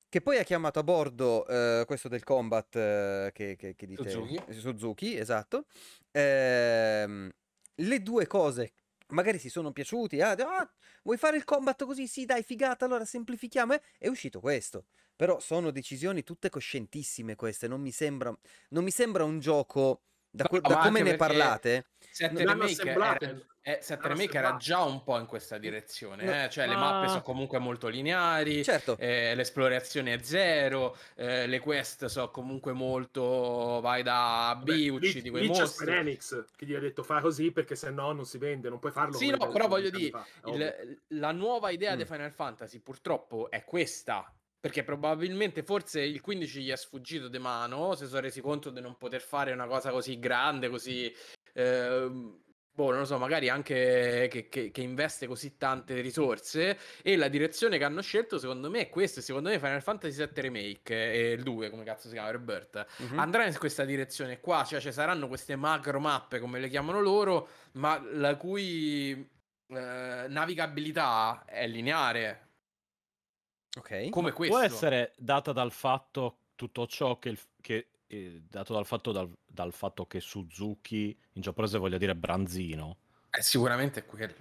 che 0.08 0.20
poi 0.20 0.38
ha 0.38 0.42
chiamato 0.42 0.78
a 0.78 0.82
bordo 0.82 1.46
eh, 1.46 1.84
questo 1.86 2.08
del 2.08 2.24
combat 2.24 2.74
eh, 2.76 3.30
che, 3.32 3.56
che- 3.56 3.74
che 3.74 3.86
dite 3.86 4.10
Suzuki. 4.10 4.34
eh, 4.46 4.52
Suzuki, 4.54 5.16
esatto. 5.16 5.66
Ehm, 6.12 7.30
le 7.76 8.02
due 8.02 8.26
cose 8.26 8.72
magari 9.08 9.38
si 9.38 9.48
sono 9.48 9.72
piaciuti. 9.72 10.20
Ah, 10.20 10.32
ah, 10.32 10.72
vuoi 11.02 11.16
fare 11.16 11.36
il 11.36 11.44
combat 11.44 11.84
così? 11.84 12.06
Sì, 12.06 12.24
dai, 12.24 12.42
figata, 12.44 12.84
allora 12.84 13.04
semplifichiamo. 13.04 13.74
eh? 13.74 13.82
È 13.98 14.06
uscito 14.08 14.40
questo. 14.40 14.86
Però 15.16 15.38
sono 15.40 15.70
decisioni 15.70 16.22
tutte 16.22 16.48
coscientissime 16.48 17.34
queste. 17.34 17.66
Non 17.68 17.80
mi 17.80 17.90
sembra, 17.92 18.32
non 18.70 18.84
mi 18.84 18.90
sembra 18.90 19.24
un 19.24 19.38
gioco. 19.40 20.04
Da, 20.32 20.44
que- 20.48 20.60
No, 20.62 20.68
da 20.68 20.78
come 20.78 21.02
ne 21.02 21.16
parlate, 21.16 21.86
7 22.10 22.44
L'hanno 22.44 22.66
Remake. 22.66 23.46
Eh, 23.62 23.78
7 23.82 24.02
L'hanno 24.02 24.14
Remake 24.18 24.38
era 24.38 24.56
già 24.56 24.80
un 24.82 25.02
po' 25.02 25.18
in 25.18 25.26
questa 25.26 25.58
direzione, 25.58 26.24
No, 26.24 26.44
eh, 26.44 26.48
cioè 26.50 26.66
le 26.66 26.74
ma- 26.74 26.92
mappe 26.92 27.08
sono 27.08 27.22
comunque 27.22 27.58
molto 27.58 27.88
lineari, 27.88 28.64
certo. 28.64 28.96
eh, 28.98 29.34
l'esplorazione 29.34 30.14
è 30.14 30.22
zero, 30.22 30.96
eh, 31.16 31.46
le 31.46 31.58
quest 31.60 32.06
sono 32.06 32.30
comunque 32.30 32.72
molto 32.72 33.80
vai 33.82 34.02
da 34.02 34.50
A 34.50 34.56
B, 34.56 34.68
lì- 34.68 34.88
uccidi 34.88 35.28
quei 35.30 35.42
lì 35.42 35.50
c'è 35.50 35.60
mostri. 35.60 35.84
Square 35.86 36.00
Enix 36.00 36.44
che 36.56 36.66
gli 36.66 36.74
ha 36.74 36.80
detto 36.80 37.02
fai 37.02 37.20
così 37.20 37.50
perché 37.52 37.74
se 37.76 37.90
no 37.90 38.12
non 38.12 38.24
si 38.24 38.38
vende, 38.38 38.68
non 38.68 38.78
puoi 38.78 38.92
farlo. 38.92 39.16
Sì, 39.16 39.28
no, 39.30 39.36
per- 39.36 39.48
però 39.50 39.68
voglio 39.68 39.90
dire, 39.90 40.10
fa, 40.10 40.26
il- 40.46 41.00
la 41.08 41.32
nuova 41.32 41.70
idea 41.70 41.94
di 41.96 42.02
Mm. 42.04 42.06
Final 42.06 42.32
Fantasy 42.32 42.78
purtroppo 42.80 43.50
è 43.50 43.64
questa. 43.64 44.32
Perché 44.60 44.84
probabilmente 44.84 45.62
forse 45.62 46.02
il 46.02 46.20
15 46.20 46.60
gli 46.62 46.68
è 46.70 46.76
sfuggito 46.76 47.28
di 47.28 47.38
mano, 47.38 47.94
si 47.94 48.06
sono 48.06 48.20
resi 48.20 48.42
conto 48.42 48.68
di 48.68 48.82
non 48.82 48.94
poter 48.98 49.22
fare 49.22 49.52
una 49.52 49.66
cosa 49.66 49.90
così 49.90 50.18
grande, 50.18 50.68
così... 50.68 51.10
ehm, 51.54 52.38
boh, 52.72 52.90
non 52.90 53.00
lo 53.00 53.04
so, 53.04 53.18
magari 53.18 53.48
anche 53.48 54.28
che, 54.30 54.48
che- 54.48 54.70
che 54.70 54.80
investe 54.80 55.26
così 55.26 55.56
tante 55.56 56.00
risorse. 56.00 56.78
E 57.02 57.16
la 57.16 57.28
direzione 57.28 57.76
che 57.78 57.84
hanno 57.84 58.00
scelto, 58.00 58.38
secondo 58.38 58.70
me, 58.70 58.80
è 58.80 58.88
questa. 58.88 59.20
e 59.20 59.22
Secondo 59.22 59.48
me 59.50 59.58
Final 59.58 59.82
Fantasy 59.82 60.16
VII 60.16 60.40
Remake 60.42 61.12
e 61.12 61.30
il 61.32 61.42
2, 61.42 61.68
come 61.70 61.84
cazzo 61.84 62.08
si 62.08 62.14
chiama, 62.14 62.30
Rebirth, 62.30 62.86
Mhm. 62.98 63.18
andrà 63.18 63.46
in 63.46 63.56
questa 63.58 63.84
direzione 63.84 64.40
qua, 64.40 64.64
cioè 64.64 64.80
ci 64.80 64.92
saranno 64.92 65.28
queste 65.28 65.56
macro 65.56 66.00
mappe 66.00 66.38
come 66.38 66.58
le 66.60 66.68
chiamano 66.68 67.00
loro, 67.00 67.48
ma 67.72 68.00
la 68.12 68.36
cui 68.36 69.12
eh, 69.72 70.26
navigabilità 70.28 71.44
è 71.46 71.66
lineare, 71.68 72.48
Ok. 73.78 74.08
come 74.10 74.32
questo. 74.32 74.56
Può 74.56 74.64
essere 74.64 75.12
data 75.16 75.52
dal 75.52 75.70
fatto 75.70 76.38
tutto 76.56 76.86
ciò 76.86 77.18
che, 77.18 77.28
il- 77.28 77.38
che, 77.60 77.86
eh, 78.10 78.42
dato 78.48 78.72
dal 78.74 78.86
fatto, 78.86 79.12
dal, 79.12 79.30
dal 79.46 79.72
fatto 79.72 80.06
che 80.06 80.20
Suzuki 80.20 81.16
in 81.32 81.42
giapponese 81.42 81.78
voglia 81.78 81.98
dire 81.98 82.16
branzino 82.16 82.98
Eh, 83.30 83.42
sicuramente 83.42 84.00
è 84.00 84.06
quello. 84.06 84.34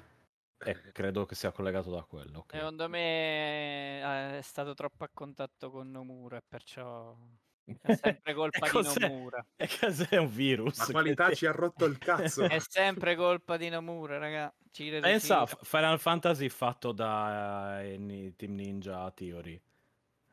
e 0.61 0.91
credo 0.91 1.25
che 1.25 1.35
sia 1.35 1.51
collegato 1.51 1.89
da 1.91 2.03
quello. 2.03 2.39
ok. 2.39 2.55
Secondo 2.55 2.89
me 2.89 3.99
eh, 4.01 4.37
è 4.39 4.41
stato 4.41 4.73
troppo 4.73 5.03
a 5.03 5.09
contatto 5.13 5.69
con 5.69 5.89
Nomura 5.91 6.37
e 6.37 6.41
perciò 6.47 7.15
è 7.81 7.89
sempre 7.93 8.33
colpa 8.33 8.69
di 8.69 8.81
cos'è? 8.81 8.99
Nomura. 8.99 9.45
E 9.55 9.67
è 10.09 10.17
un 10.17 10.29
virus. 10.29 10.77
La 10.77 10.87
qualità 10.87 11.31
ci 11.31 11.45
ha 11.45 11.51
rotto 11.51 11.85
il 11.85 11.97
cazzo. 11.99 12.47
È 12.47 12.59
sempre 12.59 13.15
colpa 13.15 13.57
di 13.57 13.69
Nomura, 13.69 14.17
raga. 14.17 14.53
Ci 14.71 14.87
credo 14.87 15.07
Pensa 15.07 15.45
Final 15.45 15.99
Fantasy 15.99 16.49
fatto 16.49 16.91
da 16.91 17.81
eh, 17.83 18.33
Team 18.35 18.53
Ninja 18.55 19.09
Theory. 19.11 19.61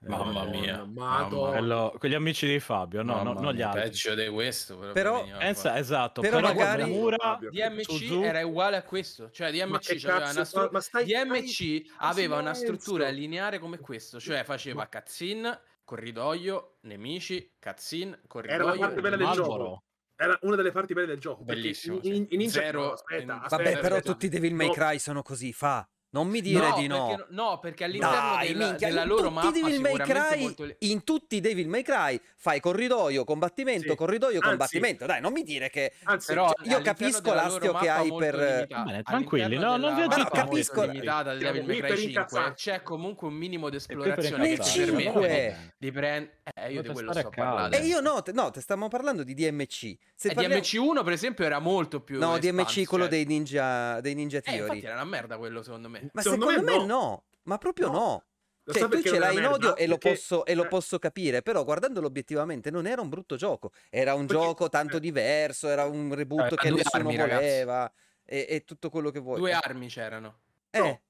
Mamma 0.01 0.45
mia, 0.45 0.85
Madonna. 0.85 1.51
Quello- 1.59 1.95
quegli 1.99 2.15
amici 2.15 2.47
di 2.47 2.61
Fabio, 2.61 3.03
no, 3.03 3.23
no, 3.23 3.33
non 3.33 3.53
gli 3.55 3.63
altri. 3.63 3.81
Peggio 3.83 4.15
di 4.15 4.29
questo. 4.29 4.77
Però, 4.79 4.93
Però- 4.93 5.25
Pensa- 5.39 5.77
esatto, 5.79 6.21
Però 6.21 6.37
però, 6.37 6.49
magari- 6.55 6.95
Fabio. 7.17 7.51
DMC 7.51 7.83
Suzuki- 7.91 8.23
era 8.23 8.47
uguale 8.47 8.77
a 8.77 8.83
questo, 8.83 9.31
cioè 9.31 9.51
DMC 9.51 9.97
c'aveva 9.99 10.19
cazzo, 10.21 10.37
una 10.37 10.45
stru- 10.45 10.77
stai- 10.79 11.05
DMC 11.07 11.51
stai- 11.53 11.91
aveva 11.99 12.39
una 12.39 12.55
silenzio. 12.55 12.81
struttura 12.81 13.09
lineare 13.09 13.59
come 13.59 13.79
questo, 13.79 14.21
cioè 14.21 14.45
faceva 14.45 14.81
Ma- 14.81 14.89
cutscene, 14.89 15.61
corridoio, 15.83 16.77
nemici, 16.83 17.55
cutscene, 17.61 18.21
Era 18.33 18.65
la 18.65 18.65
parte 18.77 18.79
corridoio, 18.79 19.01
bella 19.01 19.09
del 19.17 19.19
nemici. 19.19 19.37
gioco. 19.37 19.49
Marlboro. 19.51 19.83
Era 20.19 20.39
una 20.43 20.57
delle 20.57 20.71
parti 20.73 20.95
belle 20.95 21.07
del 21.07 21.19
gioco. 21.19 21.43
Bellissimo, 21.43 21.99
In, 22.03 22.27
in, 22.31 22.41
in 22.41 22.49
Zero- 22.51 22.93
aspetta, 22.93 23.23
in- 23.23 23.31
aspetta, 23.31 23.57
Vabbè, 23.57 23.73
però 23.81 23.97
aspetta. 23.97 24.13
tutti 24.13 24.27
i 24.27 24.29
Devil 24.29 24.55
May 24.55 24.71
Cry 24.71 24.99
sono 24.99 25.23
così, 25.23 25.53
fa. 25.53 25.87
Non 26.17 26.29
mi 26.29 26.41
dire 26.41 26.69
no, 26.69 26.77
di 26.79 26.87
no. 26.87 27.07
Perché, 27.09 27.27
no, 27.31 27.59
perché 27.59 27.85
all'interno 27.85 28.15
Dai, 28.37 28.47
della, 28.53 28.67
minchia, 28.69 28.89
della 28.89 29.03
in 29.03 29.09
loro 29.09 29.23
tutti 29.23 29.35
mappa 29.35 29.51
Devil 29.51 29.81
May 29.81 29.97
Cry, 29.97 30.41
molto... 30.41 30.75
in 30.79 31.05
tutti 31.05 31.37
i 31.37 31.41
Devil 31.41 31.69
May 31.69 31.83
Cry 31.83 32.21
fai 32.37 32.61
corridoio, 32.61 33.25
combattimento, 33.25 33.91
Sì. 33.91 33.97
corridoio, 33.97 34.37
Anzi- 34.37 34.49
combattimento. 34.49 35.05
Dai, 35.07 35.21
non 35.21 35.33
mi 35.33 35.43
dire 35.43 35.69
che 35.69 35.93
Anzi, 36.05 36.27
Però 36.29 36.45
io 36.47 36.53
all'interno 36.77 36.83
capisco 36.85 37.35
l'astio 37.35 37.73
che 37.75 37.89
hai 37.91 38.15
per- 38.17 38.67
Bene, 38.67 39.03
tranquilli, 39.03 39.57
no, 39.59 39.77
non 39.77 39.95
vi 39.95 40.01
aggiate 40.03 40.21
molto 40.45 40.75
molto. 40.75 40.83
limitata 40.93 41.37
Siamo 41.39 41.53
Devil 41.53 41.67
May 41.67 41.79
Cry 41.81 41.89
5 41.97 42.05
incazzarci. 42.09 42.71
c'è 42.71 42.83
comunque 42.83 43.29
un 43.29 43.35
minimo 43.35 43.69
di 43.69 43.77
esplorazione 43.77 44.47
che 44.49 44.63
ti 44.63 44.79
Nel 44.79 44.87
permette 44.89 45.03
cinque. 45.03 45.75
di 45.79 45.93
prendere 45.93 46.35
eh, 46.55 46.73
io 46.73 46.83
di 46.83 46.89
quello 46.89 47.13
sto 47.13 47.29
parlando 47.35 47.77
E 47.77 47.81
io 47.85 48.01
no, 48.01 48.23
te- 48.23 48.33
no, 48.33 48.51
te 48.51 48.61
stiamo 48.61 48.89
parlando 48.89 49.23
di 49.23 49.35
DMC. 49.35 49.97
Se 50.15 50.29
E 50.31 50.35
parliamo- 50.35 50.55
DMC1 50.63 51.05
per 51.05 51.13
esempio 51.13 51.45
era 51.45 51.59
molto 51.59 52.01
più 52.01 52.19
No, 52.19 52.39
DMC 52.39 52.85
quello 52.87 53.05
cioè- 53.05 53.13
dei 53.13 53.25
Ninja, 53.27 54.01
dei 54.01 54.15
ninja 54.15 54.39
eh, 54.39 54.43
Theory. 54.43 54.61
infatti 54.63 54.85
era 54.85 54.95
una 54.95 55.05
merda 55.05 55.37
quello 55.37 55.63
secondo 55.63 55.89
me 55.89 56.06
Ma 56.13 56.23
Secondo 56.23 56.49
secondo, 56.49 56.73
me 56.73 56.79
me, 56.79 56.85
no. 56.87 57.25
ma 57.45 57.59
proprio 57.59 57.87
No. 57.89 57.93
no. 57.93 58.25
Cioè, 58.69 58.83
tu 58.83 58.89
perché 58.89 59.11
ce 59.11 59.19
l'hai 59.21 59.37
in 59.37 59.45
odio 59.45 59.69
merda? 59.69 59.75
e 59.77 59.87
lo, 59.87 59.97
Perché- 59.97 60.17
posso, 60.19 60.45
e 60.45 60.55
lo 60.57 60.65
eh, 60.65 60.69
posso 60.69 60.99
capire, 60.99 61.41
però 61.41 61.63
guardandolo 61.63 62.09
obiettivamente 62.09 62.69
non 62.73 62.87
era 62.89 63.01
un 63.01 63.09
brutto 63.09 63.37
gioco, 63.37 63.71
era 63.91 64.15
un 64.15 64.27
Perché- 64.27 64.43
gioco 64.43 64.69
tanto 64.69 64.97
eh. 64.97 65.01
diverso, 65.01 65.69
era 65.69 65.85
un 65.85 66.13
reboot 66.13 66.53
Eh, 66.53 66.57
che 66.57 66.71
nessuno 66.71 67.09
armi, 67.09 67.17
voleva 67.17 67.93
e, 68.25 68.47
e 68.49 68.65
tutto 68.65 68.91
quello 68.91 69.11
che 69.11 69.21
vuoi. 69.21 69.39
due 69.39 69.53
armi 69.53 69.87
c'erano 69.87 70.41
Eh, 70.71 70.81
No. 70.81 71.01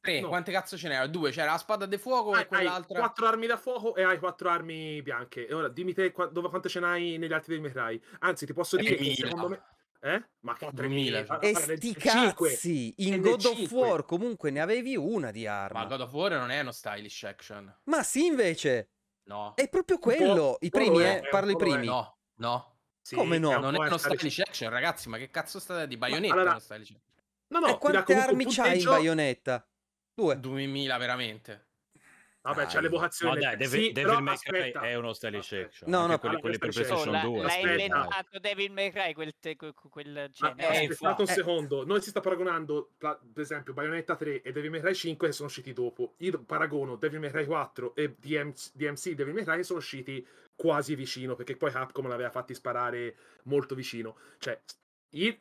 tre 0.00 0.20
No. 0.22 0.28
quante 0.28 0.52
cazzo 0.52 0.78
ce 0.78 0.88
n'erano 0.88 1.08
due 1.08 1.30
c'era 1.32 1.50
la 1.52 1.58
spada 1.58 1.84
di 1.84 1.98
fuoco 1.98 2.32
Hai, 2.32 2.42
e 2.42 2.46
quell'altra 2.46 2.96
hai 2.98 3.04
quattro 3.04 3.26
armi 3.26 3.46
da 3.46 3.56
fuoco 3.58 3.94
e 3.94 4.02
hai 4.02 4.18
quattro 4.18 4.48
armi 4.48 5.02
bianche. 5.02 5.46
E 5.46 5.52
ora 5.52 5.68
dimmi 5.68 5.92
te 5.92 6.12
qua- 6.12 6.26
dove, 6.28 6.48
quante 6.48 6.70
ce 6.70 6.80
n'hai 6.80 7.18
negli 7.18 7.32
altri 7.34 7.60
May 7.60 7.72
Cry. 7.72 8.00
Anzi, 8.20 8.46
ti 8.46 8.54
posso 8.54 8.76
dire 8.78 8.94
che 8.94 9.02
3000. 9.04 9.26
secondo 9.28 9.48
me. 9.50 9.62
Eh? 10.00 10.22
Ma 10.40 10.54
che 10.54 10.70
3000, 10.74 11.24
3000? 11.24 11.40
e 11.40 11.76
sti 11.76 11.96
5. 11.98 12.48
cazzi, 12.50 12.94
in 12.98 13.20
God 13.20 13.44
of 13.44 13.56
5. 13.56 13.76
War 13.78 14.04
comunque 14.04 14.50
ne 14.50 14.60
avevi 14.60 14.96
una 14.96 15.30
di 15.30 15.44
ma 15.46 15.62
arma. 15.64 15.84
God 15.86 16.00
of 16.02 16.12
War 16.12 16.32
non 16.32 16.50
è 16.50 16.60
uno 16.60 16.72
stylish 16.72 17.22
action 17.24 17.80
Ma 17.84 18.02
sì, 18.02 18.26
invece, 18.26 18.90
no 19.24 19.54
è 19.56 19.68
proprio 19.68 19.98
quello. 19.98 20.56
I 20.60 20.70
primi, 20.70 20.98
è, 21.00 21.20
eh, 21.24 21.28
parlo 21.28 21.50
i 21.50 21.56
primi. 21.56 21.86
no 21.86 22.18
no 22.36 22.76
Sì, 23.00 23.14
Come 23.16 23.38
no? 23.38 23.52
è 23.52 23.58
non 23.58 23.74
è 23.74 23.78
uno 23.78 23.96
stylish. 23.96 24.18
stylish 24.18 24.38
action 24.40 24.70
ragazzi 24.70 25.08
ma 25.08 25.16
che 25.18 25.30
cazzo 25.30 25.58
state 25.58 25.86
di 25.86 25.96
Bayonetta 25.96 26.32
allora- 26.34 26.48
è 26.50 26.52
uno 26.52 26.60
stylish 26.60 26.90
action 26.90 27.14
No, 27.48 27.58
no, 27.60 27.68
e 27.68 27.78
quante 27.78 28.14
armi 28.14 28.44
c'hai 28.46 28.80
in 28.80 28.84
Bayonetta? 28.84 29.68
Due. 30.12 30.40
2000 30.40 30.96
veramente 30.96 31.65
Vabbè, 32.46 32.66
c'è 32.66 32.80
l'evocazione. 32.80 33.34
No, 33.34 33.40
dai, 33.40 33.56
Devil, 33.56 33.68
sì, 33.82 33.92
Devil 33.92 34.02
però 34.10 34.20
May 34.20 34.36
Cry 34.36 34.72
è 34.72 34.94
uno 34.94 35.12
stylish 35.12 35.40
Aspetta. 35.52 35.66
action. 35.66 35.90
No, 35.90 36.06
no, 36.06 36.18
quelli, 36.18 36.40
quelli 36.40 36.58
per 36.58 36.70
PlayStation 36.70 37.12
l'ha, 37.12 37.20
2. 37.20 37.38
l'ha 37.40 37.46
aspetta. 37.46 37.70
inventato 37.70 38.38
Devil 38.38 38.72
May 38.72 38.90
Cry 38.90 39.12
quel, 39.12 39.34
te- 39.38 39.56
quel, 39.56 39.74
quel 39.74 40.30
genere. 40.32 40.62
Eh, 40.62 40.86
aspettate 40.88 41.20
un 41.22 41.26
secondo, 41.26 41.84
noi 41.84 42.00
si 42.02 42.10
sta 42.10 42.20
paragonando, 42.20 42.92
per 42.98 43.18
esempio, 43.34 43.72
Bayonetta 43.72 44.16
3 44.16 44.42
e 44.42 44.52
Devil 44.52 44.70
May 44.70 44.80
Cry 44.80 44.94
5 44.94 45.26
che 45.26 45.32
sono 45.32 45.48
usciti 45.48 45.72
dopo. 45.72 46.14
Io 46.18 46.42
paragono 46.44 46.96
Devil 46.96 47.20
May 47.20 47.30
Cry 47.30 47.44
4 47.46 47.94
e 47.94 48.14
DMC, 48.18 48.70
DMC 48.74 49.10
Devil 49.10 49.34
May 49.34 49.44
Cry 49.44 49.56
che 49.56 49.62
sono 49.64 49.78
usciti 49.78 50.26
quasi 50.54 50.94
vicino, 50.94 51.34
perché 51.34 51.56
poi 51.56 51.70
Capcom 51.70 52.08
l'aveva 52.08 52.30
fatti 52.30 52.54
sparare 52.54 53.16
molto 53.44 53.74
vicino. 53.74 54.16
Cioè, 54.38 54.58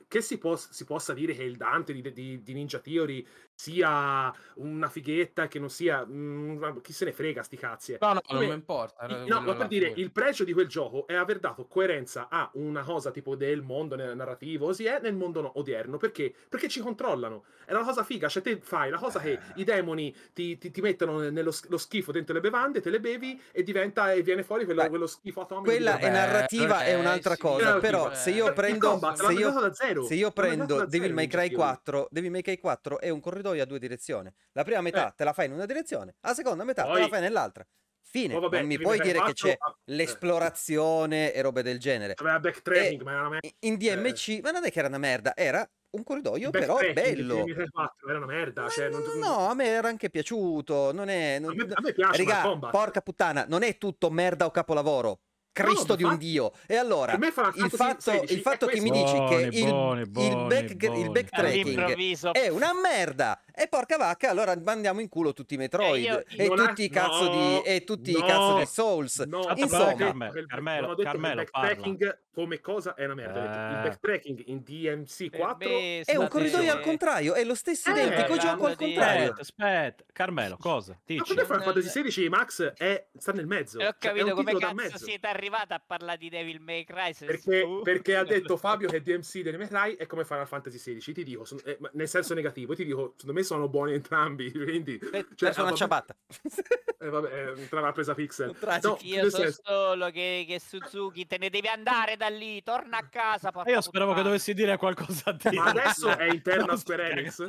che 0.08 0.22
si, 0.22 0.38
pos- 0.38 0.70
si 0.70 0.86
possa 0.86 1.14
dire 1.14 1.34
che 1.34 1.43
il 1.43 1.58
Dante 1.58 1.91
di, 1.93 2.12
di- 2.14 2.41
di 2.43 2.53
Ninja 2.53 2.80
Theory 2.80 3.26
sia 3.56 4.34
una 4.56 4.89
fighetta, 4.89 5.47
che 5.47 5.60
non 5.60 5.70
sia... 5.70 6.06
mm, 6.06 6.78
chi 6.82 6.91
se 6.93 7.06
ne 7.06 7.14
frega, 7.14 7.41
sti 7.41 7.58
cazzi. 7.58 7.93
eh. 7.93 7.97
no 8.01 8.14
no 8.14 8.22
Come- 8.22 8.39
non 8.41 8.49
mi 8.49 8.53
importa 8.56 9.06
quello 9.06 9.26
No, 9.28 9.41
ma 9.41 9.56
per 9.56 9.68
dire, 9.68 9.91
il 9.95 10.12
pregio 10.12 10.43
di 10.43 10.53
quel 10.53 10.68
gioco 10.68 11.08
è 11.08 11.16
aver 11.16 11.39
dato 11.39 11.66
coerenza 11.66 12.28
a 12.30 12.49
una 12.56 12.84
cosa 12.84 13.12
tipo 13.12 13.36
del 13.36 13.62
mondo 13.62 13.95
ne- 13.95 14.14
narrativo, 14.14 14.66
così 14.68 14.86
è 14.86 14.99
nel 15.01 15.16
mondo 15.16 15.41
no- 15.41 15.51
odierno. 15.58 15.97
Perché? 15.97 16.34
Perché 16.49 16.68
ci 16.68 16.82
controllano. 16.82 17.45
È 17.66 17.74
una 17.74 17.84
cosa 17.84 18.03
figa, 18.03 18.28
cioè 18.28 18.43
te 18.43 18.60
fai 18.62 18.89
la 18.89 18.97
cosa 18.97 19.20
che 19.20 19.39
i 19.56 19.64
demoni 19.64 20.14
ti, 20.34 20.58
ti- 20.58 20.70
ti 20.70 20.82
mettono 20.82 21.30
nello 21.30 21.51
sch- 21.51 21.70
lo 21.70 21.78
schifo 21.78 22.12
dentro 22.12 22.34
le 22.34 22.41
bevande, 22.41 22.82
te 22.82 22.89
le 22.89 22.99
bevi 22.99 23.41
e 23.51 23.64
diventa 23.64 24.12
e 24.12 24.22
viene 24.22 24.43
fuori 24.43 24.66
quello, 24.66 24.84
Beh, 24.84 24.89
quello 24.89 25.08
schifo 25.08 25.41
atomico. 25.41 25.70
Quella 25.72 25.97
è 25.97 26.10
narrativa, 26.10 26.84
è 26.84 26.91
eh, 26.91 26.95
un'altra 26.95 27.34
sì, 27.36 27.39
cosa. 27.39 27.64
narrativa, 27.64 27.80
Però 27.89 28.12
eh. 28.12 28.16
se 28.16 28.30
io 28.32 28.47
Il 28.47 28.53
prendo, 28.53 28.89
combat 28.89 29.16
se 29.24 29.34
io, 29.34 30.03
se 30.03 30.14
io 30.14 30.32
prendo 30.32 30.86
Devil 30.86 31.14
May 31.14 31.28
Cry 31.28 31.49
Theory. 31.49 31.56
4, 31.56 32.08
Devil 32.12 32.32
May 32.32 32.41
Cry 32.41 32.60
4 32.60 32.99
è 32.99 33.10
un 33.10 33.20
corridoio 33.22 33.43
a 33.52 33.66
due 33.66 33.80
direzioni. 33.80 34.32
La 34.54 34.64
prima 34.64 34.82
metà 34.82 35.10
Eh. 35.10 35.14
te 35.16 35.24
la 35.24 35.34
fai 35.34 35.46
in 35.48 35.54
una 35.54 35.66
direzione, 35.66 36.16
la 36.22 36.34
seconda 36.34 36.64
metà 36.64 36.84
te 36.84 36.89
Poi- 36.89 37.02
la 37.02 37.08
fai 37.08 37.22
nell'altra. 37.22 37.66
Fine. 38.08 38.34
Poi 38.34 38.41
vabbè, 38.43 38.58
non 38.60 38.68
mi 38.68 38.78
puoi 38.80 38.98
dire 39.00 39.14
che 39.14 39.18
4, 39.18 39.34
c'è 39.34 39.56
ah, 39.58 39.70
eh. 39.78 39.93
l'esplorazione 39.96 41.34
e 41.34 41.41
robe 41.41 41.64
del 41.64 41.80
genere. 41.80 42.14
Aveva 42.16 42.39
backtracking, 42.39 43.02
E- 43.02 43.04
ma 43.04 43.12
era 43.12 43.20
una 43.22 43.30
me- 43.30 43.54
In 43.60 43.78
DMC, 43.78 44.39
ma 44.41 44.52
non 44.52 44.66
è 44.66 44.72
che 44.72 44.80
era 44.80 44.88
una 44.88 44.98
merda, 44.98 45.36
era 45.36 45.68
un 45.91 46.04
corridoio 46.04 46.50
però 46.50 46.78
bello. 46.78 46.93
Devil 46.93 47.26
May 47.26 47.54
Cry 47.54 47.70
4 47.70 48.10
era 48.10 48.18
una 48.18 48.26
merda. 48.28 48.70
Cioè, 48.70 48.89
non- 48.89 49.04
no, 49.18 49.48
a 49.50 49.54
me 49.54 49.66
era 49.66 49.88
anche 49.88 50.10
piaciuto. 50.10 50.91
Non 50.93 51.10
è. 51.10 51.39
non- 51.39 51.52
A 51.52 51.54
me, 51.66 51.74
a 51.74 51.82
me 51.82 51.93
piace, 51.93 52.24
combat. 52.41 52.72
porca 52.72 53.02
puttana, 53.02 53.46
non 53.48 53.64
è 53.64 53.78
tutto 53.78 54.10
merda 54.10 54.46
o 54.46 54.52
capolavoro. 54.52 55.22
Cristo 55.56 55.93
No, 55.93 55.95
di 55.95 56.03
un 56.03 56.10
infatti- 56.12 56.30
dio. 56.32 56.51
E 56.68 56.76
allora, 56.76 57.14
il 57.14 57.32
fatto, 57.32 58.01
16 58.01 58.34
il 58.34 58.41
fatto 58.41 58.68
è 58.68 58.74
che 58.74 58.82
mi 58.82 58.91
dici 58.91 59.14
che 59.14 59.47
Buoni, 59.47 59.58
il, 59.58 59.66
buoni, 59.70 60.01
il, 60.01 60.10
buoni, 60.10 60.47
back- 60.47 60.84
il 60.84 61.12
backtracking 61.12 62.32
è 62.34 62.47
una 62.49 62.72
merda. 62.74 63.39
E 63.58 63.68
porca 63.70 63.95
vacca, 63.95 64.30
allora 64.30 64.53
mandiamo 64.62 64.99
in 64.99 65.08
culo 65.08 65.32
tutti 65.32 65.53
i 65.53 65.58
Metroid 65.58 66.03
io- 66.03 66.26
e 66.28 66.49
tutti 66.49 66.84
i 66.84 66.89
cazzo 66.89 67.30
di 67.30 67.38
no, 67.38 67.64
e 67.64 67.84
tutti 67.86 68.12
no, 68.12 68.18
i 68.18 68.22
cazzo 68.22 68.58
di 68.58 68.66
Souls. 68.66 69.20
No, 69.20 69.38
Insomma. 69.56 69.86
detto 69.86 69.95
Carme- 69.95 70.30
che 70.32 70.39
il- 70.39 70.45
Carmelo, 70.45 70.93
che 70.95 71.03
Carmelo, 71.03 71.41
il 71.41 71.49
backtracking 71.49 72.20
come 72.34 72.60
cosa 72.60 72.95
è 72.95 73.06
una 73.06 73.14
merda. 73.16 73.34
che 73.39 73.45
Il 73.45 73.80
Eh. 73.80 73.89
backtracking 73.89 74.43
in 74.47 74.62
DMC 74.62 75.30
Per 75.30 75.39
4 75.39 75.70
me 75.70 76.01
È 76.01 76.18
un 76.18 76.28
corridoio 76.28 76.74
al 76.74 76.82
contrario, 76.82 77.34
è 77.34 77.45
lo 77.45 77.56
stesso 77.56 77.89
Eh, 77.89 77.93
identico 77.93 78.36
gioco 78.38 78.66
al 78.66 78.76
di- 78.76 78.84
contrario. 78.93 79.32
Aspetta, 79.32 79.41
aspetta. 79.41 80.03
Carmelo, 80.12 80.58
cosa? 80.60 80.91
Ma 80.91 80.99
Dici? 81.06 81.24
per 81.24 81.36
me 81.38 81.43
Final 81.43 81.56
Non- 81.60 81.66
Fantasy 81.68 81.89
16 81.89 82.28
Max 82.28 82.74
è, 82.74 83.06
sta 83.18 83.32
nel 83.32 83.47
mezzo. 83.47 83.80
E 83.80 83.88
ho 83.88 83.95
Cioè, 83.97 84.12
è 84.12 84.16
capito 84.16 84.26
un 84.26 84.34
come 84.34 84.53
cazzo 84.60 84.74
mezzo. 84.74 84.97
siete 84.97 85.28
arrivati 85.28 85.43
a 85.50 85.82
parlare 85.86 86.18
di 86.18 86.30
Devil 86.30 86.60
May 86.62 86.84
Cry. 86.84 87.14
Perché, 87.14 87.66
perché 87.84 88.16
ha 88.16 88.24
detto 88.24 88.56
Fabio 88.58 88.88
che 88.89 89.02
DMC 89.02 89.41
delle 89.41 89.58
May 89.58 89.68
Cry 89.68 89.96
è 89.96 90.06
come 90.06 90.26
Final 90.26 90.48
Fantasy 90.48 90.78
16. 90.78 91.14
Ti 91.14 91.24
dico, 91.24 91.46
sono- 91.46 91.62
eh, 91.64 91.78
nel 91.93 92.08
senso 92.08 92.34
negativo, 92.34 92.76
ti 92.76 92.86
dico, 92.86 93.14
secondo 93.18 93.39
me 93.39 93.43
sono 93.46 93.68
buoni 93.70 93.93
entrambi. 93.93 94.52
Quindi, 94.52 94.98
Beh, 94.98 95.10
cioè, 95.36 95.52
perso 95.54 95.62
una 95.62 95.70
vabbè- 95.72 95.76
ciabatta. 95.78 96.16
eh, 97.00 97.10
vabbè, 97.10 97.50
eh, 97.58 97.70
tra 97.70 97.80
la 97.82 97.91
presa 97.91 98.14
pixel. 98.14 98.56
No, 98.82 98.98
Io 99.02 99.30
so 99.30 99.38
senso- 99.38 99.62
solo 99.64 100.10
che, 100.12 100.46
che 100.48 100.60
Suzuki 100.60 101.26
te 101.28 101.38
ne 101.38 101.50
devi 101.50 101.68
andare 101.68 102.18
da 102.18 102.28
lì, 102.30 102.62
torna 102.64 102.98
a 102.98 103.08
casa. 103.10 103.52
porca 103.52 103.70
Io 103.70 103.82
speravo 103.82 104.12
che 104.12 104.18
puttana. 104.18 104.24
dovessi 104.36 104.54
dire 104.54 104.78
qualcosa 104.78 105.32
di 105.32 105.56
Ma 105.58 105.66
adesso 105.66 106.16
è 106.18 106.26
interna 106.30 106.66
Non 106.66 106.78
Square 106.78 107.10
Enix? 107.12 107.39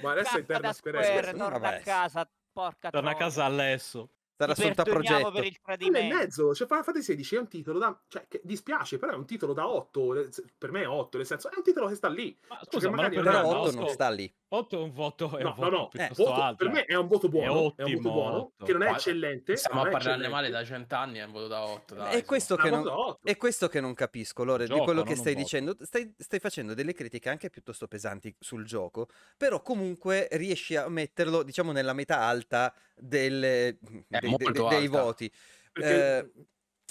Ma 0.00 0.12
adesso 0.12 0.36
è 0.36 0.40
interna 0.40 0.72
Square 0.72 1.02
Square, 1.02 1.28
Enix. 1.28 1.38
torna 1.38 1.58
Vabbè. 1.58 1.76
a 1.76 1.80
casa, 1.80 2.30
porca 2.52 2.90
Torna 2.90 3.10
a 3.10 3.14
casa 3.14 3.44
Alesso. 3.44 4.10
Sarà 4.46 4.54
sotto 4.54 4.82
perdoniamo 4.82 5.18
progetto. 5.30 5.32
per 5.32 5.44
il 5.44 5.58
tradimento. 5.62 6.14
mezzo, 6.16 6.54
cioè 6.54 6.66
Fantasy 6.66 7.02
16 7.02 7.34
è 7.36 7.38
un 7.38 7.48
titolo 7.48 7.78
da... 7.78 8.00
Cioè, 8.08 8.26
che 8.28 8.40
dispiace, 8.44 8.98
però 8.98 9.12
è 9.12 9.16
un 9.16 9.26
titolo 9.26 9.52
da 9.52 9.68
8, 9.68 10.28
per 10.58 10.70
me 10.70 10.82
è 10.82 10.88
8, 10.88 11.16
nel 11.18 11.26
senso, 11.26 11.50
è 11.50 11.54
un 11.56 11.62
titolo 11.62 11.88
che 11.88 11.94
sta 11.94 12.08
lì. 12.08 12.36
Ma 12.48 12.56
Cioè, 12.56 12.64
scusa, 12.64 12.88
che 12.88 12.94
ma 12.94 13.02
non 13.02 13.10
magari 13.10 13.14
per 13.16 13.24
è 13.24 13.26
Però 13.36 13.38
una- 13.48 13.52
me, 13.58 13.60
8 13.68 13.74
no, 13.74 13.80
non 13.80 13.88
sta 13.90 14.10
lì. 14.10 14.34
8 14.52 14.76
è 14.76 14.82
un 14.82 14.92
voto, 14.92 15.24
è 15.30 15.34
un 15.36 15.40
No, 15.42 15.48
no, 15.48 15.54
voto 15.54 15.70
no, 15.70 15.88
piuttosto 15.88 16.24
voto- 16.24 16.40
alto. 16.42 16.64
per 16.64 16.74
me 16.74 16.84
è 16.84 16.94
un 16.94 17.06
voto 17.06 17.28
buono, 17.30 17.46
è, 17.46 17.50
un 17.54 17.62
voto 17.62 17.82
ottimo, 17.84 18.00
buono, 18.12 18.36
otto. 18.36 18.64
che 18.66 18.72
non 18.72 18.82
è 18.82 18.90
eccellente. 18.90 19.56
Stiamo 19.56 19.80
a 19.80 19.86
è 19.88 19.90
parlarne 19.90 20.10
eccellente. 20.26 20.34
male 20.34 20.50
da 20.50 20.64
cent'anni 20.64 21.18
è 21.20 21.24
un 21.24 21.32
voto 21.32 21.46
da 21.48 21.64
8. 21.64 21.96
È 22.04 22.24
questo, 22.26 22.56
che 22.56 22.68
è 22.68 22.70
un 22.70 22.74
non, 22.74 22.82
voto 22.82 23.06
8. 23.08 23.18
è 23.28 23.36
questo 23.38 23.68
che 23.68 23.80
non 23.80 23.94
capisco, 23.94 24.44
Lore, 24.44 24.64
di 24.64 24.70
Gioco, 24.72 24.84
quello 24.84 24.98
non 24.98 25.08
che 25.08 25.14
un 25.14 25.20
stai 25.20 25.32
voto. 25.32 25.44
dicendo. 25.44 25.76
Stai, 25.80 26.14
stai 26.18 26.38
facendo 26.38 26.74
delle 26.74 26.92
critiche 26.92 27.30
anche 27.30 27.48
piuttosto 27.48 27.88
pesanti 27.88 28.34
sul 28.38 28.66
gioco, 28.66 29.08
però 29.38 29.62
comunque 29.62 30.28
riesci 30.32 30.76
a 30.76 30.86
metterlo, 30.86 31.42
diciamo, 31.42 31.72
nella 31.72 31.94
metà 31.94 32.18
alta 32.20 32.74
delle- 32.94 33.78
dei, 33.80 34.20
molto 34.28 34.31
dei- 34.36 34.52
dei 34.52 34.84
alta. 34.84 35.02
voti. 35.02 35.32
Perché 35.72 36.18
Eh, 36.18 36.32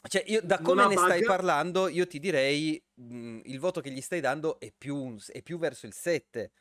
Cioè, 0.07 0.23
io, 0.27 0.41
da 0.41 0.59
come 0.59 0.87
ne 0.87 0.97
stai 0.97 1.23
parlando, 1.23 1.87
io 1.87 2.07
ti 2.07 2.17
direi 2.19 2.83
mh, 2.95 3.41
il 3.43 3.59
voto 3.59 3.81
che 3.81 3.91
gli 3.91 4.01
stai 4.01 4.19
dando 4.19 4.59
è 4.59 4.71
più, 4.75 4.95
un- 4.95 5.19
è 5.27 5.43
più 5.43 5.59
verso 5.59 5.85
il 5.85 5.93
7. 5.93 6.51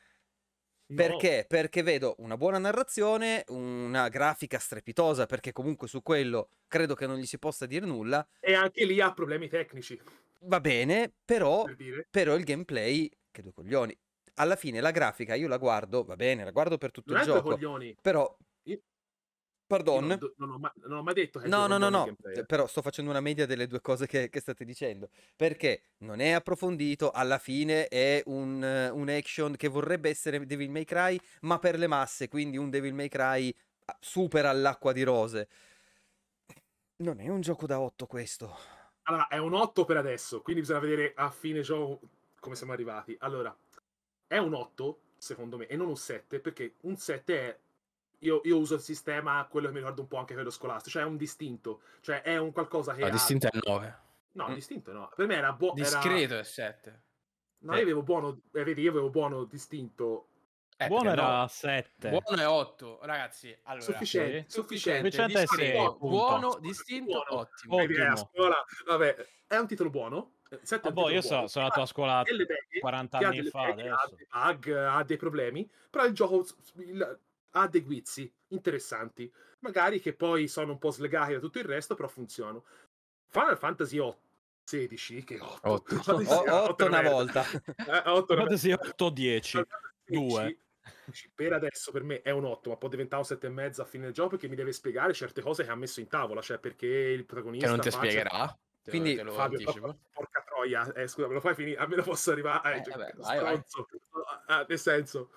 No. 0.88 0.96
Perché? 0.96 1.46
Perché 1.48 1.82
vedo 1.82 2.16
una 2.18 2.36
buona 2.36 2.58
narrazione, 2.58 3.44
una 3.48 4.08
grafica 4.08 4.58
strepitosa, 4.58 5.26
perché 5.26 5.52
comunque 5.52 5.86
su 5.88 6.02
quello 6.02 6.50
credo 6.66 6.94
che 6.94 7.06
non 7.06 7.16
gli 7.16 7.26
si 7.26 7.38
possa 7.38 7.64
dire 7.64 7.86
nulla. 7.86 8.26
E 8.40 8.54
anche 8.54 8.84
lì 8.84 9.00
ha 9.00 9.12
problemi 9.12 9.48
tecnici, 9.48 9.98
Va 10.42 10.60
bene, 10.60 11.12
però, 11.24 11.64
per 11.64 12.06
però 12.10 12.34
il 12.34 12.44
gameplay, 12.44 13.08
che 13.30 13.42
due 13.42 13.52
coglioni. 13.52 13.96
Alla 14.34 14.56
fine 14.56 14.80
la 14.80 14.90
grafica 14.90 15.34
io 15.34 15.48
la 15.48 15.58
guardo, 15.58 16.02
va 16.02 16.16
bene, 16.16 16.44
la 16.44 16.50
guardo 16.50 16.76
per 16.76 16.90
tutto 16.90 17.12
Non 17.12 17.20
il 17.20 17.26
gioco, 17.26 17.50
coglioni. 17.50 17.94
però 18.00 18.36
Pardon. 19.70 20.04
Non, 20.04 20.32
non 20.38 20.50
ho 20.50 20.58
mai, 20.58 20.70
non 20.82 20.98
ho 20.98 21.02
mai 21.04 21.14
detto 21.14 21.38
che 21.38 21.46
No, 21.46 21.68
no, 21.68 21.78
no, 21.78 21.88
no, 21.88 22.16
eh. 22.34 22.44
però 22.44 22.66
sto 22.66 22.82
facendo 22.82 23.12
una 23.12 23.20
media 23.20 23.46
delle 23.46 23.68
due 23.68 23.80
cose 23.80 24.08
che, 24.08 24.28
che 24.28 24.40
state 24.40 24.64
dicendo, 24.64 25.10
perché 25.36 25.82
non 25.98 26.18
è 26.18 26.32
approfondito, 26.32 27.12
alla 27.12 27.38
fine 27.38 27.86
è 27.86 28.20
un, 28.26 28.64
eh, 28.64 28.88
un 28.88 29.08
action 29.08 29.54
che 29.54 29.68
vorrebbe 29.68 30.08
essere 30.08 30.44
Devil 30.44 30.70
May 30.70 30.84
Cry, 30.84 31.16
ma 31.42 31.60
per 31.60 31.78
le 31.78 31.86
masse, 31.86 32.26
quindi 32.26 32.56
un 32.56 32.68
Devil 32.68 32.94
May 32.94 33.06
Cry 33.06 33.54
ah, 33.84 33.96
super 34.00 34.44
all'acqua 34.44 34.90
di 34.90 35.04
rose. 35.04 35.48
Non 36.96 37.20
è 37.20 37.28
un 37.28 37.40
gioco 37.40 37.66
da 37.66 37.78
8 37.78 38.06
questo. 38.06 38.56
Allora, 39.04 39.28
è 39.28 39.38
un 39.38 39.54
8 39.54 39.84
per 39.84 39.98
adesso, 39.98 40.42
quindi 40.42 40.62
bisogna 40.62 40.80
vedere 40.80 41.12
a 41.14 41.30
fine 41.30 41.60
gioco 41.60 42.00
come 42.40 42.56
siamo 42.56 42.72
arrivati. 42.72 43.16
Allora, 43.20 43.56
è 44.26 44.38
un 44.38 44.52
8, 44.52 45.00
secondo 45.16 45.56
me, 45.56 45.68
e 45.68 45.76
non 45.76 45.86
un 45.86 45.96
7, 45.96 46.40
perché 46.40 46.74
un 46.80 46.96
7 46.96 47.38
è... 47.38 47.58
Io, 48.22 48.40
io 48.44 48.58
uso 48.58 48.74
il 48.74 48.80
sistema, 48.80 49.46
quello 49.48 49.66
che 49.68 49.72
mi 49.72 49.78
ricorda 49.78 50.00
un 50.02 50.08
po' 50.08 50.18
anche 50.18 50.34
quello 50.34 50.50
scolastico, 50.50 50.90
cioè 50.90 51.02
è 51.02 51.06
un 51.06 51.16
distinto, 51.16 51.80
cioè 52.00 52.20
è 52.22 52.36
un 52.36 52.52
qualcosa 52.52 52.92
che 52.94 53.00
No, 53.00 53.06
ha... 53.06 53.10
distinto 53.10 53.46
è 53.46 53.58
9. 53.66 53.98
No, 54.32 54.48
Mm. 54.48 54.54
distinto 54.54 54.92
no. 54.92 55.10
Per 55.14 55.26
me 55.26 55.34
era 55.36 55.52
buono... 55.52 55.74
Discreto 55.74 56.38
è 56.38 56.44
7. 56.44 57.02
No, 57.60 57.74
io 57.76 57.82
avevo 57.82 58.02
buono... 58.02 58.40
eh, 58.52 58.62
vedi, 58.64 58.82
io 58.82 58.90
avevo 58.90 59.10
buono 59.10 59.44
distinto 59.44 60.26
Eh, 60.76 60.86
Buono 60.88 61.10
era 61.10 61.40
no. 61.40 61.46
7. 61.48 62.08
Buono 62.10 62.40
è 62.40 62.46
8, 62.46 63.00
ragazzi. 63.02 63.54
Allora, 63.64 63.82
sufficiente, 63.84 64.44
sì. 64.46 64.50
sufficiente. 64.50 65.10
Sufficiente 65.10 65.46
sei, 65.46 65.78
appunto. 65.78 66.06
buono, 66.08 66.58
distinto, 66.60 67.22
Buono. 67.26 67.40
ottimo. 67.42 67.78
Eh, 67.78 67.82
Ottimo. 67.84 68.16
scuola, 68.16 68.64
vabbè, 68.86 69.26
è 69.46 69.56
un 69.56 69.66
titolo 69.66 69.90
buono. 69.90 70.32
eh, 70.50 70.58
sette 70.62 70.88
Ah, 70.88 70.92
boh, 70.92 71.08
io 71.10 71.20
so- 71.22 71.46
sono 71.48 71.64
andato 71.66 71.82
a 71.82 71.86
scuola 71.86 72.22
delle 72.22 72.44
beghe, 72.46 72.80
40 72.80 73.18
che 73.18 73.24
ha 73.24 73.28
anni 73.28 73.42
fa 73.44 73.60
ha 73.60 73.68
adesso. 73.70 74.14
dei 74.16 74.26
bug, 74.30 74.68
ha 74.74 75.02
dei 75.04 75.16
problemi, 75.16 75.70
però 75.90 76.04
il 76.06 76.12
gioco 76.14 76.46
il- 76.76 77.18
ha 77.52 77.68
dei 77.68 77.82
guizzi 77.82 78.32
interessanti, 78.48 79.32
magari 79.60 80.00
che 80.00 80.14
poi 80.14 80.48
sono 80.48 80.72
un 80.72 80.78
po' 80.78 80.90
slegati 80.90 81.32
da 81.34 81.38
tutto 81.40 81.58
il 81.58 81.64
resto, 81.64 81.94
però 81.94 82.08
funzionano. 82.08 82.64
Final 83.28 83.58
Fantasy 83.58 83.98
8 83.98 84.28
16 84.64 85.24
che 85.24 85.38
8 85.40 85.68
Otto. 85.68 85.94
O- 86.30 86.64
8 86.70 86.84
una 86.86 87.02
volta. 87.02 87.44
8 88.04 88.36
Fantasy 88.36 88.72
8 88.72 89.10
10. 89.10 89.62
Due. 90.04 90.58
per 91.34 91.52
adesso 91.52 91.92
per 91.92 92.02
me 92.02 92.20
è 92.22 92.30
un 92.30 92.44
8 92.44 92.70
ma 92.70 92.76
può 92.76 92.88
diventare 92.88 93.22
un 93.22 93.26
7 93.28 93.46
e 93.46 93.50
mezzo 93.50 93.82
a 93.82 93.84
fine 93.84 94.04
del 94.04 94.12
gioco 94.12 94.30
perché 94.30 94.48
mi 94.48 94.56
deve 94.56 94.72
spiegare 94.72 95.12
certe 95.12 95.40
cose 95.40 95.62
che 95.62 95.70
ha 95.70 95.74
messo 95.76 96.00
in 96.00 96.08
tavola 96.08 96.40
cioè 96.40 96.58
perché 96.58 96.86
il 96.86 97.24
protagonista 97.26 97.66
Che 97.66 97.72
non 97.72 97.80
ti 97.80 97.90
spiegherà. 97.90 98.58
Te 98.82 98.90
Quindi, 98.90 99.14
te 99.14 99.22
lo 99.22 99.32
Fabio, 99.32 99.58
anticipo. 99.58 99.86
por- 99.86 99.98
porca 100.12 100.42
troia, 100.42 100.92
eh, 100.94 101.06
scusa, 101.06 101.28
me 101.28 101.34
lo 101.34 101.40
fai 101.40 101.54
finire? 101.54 101.76
Almeno 101.78 102.02
posso 102.02 102.30
arrivare. 102.32 102.74
Eh, 102.74 102.78
Eh, 102.78 102.84
cioè, 102.84 102.96
vabbè, 102.96 103.12
vai, 103.16 103.40
vai. 103.40 103.62
Ah, 104.46 104.64
nel 104.66 104.78
senso, 104.78 105.32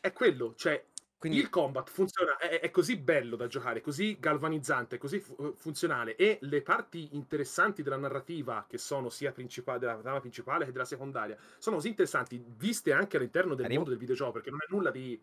è 0.00 0.12
quello, 0.12 0.54
cioè, 0.54 0.82
Quindi 1.18 1.38
il 1.38 1.48
combat 1.48 1.90
funziona, 1.90 2.36
è, 2.36 2.60
è 2.60 2.70
così 2.70 2.96
bello 2.96 3.34
da 3.34 3.48
giocare, 3.48 3.80
così 3.80 4.18
galvanizzante, 4.20 4.98
così 4.98 5.18
fu- 5.18 5.52
funzionale 5.56 6.14
e 6.14 6.38
le 6.42 6.62
parti 6.62 7.08
interessanti 7.16 7.82
della 7.82 7.96
narrativa, 7.96 8.66
che 8.68 8.78
sono 8.78 9.08
sia 9.08 9.32
principale, 9.32 9.80
della 9.80 9.96
trama 9.98 10.20
principale 10.20 10.64
che 10.64 10.70
della 10.72 10.84
secondaria, 10.84 11.36
sono 11.58 11.76
così 11.76 11.88
interessanti, 11.88 12.40
viste 12.56 12.92
anche 12.92 13.16
all'interno 13.16 13.54
del 13.54 13.64
Arrivo. 13.64 13.80
mondo 13.80 13.90
del 13.90 13.98
videogioco, 13.98 14.32
perché 14.32 14.50
non 14.50 14.60
è 14.62 14.66
nulla 14.72 14.90
di. 14.92 15.20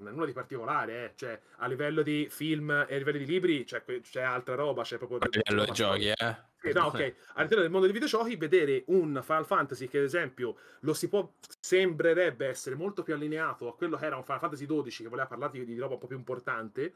Non 0.00 0.08
è 0.08 0.12
nulla 0.12 0.26
di 0.26 0.32
particolare, 0.32 1.04
eh. 1.04 1.12
cioè 1.14 1.38
a 1.56 1.66
livello 1.66 2.00
di 2.02 2.26
film 2.30 2.70
e 2.70 2.94
a 2.94 2.98
livello 2.98 3.18
di 3.18 3.26
libri 3.26 3.64
c'è, 3.64 3.84
c'è 4.00 4.22
altra 4.22 4.54
roba, 4.54 4.82
c'è 4.82 4.96
proprio 4.96 5.18
A 5.18 5.28
livello 5.30 5.64
di 5.64 5.72
giochi, 5.72 6.08
eh. 6.08 6.36
sì, 6.56 6.72
no, 6.72 6.86
ok. 6.86 7.14
All'interno 7.34 7.62
del 7.62 7.70
mondo 7.70 7.86
dei 7.86 7.92
videogiochi, 7.92 8.36
vedere 8.36 8.84
un 8.86 9.20
Final 9.22 9.44
Fantasy 9.44 9.88
che, 9.88 9.98
ad 9.98 10.04
esempio, 10.04 10.56
lo 10.80 10.94
si 10.94 11.08
può 11.08 11.30
sembrerebbe 11.60 12.46
essere 12.46 12.76
molto 12.76 13.02
più 13.02 13.12
allineato 13.12 13.68
a 13.68 13.76
quello 13.76 13.98
che 13.98 14.06
era 14.06 14.16
un 14.16 14.24
Final 14.24 14.40
Fantasy 14.40 14.64
XII 14.66 15.02
che 15.04 15.08
voleva 15.08 15.28
parlare 15.28 15.52
di, 15.52 15.64
di 15.66 15.78
roba 15.78 15.94
un 15.94 16.00
po' 16.00 16.06
più 16.06 16.16
importante. 16.16 16.94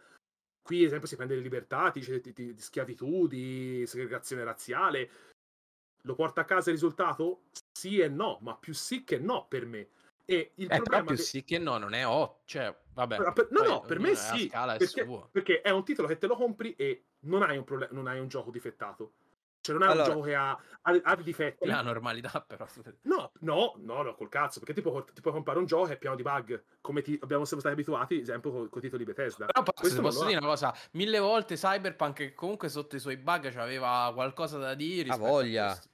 Qui, 0.62 0.78
ad 0.78 0.86
esempio, 0.86 1.07
si 1.07 1.16
prende 1.16 1.34
le 1.34 1.42
libertà, 1.42 1.90
di, 1.92 2.00
di- 2.22 2.55
di 2.55 2.61
schiavitù, 2.61 3.26
di 3.26 3.84
segregazione 3.86 4.44
razziale. 4.44 5.11
Lo 6.05 6.14
porta 6.14 6.40
a 6.40 6.44
casa 6.44 6.70
il 6.70 6.76
risultato? 6.76 7.42
Sì 7.70 7.98
e 7.98 8.09
no, 8.09 8.38
ma 8.40 8.57
più 8.57 8.72
sì 8.72 9.05
che 9.05 9.18
no 9.18 9.46
per 9.46 9.66
me. 9.66 9.88
E 10.27 10.53
il 10.57 10.70
Eh, 10.70 10.77
problema 10.77 11.05
più 11.05 11.16
de- 11.16 11.22
sì 11.22 11.45
che 11.45 11.59
no, 11.59 11.77
non 11.79 11.93
è 11.93 12.07
8. 12.07 12.43
Cioè, 12.47 12.75
vabbè. 12.95 13.18
no, 13.18 13.33
poi 13.33 13.47
no, 13.68 13.81
per 13.81 13.99
me 13.99 14.09
è 14.09 14.12
a 14.12 14.16
sì. 14.16 14.47
è 14.49 15.29
Perché, 15.31 15.61
è 15.61 15.70
un 15.70 15.85
titolo 15.85 16.09
che 16.09 16.18
te 16.18 16.27
lo 16.27 16.37
compri 16.37 16.75
e 16.77 17.05
non 17.20 17.43
hai 17.43 17.57
un, 17.59 17.64
proble- 17.64 17.89
non 17.91 18.07
hai 18.07 18.18
un 18.18 18.29
gioco 18.29 18.51
difettato. 18.51 19.12
Cioè, 19.61 19.75
non 19.77 19.85
hai 19.85 19.93
Allora- 19.93 20.09
un 20.09 20.14
gioco 20.14 20.27
che 20.27 20.35
ha, 20.35 20.51
ha, 20.51 21.01
ha 21.03 21.14
dei 21.14 21.25
difetti. 21.25 21.66
La 21.66 21.81
normalità, 21.81 22.41
però. 22.47 22.66
No, 23.03 23.33
no, 23.41 23.75
no, 23.79 24.03
no, 24.03 24.14
col 24.14 24.29
cazzo, 24.29 24.61
perché 24.61 24.75
tipo 24.75 25.05
ti 25.12 25.22
puoi 25.22 25.33
comprare 25.33 25.59
un 25.59 25.64
gioco 25.64 25.87
che 25.87 25.95
è 25.95 25.99
pieno 25.99 26.16
di 26.16 26.22
bug, 26.22 26.62
come 26.83 27.01
ti, 27.01 27.18
abbiamo 27.22 27.45
sempre 27.47 27.61
stati 27.61 27.75
abituati, 27.75 28.14
ad 28.16 28.20
esempio, 28.20 28.51
con, 28.51 28.68
i 28.79 28.81
titoli 28.81 29.05
Bethesda. 29.05 29.47
Però 29.47 29.62
posso, 29.62 30.01
posso 30.03 30.25
dire 30.27 30.39
una 30.39 30.47
cosa, 30.49 30.75
mille 30.93 31.18
volte 31.18 31.55
Cyberpunk 31.57 32.14
che 32.14 32.35
comunque 32.35 32.68
sotto 32.68 32.97
i 32.97 33.01
suoi 33.01 33.16
bug 33.16 33.55
aveva 33.57 34.11
qualcosa 34.14 34.59
da 34.59 34.75
dire. 34.75 35.09
Ha 35.11 35.16
voglia. 35.16 35.66
questo. 35.68 35.93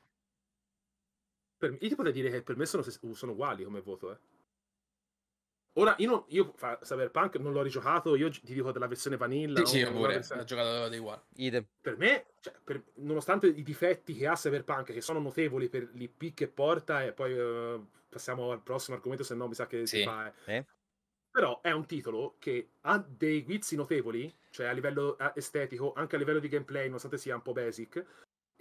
Per- 1.61 1.73
io 1.79 1.89
ti 1.89 1.95
potrei 1.95 2.15
dire 2.15 2.31
che 2.31 2.43
per 2.43 2.57
me 2.57 2.65
sono, 2.65 2.83
sono 2.83 3.33
uguali 3.33 3.65
come 3.65 3.83
voto, 3.83 4.13
eh. 4.13 4.19
Ora, 5.75 5.95
io, 5.99 6.09
non, 6.09 6.25
io 6.29 6.53
fa- 6.57 6.79
Cyberpunk 6.83 7.37
non 7.37 7.53
l'ho 7.53 7.63
rigiocato, 7.63 8.17
io 8.17 8.31
ti 8.31 8.55
dico 8.55 8.73
della 8.73 8.87
versione 8.89 9.19
vanilla. 9.19 9.65
Sì, 9.67 9.79
sì, 9.85 9.87
pure. 9.91 10.15
versione- 10.15 10.41
Ho 10.41 10.45
giocato 10.45 10.89
dei 10.89 10.99
One. 10.99 11.23
idem. 11.37 11.67
per 11.81 11.97
me, 11.97 12.27
cioè, 12.41 12.55
per- 12.65 12.83
nonostante 12.97 13.47
i 13.47 13.63
difetti 13.63 14.15
che 14.15 14.27
ha 14.27 14.35
Cyberpunk, 14.35 14.93
che 14.93 15.01
sono 15.03 15.21
notevoli 15.21 15.69
per 15.69 15.89
l'IP 15.93 16.35
che 16.35 16.49
porta, 16.49 17.05
e 17.05 17.13
poi 17.13 17.33
eh, 17.37 17.81
passiamo 18.09 18.51
al 18.53 18.63
prossimo 18.63 18.97
argomento, 18.97 19.23
se 19.23 19.35
no 19.35 19.47
mi 19.47 19.55
sa 19.55 19.67
che 19.67 19.87
si 19.87 19.99
Sì. 19.99 20.03
fa. 20.03 20.33
eh. 20.47 20.57
Eh? 20.57 20.67
Però 21.31 21.61
è 21.61 21.71
un 21.71 21.87
titolo 21.87 22.37
che 22.39 22.71
ha 22.83 22.99
dei 22.99 23.45
guizzi 23.45 23.77
notevoli, 23.77 24.35
cioè 24.51 24.67
a 24.67 24.73
livello 24.73 25.17
eh, 25.19 25.33
estetico, 25.37 25.93
anche 25.93 26.17
a 26.17 26.19
livello 26.19 26.41
di 26.41 26.49
gameplay, 26.49 26.87
nonostante 26.87 27.19
sia 27.19 27.37
un 27.37 27.43
po' 27.43 27.53
basic, 27.53 28.05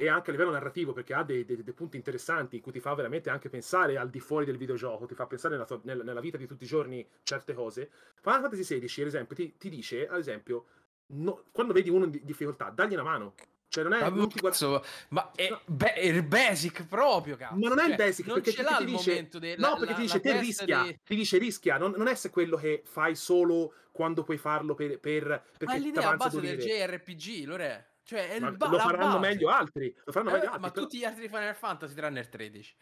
e 0.02 0.08
anche 0.08 0.30
a 0.30 0.32
livello 0.32 0.52
narrativo, 0.52 0.94
perché 0.94 1.14
ha 1.14 1.24
dei, 1.24 1.44
dei- 1.44 1.62
dei 1.62 1.74
punti 1.74 1.98
interessanti 1.98 2.56
in 2.56 2.62
cui 2.62 2.72
ti 2.72 2.80
fa 2.80 2.94
veramente 2.94 3.30
anche 3.30 3.50
pensare 3.50 3.98
al 3.98 4.10
di 4.10 4.22
fuori 4.22 4.46
del 4.46 4.56
videogioco, 4.56 5.06
ti 5.06 5.14
fa 5.14 5.28
pensare 5.28 5.56
nella, 5.56 5.66
tua- 5.66 5.82
nella- 5.84 6.04
nella 6.04 6.22
vita 6.22 6.38
di 6.38 6.48
tutti 6.48 6.64
i 6.64 6.68
giorni 6.68 7.06
certe 7.24 7.54
cose. 7.54 7.90
Final 8.22 8.40
Fantasy 8.40 8.80
XVI, 8.80 9.02
ad 9.02 9.08
esempio, 9.10 9.36
ti, 9.36 9.58
ti 9.58 9.68
dice, 9.70 10.08
ad 10.08 10.20
esempio, 10.20 10.66
no- 11.08 11.44
quando 11.52 11.74
vedi 11.74 11.90
uno 11.90 12.06
in 12.06 12.12
di- 12.12 12.24
difficoltà, 12.24 12.70
dagli 12.70 12.94
una 12.94 13.04
mano. 13.04 13.34
Cioè, 13.68 13.84
non 13.84 13.92
è. 13.94 14.00
Ma, 14.00 14.08
non 14.10 14.30
guarda- 14.34 14.82
ma 15.10 15.32
è, 15.36 15.50
No. 15.50 15.60
be- 15.66 15.94
è 15.94 16.06
il 16.06 16.24
basic 16.24 16.86
proprio, 16.88 17.36
cazzo. 17.36 17.56
Ma 17.58 17.68
non 17.68 17.80
è 17.80 17.84
il 17.84 17.90
Cioè, 17.90 17.98
basic, 17.98 18.26
non 18.26 18.36
perché 18.36 18.52
ce 18.52 18.58
ti- 18.58 18.64
l'ha 18.64 18.78
ti 18.78 18.84
il 18.84 18.90
dice- 18.90 19.10
momento 19.12 19.40
del 19.40 19.60
No, 19.60 19.76
perché 19.78 19.94
ti 19.96 20.02
dice 20.02 20.20
te 20.22 20.40
rischia, 20.40 20.84
ti 21.04 21.16
dice 21.16 21.38
rischia, 21.38 21.78
non, 21.78 21.94
non 21.98 22.08
è 22.08 22.16
se 22.16 22.30
quello 22.30 22.56
che 22.56 22.84
fai 22.86 23.16
solo 23.16 23.74
quando 23.92 24.24
puoi 24.24 24.38
farlo 24.38 24.76
per, 24.76 24.98
per 25.00 25.24
perché 25.58 25.66
Ma 25.66 25.74
è 25.74 25.80
l'idea 25.80 26.10
a 26.12 26.16
base 26.16 26.40
del. 26.40 26.58
JRPG, 26.58 27.46
Lore. 27.46 27.89
Cioè, 28.10 28.28
è 28.30 28.34
il 28.38 28.42
Ma 28.42 28.52
ba- 28.54 28.68
lo 28.70 28.80
faranno 28.80 29.20
base. 29.20 29.20
meglio 29.20 29.50
altri, 29.50 29.96
lo 30.04 30.12
faranno 30.12 30.32
meglio 30.32 30.44
Eh, 30.46 30.48
altri. 30.48 30.62
ma 30.62 30.72
però- 30.72 30.82
tutti 30.86 30.98
gli 30.98 31.04
altri 31.06 31.28
Final 31.28 31.56
Fantasy 31.56 31.94
tranne 31.94 32.20
il 32.22 32.28
13. 32.30 32.76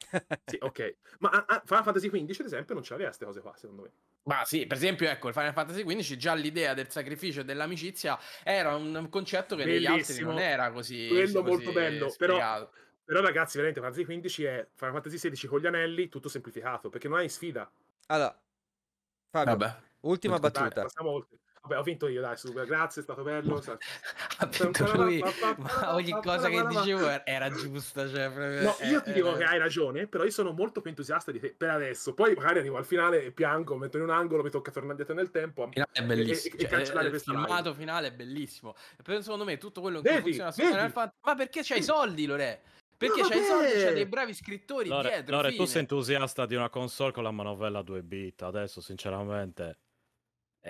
Sì, 0.44 0.58
ok. 0.60 0.96
Ma 1.20 1.28
ah, 1.30 1.44
ah, 1.46 1.62
Final 1.64 1.84
Fantasy 1.84 2.08
XV, 2.10 2.40
ad 2.40 2.46
esempio, 2.46 2.74
non 2.74 2.82
c'aveva 2.82 3.06
queste 3.06 3.24
cose 3.24 3.40
qua, 3.40 3.54
secondo 3.56 3.82
me. 3.82 3.90
Ma 4.24 4.44
sì, 4.44 4.66
per 4.66 4.76
esempio, 4.76 5.08
ecco, 5.08 5.28
il 5.28 5.34
Final 5.34 5.52
Fantasy 5.52 5.84
XV 5.84 6.16
già 6.16 6.34
l'idea 6.34 6.74
del 6.74 6.90
sacrificio 6.90 7.42
e 7.42 7.44
dell'amicizia 7.44 8.18
era 8.42 8.74
un 8.74 9.06
concetto 9.08 9.54
che 9.54 9.64
negli 9.64 9.86
altri 9.86 10.02
Bellissimo. 10.02 10.30
non 10.32 10.40
era 10.40 10.72
così 10.72 11.06
Quello 11.06 11.42
così 11.42 11.54
molto 11.54 11.70
bello, 11.72 12.12
però- 12.18 12.34
spiegato. 12.34 12.72
Però, 13.04 13.20
ragazzi, 13.20 13.56
veramente, 13.58 13.80
Final 13.80 13.94
Fantasy 13.94 14.20
XV 14.20 14.44
è 14.46 14.68
Final 14.74 14.94
Fantasy 14.94 15.30
XVI 15.30 15.46
con 15.46 15.60
gli 15.60 15.66
anelli, 15.66 16.08
tutto 16.08 16.28
semplificato, 16.28 16.88
perché 16.88 17.06
non 17.06 17.18
hai 17.18 17.28
sfida. 17.28 17.70
Allora, 18.06 18.36
Fabio, 19.30 19.56
Vabbè. 19.56 19.76
ultima 20.00 20.38
Dai, 20.38 20.50
Dai, 20.50 20.60
battuta. 20.62 20.82
passiamo 20.82 21.10
oltre. 21.10 21.38
Vabbè, 21.66 21.78
ho 21.80 21.82
vinto 21.82 22.06
io, 22.06 22.20
dai, 22.20 22.36
su, 22.36 22.52
grazie, 22.52 23.00
è 23.00 23.04
stato 23.04 23.22
bello. 23.24 23.60
ha 24.38 24.46
detto 24.46 24.92
lui, 25.02 25.20
ma 25.56 25.94
ogni 25.94 26.12
cosa 26.22 26.48
che 26.48 26.64
dicevo 26.66 27.24
era- 27.24 27.50
giusta. 27.50 28.08
Cioè, 28.08 28.30
proprio- 28.30 28.62
No, 28.62 28.76
io 28.88 28.98
eh, 28.98 29.02
ti 29.02 29.12
dico 29.12 29.34
eh, 29.34 29.38
che 29.38 29.44
hai 29.44 29.58
ragione, 29.58 30.06
però 30.06 30.22
io 30.24 30.30
sono 30.30 30.52
molto 30.52 30.80
più 30.80 30.90
entusiasta 30.90 31.32
di 31.32 31.40
te 31.40 31.52
per 31.56 31.70
adesso. 31.70 32.14
Poi 32.14 32.34
magari 32.34 32.60
arrivo 32.60 32.76
al 32.76 32.84
finale 32.86 33.24
e 33.24 33.32
piango, 33.32 33.76
metto 33.76 33.96
in 33.96 34.04
un 34.04 34.10
angolo, 34.10 34.42
mi 34.44 34.50
tocca 34.50 34.70
tornare 34.70 34.92
indietro 34.98 35.14
nel 35.16 35.30
tempo. 35.32 35.68
Il 35.72 35.84
è 35.90 36.02
bellissimo. 36.02 36.54
e- 36.54 36.58
e 36.58 36.60
cioè, 36.60 36.70
cancellare 36.70 37.04
il 37.06 37.10
questa 37.10 37.32
filmato 37.32 37.62
live. 37.70 37.74
finale 37.74 38.06
è 38.08 38.12
bellissimo. 38.12 38.74
E 38.96 39.02
per- 39.02 39.22
secondo 39.22 39.44
me 39.44 39.56
tutto 39.58 39.80
quello 39.80 40.00
cui 40.00 40.08
Vedi, 40.10 40.22
funziona 40.22 40.52
su? 40.52 40.60
Final 40.62 40.90
Fantasy. 40.92 41.16
Ma 41.22 41.34
perché 41.34 41.60
c'hai 41.64 41.78
i 41.78 41.82
soldi, 41.82 42.26
Lore? 42.26 42.60
Perché 42.96 43.20
Ma 43.20 43.28
c'hai 43.28 43.40
i 43.40 43.44
soldi 43.44 43.70
e 43.72 43.82
c'hai 43.84 43.94
dei 43.94 44.06
bravi 44.06 44.32
scrittori 44.32 44.88
Lore, 44.88 45.08
dietro. 45.10 45.34
Lore, 45.36 45.48
tu 45.50 45.54
fine. 45.56 45.66
sei 45.66 45.80
entusiasta 45.82 46.46
di 46.46 46.54
una 46.54 46.70
console 46.70 47.12
con 47.12 47.24
la 47.24 47.30
manovella 47.30 47.82
2 47.82 48.02
bit. 48.02 48.40
Adesso, 48.42 48.80
sinceramente, 48.80 49.78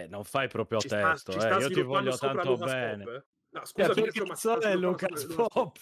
eh, 0.02 0.06
non 0.08 0.24
fai 0.24 0.48
proprio 0.48 0.78
Ci 0.78 0.88
testo. 0.88 1.32
ci 1.32 1.38
eh. 1.38 1.40
sta 1.40 1.50
Io 1.50 1.66
ti 1.68 1.72
sviluppando 1.74 1.98
voglio 2.10 2.16
sopra 2.16 2.42
tanto 2.42 2.64
bene. 2.64 3.04
Pop, 3.04 3.14
eh? 3.14 3.24
No, 3.48 3.62
Cioè, 3.64 3.66
scusa, 3.66 3.88
che 3.94 4.02
Vinzio, 4.02 4.24
ma 4.26 4.34
cazzo 4.34 4.60
è 4.60 4.74
Lucas 4.76 5.24
Pop? 5.26 5.78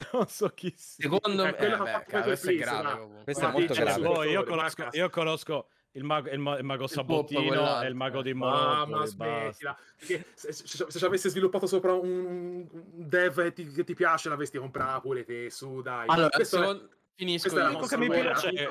Non 0.12 0.26
so 0.28 0.48
chi 0.48 0.72
sia. 0.76 1.10
Secondo 1.10 1.42
Eh, 1.44 1.46
me, 1.50 1.50
eh, 1.50 1.54
che 1.56 1.68
beh, 1.68 2.04
cavolo, 2.06 2.22
questo 2.22 2.50
è 2.50 2.54
grave. 2.54 3.22
Questo 3.24 3.44
è 3.46 3.50
molto 3.50 3.66
dice 3.66 3.80
grave. 3.84 4.02
Poi 4.02 4.30
io 4.30 4.44
conosco, 4.44 4.88
io 4.92 5.10
conosco 5.10 5.68
il 5.92 6.04
mago, 6.04 6.30
il 6.30 6.38
ma- 6.38 6.56
il 6.56 6.64
mago 6.64 6.84
Poppo, 6.86 6.94
Sabottino 6.94 7.82
e 7.82 7.86
il 7.88 7.94
mago 7.94 8.22
di 8.22 8.30
eh. 8.30 8.34
Ma 8.34 8.82
e 8.84 8.86
basta. 8.90 9.06
smettila. 9.06 9.78
Perché 9.98 10.24
se, 10.34 10.52
se- 10.54 10.86
se 10.88 10.98
ci 10.98 11.04
avessi 11.04 11.28
sviluppato 11.28 11.66
sopra 11.66 11.92
un, 11.92 12.66
dev 12.72 13.42
che 13.42 13.52
ti, 13.52 13.70
che 13.70 13.84
ti 13.84 13.92
piace, 13.94 14.30
l'avresti 14.30 14.56
comprato 14.56 15.00
pure 15.02 15.24
te, 15.24 15.50
su, 15.50 15.82
dai. 15.82 16.06
Allora, 16.08 16.30
Questo 16.30 16.56
è- 16.56 16.60
secondo- 16.60 16.88
finisco 17.14 17.48
questa 17.50 17.58
è 17.60 17.62
io. 17.64 17.68
L'unico 17.76 17.86
che 17.88 17.96
mi 17.98 18.08
piace 18.08 18.48
è 18.48 18.68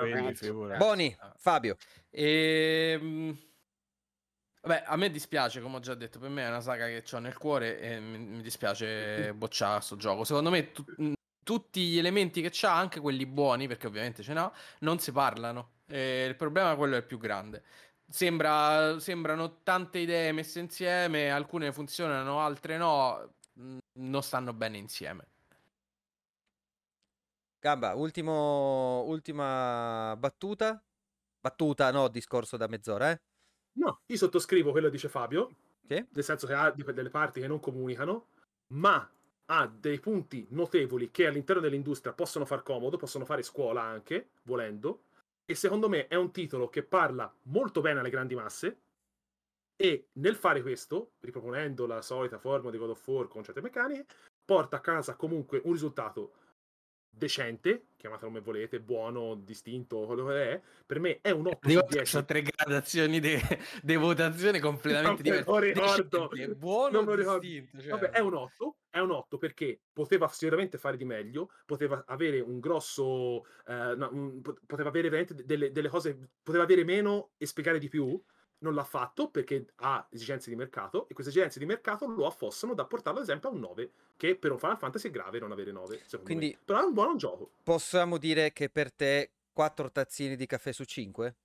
quindi 0.00 0.20
ragazzi. 0.22 0.44
figurati. 0.46 0.78
Boni, 0.84 1.16
Ah. 1.20 1.34
Fabio. 1.38 1.76
Ehm, 2.10 3.38
Vabbè, 4.62 4.84
a 4.86 4.96
me 4.96 5.10
dispiace, 5.10 5.62
come 5.62 5.76
ho 5.76 5.80
già 5.80 5.94
detto, 5.94 6.18
per 6.18 6.28
me 6.28 6.44
è 6.44 6.48
una 6.48 6.60
saga 6.60 6.86
che 6.86 7.02
ho 7.10 7.18
nel 7.18 7.36
cuore 7.38 7.80
e 7.80 7.98
mi, 7.98 8.18
mi 8.18 8.42
dispiace 8.42 9.32
bocciare 9.32 9.80
sto 9.80 9.96
gioco. 9.96 10.24
Secondo 10.24 10.50
me 10.50 10.70
tu- 10.72 10.84
tutti 11.42 11.88
gli 11.88 11.98
elementi 11.98 12.42
che 12.42 12.50
c'ha, 12.52 12.74
anche 12.76 13.00
quelli 13.00 13.24
buoni, 13.26 13.66
perché 13.66 13.86
ovviamente 13.86 14.22
ce 14.22 14.34
n'ha, 14.34 14.52
non 14.80 14.98
si 14.98 15.12
parlano. 15.12 15.78
E 15.86 16.26
il 16.26 16.36
problema 16.36 16.76
quello 16.76 16.94
è 16.94 16.98
il 16.98 17.04
più 17.04 17.18
grande. 17.18 17.64
Sembra, 18.08 18.98
sembrano 19.00 19.62
tante 19.62 19.98
idee 19.98 20.32
messe 20.32 20.60
insieme, 20.60 21.30
alcune 21.30 21.72
funzionano, 21.72 22.40
altre 22.40 22.76
no, 22.76 23.34
non 23.92 24.22
stanno 24.22 24.52
bene 24.52 24.76
insieme. 24.76 25.26
Gamba, 27.58 27.94
ultimo, 27.94 29.02
ultima 29.04 30.14
battuta. 30.18 30.82
Battuta, 31.40 31.90
no, 31.90 32.08
discorso 32.08 32.56
da 32.56 32.66
mezz'ora, 32.66 33.10
eh? 33.10 33.20
No, 33.80 34.02
io 34.06 34.16
sottoscrivo 34.16 34.72
quello 34.72 34.86
che 34.86 34.92
dice 34.92 35.08
Fabio, 35.08 35.50
Sì? 35.86 36.06
nel 36.10 36.24
senso 36.24 36.46
che 36.46 36.52
ha 36.52 36.70
delle 36.70 37.08
parti 37.08 37.40
che 37.40 37.46
non 37.46 37.60
comunicano, 37.60 38.26
ma 38.74 39.10
ha 39.46 39.66
dei 39.66 39.98
punti 39.98 40.46
notevoli 40.50 41.10
che 41.10 41.26
all'interno 41.26 41.62
dell'industria 41.62 42.12
possono 42.12 42.44
far 42.44 42.62
comodo, 42.62 42.98
possono 42.98 43.24
fare 43.24 43.42
scuola 43.42 43.80
anche, 43.80 44.32
volendo, 44.42 45.04
e 45.46 45.54
secondo 45.54 45.88
me 45.88 46.08
è 46.08 46.14
un 46.14 46.30
titolo 46.30 46.68
che 46.68 46.82
parla 46.82 47.32
molto 47.44 47.80
bene 47.80 48.00
alle 48.00 48.10
grandi 48.10 48.34
masse 48.34 48.80
e 49.76 50.08
nel 50.12 50.36
fare 50.36 50.60
questo, 50.60 51.12
riproponendo 51.20 51.86
la 51.86 52.02
solita 52.02 52.38
forma 52.38 52.70
di 52.70 52.76
God 52.76 52.90
of 52.90 53.08
War 53.08 53.28
con 53.28 53.42
certe 53.42 53.62
meccaniche, 53.62 54.06
porta 54.44 54.76
a 54.76 54.80
casa 54.80 55.16
comunque 55.16 55.60
un 55.64 55.72
risultato 55.72 56.34
decente, 57.10 57.86
chiamatelo 57.96 58.28
come 58.28 58.40
volete, 58.40 58.80
buono, 58.80 59.34
distinto, 59.34 60.00
quello 60.06 60.26
che 60.26 60.52
è, 60.52 60.60
per 60.86 61.00
me 61.00 61.18
è 61.20 61.30
un 61.30 61.46
8 61.48 61.58
su 61.62 61.68
Dico, 61.68 61.86
10. 61.88 62.06
sono 62.06 62.24
tre 62.24 62.42
gradazioni 62.42 63.20
di 63.20 63.36
votazione 63.96 64.58
completamente 64.60 65.28
Non 65.28 65.42
diverse. 65.42 65.60
ricordo. 65.60 66.28
Decente, 66.32 66.54
buono 66.54 67.02
Non 67.02 67.14
ricordo. 67.16 67.38
distinto. 67.40 67.80
cioè. 67.80 67.90
Vabbè, 67.90 68.10
è 68.10 68.20
un 68.20 68.34
8, 68.34 68.76
è 68.88 68.98
un 69.00 69.10
8 69.10 69.38
perché 69.38 69.80
poteva 69.92 70.28
sicuramente 70.28 70.78
fare 70.78 70.96
di 70.96 71.04
meglio, 71.04 71.50
poteva 71.66 72.02
avere 72.06 72.40
un 72.40 72.58
grosso, 72.60 73.44
eh, 73.66 73.94
no, 73.96 74.08
un- 74.12 74.40
poteva 74.40 74.88
avere 74.88 75.08
veramente 75.10 75.44
delle, 75.44 75.70
delle 75.72 75.88
cose, 75.88 76.18
poteva 76.42 76.64
avere 76.64 76.84
meno 76.84 77.30
e 77.36 77.46
spiegare 77.46 77.78
di 77.78 77.88
più. 77.88 78.18
Non 78.62 78.74
l'ha 78.74 78.84
fatto 78.84 79.30
perché 79.30 79.66
ha 79.76 80.06
esigenze 80.10 80.50
di 80.50 80.56
mercato 80.56 81.08
e 81.08 81.14
queste 81.14 81.32
esigenze 81.32 81.58
di 81.58 81.64
mercato 81.64 82.06
lo 82.06 82.26
affossano 82.26 82.74
da 82.74 82.84
portarlo 82.84 83.20
ad 83.20 83.24
esempio 83.24 83.48
a 83.48 83.52
un 83.52 83.60
9, 83.60 83.90
che 84.16 84.36
per 84.36 84.52
un 84.52 84.58
Final 84.58 84.76
Fantasy 84.76 85.08
è 85.08 85.10
grave 85.10 85.38
non 85.38 85.50
avere 85.50 85.72
9, 85.72 86.00
secondo 86.04 86.24
Quindi- 86.24 86.48
me. 86.50 86.58
Però 86.64 86.80
è 86.80 86.84
un 86.84 86.92
buon 86.92 87.16
gioco. 87.16 87.52
Possiamo 87.62 88.18
dire 88.18 88.52
che 88.52 88.68
per 88.68 88.92
te 88.92 89.30
4 89.52 89.90
tazzine 89.90 90.36
di 90.36 90.46
caffè 90.46 90.72
su 90.72 90.84
5? 90.84 91.36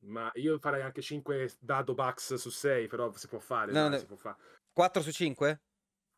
Ma 0.00 0.30
io 0.34 0.58
farei 0.58 0.82
anche 0.82 1.02
5 1.02 1.52
dado 1.60 1.94
bucks 1.94 2.34
su 2.34 2.50
6, 2.50 2.86
però 2.88 3.12
si 3.14 3.28
può 3.28 3.38
fare. 3.38 3.70
No, 3.70 3.82
dai, 3.82 3.90
no. 3.90 3.98
si 3.98 4.06
può 4.06 4.16
fare. 4.16 4.36
4 4.72 5.02
su 5.02 5.12
5? 5.12 5.60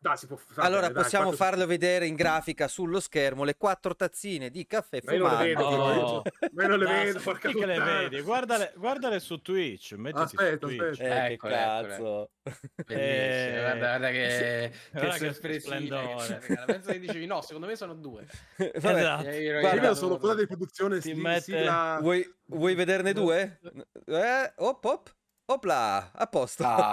Dai, 0.02 0.16
si 0.16 0.26
può 0.26 0.34
fare. 0.34 0.66
Allora 0.66 0.88
dai, 0.88 1.00
possiamo 1.00 1.28
quattro 1.28 1.44
farlo 1.46 1.64
vedere 1.64 2.06
in 2.06 2.16
grafica 2.16 2.66
sullo 2.66 2.98
schermo 2.98 3.44
le 3.44 3.56
4 3.56 3.94
tazzine 3.94 4.50
di 4.50 4.66
caffè 4.66 4.98
Ma 5.04 5.12
io 5.12 5.28
non 5.28 5.38
le 5.38 5.44
vedo, 5.44 5.64
Oh. 5.64 6.22
Ma 6.54 6.62
io 6.62 6.68
non 6.68 6.78
le 6.80 6.84
Dai, 6.86 7.04
vedo, 7.04 7.20
porca 7.20 7.48
che 7.52 7.64
le 7.66 7.78
vedi, 7.78 8.20
guardale, 8.22 8.72
guardale 8.74 9.20
su 9.20 9.40
Twitch, 9.40 9.92
mettiti 9.92 10.22
Aspetta, 10.24 10.66
su 10.66 10.76
Twitch. 10.76 10.90
aspetta. 10.90 11.24
Eh, 11.24 11.28
che 11.28 11.32
Eccole, 11.34 11.54
eccole. 11.54 11.88
cazzo. 11.88 12.30
Bellissimo, 12.84 12.98
Eh, 12.98 13.60
guarda, 13.60 13.86
guarda 13.86 14.10
che, 14.10 14.72
guarda 14.92 15.16
che 15.18 15.60
splendore. 15.60 16.16
c'è. 16.18 16.64
Penso 16.64 16.90
che 16.90 16.98
dicevi 16.98 17.26
no, 17.26 17.40
secondo 17.42 17.66
me 17.68 17.76
sono 17.76 17.94
due. 17.94 18.26
Vabbè, 18.58 18.98
Esatto. 18.98 19.28
E 19.28 19.40
io- 19.40 19.60
Guarda, 19.60 19.86
Io 19.86 19.94
sono- 19.94 20.16
quella 20.18 20.34
di 20.34 20.46
produzione 20.48 20.98
Ti 20.98 21.14
mette- 21.14 21.40
sigla- 21.42 21.98
vuoi, 22.00 22.28
vuoi 22.46 22.74
vederne 22.74 23.12
due? 23.12 23.60
Eh, 24.06 24.52
op, 24.56 24.84
op, 24.84 25.14
opla, 25.52 26.10
a 26.12 26.26
posto. 26.26 26.64
Ah, 26.64 26.92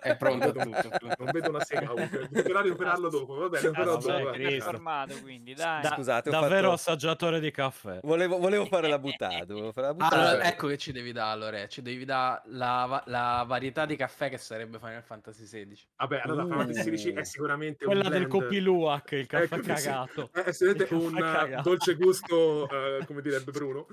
è 0.00 0.16
pronto 0.18 0.52
Non 0.52 0.64
tutto. 0.72 0.88
vedo- 0.90 1.14
non 1.18 1.30
vedo 1.32 1.48
una 1.50 1.64
sega. 1.64 1.92
Bisognerà 2.28 2.60
recuperarlo 2.62 3.08
dopo. 3.08 3.34
Va 3.34 3.48
bene, 3.48 3.70
però 3.70 3.96
Vabbè, 3.98 4.18
dopo. 4.22 4.30
Cristo. 4.32 4.54
informato 4.54 5.14
quindi, 5.22 5.54
dai. 5.54 5.82
Da- 5.82 5.90
Scusate, 5.94 6.30
davvero 6.30 6.70
fatto- 6.70 6.72
assaggiatore 6.74 7.40
di 7.40 7.50
caffè. 7.50 8.00
Volevo, 8.02 8.38
volevo 8.38 8.66
fare 8.66 8.88
la 8.88 8.98
buttata. 8.98 9.44
Volevo 9.46 9.72
fare 9.72 9.86
la 9.88 9.94
buttata. 9.94 10.16
Allora, 10.16 10.44
ecco 10.44 10.66
che 10.68 10.78
ci 10.78 10.92
devi 10.92 11.12
dare, 11.12 11.38
Lore. 11.38 11.68
Ci 11.68 11.82
devi 11.82 12.04
dare 12.04 12.42
la, 12.46 13.02
la 13.06 13.44
varietà 13.46 13.86
di 13.86 13.96
caffè 13.96 14.28
che 14.28 14.38
sarebbe 14.38 14.78
Final 14.78 15.02
Fantasy 15.02 15.44
XVI. 15.44 15.78
Vabbè, 15.96 16.20
allora 16.24 16.42
Final 16.44 16.58
Fantasy 16.58 16.78
Uh. 16.80 16.82
16 16.96 17.12
è 17.12 17.24
sicuramente 17.24 17.84
Quella 17.84 18.04
un 18.04 18.10
del 18.10 18.26
blend... 18.26 18.42
Copiluac, 18.42 19.12
il 19.12 19.26
caffè 19.26 19.44
Ecco, 19.54 19.62
sì. 19.76 19.84
cagato. 19.84 20.30
È 20.32 20.52
sicuramente 20.52 20.94
Il 20.94 21.00
un 21.00 21.14
uh, 21.14 21.18
cagato. 21.18 21.68
dolce 21.68 21.94
gusto, 21.94 22.68
uh, 22.70 23.04
come 23.06 23.20
direbbe 23.22 23.50
Bruno. 23.52 23.86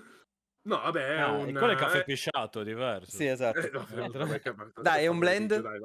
No, 0.67 0.75
vabbè, 0.81 1.15
è 1.15 1.19
Ah, 1.19 1.31
un... 1.31 1.53
quello 1.53 1.71
è 1.71 1.75
caffè 1.75 1.99
eh, 1.99 2.03
pisciato, 2.03 2.61
diverso. 2.61 3.15
Sì, 3.15 3.25
esatto. 3.25 3.59
eh, 3.59 3.69
no, 3.71 3.85
vabbè, 4.11 4.41
Dai, 4.81 5.05
è 5.05 5.07
un 5.07 5.17
blend? 5.17 5.61
dai. 5.61 5.79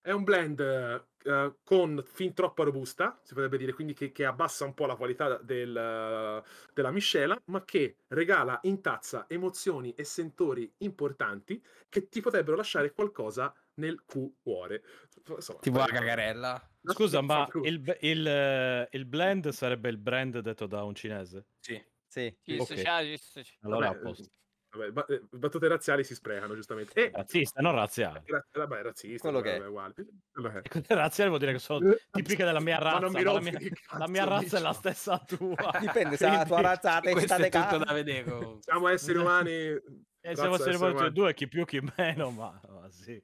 È 0.00 0.12
un 0.12 0.22
blend 0.22 0.60
eh, 0.60 1.04
eh, 1.24 1.56
con 1.64 2.02
fin 2.04 2.32
troppa 2.32 2.62
robusta, 2.62 3.18
si 3.24 3.34
potrebbe 3.34 3.56
dire, 3.56 3.72
quindi 3.72 3.92
che, 3.92 4.12
che 4.12 4.24
abbassa 4.24 4.64
un 4.64 4.74
po' 4.74 4.86
la 4.86 4.94
qualità 4.94 5.38
del, 5.38 5.76
eh, 5.76 6.42
della 6.72 6.90
miscela, 6.92 7.40
ma 7.46 7.64
che 7.64 7.96
regala 8.08 8.58
in 8.64 8.80
tazza 8.80 9.26
emozioni 9.28 9.92
e 9.94 10.04
sentori 10.04 10.72
importanti 10.78 11.60
che 11.88 12.08
ti 12.08 12.20
potrebbero 12.20 12.56
lasciare 12.56 12.92
qualcosa 12.92 13.52
nel 13.74 14.04
cuore. 14.04 14.82
Insomma, 15.28 15.58
Tipo 15.60 15.78
la 15.78 15.86
cagarella. 15.86 16.70
Scusa, 16.84 17.20
ma 17.20 17.48
il, 17.62 17.96
il, 18.00 18.26
eh, 18.28 18.88
il 18.92 19.04
blend 19.06 19.48
sarebbe 19.48 19.88
il 19.88 19.98
brand 19.98 20.38
detto 20.38 20.66
da 20.66 20.84
un 20.84 20.94
cinese? 20.94 21.46
Sì. 21.58 21.82
Sì. 22.16 22.34
Ci 22.42 22.58
Ok. 22.58 22.64
sto, 22.64 22.74
ci 22.76 23.16
sto, 23.18 23.42
ci. 23.42 23.56
Allora 23.60 23.88
Vabbè, 23.88 23.98
posto. 24.00 24.24
vabbè, 24.70 24.90
ba- 24.90 25.04
eh, 25.06 25.22
battute 25.30 25.68
razziali 25.68 26.02
si 26.02 26.14
sprecano, 26.14 26.54
giustamente. 26.54 26.92
E, 26.94 27.10
Razzista, 27.12 27.60
non 27.60 27.72
razziale. 27.74 28.22
ra- 28.26 28.46
vabbè, 28.52 28.82
razzista, 28.82 29.28
Quello 29.30 29.42
vabbè, 29.44 29.66
uguale. 29.66 29.92
Che 29.94 30.02
è. 30.02 30.56
E 30.62 30.68
quelle 30.70 30.86
razziali 30.88 31.28
vuol 31.28 31.40
dire 31.40 31.52
che 31.52 31.58
sono 31.58 31.80
tipiche 32.10 32.44
della 32.44 32.60
mia 32.60 32.78
Ma 32.78 32.84
razza. 32.84 32.98
non 33.00 33.12
mi 33.12 33.22
ma 33.22 33.32
la, 33.32 33.40
mia, 33.40 33.58
la 33.98 34.08
mia 34.08 34.24
razza 34.24 34.56
è 34.56 34.60
la 34.60 34.68
Micio. 34.68 34.80
stessa 34.80 35.18
tua. 35.28 35.78
Dipende 35.78 36.16
se 36.16 36.26
la 36.26 36.44
tua 36.46 36.60
razza 36.62 37.00
Questo 37.00 37.20
testa 37.20 37.36
è 37.36 37.38
de 37.38 37.50
tutto 37.50 37.84
da 37.84 37.92
vedere. 37.92 38.56
Siamo 38.60 38.88
esseri 38.88 39.18
umani. 39.18 39.50
E 39.52 39.82
razza 40.22 40.40
siamo 40.40 40.54
esseri 40.56 40.74
e 40.74 40.76
umani. 40.76 41.12
due, 41.12 41.34
chi 41.34 41.48
più 41.48 41.64
chi 41.66 41.80
meno, 41.96 42.30
ma, 42.30 42.58
ma 42.68 42.88
sì. 42.90 43.22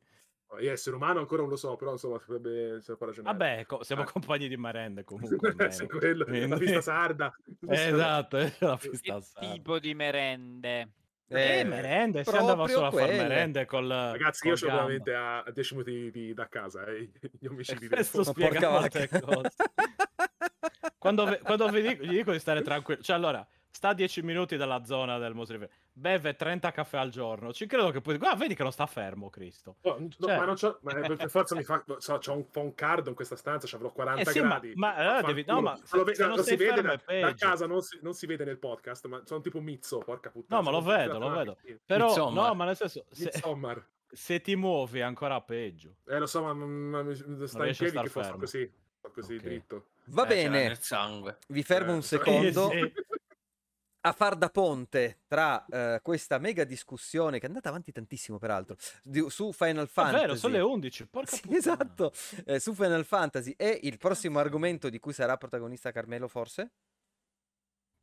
Io 0.61 0.71
essere 0.71 0.97
umano 0.97 1.19
ancora 1.21 1.41
non 1.43 1.51
lo 1.51 1.57
so, 1.57 1.77
però 1.77 1.93
insomma 1.93 2.19
si 2.19 2.27
potrebbe, 2.27 2.81
si 2.83 2.93
ragionare. 2.99 3.37
Vabbè, 3.37 3.67
co- 3.67 3.83
siamo 3.83 4.03
Ah. 4.03 4.11
compagni 4.11 4.49
di 4.49 4.57
merende 4.57 5.03
comunque. 5.55 5.71
Sì, 5.71 5.87
quello, 5.87 6.19
la 6.19 6.25
Quindi- 6.25 6.57
pista 6.59 6.81
sarda. 6.81 7.35
Esatto, 7.69 8.37
la 8.61 8.77
pista 8.77 9.15
Che 9.17 9.23
sarda. 9.23 9.53
tipo 9.55 9.79
di 9.79 9.95
merende? 9.95 10.89
Eh, 11.29 11.61
Eh, 11.61 11.65
merende, 11.65 12.25
si 12.25 12.37
andava 12.37 12.69
solo 12.69 12.87
a 12.89 12.91
fare 12.91 13.05
quelle. 13.07 13.23
merende 13.23 13.65
col 13.65 13.89
Ragazzi, 13.89 14.41
col 14.43 14.51
io 14.51 14.57
sono 14.57 14.73
veramente 14.73 15.15
a, 15.15 15.43
a 15.43 15.51
10 15.51 15.75
minuti 15.75 16.11
di- 16.11 16.35
da 16.35 16.47
casa, 16.49 16.85
eh, 16.85 17.11
gli 17.41 17.47
omicidi. 17.47 17.87
E 17.87 17.89
del 17.89 17.97
questo 17.97 18.23
fuoco. 18.23 18.41
Ma 18.41 18.47
porca 18.49 18.57
spiega 18.59 18.79
molte 18.81 19.09
vacca. 19.11 19.21
cose. 19.21 19.51
Quando, 20.99 21.25
ve- 21.25 21.39
quando 21.41 21.69
vi 21.71 21.81
dico, 21.83 22.05
gli 22.05 22.17
dico 22.17 22.33
di 22.33 22.39
stare 22.39 22.61
tranquillo, 22.63 23.01
cioè 23.03 23.17
allora, 23.17 23.47
sta 23.75 23.89
a 23.89 23.95
10 23.95 24.23
minuti 24.23 24.57
dalla 24.57 24.85
zona 24.85 25.17
del 25.19 25.35
Fe- 25.47 25.71
beve 25.95 26.37
30 26.37 26.71
caffè 26.73 26.99
al 26.99 27.09
giorno, 27.11 27.53
ci 27.55 27.67
credo 27.67 27.91
che 27.91 28.01
poi, 28.03 28.19
guarda, 28.19 28.37
vedi 28.39 28.55
che 28.55 28.63
non 28.63 28.71
sta 28.71 28.85
fermo, 28.87 29.31
Cristo. 29.31 29.77
Oh, 29.83 29.99
no, 29.99 30.09
Cioè- 30.11 30.37
ma 30.37 30.45
non 30.45 30.55
c'ho, 30.57 30.79
ma 30.83 30.93
per 30.95 31.31
forza 31.31 31.55
mi 31.57 31.65
fa, 31.65 31.83
so, 31.99 32.19
c'ho 32.19 32.33
un, 32.35 32.45
un 32.55 32.75
card 32.75 33.07
in 33.07 33.15
questa 33.15 33.35
stanza, 33.35 33.67
ci 33.67 33.75
avrò 33.75 33.91
40 33.91 34.21
Eh 34.21 34.33
sì, 34.33 34.41
ma- 34.41 34.49
gradi. 34.49 34.73
ma 34.75 34.95
allora 34.95 35.05
Vaffanculo. 35.21 35.35
devi- 35.35 35.51
no, 35.51 35.61
ma 35.63 35.77
se- 35.83 35.97
lo, 35.97 36.15
se 36.15 36.27
non 36.27 36.37
lo 36.37 36.43
si 36.43 36.57
vede 36.57 36.83
da, 36.83 37.01
da 37.07 37.35
casa, 37.35 37.67
non 37.67 37.81
si, 37.81 37.99
non 38.03 38.13
si 38.15 38.27
vede 38.27 38.45
nel 38.45 38.59
podcast, 38.59 39.07
ma 39.07 39.23
sono 39.25 39.41
tipo 39.41 39.61
Mizzo, 39.61 39.99
porca 39.99 40.31
puttana. 40.31 40.61
No, 40.61 40.71
ma 40.71 40.77
lo 40.77 40.83
vedo, 40.85 41.19
lo 41.19 41.31
vedo. 41.31 41.57
Però, 41.87 42.09
Insomma. 42.09 42.47
no, 42.49 42.55
ma 42.55 42.65
nel 42.67 42.77
senso, 42.77 43.05
se, 43.11 43.25
Midsommar. 43.25 43.87
se 44.11 44.41
ti 44.43 44.55
muovi 44.55 44.99
è 44.99 45.03
ancora 45.03 45.41
peggio. 45.41 45.97
Eh, 46.07 46.19
lo 46.19 46.27
so, 46.27 46.43
ma, 46.43 46.53
ma 46.53 47.03
mi- 47.03 47.15
sta 47.15 47.67
in 47.67 47.75
piedi 47.77 47.99
che 47.99 48.09
fa 48.11 48.23
fermo. 48.23 48.39
così, 48.39 48.71
così 49.15 49.35
Ok. 49.37 49.41
dritto. 49.43 49.87
Va 50.07 50.25
Eh, 50.25 50.27
bene, 50.29 50.77
vi 51.49 51.63
fermo 51.63 51.93
Eh, 51.93 51.95
un 51.95 52.03
sì, 52.03 52.09
secondo. 52.17 52.71
Sì. 52.71 52.93
A 54.05 54.13
far 54.13 54.35
da 54.37 54.49
ponte 54.49 55.21
tra 55.27 55.65
eh, 55.67 56.01
questa 56.03 56.39
mega 56.39 56.65
discussione 56.65 57.39
che 57.39 57.45
è 57.45 57.49
andata 57.49 57.69
avanti 57.69 57.93
tantissimo 57.93 58.39
peraltro 58.39 58.77
di- 59.03 59.25
su 59.29 59.53
Final 59.53 59.85
È 59.87 59.89
Fantasy. 59.89 60.21
vero, 60.21 60.35
sono 60.37 60.55
le 60.55 60.61
11, 60.61 61.07
porca 61.09 61.37
Sì, 61.37 61.41
puttana. 61.43 61.59
esatto, 61.59 62.13
eh, 62.47 62.59
su 62.59 62.75
Final 62.75 63.05
Fantasy 63.05 63.55
e 63.57 63.79
il 63.83 63.99
prossimo 63.99 64.39
argomento 64.41 64.89
di 64.89 64.99
cui 64.99 65.13
sarà 65.13 65.37
protagonista 65.37 65.93
Carmelo 65.93 66.27
forse? 66.29 66.73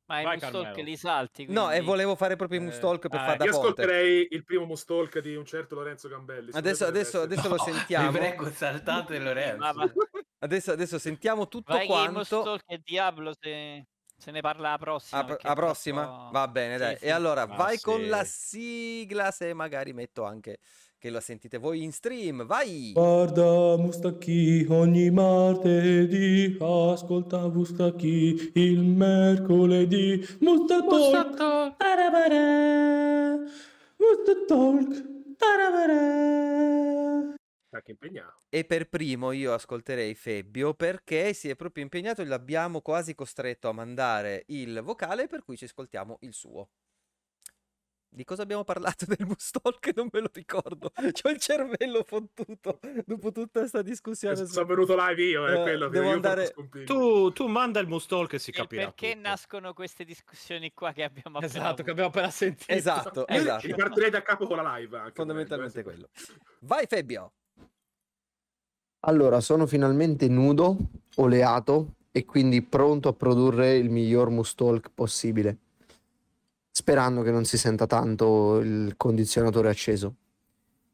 Ma 0.10 0.24
Vai, 0.24 0.38
Mustalk 0.38 0.64
Carmelo. 0.64 0.84
li 0.84 0.98
salti, 0.98 1.46
No, 1.48 1.66
e 1.66 1.68
quindi? 1.74 1.86
volevo 1.86 2.16
fare 2.16 2.36
proprio 2.36 2.60
i 2.60 2.64
Eh, 2.64 2.66
Mustalk 2.66 3.08
per 3.10 3.20
ah, 3.20 3.26
far 3.26 3.38
da 3.38 3.46
Io 3.46 3.52
ponte. 3.52 3.68
ascolterei 3.68 4.28
il 4.32 4.44
primo 4.44 4.66
Mustalk 4.66 5.20
di 5.20 5.36
un 5.36 5.46
certo 5.46 5.76
Lorenzo 5.76 6.08
Gambelli. 6.08 6.50
Adesso, 6.54 6.86
adesso, 6.86 7.22
adesso 7.22 7.48
lo 7.48 7.58
No, 7.58 7.64
sentiamo. 7.64 8.12
Vi 8.12 8.18
prego, 8.18 8.50
saltate 8.50 9.20
Lorenzo. 9.20 9.58
Ma 9.62 9.72
va- 9.72 9.92
Adesso, 10.40 10.72
adesso 10.72 10.98
sentiamo 10.98 11.48
tutto 11.48 11.74
Vai 11.74 11.82
che 11.82 11.88
quanto. 11.88 12.12
Mustalk 12.18 12.64
e 12.66 12.80
Diablo 12.84 13.36
se... 13.40 13.86
se 14.20 14.32
ne 14.32 14.42
parla 14.42 14.72
la 14.72 14.78
prossima. 14.78 15.22
A, 15.22 15.26
perché 15.26 15.48
a 15.48 15.54
prossima? 15.54 16.04
troppo- 16.04 16.30
Va 16.32 16.48
bene, 16.48 16.74
Sì, 16.74 16.80
dai. 16.80 16.98
sì. 16.98 17.06
E 17.06 17.10
allora 17.10 17.48
Ma 17.48 17.56
vai 17.56 17.80
con 17.80 18.02
sì. 18.02 18.08
la 18.08 18.24
sigla, 18.26 19.32
se 19.32 19.54
magari 19.54 19.94
metto 19.94 20.24
anche 20.26 20.60
che 21.00 21.10
la 21.10 21.22
sentite 21.22 21.58
voi 21.58 21.82
in 21.84 21.94
stream. 21.94 22.46
Vai! 22.46 22.92
Guarda 22.92 23.78
Mustacchi 23.78 24.66
ogni 24.70 25.10
martedì, 25.12 26.58
ascolta 26.60 27.48
Mustacchi 27.48 28.52
il 28.56 28.82
mercoledì. 28.82 30.22
Mustatalk, 30.42 31.76
Arabara, 31.78 33.38
Mustatalk, 33.96 35.06
Tarabara. 35.38 37.38
Anche 37.72 37.92
impegnato. 37.92 38.42
E 38.50 38.66
per 38.66 38.90
primo 38.90 39.32
io 39.32 39.54
ascolterei 39.54 40.16
Febbio 40.16 40.74
perché 40.74 41.34
si 41.34 41.50
è 41.50 41.56
proprio 41.56 41.84
impegnato 41.84 42.22
e 42.22 42.26
l'abbiamo 42.26 42.82
quasi 42.82 43.14
costretto 43.14 43.70
a 43.70 43.74
mandare 43.74 44.44
il 44.48 44.82
vocale 44.84 45.28
per 45.28 45.44
cui 45.44 45.56
ci 45.56 45.66
ascoltiamo 45.66 46.18
il 46.22 46.34
suo. 46.34 46.70
Di 48.12 48.24
cosa 48.24 48.42
abbiamo 48.42 48.64
parlato 48.64 49.06
del 49.06 49.24
Mustalk? 49.28 49.92
Non 49.96 50.10
me 50.12 50.22
lo 50.22 50.30
ricordo. 50.34 50.90
C'ho 50.96 51.30
il 51.30 51.38
cervello 51.38 52.04
fottuto 52.04 52.80
dopo 53.06 53.32
tutta 53.32 53.60
questa 53.60 53.84
discussione. 53.84 54.36
su- 54.36 54.46
Sono 54.48 54.66
venuto 54.66 54.96
live 54.98 55.22
io, 55.24 55.46
è 55.46 55.60
Eh, 55.60 55.62
quello 55.62 55.86
che 55.90 55.92
devo 55.92 56.08
io 56.10 56.14
andare-. 56.16 56.52
Tu, 56.86 57.32
tu 57.34 57.46
manda 57.46 57.80
il 57.80 57.88
Mustalk 57.88 58.34
e 58.34 58.40
si 58.40 58.52
capirà. 58.52 58.86
perché 58.86 59.12
tutto. 59.12 59.28
nascono 59.28 59.74
queste 59.74 60.06
discussioni 60.06 60.74
qua 60.74 60.92
che 60.92 61.04
abbiamo 61.04 61.38
appena 61.38 61.46
Esatto, 61.46 61.84
che 61.84 61.92
avuto. 61.92 61.92
abbiamo 61.92 62.10
appena 62.10 62.32
sentito. 62.32 62.72
Esatto, 62.72 63.28
esatto. 63.28 63.68
ripartirei 63.68 64.10
da 64.10 64.24
capo 64.24 64.48
con 64.48 64.58
la 64.58 64.76
live 64.78 64.98
anche. 64.98 65.14
Fondamentalmente 65.14 65.80
eh, 65.82 65.84
quello. 65.84 66.10
Vai 66.62 66.88
Febbio. 66.88 67.34
Allora, 69.04 69.40
sono 69.40 69.66
finalmente 69.66 70.28
nudo, 70.28 70.78
oleato 71.16 71.94
e 72.12 72.26
quindi 72.26 72.62
pronto 72.62 73.08
a 73.08 73.14
produrre 73.14 73.78
il 73.78 73.90
miglior 73.90 74.30
Mustalk 74.30 74.90
possibile. 74.94 75.58
Sperando 76.70 77.22
che 77.22 77.32
non 77.32 77.46
si 77.46 77.58
senta 77.58 77.86
tanto 77.86 78.58
il 78.60 78.96
condizionatore 78.98 79.70
acceso. 79.70 80.16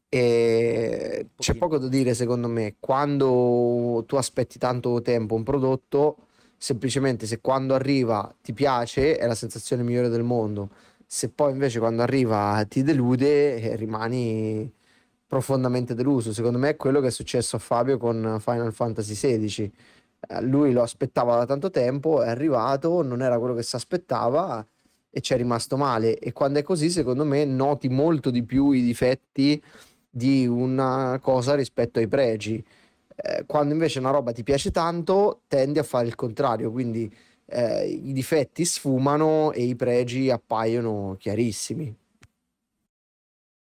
E 0.08 1.30
c'è 1.36 1.54
poco 1.54 1.78
da 1.78 1.88
dire, 1.88 2.14
secondo 2.14 2.46
me. 2.46 2.76
Quando 2.78 4.04
tu 4.06 4.14
aspetti 4.16 4.58
tanto 4.58 5.02
tempo 5.02 5.34
un 5.34 5.42
prodotto, 5.42 6.16
semplicemente 6.56 7.26
se 7.26 7.40
quando 7.40 7.74
arriva 7.74 8.32
ti 8.40 8.52
piace, 8.52 9.16
è 9.16 9.26
la 9.26 9.34
sensazione 9.34 9.82
migliore 9.82 10.08
del 10.08 10.22
mondo. 10.22 10.70
Se 11.04 11.28
poi 11.28 11.52
invece 11.52 11.80
quando 11.80 12.02
arriva 12.02 12.64
ti 12.68 12.82
delude, 12.82 13.60
eh, 13.60 13.76
rimani 13.76 14.72
profondamente 15.26 15.94
deluso. 15.94 16.32
Secondo 16.32 16.58
me 16.58 16.70
è 16.70 16.76
quello 16.76 17.00
che 17.00 17.08
è 17.08 17.10
successo 17.10 17.56
a 17.56 17.58
Fabio 17.58 17.98
con 17.98 18.38
Final 18.40 18.72
Fantasy 18.72 19.14
XVI. 19.14 19.72
Eh, 20.28 20.42
Lui 20.42 20.72
lo 20.72 20.82
aspettava 20.82 21.36
da 21.36 21.46
tanto 21.46 21.70
tempo, 21.70 22.22
è 22.22 22.28
arrivato, 22.28 23.02
non 23.02 23.22
era 23.22 23.38
quello 23.38 23.54
che 23.54 23.62
si 23.62 23.76
aspettava 23.76 24.66
e 25.10 25.20
ci 25.20 25.32
è 25.34 25.36
rimasto 25.36 25.76
male. 25.76 26.18
E 26.18 26.32
quando 26.32 26.58
è 26.58 26.62
così, 26.62 26.90
secondo 26.90 27.24
me, 27.24 27.44
noti 27.44 27.88
molto 27.88 28.30
di 28.30 28.42
più 28.44 28.70
i 28.72 28.82
difetti 28.82 29.62
di 30.08 30.46
una 30.46 31.18
cosa 31.22 31.54
rispetto 31.54 31.98
ai 31.98 32.08
pregi. 32.08 32.64
Eh, 33.14 33.44
quando 33.46 33.72
invece 33.72 33.98
una 33.98 34.10
roba 34.10 34.32
ti 34.32 34.42
piace 34.42 34.70
tanto, 34.70 35.42
tendi 35.48 35.78
a 35.78 35.82
fare 35.82 36.06
il 36.06 36.14
contrario, 36.14 36.70
quindi 36.70 37.10
eh, 37.46 37.86
i 37.86 38.12
difetti 38.12 38.64
sfumano 38.64 39.52
e 39.52 39.64
i 39.64 39.76
pregi 39.76 40.30
appaiono 40.30 41.16
chiarissimi. 41.18 41.94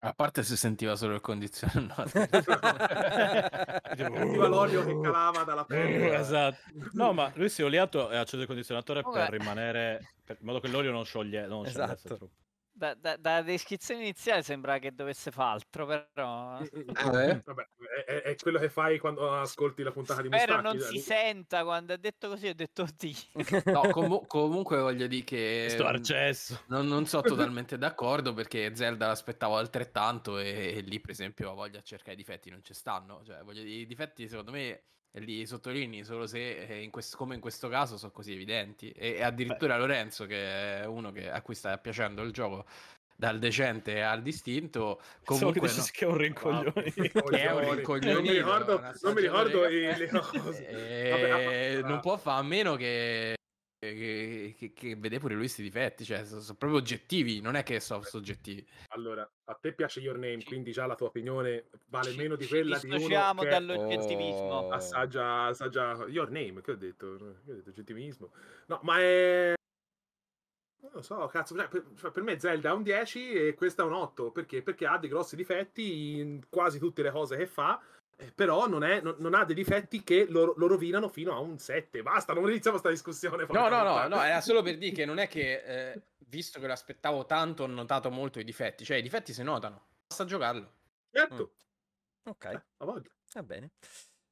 A 0.06 0.14
parte 0.14 0.44
se 0.44 0.58
sentiva 0.58 0.96
solo 0.98 1.14
il 1.16 1.22
condizionatore. 1.22 2.28
Sentiva 3.96 4.48
l'olio 4.48 4.84
che 4.86 5.00
calava 5.00 5.44
dalla 5.44 5.64
pentola. 5.64 6.20
esatto. 6.20 6.58
No, 6.92 7.14
ma 7.14 7.32
lui 7.36 7.48
si 7.50 7.62
è 7.62 7.66
oliato 7.66 8.10
e 8.12 8.18
ha 8.18 8.22
acceso 8.22 8.42
il 8.42 8.48
condizionatore 8.48 9.00
Oh, 9.04 9.12
per 9.12 9.30
rimanere 9.30 10.16
per- 10.26 10.38
in 10.40 10.46
modo 10.46 10.60
che 10.60 10.68
l'olio 10.68 10.92
non 10.92 11.06
scioglie, 11.06 11.48
non 11.48 11.66
Esatto. 11.66 12.16
troppo. 12.18 12.30
Da, 12.76 12.96
da- 12.96 13.18
dalla 13.18 13.44
descrizione 13.44 14.02
iniziale 14.02 14.42
sembra 14.42 14.80
che 14.80 14.94
dovesse 14.96 15.30
fare 15.30 15.52
altro, 15.52 15.86
però... 15.86 16.60
Eh? 16.60 17.42
Vabbè, 17.46 17.70
è, 18.08 18.22
è- 18.24 18.36
quello 18.36 18.58
che 18.58 18.68
fai 18.70 18.98
quando 18.98 19.32
ascolti 19.32 19.84
la 19.84 19.92
puntata 19.92 20.24
di 20.24 20.28
Spero 20.28 20.56
Mustacchi. 20.60 20.78
non 20.78 20.80
si 20.80 20.98
senta 21.00 21.64
quando 21.64 21.94
ha 21.94 21.98
detto 21.98 22.30
così, 22.30 22.48
ho 22.48 22.56
detto 22.56 22.82
oddio. 22.82 23.62
No, 23.66 23.90
comu- 23.94 24.26
comunque 24.26 24.78
voglio 24.80 25.06
dire 25.06 25.24
che 25.24 25.68
Sto 25.70 25.86
arcesso. 25.86 26.64
non, 26.70 26.88
non 26.88 27.06
sono 27.06 27.22
totalmente 27.22 27.78
d'accordo 27.78 28.34
perché 28.34 28.76
Zelda 28.76 29.06
l'aspettavo 29.06 29.56
altrettanto 29.56 30.40
e, 30.40 30.74
e 30.78 30.82
lì 30.82 31.00
per 31.00 31.12
esempio 31.12 31.52
ha 31.52 31.54
voglia 31.54 31.78
a 31.78 31.84
cercare 31.84 32.14
i 32.14 32.16
difetti 32.16 32.50
non 32.50 32.64
ci 32.64 32.74
stanno. 32.74 33.24
Cioè, 33.24 33.44
voglio 33.44 33.62
dire, 33.62 33.82
i 33.82 33.86
difetti 33.86 34.28
secondo 34.28 34.50
me 34.52 34.86
li 35.20 35.46
sottolinei 35.46 36.04
solo 36.04 36.26
se 36.28 36.66
eh, 36.66 36.82
in 36.82 36.90
quest- 36.90 37.16
come 37.16 37.36
in 37.36 37.42
questo 37.42 37.68
caso 37.70 37.98
sono 37.98 38.12
così 38.12 38.34
evidenti. 38.34 38.92
E, 38.92 39.14
e 39.16 39.24
addirittura 39.24 39.78
Lorenzo, 39.78 40.26
che 40.26 40.82
è 40.82 40.86
uno 40.86 41.12
che- 41.12 41.30
a 41.30 41.42
cui 41.42 41.56
sta 41.56 41.78
piacendo 41.78 42.22
il 42.24 42.32
gioco 42.32 42.66
dal 43.16 43.38
decente 43.40 44.02
al 44.02 44.22
distinto, 44.22 45.00
comunque 45.24 45.68
dici 45.68 45.78
no- 45.80 45.86
che 45.94 46.06
è 46.06 46.08
un 46.10 46.18
rincoglione. 46.18 46.74
Che 46.92 47.12
è 47.42 47.52
un 47.52 47.82
Non 48.14 48.22
mi 48.24 48.32
ricordo, 48.32 48.82
non 49.02 49.14
mi 49.14 49.22
ricordo 49.22 49.66
le 49.68 50.10
cose. 50.10 50.68
Eh, 50.68 51.10
Vabbè, 51.10 51.30
ah, 51.30 51.86
ah, 51.86 51.88
non 51.88 52.00
può 52.00 52.18
fare 52.18 52.40
a 52.40 52.44
meno 52.44 52.76
che, 52.76 53.36
che, 53.94 54.56
che- 54.58 54.74
che 54.74 54.96
vede 54.96 55.20
pure 55.20 55.34
lui 55.34 55.44
questi 55.44 55.62
difetti, 55.64 56.04
cioè 56.06 56.24
sono, 56.26 56.42
sono 56.42 56.58
proprio 56.58 56.80
oggettivi, 56.80 57.42
non 57.42 57.56
è 57.56 57.64
che 57.64 57.80
sono 57.80 58.02
soggettivi. 58.04 58.66
Allora, 58.90 59.30
a 59.46 59.54
te 59.56 59.74
piace 59.74 60.00
Your 60.00 60.18
Name, 60.18 60.40
Ci- 60.40 60.48
quindi 60.48 60.72
già 60.72 60.86
la 60.86 60.96
tua 60.96 61.08
opinione 61.08 61.70
vale 61.88 62.12
Ci- 62.12 62.18
meno 62.18 62.36
di 62.36 62.48
quella 62.48 62.78
di 62.80 62.88
uno 62.88 63.42
che 63.42 63.48
dall'oggettivismo. 63.50 64.50
Oh. 64.60 64.70
assaggia, 64.72 65.44
assaggia 65.46 66.06
Your 66.08 66.30
Name, 66.32 66.62
che 66.62 66.72
ho 66.72 66.76
detto? 66.76 67.16
Che 67.46 67.52
ho 67.52 67.56
detto 67.56 67.70
oggettivismo. 67.70 68.32
No, 68.68 68.80
ma 68.84 69.00
è... 69.00 69.54
Non 70.84 70.92
lo 70.96 71.02
so, 71.02 71.28
cazzo, 71.28 71.56
cioè, 71.56 71.70
per, 71.70 71.86
cioè, 71.98 72.12
per 72.12 72.24
me 72.24 72.38
Zelda 72.40 72.70
è 72.70 72.74
un 72.74 72.84
10 72.84 73.32
e 73.32 73.54
questa 73.54 73.84
è 73.84 73.86
un 73.86 73.94
8, 73.94 74.32
perché? 74.32 74.62
Perché 74.62 74.86
ha 74.86 74.98
dei 74.98 75.10
grossi 75.10 75.38
difetti 75.38 76.18
in 76.20 76.42
quasi 76.50 76.78
tutte 76.78 77.02
le 77.02 77.10
cose 77.12 77.38
che 77.38 77.48
fa, 77.48 77.80
eh, 77.80 78.03
però 78.32 78.68
non, 78.68 78.84
è- 78.84 79.02
non- 79.02 79.16
non 79.20 79.34
ha 79.34 79.44
dei 79.46 79.56
difetti 79.56 80.04
che 80.04 80.26
lo, 80.30 80.54
lo 80.58 80.68
rovinano 80.68 81.08
fino 81.10 81.34
a 81.34 81.40
un 81.40 81.58
7. 81.58 82.02
Basta, 82.02 82.34
non 82.34 82.44
iniziamo 82.50 82.80
questa 82.80 82.90
discussione. 82.90 83.46
No, 83.50 83.68
no, 83.70 83.84
no, 83.84 84.08
no, 84.08 84.22
era 84.22 84.42
solo 84.42 84.62
per 84.62 84.78
dire 84.78 84.94
che 84.94 85.06
non 85.06 85.18
è 85.18 85.28
che, 85.28 85.64
eh, 85.92 86.02
visto 86.28 86.60
che 86.60 86.68
lo 86.68 86.74
aspettavo 86.74 87.26
tanto, 87.26 87.64
ho 87.64 87.68
notato 87.68 88.10
molto 88.10 88.40
i 88.40 88.44
difetti, 88.44 88.84
cioè 88.86 88.98
i 88.98 89.02
difetti 89.02 89.34
si 89.34 89.44
notano, 89.44 89.86
basta 90.08 90.26
giocarlo. 90.26 90.72
Certo, 91.12 91.54
Ok, 92.26 92.46
eh, 92.46 92.62
va 92.78 93.44
bene. 93.44 93.72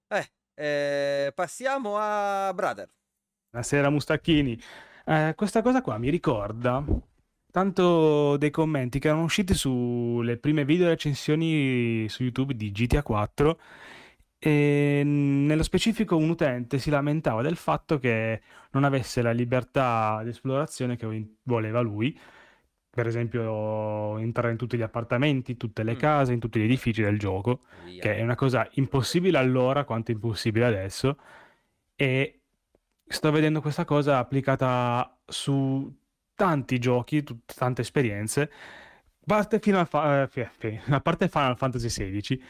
Eh, 0.08 0.32
eh, 0.56 1.32
passiamo 1.34 1.98
a 1.98 2.52
Brother. 2.54 2.90
Buonasera 3.50 3.90
Mustacchini. 3.90 4.60
Eh, 5.06 5.34
questa 5.36 5.62
cosa 5.62 5.82
qua 5.82 5.98
mi 5.98 6.10
ricorda 6.10 6.84
tanto 7.52 8.38
dei 8.38 8.50
commenti 8.50 9.00
che 9.00 9.08
erano 9.10 9.24
usciti 9.24 9.54
sulle 9.54 10.38
prime 10.38 10.66
video 10.66 10.88
recensioni 10.88 12.08
su 12.10 12.24
YouTube 12.24 12.56
di 12.56 12.72
GTA 12.72 13.04
4 13.04 13.60
e 14.40 15.02
nello 15.06 15.62
specifico 15.64 16.16
un 16.18 16.30
utente 16.30 16.80
si 16.80 16.90
lamentava 16.90 17.42
del 17.44 17.56
fatto 17.58 18.00
che 18.00 18.42
non 18.72 18.84
avesse 18.86 19.22
la 19.22 19.32
libertà 19.32 20.22
di 20.24 20.30
esplorazione 20.30 20.96
che 20.96 21.06
vo- 21.06 21.28
voleva 21.44 21.80
lui, 21.82 22.18
per 22.90 23.06
esempio 23.08 24.18
entrare 24.18 24.52
in 24.52 24.58
tutti 24.58 24.78
gli 24.78 24.82
appartamenti, 24.82 25.58
tutte 25.58 25.84
le 25.84 25.94
Mm. 25.94 25.98
case, 25.98 26.34
in 26.34 26.40
tutti 26.40 26.60
gli 26.60 26.64
edifici 26.64 27.02
del 27.04 27.20
gioco 27.20 27.62
che 28.02 28.16
è 28.18 28.24
una 28.24 28.36
cosa 28.36 28.68
impossibile 28.74 29.38
allora 29.38 29.84
quanto 29.84 30.12
impossibile 30.12 30.66
adesso. 30.66 31.18
E 31.96 32.40
sto 33.08 33.30
vedendo 33.32 33.62
questa 33.62 33.86
cosa 33.86 34.18
applicata 34.18 35.18
su 35.28 35.94
tanti 36.42 36.80
giochi, 36.80 37.22
tut- 37.24 37.54
tante 37.56 37.82
esperienze, 37.82 38.42
a 38.42 38.50
parte, 39.26 39.60
Final 39.60 39.88
Fa- 39.88 40.28
eh, 40.34 40.82
a 40.90 41.00
parte 41.00 41.30
Final 41.30 41.56
Fantasy 41.56 41.88
XVI 41.88 42.44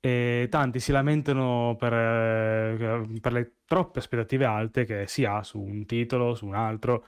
e 0.00 0.46
tanti 0.50 0.78
si 0.78 0.92
lamentano 0.92 1.74
per, 1.76 1.92
eh, 1.92 3.18
per 3.20 3.32
le 3.32 3.54
troppe 3.66 3.98
aspettative 3.98 4.44
alte 4.44 4.84
che 4.84 5.06
si 5.08 5.24
ha 5.24 5.42
su 5.42 5.58
un 5.60 5.84
titolo, 5.86 6.34
su 6.36 6.46
un 6.46 6.54
altro 6.54 7.06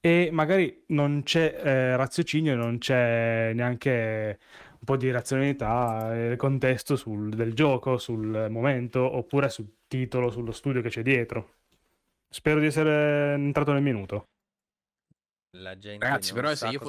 e 0.00 0.28
magari 0.32 0.84
non 0.88 1.22
c'è 1.24 1.60
eh, 1.64 1.96
raziocinio, 1.96 2.54
non 2.54 2.78
c'è 2.78 3.52
neanche 3.54 4.38
un 4.72 4.84
po' 4.84 4.96
di 4.96 5.10
razionalità 5.10 6.14
e 6.32 6.36
contesto 6.36 6.94
sul- 6.96 7.34
del 7.34 7.54
gioco, 7.54 7.98
sul 7.98 8.46
momento, 8.50 9.00
oppure 9.16 9.48
sul 9.48 9.66
titolo, 9.88 10.30
sullo 10.30 10.52
studio 10.52 10.80
che 10.82 10.90
c'è 10.90 11.02
dietro. 11.02 11.54
Spero 12.28 12.60
di 12.60 12.66
essere 12.66 13.34
entrato 13.34 13.72
nel 13.72 13.82
minuto. 13.82 14.28
La 15.58 15.78
gente 15.78 16.04
Ragazzi, 16.06 16.32
però 16.32 16.54
se 16.54 16.68
io, 16.68 16.80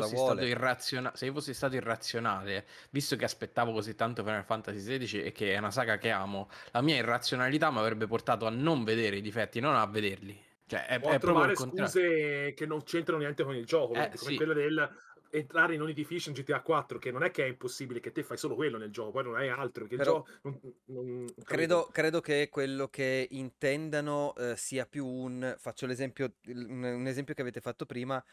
irraziona- 0.43 1.15
se 1.15 1.25
io 1.25 1.33
fossi 1.33 1.53
stato 1.53 1.75
irrazionale, 1.75 2.65
visto 2.89 3.15
che 3.15 3.25
aspettavo 3.25 3.71
così 3.71 3.95
tanto 3.95 4.23
Final 4.23 4.43
Fantasy 4.43 4.97
XVI 4.97 5.21
e 5.23 5.31
che 5.31 5.53
è 5.53 5.57
una 5.57 5.71
saga 5.71 5.97
che 5.97 6.09
amo, 6.11 6.49
la 6.71 6.81
mia 6.81 6.95
irrazionalità 6.95 7.71
mi 7.71 7.79
avrebbe 7.79 8.07
portato 8.07 8.45
a 8.45 8.49
non 8.49 8.83
vedere 8.83 9.17
i 9.17 9.21
difetti, 9.21 9.59
non 9.59 9.75
a 9.75 9.85
vederli. 9.85 10.39
Cioè, 10.65 10.85
è, 10.85 10.95
O 10.95 10.97
è 10.97 10.99
proprio 10.99 11.19
trovare 11.19 11.55
scuse 11.55 12.53
che 12.53 12.65
non 12.65 12.83
c'entrano 12.83 13.19
niente 13.21 13.43
con 13.43 13.55
il 13.55 13.65
gioco, 13.65 13.93
Eh, 13.93 14.11
come 14.15 14.31
sì. 14.31 14.35
quella 14.35 14.53
del 14.53 14.89
entrare 15.29 15.73
in 15.75 15.81
ogni 15.81 15.91
edificio 15.91 16.29
in 16.29 16.35
GTA 16.35 16.61
4, 16.61 16.99
che 16.99 17.11
non 17.11 17.23
è 17.23 17.31
che 17.31 17.43
è 17.43 17.47
impossibile, 17.47 17.99
che 17.99 18.11
te 18.11 18.23
fai 18.23 18.37
solo 18.37 18.55
quello 18.55 18.77
nel 18.77 18.91
gioco, 18.91 19.11
poi 19.11 19.23
non 19.23 19.35
hai 19.35 19.49
altro, 19.49 19.85
perché 19.85 19.97
Però- 19.97 20.23
il 20.25 20.33
gioco... 20.41 20.59
non- 20.85 21.05
non- 21.05 21.33
Credo, 21.43 21.89
credo 21.91 22.21
che 22.21 22.47
quello 22.49 22.87
che 22.87 23.27
intendano 23.31 24.33
eh, 24.35 24.55
sia 24.55 24.85
più 24.85 25.05
un. 25.05 25.55
Faccio 25.57 25.85
l'esempio, 25.85 26.33
un, 26.47 26.83
un 26.83 27.07
esempio 27.07 27.33
che 27.33 27.41
avete 27.41 27.61
fatto 27.61 27.85
prima. 27.85 28.23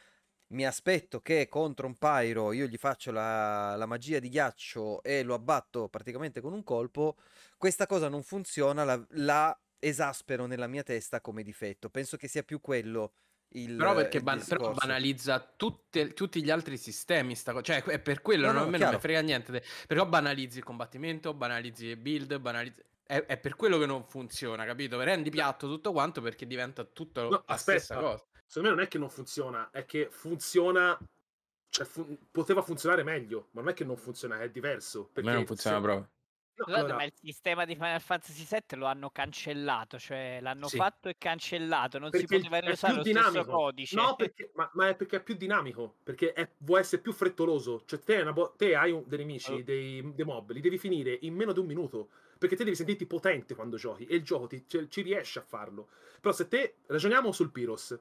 Mi 0.48 0.66
aspetto 0.66 1.20
che 1.20 1.48
contro 1.48 1.86
un 1.86 1.96
Pyro 1.96 2.52
io 2.52 2.66
gli 2.66 2.76
faccio 2.76 3.10
la, 3.10 3.74
la 3.76 3.86
magia 3.86 4.18
di 4.18 4.28
ghiaccio 4.28 5.02
e 5.02 5.22
lo 5.22 5.34
abbatto 5.34 5.88
praticamente 5.88 6.40
con 6.40 6.52
un 6.52 6.62
colpo. 6.62 7.16
Questa 7.56 7.86
cosa 7.86 8.08
non 8.08 8.22
funziona, 8.22 8.84
la, 8.84 9.02
la 9.12 9.58
esaspero 9.78 10.46
nella 10.46 10.66
mia 10.66 10.82
testa 10.82 11.20
come 11.20 11.42
difetto. 11.42 11.88
Penso 11.90 12.16
che 12.16 12.28
sia 12.28 12.42
più 12.42 12.60
quello 12.60 13.12
il 13.54 13.76
Però 13.76 13.94
perché 13.94 14.18
il 14.18 14.22
ban- 14.22 14.44
però 14.46 14.72
banalizza 14.72 15.40
tutte- 15.56 16.12
tutti 16.12 16.42
gli 16.42 16.50
altri 16.50 16.76
sistemi, 16.76 17.34
sta 17.36 17.52
co- 17.52 17.62
cioè 17.62 17.82
è 17.84 17.98
per 18.00 18.20
quello, 18.20 18.46
No, 18.46 18.52
non- 18.52 18.62
no, 18.62 18.68
a 18.68 18.70
me 18.70 18.78
non 18.78 19.00
frega 19.00 19.20
niente, 19.20 19.52
de- 19.52 19.62
però 19.86 20.06
banalizzi 20.06 20.58
il 20.58 20.64
combattimento, 20.64 21.32
banalizzi 21.34 21.86
il 21.86 21.96
build, 21.96 22.38
banalizzi... 22.38 22.82
È, 23.06 23.22
è 23.26 23.36
per 23.38 23.54
quello 23.54 23.78
che 23.78 23.86
non 23.86 24.04
funziona, 24.04 24.64
capito? 24.64 25.00
Rendi 25.00 25.30
piatto 25.30 25.68
tutto 25.68 25.92
quanto 25.92 26.20
perché 26.20 26.46
diventa 26.46 26.84
tutto 26.84 27.22
No, 27.22 27.28
la 27.30 27.42
aspetta. 27.46 27.78
stessa 27.78 27.96
cosa. 28.00 28.24
Secondo 28.54 28.68
me 28.68 28.74
non 28.76 28.84
è 28.84 28.88
che 28.88 28.98
non 28.98 29.10
funziona, 29.10 29.68
è 29.72 29.84
che 29.84 30.06
funziona. 30.10 30.96
Cioè, 31.68 31.84
fu- 31.84 32.16
poteva 32.30 32.62
funzionare 32.62 33.02
meglio, 33.02 33.48
ma 33.50 33.62
non 33.62 33.70
è 33.70 33.74
che 33.74 33.82
non 33.84 33.96
funziona, 33.96 34.40
è 34.40 34.48
diverso. 34.48 35.10
Per 35.12 35.24
me 35.24 35.32
non 35.32 35.44
perché 35.44 35.60
funziona 35.60 35.76
se- 35.78 35.82
proprio. 35.82 36.08
no, 36.54 36.64
Scusate, 36.64 36.78
allora, 36.80 36.94
ma 36.94 37.02
il 37.02 37.12
sistema 37.20 37.64
di 37.64 37.74
Final 37.74 38.00
Fantasy 38.00 38.46
VII 38.48 38.78
lo 38.78 38.86
hanno 38.86 39.10
cancellato, 39.10 39.98
cioè 39.98 40.38
l'hanno 40.40 40.68
Sì. 40.68 40.76
fatto 40.76 41.08
e 41.08 41.16
cancellato, 41.18 41.98
non 41.98 42.12
si 42.12 42.18
perché 42.18 42.36
il- 42.36 42.42
poteva 42.42 42.64
è 42.68 42.70
usare 42.70 42.92
più 42.94 43.02
lo 43.02 43.08
stesso 43.08 43.28
dinamico. 43.32 43.56
codice. 43.56 43.96
No, 43.96 44.14
perché, 44.14 44.50
ma, 44.54 44.70
ma 44.74 44.88
è 44.88 44.94
perché 44.94 45.16
è 45.16 45.22
più 45.24 45.34
dinamico. 45.34 45.96
Perché 46.04 46.32
è- 46.32 46.48
vuoi 46.58 46.78
essere 46.78 47.02
più 47.02 47.12
frettoloso. 47.12 47.82
Cioè, 47.86 47.98
te, 47.98 48.32
bo- 48.32 48.54
te 48.56 48.76
hai 48.76 48.92
un- 48.92 49.02
dei 49.08 49.18
nemici, 49.18 49.50
Oh. 49.54 49.62
dei, 49.64 50.14
dei 50.14 50.24
mob, 50.24 50.52
li 50.52 50.60
devi 50.60 50.78
finire 50.78 51.18
in 51.22 51.34
meno 51.34 51.50
di 51.52 51.58
un 51.58 51.66
minuto. 51.66 52.10
Perché 52.38 52.56
te 52.56 52.64
devi 52.64 52.76
sentirti 52.76 53.06
potente 53.06 53.54
quando 53.54 53.76
giochi. 53.76 54.06
E 54.06 54.16
il 54.16 54.22
gioco 54.22 54.46
ti- 54.46 54.64
ci- 54.66 54.88
ci 54.90 55.02
riesce 55.02 55.38
a 55.38 55.42
farlo. 55.42 55.88
Però 56.20 56.32
se 56.34 56.48
te 56.48 56.76
ragioniamo 56.86 57.32
sul 57.32 57.50
Pyros, 57.50 57.98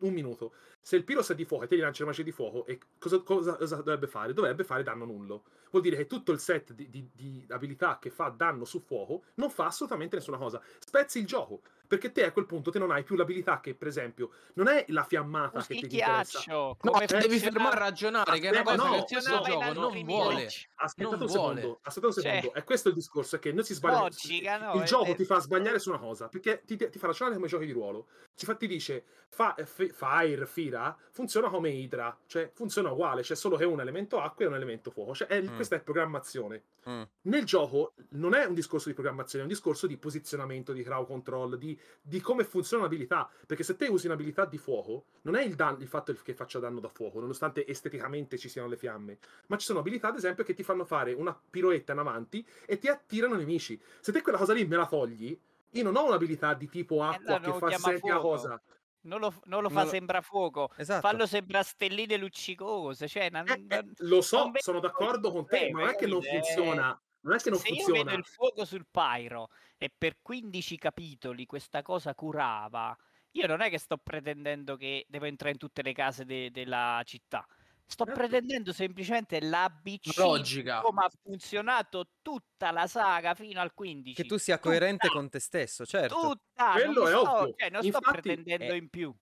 un 0.00 0.12
minuto. 0.12 0.52
Se 0.80 0.96
il 0.96 1.04
Pyros 1.04 1.30
è 1.30 1.34
di 1.34 1.44
fuoco 1.44 1.64
e 1.64 1.66
te 1.66 1.76
gli 1.76 1.80
lanci 1.80 2.00
la 2.00 2.06
magia 2.08 2.22
di 2.22 2.32
fuoco, 2.32 2.66
cosa, 2.98 3.18
cosa- 3.20 3.56
cosa 3.56 3.76
dovrebbe 3.76 4.06
fare? 4.06 4.32
Dovrebbe 4.32 4.64
fare 4.64 4.82
danno 4.82 5.04
nullo. 5.04 5.44
Vuol 5.70 5.82
dire 5.82 5.96
che 5.96 6.06
tutto 6.06 6.32
il 6.32 6.38
set 6.38 6.72
di, 6.72 6.88
di- 6.88 7.08
di 7.12 7.44
abilità 7.48 7.98
che 8.00 8.10
fa 8.10 8.28
danno 8.28 8.64
su 8.64 8.80
fuoco 8.80 9.24
non 9.34 9.50
fa 9.50 9.66
assolutamente 9.66 10.16
nessuna 10.16 10.38
cosa. 10.38 10.62
Spezzi 10.78 11.18
il 11.18 11.26
gioco. 11.26 11.60
Perché 11.88 12.12
te 12.12 12.24
a 12.26 12.32
quel 12.32 12.44
punto 12.44 12.70
te 12.70 12.78
non 12.78 12.90
hai 12.90 13.02
più 13.02 13.16
l'abilità 13.16 13.60
che, 13.60 13.74
per 13.74 13.88
esempio, 13.88 14.30
non 14.54 14.68
è 14.68 14.84
la 14.88 15.04
fiammata 15.04 15.62
che 15.64 15.74
ti 15.76 15.84
interessa. 15.84 16.42
No, 16.46 16.76
come 16.78 17.06
devi 17.06 17.38
fermare 17.38 17.76
a 17.76 17.78
ragionare, 17.78 18.38
che 18.38 18.48
è 18.48 18.50
una 18.50 18.60
Aspetta, 18.60 18.76
cosa 18.76 19.30
no, 19.30 19.40
che 19.42 19.50
no, 19.50 19.72
gioco 19.72 19.80
non 19.80 20.04
vuole. 20.04 20.48
Aspettate 20.74 21.16
Non 21.16 21.22
un 21.22 21.28
secondo, 21.28 21.60
vuole. 21.60 21.78
aspettate 21.82 22.06
un 22.06 22.12
secondo. 22.12 22.40
Cioè- 22.42 22.52
È 22.52 22.64
questo 22.64 22.88
il 22.88 22.94
discorso, 22.94 23.36
è 23.36 23.38
che 23.38 23.52
noi 23.52 23.64
si 23.64 23.72
sbagliamo. 23.72 24.02
Logica, 24.02 24.58
no, 24.58 24.74
il 24.74 24.84
gioco 24.84 25.14
ti 25.14 25.24
fa 25.24 25.38
sbagliare 25.38 25.78
su 25.78 25.88
una 25.88 25.98
cosa, 25.98 26.28
perché 26.28 26.62
ti, 26.66 26.76
ti 26.76 26.98
fa 26.98 27.06
ragionare 27.06 27.36
come 27.36 27.48
giochi 27.48 27.64
di 27.64 27.72
ruolo. 27.72 28.06
Ti, 28.38 28.44
fa- 28.44 28.54
ti 28.54 28.68
dice, 28.68 29.02
fa, 29.30 29.56
F- 29.58 29.92
Fire, 29.92 30.46
Fira, 30.46 30.96
funziona 31.10 31.48
come 31.48 31.70
Hydra, 31.70 32.16
cioè 32.26 32.48
funziona 32.54 32.92
uguale, 32.92 33.22
c'è 33.22 33.34
solo 33.34 33.56
che 33.56 33.64
un 33.64 33.80
elemento 33.80 34.20
acqua 34.20 34.44
e 34.44 34.48
un 34.48 34.54
elemento 34.54 34.92
fuoco. 34.92 35.12
Cioè, 35.12 35.26
è- 35.26 35.42
Mm. 35.42 35.56
questa 35.56 35.74
è 35.74 35.80
programmazione. 35.80 36.62
Mm. 36.88 37.02
Nel 37.22 37.44
gioco 37.44 37.94
non 38.10 38.34
è 38.34 38.44
un 38.44 38.54
discorso 38.54 38.86
di 38.86 38.94
programmazione, 38.94 39.42
è 39.42 39.46
un 39.48 39.52
discorso 39.52 39.88
di 39.88 39.96
posizionamento, 39.96 40.72
di 40.72 40.84
crowd 40.84 41.06
control, 41.08 41.58
di, 41.58 41.76
di 42.00 42.20
come 42.20 42.44
funziona 42.44 42.84
un'abilità. 42.84 43.28
Perché 43.44 43.64
se 43.64 43.74
te 43.74 43.88
usi 43.88 44.06
un'abilità 44.06 44.44
di 44.44 44.56
fuoco, 44.56 45.06
non 45.22 45.34
è 45.34 45.42
il, 45.42 45.56
dan- 45.56 45.80
il 45.80 45.88
fatto 45.88 46.14
che 46.22 46.32
faccia 46.32 46.60
danno 46.60 46.78
da 46.78 46.88
fuoco, 46.88 47.18
nonostante 47.18 47.66
esteticamente 47.66 48.38
ci 48.38 48.48
siano 48.48 48.68
le 48.68 48.76
fiamme, 48.76 49.18
ma 49.48 49.56
ci 49.58 49.66
sono 49.66 49.80
abilità, 49.80 50.08
ad 50.10 50.16
esempio, 50.16 50.44
che 50.44 50.54
ti 50.54 50.62
fanno 50.62 50.84
fare 50.84 51.12
una 51.12 51.36
piroetta 51.50 51.92
in 51.92 51.98
avanti 51.98 52.46
e 52.66 52.78
ti 52.78 52.86
attirano 52.86 53.34
nemici. 53.34 53.80
Se 53.98 54.12
te 54.12 54.22
quella 54.22 54.38
cosa 54.38 54.52
lì 54.52 54.64
me 54.64 54.76
la 54.76 54.86
togli, 54.86 55.36
io 55.72 55.82
non 55.82 55.96
ho 55.96 56.06
un'abilità 56.06 56.54
di 56.54 56.68
tipo 56.68 57.02
acqua 57.02 57.36
Eh, 57.36 57.46
no, 57.46 57.58
che 57.58 57.58
fa 57.78 57.90
la 57.90 57.98
fuoco. 57.98 58.20
cosa. 58.20 58.62
Non 59.02 59.20
lo, 59.20 59.32
non 59.44 59.62
lo 59.62 59.70
fa 59.70 59.84
lo- 59.84 59.88
sembra 59.90 60.20
fuoco, 60.20 60.70
Esatto. 60.76 61.00
fallo 61.06 61.24
sembra 61.26 61.62
stelline 61.62 62.16
luccicose, 62.16 63.06
cioè 63.08 63.30
non- 63.30 63.46
Eh, 63.48 63.64
eh, 63.68 63.84
lo 63.98 64.20
so, 64.20 64.50
sono 64.56 64.80
d'accordo 64.80 65.30
con 65.30 65.46
te, 65.46 65.70
ma 65.70 65.80
non 65.80 65.88
è 65.90 65.94
che 65.94 66.06
non 66.06 66.20
eh, 66.22 66.28
funziona. 66.28 67.00
Non 67.20 67.34
è 67.34 67.38
che 67.38 67.50
non 67.50 67.58
se 67.58 67.68
io 67.68 67.74
funziona. 67.82 68.04
vedo 68.10 68.16
il 68.18 68.24
fuoco 68.24 68.64
sul 68.64 68.86
Pyro 68.90 69.48
e 69.76 69.92
per 69.96 70.18
15 70.20 70.76
capitoli 70.78 71.46
questa 71.46 71.82
cosa 71.82 72.14
curava, 72.14 72.96
io 73.32 73.46
non 73.46 73.60
è 73.60 73.70
che 73.70 73.78
sto 73.78 73.96
pretendendo 73.98 74.76
che 74.76 75.04
devo 75.08 75.24
entrare 75.26 75.52
in 75.52 75.58
tutte 75.58 75.82
le 75.82 75.92
case 75.92 76.24
de- 76.24 76.50
della 76.50 77.00
città. 77.04 77.46
Sto 77.90 78.04
Certo. 78.04 78.20
pretendendo 78.20 78.72
semplicemente 78.74 79.40
l'ABC 79.40 80.14
Logica. 80.18 80.82
come 80.82 81.04
ha 81.06 81.10
funzionato 81.22 82.08
tutta 82.20 82.70
la 82.70 82.86
saga 82.86 83.34
fino 83.34 83.62
al 83.62 83.72
15. 83.72 84.14
Che 84.22 84.28
tu 84.28 84.36
sia 84.36 84.58
coerente 84.58 85.06
Tutta, 85.06 85.18
con 85.18 85.30
te 85.30 85.38
stesso, 85.40 85.86
certo. 85.86 86.14
Tutta, 86.20 86.72
Quello 86.72 86.92
non, 87.04 87.06
è 87.06 87.10
sto, 87.10 87.30
ovvio. 87.38 87.54
cioè, 87.56 87.70
non 87.70 87.80
sto 87.82 87.86
Infatti, 87.96 88.10
pretendendo 88.20 88.72
eh, 88.74 88.76
in 88.76 88.88
più. 88.90 89.14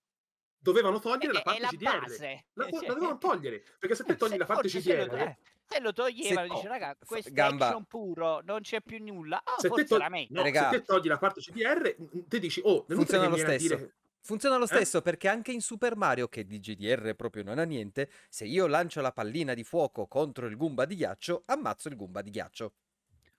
Dovevano 0.59 0.99
togliere 0.99 1.29
È, 1.29 1.33
la 1.33 1.39
è 1.39 1.43
parte 1.45 1.61
la 1.61 1.69
CDR. 1.69 2.01
base. 2.01 2.45
La, 2.55 2.65
cioè, 2.69 2.81
la 2.89 2.93
dovevano 2.95 3.19
togliere. 3.19 3.63
Perché 3.79 3.95
se 3.95 4.03
te 4.05 4.17
togli 4.19 4.31
se 4.33 4.37
la 4.39 4.47
parte 4.47 4.69
se 4.69 4.81
CDR, 4.81 5.15
eh, 5.17 5.39
se 5.65 5.81
lo 5.81 5.93
toglievano, 5.93 6.47
Se- 6.49 6.55
dice 6.55 6.67
oh, 6.67 6.71
raga, 6.71 6.97
questo 7.07 7.31
gamba- 7.33 7.65
è 7.65 7.69
action 7.69 7.85
puro, 7.85 8.41
non 8.43 8.61
c'è 8.63 8.81
più 8.81 8.99
nulla. 9.01 9.37
Ah, 9.45 9.55
se, 9.59 9.63
te 9.63 9.69
forse 9.69 9.85
togli, 9.87 10.27
no, 10.31 10.43
se 10.45 10.51
te 10.71 10.83
togli 10.83 11.07
la 11.07 11.19
parte 11.19 11.41
CDR, 11.41 11.95
te 12.27 12.39
dici, 12.41 12.61
oh, 12.65 12.85
non 12.89 12.99
è 12.99 13.01
Funziona 13.01 13.29
lo 13.29 13.37
stesso. 13.37 13.77
dire- 13.77 13.95
Funziona 14.27 14.57
lo 14.57 14.65
Eh? 14.65 14.67
stesso 14.67 15.03
perché 15.03 15.29
anche 15.29 15.53
in 15.53 15.61
Super 15.61 15.95
Mario, 15.95 16.27
che 16.27 16.45
di 16.45 16.59
GDR 16.59 17.15
proprio 17.15 17.45
non 17.45 17.61
ha 17.61 17.63
niente, 17.65 18.11
se 18.29 18.45
io 18.45 18.67
lancio 18.67 19.01
la 19.01 19.13
pallina 19.13 19.55
di 19.55 19.63
fuoco 19.63 20.09
contro 20.09 20.47
il 20.47 20.57
Goomba 20.57 20.85
di 20.85 20.97
ghiaccio, 20.97 21.45
ammazzo 21.47 21.87
il 21.87 21.95
Goomba 21.95 22.23
di 22.23 22.31
ghiaccio. 22.31 22.73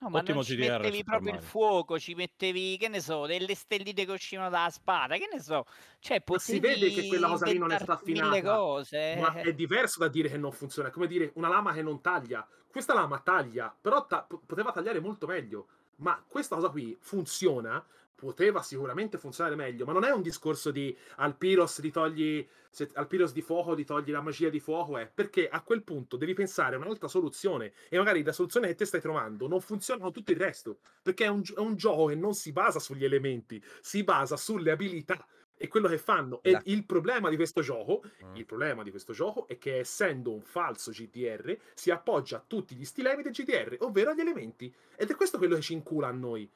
No, 0.00 0.08
ma 0.08 0.20
Ottimo 0.20 0.36
non 0.36 0.44
ci 0.44 0.54
GDR 0.56 0.70
mettevi 0.78 0.96
Super 0.98 1.04
proprio 1.04 1.28
il 1.30 1.34
Mario. 1.34 1.48
fuoco, 1.50 1.98
ci 1.98 2.14
mettevi, 2.14 2.78
che 2.78 2.88
ne 2.88 3.00
so, 3.02 3.26
delle 3.26 3.54
stelline 3.54 4.04
che 4.06 4.10
uscivano 4.12 4.48
dalla 4.48 4.70
spada, 4.70 5.16
che 5.16 5.28
ne 5.30 5.42
so. 5.42 5.64
Cioè, 5.98 6.22
si 6.36 6.58
vede 6.58 6.90
che 6.90 7.06
quella 7.06 7.28
cosa 7.28 7.44
lì 7.46 7.58
non 7.58 7.70
è 7.70 7.74
mille 7.74 7.84
staffinata. 7.84 8.40
cose. 8.56 9.16
Ma 9.20 9.34
è 9.34 9.52
diverso 9.52 9.98
da 9.98 10.08
dire 10.08 10.30
che 10.30 10.38
non 10.38 10.52
funziona. 10.52 10.88
È 10.88 10.90
come 10.90 11.06
dire 11.06 11.32
una 11.34 11.48
lama 11.48 11.74
che 11.74 11.82
non 11.82 12.00
taglia. 12.00 12.46
Questa 12.70 12.94
lama 12.94 13.18
taglia, 13.18 13.76
però 13.78 14.06
ta- 14.06 14.22
po- 14.22 14.40
poteva 14.46 14.72
tagliare 14.72 15.00
molto 15.00 15.26
meglio. 15.26 15.66
Ma 15.96 16.24
questa 16.26 16.54
cosa 16.54 16.70
qui 16.70 16.96
funziona. 17.00 17.84
Poteva 18.18 18.62
sicuramente 18.62 19.16
funzionare 19.16 19.54
meglio, 19.54 19.84
ma 19.84 19.92
non 19.92 20.02
è 20.02 20.10
un 20.10 20.22
discorso 20.22 20.72
di 20.72 20.96
al 21.16 21.36
Pyros 21.36 21.80
di 21.80 21.92
togli 21.92 22.48
se, 22.68 22.90
al 22.94 23.06
Pyros 23.06 23.32
di 23.32 23.42
fuoco 23.42 23.76
di 23.76 23.84
togli 23.84 24.10
la 24.10 24.20
magia 24.20 24.48
di 24.48 24.58
fuoco, 24.58 24.98
è 24.98 25.08
perché 25.12 25.48
a 25.48 25.62
quel 25.62 25.84
punto 25.84 26.16
devi 26.16 26.34
pensare 26.34 26.74
a 26.74 26.78
un'altra 26.78 27.06
soluzione 27.06 27.72
e 27.88 27.96
magari 27.96 28.24
la 28.24 28.32
soluzione 28.32 28.66
che 28.66 28.74
te 28.74 28.84
stai 28.86 29.00
trovando 29.00 29.46
non 29.46 29.60
funziona 29.60 30.02
con 30.02 30.12
tutto 30.12 30.32
il 30.32 30.38
resto, 30.38 30.78
perché 31.00 31.26
è 31.26 31.28
un, 31.28 31.42
è 31.54 31.60
un 31.60 31.76
gioco 31.76 32.06
che 32.06 32.16
non 32.16 32.34
si 32.34 32.50
basa 32.50 32.80
sugli 32.80 33.04
elementi, 33.04 33.62
si 33.80 34.02
basa 34.02 34.36
sulle 34.36 34.72
abilità 34.72 35.24
e 35.56 35.68
quello 35.68 35.88
che 35.88 35.98
fanno. 35.98 36.40
E 36.42 36.58
il 36.64 36.86
problema 36.86 37.28
di 37.28 37.36
questo 37.36 37.60
gioco 37.60 38.02
Mm. 38.24 38.36
il 38.36 38.46
problema 38.46 38.82
di 38.82 38.90
questo 38.90 39.12
gioco 39.12 39.46
è 39.46 39.58
che 39.58 39.78
essendo 39.78 40.32
un 40.32 40.42
falso 40.42 40.90
GDR 40.90 41.56
si 41.74 41.90
appoggia 41.90 42.38
a 42.38 42.44
tutti 42.46 42.74
gli 42.74 42.84
stilemi 42.84 43.22
del 43.22 43.32
GDR, 43.32 43.76
ovvero 43.80 44.10
agli 44.10 44.20
elementi. 44.20 44.72
Ed 44.96 45.10
è 45.10 45.14
questo 45.14 45.38
quello 45.38 45.54
che 45.56 45.60
ci 45.62 45.72
incula 45.72 46.08
a 46.08 46.12
noi. 46.12 46.48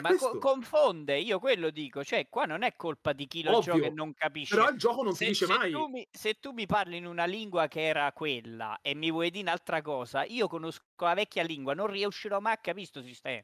Ma 0.00 0.08
co- 0.10 0.16
questo. 0.16 0.38
confonde, 0.38 1.18
io 1.18 1.38
quello 1.38 1.70
dico, 1.70 2.02
cioè 2.04 2.28
qua 2.28 2.44
non 2.46 2.62
è 2.62 2.74
colpa 2.76 3.12
di 3.12 3.26
chi 3.26 3.42
lo 3.42 3.56
Ovvio, 3.58 3.74
gioca 3.74 3.86
e 3.86 3.90
non 3.90 4.14
capisce. 4.14 4.54
Però 4.56 4.68
il 4.70 4.78
gioco 4.78 5.02
non 5.02 5.12
se, 5.12 5.24
ti 5.24 5.30
dice 5.32 5.46
se 5.46 5.52
mai. 5.54 5.70
Tu 5.72 5.86
mi, 5.88 6.06
se 6.10 6.34
tu 6.40 6.52
mi 6.52 6.66
parli 6.66 6.96
in 6.96 7.06
una 7.06 7.24
lingua 7.26 7.68
che 7.68 7.82
era 7.86 8.10
quella 8.12 8.78
e 8.80 8.94
mi 8.94 9.10
vuoi 9.10 9.30
dire 9.30 9.42
un'altra 9.44 9.82
cosa, 9.82 10.24
io 10.24 10.48
conosco 10.48 10.82
la 10.98 11.14
vecchia 11.14 11.42
lingua, 11.42 11.74
non 11.74 11.88
riuscirò 11.88 12.40
mai 12.40 12.54
a 12.54 12.58
capire 12.58 12.86
sto 12.86 13.02
sistema. 13.02 13.42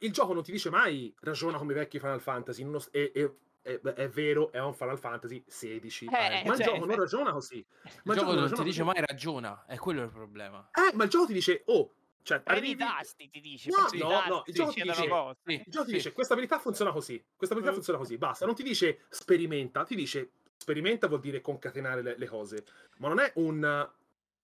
Il 0.00 0.12
gioco 0.12 0.32
non 0.34 0.42
ti 0.42 0.52
dice 0.52 0.68
mai 0.68 1.14
ragiona 1.20 1.56
come 1.58 1.72
i 1.72 1.76
vecchi 1.76 1.98
Final 1.98 2.20
Fantasy. 2.20 2.62
uno- 2.62 2.82
è, 2.90 3.10
è- 3.12 3.30
è- 3.62 3.78
è 3.80 4.08
vero, 4.08 4.50
è 4.52 4.60
un 4.60 4.74
Final 4.74 4.98
Fantasy 4.98 5.42
16. 5.46 6.06
Eh, 6.06 6.10
ma 6.10 6.40
il 6.40 6.56
cioè, 6.56 6.66
gioco 6.66 6.84
non 6.84 6.96
ragiona 6.96 7.32
così. 7.32 7.64
Ma 8.04 8.12
Il 8.14 8.18
gioco 8.20 8.34
non 8.34 8.48
ti 8.52 8.62
dice 8.64 8.82
così. 8.82 8.82
mai 8.82 9.04
ragiona, 9.06 9.64
è 9.66 9.76
quello 9.76 10.02
il 10.02 10.10
problema. 10.10 10.68
Eh, 10.72 10.94
ma 10.94 11.04
il 11.04 11.10
gioco 11.10 11.26
ti 11.26 11.32
dice, 11.32 11.62
oh, 11.66 11.92
cioè, 12.22 12.42
arrivi... 12.44 12.70
i 12.70 12.76
tasti, 12.76 13.28
ti 13.30 13.40
dice. 13.40 13.70
No, 13.70 13.76
no, 13.76 13.84
tasti, 13.86 13.98
no, 13.98 14.36
il 14.36 14.42
ti 14.44 14.52
gioco 14.52 14.72
ti 14.72 14.82
dice-. 14.82 14.94
Sì, 14.94 15.52
Il 15.52 15.64
gioco 15.66 15.84
ti 15.84 15.90
sì. 15.90 15.96
dice 15.96 16.12
questa 16.12 16.32
abilità 16.34 16.58
funziona 16.58 16.92
così, 16.92 17.24
questa 17.36 17.54
abilità 17.54 17.72
Mm. 17.72 17.76
funziona 17.76 17.98
così, 17.98 18.18
basta, 18.18 18.46
non 18.46 18.54
ti 18.54 18.62
dice 18.62 19.00
sperimenta, 19.08 19.84
ti 19.84 19.94
dice 19.94 20.30
sperimenta 20.56 21.06
vuol 21.06 21.20
dire 21.20 21.40
concatenare 21.40 22.02
le, 22.02 22.16
le 22.18 22.26
cose, 22.26 22.64
ma 22.98 23.08
non 23.08 23.20
è 23.20 23.32
un 23.36 23.88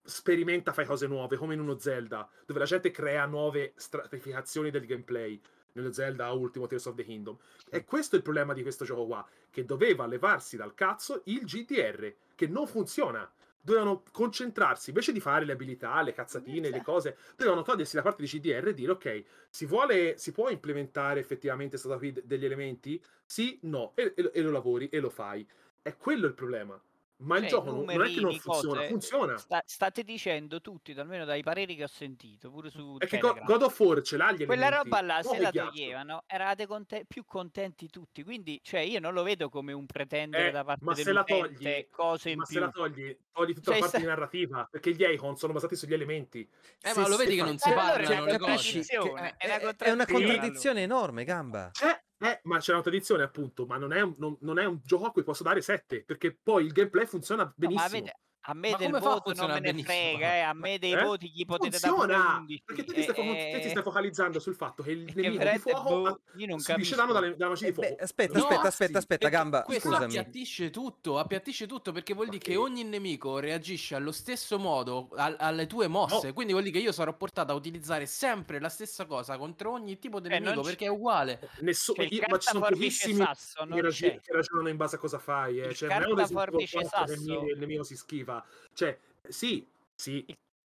sperimenta 0.06 0.72
fai 0.72 0.84
cose 0.84 1.06
nuove 1.06 1.36
come 1.36 1.54
in 1.54 1.60
uno 1.60 1.78
Zelda, 1.78 2.28
dove 2.44 2.58
la 2.58 2.66
gente 2.66 2.90
crea 2.90 3.24
nuove 3.26 3.72
stratificazioni 3.76 4.70
del 4.70 4.84
gameplay, 4.86 5.40
nello 5.72 5.92
Zelda 5.92 6.30
ultimo 6.32 6.66
Tears 6.66 6.86
of 6.86 6.94
the 6.94 7.04
Kingdom. 7.04 7.36
E 7.70 7.84
questo 7.84 8.14
è 8.14 8.18
il 8.18 8.24
problema 8.24 8.52
di 8.52 8.62
questo 8.62 8.84
gioco 8.84 9.06
qua, 9.06 9.26
che 9.50 9.64
doveva 9.64 10.06
levarsi 10.06 10.56
dal 10.56 10.74
cazzo 10.74 11.22
il 11.24 11.44
GDR, 11.44 12.14
che 12.34 12.46
non 12.46 12.66
funziona. 12.66 13.28
Dovevano 13.64 14.02
concentrarsi, 14.12 14.90
invece 14.90 15.10
di 15.10 15.20
fare 15.20 15.46
le 15.46 15.52
abilità, 15.52 16.02
le 16.02 16.12
cazzatine, 16.12 16.68
le 16.68 16.82
cose, 16.82 17.16
dovevano 17.34 17.62
togliersi 17.62 17.96
la 17.96 18.02
parte 18.02 18.20
di 18.22 18.28
CDR 18.28 18.68
e 18.68 18.74
dire 18.74 18.92
ok, 18.92 19.24
si 19.48 19.64
vuole, 19.64 20.18
si 20.18 20.32
può 20.32 20.50
implementare 20.50 21.18
effettivamente 21.20 21.78
questa 21.78 21.96
qui 21.96 22.12
de- 22.12 22.22
degli 22.26 22.44
elementi? 22.44 23.02
Sì, 23.24 23.58
no, 23.62 23.92
e, 23.94 24.12
e- 24.14 24.30
e 24.34 24.42
lo 24.42 24.50
lavori 24.50 24.88
e 24.90 25.00
lo 25.00 25.08
fai. 25.08 25.46
È 25.80 25.96
quello 25.96 26.26
il 26.26 26.34
problema. 26.34 26.78
Ma 27.18 27.36
il 27.36 27.42
Cioè, 27.42 27.50
gioco 27.50 27.70
non, 27.70 27.84
non 27.84 28.02
è 28.04 28.12
che 28.12 28.20
non 28.20 28.34
funziona, 28.38 28.76
cose, 28.80 28.88
funziona. 28.88 29.36
sta- 29.38 29.62
state 29.64 30.02
dicendo 30.02 30.60
tutti, 30.60 30.90
almeno 30.92 31.24
dai 31.24 31.44
pareri 31.44 31.76
che 31.76 31.84
ho 31.84 31.88
sentito, 31.88 32.50
pure 32.50 32.70
su 32.70 32.96
È 32.98 33.06
che. 33.06 33.18
God 33.18 33.62
of 33.62 33.78
War 33.78 34.02
ce 34.02 34.16
l'ha 34.16 34.32
gli 34.32 34.44
Quella 34.44 34.66
elementi, 34.66 34.88
roba 34.90 35.00
là, 35.00 35.22
se 35.22 35.36
il 35.36 35.42
la 35.42 35.50
toglievano, 35.52 36.24
eravate 36.26 36.66
conte- 36.66 37.04
più 37.06 37.24
contenti 37.24 37.88
tutti. 37.88 38.24
Quindi, 38.24 38.58
cioè, 38.64 38.80
io 38.80 38.98
non 38.98 39.14
lo 39.14 39.22
vedo 39.22 39.48
come 39.48 39.72
un 39.72 39.86
pretendere 39.86 40.48
Eh, 40.48 40.50
da 40.50 40.64
parte 40.64 40.84
ma 40.84 40.94
se 40.96 41.12
la 41.12 41.22
dell'utente 41.22 41.62
togli, 41.64 41.86
cose 41.90 42.30
in 42.30 42.38
ma 42.38 42.44
se 42.46 42.52
più. 42.52 42.60
la 42.60 42.70
togli, 42.70 43.18
togli 43.32 43.54
tutta 43.54 43.70
Cioè, 43.70 43.74
la 43.74 43.80
parte 43.80 43.88
sta- 43.88 43.98
di 43.98 44.04
narrativa, 44.06 44.68
perché 44.70 44.92
gli 44.92 45.02
Icon 45.04 45.36
sono 45.36 45.52
basati 45.52 45.76
sugli 45.76 45.94
elementi. 45.94 46.40
Eh, 46.40 46.88
Se- 46.90 47.00
ma 47.00 47.06
lo 47.06 47.14
se 47.16 47.24
vedi 47.24 47.36
che 47.36 47.40
fa- 47.42 47.46
non 47.46 47.58
si 47.58 47.68
Eh, 47.68 47.72
allora 47.72 47.86
parlano 47.92 48.14
è 48.14 48.18
una 48.20 48.30
le 48.32 48.38
cose. 48.38 48.80
Che- 48.80 48.86
è 48.92 48.96
una 48.98 49.36
è 49.38 49.46
una 49.54 49.58
contraddizione, 49.60 50.06
contraddizione 50.06 50.82
enorme, 50.82 51.24
gamba. 51.24 51.70
Cioè, 51.72 52.02
Eh, 52.24 52.40
ma 52.44 52.58
c'è 52.58 52.72
una 52.72 52.80
tradizione, 52.80 53.22
appunto, 53.22 53.66
ma 53.66 53.76
non 53.76 53.92
è, 53.92 54.00
un, 54.00 54.14
non, 54.16 54.36
non 54.40 54.58
è 54.58 54.64
un 54.64 54.78
gioco 54.82 55.04
a 55.04 55.12
cui 55.12 55.22
posso 55.22 55.42
dare 55.42 55.60
7, 55.60 56.04
perché 56.04 56.34
poi 56.42 56.64
il 56.64 56.72
gameplay 56.72 57.04
funziona 57.04 57.42
No, 57.44 57.52
benissimo. 57.54 57.84
avete- 57.84 58.18
a 58.46 58.54
me 58.54 58.70
Ma 58.72 58.76
del 58.76 58.90
voto 58.90 59.32
non 59.34 59.46
me 59.48 59.54
ne 59.54 59.60
benissimo? 59.60 59.94
frega, 59.94 60.34
eh, 60.34 60.40
a 60.40 60.52
me 60.52 60.78
dei 60.78 60.92
Eh? 60.92 61.02
voti 61.02 61.30
gli 61.30 61.44
potete 61.46 61.78
dare 61.78 61.94
Funziona! 61.94 62.36
11. 62.38 62.62
Perché 62.64 62.84
te 62.84 62.92
ti, 62.92 63.02
stai, 63.02 63.14
fo- 63.14 63.22
eh, 63.22 63.50
te 63.54 63.60
ti 63.60 63.68
stai 63.70 63.82
focalizzando 63.82 64.38
sul 64.38 64.54
fatto 64.54 64.82
che 64.82 64.90
il 64.90 65.12
nemico 65.14 65.44
di 65.44 65.58
fuoco 65.58 65.82
boh, 66.00 66.06
ha- 66.08 66.18
io 66.36 66.46
non 66.46 66.58
subisce 66.58 66.94
danno 66.94 67.12
dalle, 67.12 67.36
dalle 67.36 67.50
magie 67.50 67.66
Eh, 67.66 67.68
di 67.70 67.74
fuoco. 67.74 67.94
beh, 67.94 68.02
aspetta, 68.02 68.38
No, 68.38 68.44
aspetta, 68.44 68.68
aspetta, 68.68 68.98
aspetta, 68.98 69.28
Gamba, 69.28 69.62
questo 69.62 69.88
scusami. 69.88 70.04
appiattisce 70.04 70.70
tutto, 70.70 71.18
appiattisce 71.18 71.66
tutto 71.66 71.92
perché 71.92 72.12
vuol 72.12 72.28
dire 72.28 72.42
che 72.44 72.56
ogni 72.56 72.84
nemico 72.84 73.38
reagisce 73.38 73.94
allo 73.94 74.12
stesso 74.12 74.58
modo 74.58 75.08
al- 75.16 75.36
alle 75.38 75.66
tue 75.66 75.88
mosse. 75.88 76.26
No. 76.28 76.32
Quindi 76.34 76.52
vuol 76.52 76.64
dire 76.64 76.78
che 76.78 76.84
io 76.84 76.92
sarò 76.92 77.14
portato 77.16 77.52
a 77.52 77.54
utilizzare 77.54 78.04
sempre 78.06 78.60
la 78.60 78.68
stessa 78.68 79.06
cosa 79.06 79.38
contro 79.38 79.72
ogni 79.72 79.98
tipo 79.98 80.20
di 80.20 80.28
Eh, 80.28 80.32
non 80.38 80.42
nemico 80.48 80.62
perché 80.62 80.84
è 80.84 80.88
uguale. 80.88 81.48
Nessu- 81.60 81.94
Cioè, 81.94 82.06
io- 82.10 82.22
ma 82.28 82.38
ci 82.38 82.48
sono 82.48 82.60
pochissimi 82.66 83.14
sasso 83.24 83.64
che, 83.66 84.20
ragionano 84.28 84.68
in 84.68 84.76
base 84.76 84.96
a 84.96 84.98
cosa 84.98 85.18
fai. 85.18 85.60
Eh. 85.60 85.68
Il 85.68 85.74
Cioè, 85.74 85.88
non 85.88 86.02
è 86.02 86.10
un 86.10 86.16
Resident 86.18 86.48
Evil 86.48 86.68
cartaforbice 86.68 86.80
4 86.80 87.04
che 87.06 87.12
il 87.12 87.18
sasso- 87.18 87.24
nemico- 87.32 87.52
il 87.52 87.58
nemico 87.58 87.82
si 87.84 87.96
schiva. 87.96 88.32
Cioè, 88.72 88.98
sì, 89.28 89.66
sì. 89.94 90.24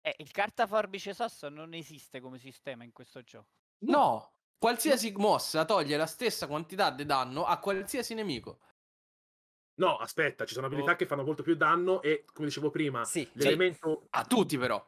Eh, 0.01 0.14
il 0.18 0.30
cartaforbice 0.30 1.14
sasso 1.14 1.48
non 1.48 1.74
esiste 1.74 2.20
come 2.20 2.39
sistema 2.39 2.85
in 2.85 2.93
questo 2.93 3.22
gioco. 3.22 3.48
No, 3.80 4.32
qualsiasi 4.59 5.12
mossa 5.16 5.64
toglie 5.64 5.97
la 5.97 6.06
stessa 6.06 6.47
quantità 6.47 6.90
di 6.90 7.05
danno 7.05 7.44
a 7.44 7.59
qualsiasi 7.59 8.14
nemico. 8.14 8.60
No, 9.78 9.97
aspetta, 9.97 10.44
ci 10.44 10.55
sono 10.55 10.66
abilità 10.66 10.93
Oh. 10.93 10.97
che 10.97 11.06
fanno 11.06 11.22
molto 11.22 11.43
più 11.44 11.55
danno 11.55 12.02
e, 12.02 12.24
come 12.32 12.48
dicevo 12.48 12.70
prima, 12.70 13.05
Sì, 13.05 13.28
l'elemento... 13.35 14.06
A 14.10 14.24
tutti 14.24 14.59
però. 14.59 14.85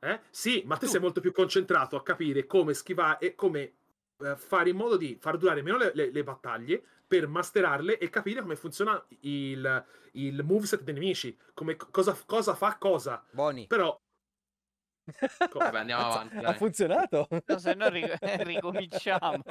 Eh? 0.00 0.20
Sì, 0.30 0.62
ma 0.66 0.76
te 0.76 0.86
Tu- 0.86 0.92
sei 0.92 1.00
molto 1.00 1.20
più 1.20 1.30
concentrato 1.32 1.94
a 1.96 2.02
capire 2.02 2.44
come 2.46 2.74
schivare 2.74 3.24
e 3.26 3.34
come 3.36 3.74
eh, 4.18 4.36
fare 4.36 4.70
in 4.70 4.76
modo 4.76 4.96
di 4.96 5.16
far 5.20 5.36
durare 5.38 5.62
meno 5.62 5.76
le, 5.76 5.92
le- 5.94 6.10
le 6.10 6.24
battaglie 6.24 6.84
per 7.18 7.28
masterarle 7.28 7.98
e 7.98 8.10
capire 8.10 8.40
come 8.40 8.56
funziona 8.56 9.02
il, 9.20 9.84
il 10.12 10.42
moveset 10.42 10.82
dei 10.82 10.94
nemici, 10.94 11.36
come, 11.54 11.76
cosa, 11.76 12.16
cosa 12.26 12.54
fa 12.54 12.76
cosa. 12.76 13.22
Boni. 13.30 13.66
Però 13.66 13.98
Vabbè, 15.52 15.78
andiamo 15.78 16.02
avanti, 16.04 16.36
Ha 16.36 16.40
dai. 16.40 16.54
funzionato? 16.54 17.28
No, 17.46 17.58
se 17.58 17.74
no 17.74 17.88
ri- 17.88 18.10
ricominciamo. 18.44 19.42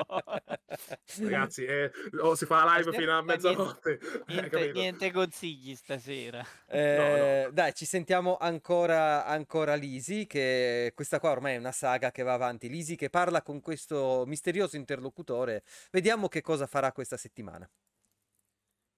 ragazzi, 1.22 1.66
eh, 1.66 1.92
oh, 2.22 2.36
si 2.36 2.46
fa 2.46 2.64
la 2.64 2.78
live 2.78 2.94
fino 2.94 3.16
a 3.18 3.22
mezzanotte. 3.22 4.00
eh, 4.00 4.24
Niente, 4.28 4.50
capito? 4.50 4.80
niente 4.80 5.12
consigli 5.12 5.76
stasera. 5.76 6.44
Eh, 6.68 7.50
Dai, 7.52 7.74
ci 7.74 7.86
sentiamo 7.86 8.38
ancora, 8.38 9.26
ancora 9.26 9.76
Lisi, 9.76 10.26
che 10.26 10.92
questa 10.96 11.20
qua 11.20 11.32
ormai 11.32 11.54
è 11.56 11.58
una 11.58 11.72
saga 11.72 12.12
che 12.12 12.24
va 12.24 12.34
avanti. 12.34 12.68
Lisi 12.70 12.96
che 12.96 13.10
parla 13.10 13.42
con 13.44 13.62
questo 13.62 14.24
misterioso 14.26 14.76
interlocutore. 14.76 15.64
Vediamo 15.92 16.28
che 16.28 16.42
cosa 16.42 16.66
farà 16.68 16.92
questa 16.92 17.18
settimana. 17.18 17.70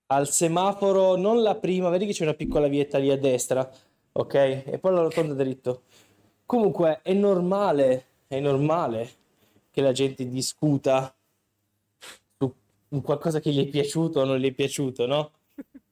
al 0.08 0.28
semaforo, 0.30 1.16
non 1.16 1.42
la 1.42 1.56
prima, 1.56 1.90
vedi 1.90 2.06
che 2.06 2.14
c'è 2.14 2.24
una 2.24 2.34
piccola 2.36 2.68
vietta 2.68 2.98
lì 3.00 3.10
a 3.12 3.18
destra, 3.18 3.68
ok? 4.12 4.34
E 4.34 4.78
poi 4.80 4.94
la 4.94 5.02
rotonda 5.02 5.34
dritto. 5.34 5.84
Comunque 6.46 7.00
è 7.02 7.14
normale, 7.14 8.06
è 8.28 8.40
normale 8.40 9.10
che 9.72 9.82
la 9.82 9.92
gente 9.92 10.28
discuta 10.28 11.14
su 12.38 12.54
qualcosa 13.02 13.40
che 13.40 13.52
gli 13.52 13.66
è 13.66 13.68
piaciuto 13.68 14.22
o 14.22 14.24
non 14.26 14.38
gli 14.38 14.48
è 14.48 14.52
piaciuto, 14.52 15.06
no? 15.06 15.32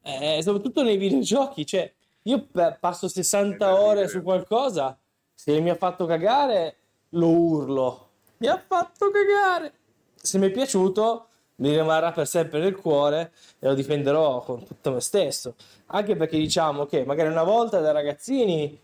Eh, 0.00 0.40
soprattutto 0.40 0.82
nei 0.82 0.96
videogiochi, 0.96 1.66
cioè 1.66 1.92
io 2.22 2.46
passo 2.80 3.08
60 3.08 3.56
da 3.58 3.78
ore 3.78 4.08
su 4.08 4.22
qualcosa, 4.22 4.98
se 5.34 5.60
mi 5.60 5.68
ha 5.68 5.74
fatto 5.74 6.06
cagare 6.06 6.76
lo 7.10 7.28
urlo, 7.28 8.08
mi 8.38 8.46
ha 8.46 8.56
fatto 8.56 9.10
cagare. 9.10 9.72
Se 10.14 10.38
mi 10.38 10.46
è 10.46 10.50
piaciuto 10.50 11.26
mi 11.56 11.70
rimarrà 11.70 12.12
per 12.12 12.26
sempre 12.26 12.60
nel 12.60 12.76
cuore 12.76 13.32
e 13.58 13.66
lo 13.66 13.74
difenderò 13.74 14.40
con 14.40 14.64
tutto 14.64 14.92
me 14.92 15.00
stesso. 15.00 15.54
Anche 15.86 16.16
perché 16.16 16.38
diciamo 16.38 16.86
che 16.86 17.04
magari 17.04 17.28
una 17.30 17.42
volta 17.42 17.80
da 17.80 17.92
ragazzini 17.92 18.78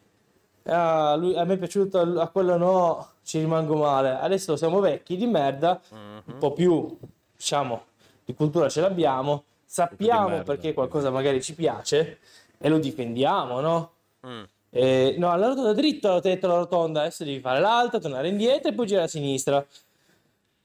ah, 0.64 1.14
lui- 1.16 1.36
a 1.36 1.44
me 1.44 1.54
è 1.54 1.58
piaciuto, 1.58 2.20
a 2.20 2.28
quello 2.28 2.56
no, 2.56 3.08
ci 3.22 3.38
rimango 3.38 3.76
male. 3.76 4.18
Adesso 4.18 4.56
siamo 4.56 4.80
vecchi 4.80 5.16
di 5.16 5.26
merda, 5.26 5.80
un 5.90 6.38
po' 6.38 6.52
più, 6.52 6.96
diciamo, 7.36 7.84
di 8.24 8.34
cultura 8.34 8.68
ce 8.68 8.80
l'abbiamo, 8.80 9.44
sappiamo 9.64 10.28
merda, 10.28 10.44
perché 10.44 10.72
qualcosa 10.72 11.10
magari 11.10 11.42
ci 11.42 11.54
piace 11.54 12.18
e 12.58 12.68
lo 12.68 12.78
difendiamo, 12.78 13.60
no? 13.60 13.92
Mm. 14.26 14.42
Eh, 14.70 15.14
no, 15.18 15.30
alla 15.30 15.48
rotonda 15.48 15.72
dritta 15.72 16.14
ho 16.14 16.20
detto 16.20 16.46
la 16.46 16.56
rotonda, 16.56 17.00
adesso 17.00 17.24
devi 17.24 17.40
fare 17.40 17.60
l'alta, 17.60 18.00
tornare 18.00 18.28
indietro 18.28 18.70
e 18.70 18.74
poi 18.74 18.86
girare 18.86 19.06
a 19.06 19.08
sinistra. 19.08 19.64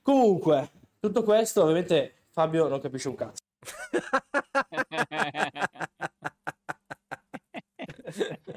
Comunque, 0.01 0.69
tutto 0.99 1.23
questo 1.23 1.61
ovviamente 1.61 2.13
Fabio 2.31 2.67
non 2.67 2.81
capisce 2.81 3.09
un 3.09 3.15
cazzo. 3.15 3.43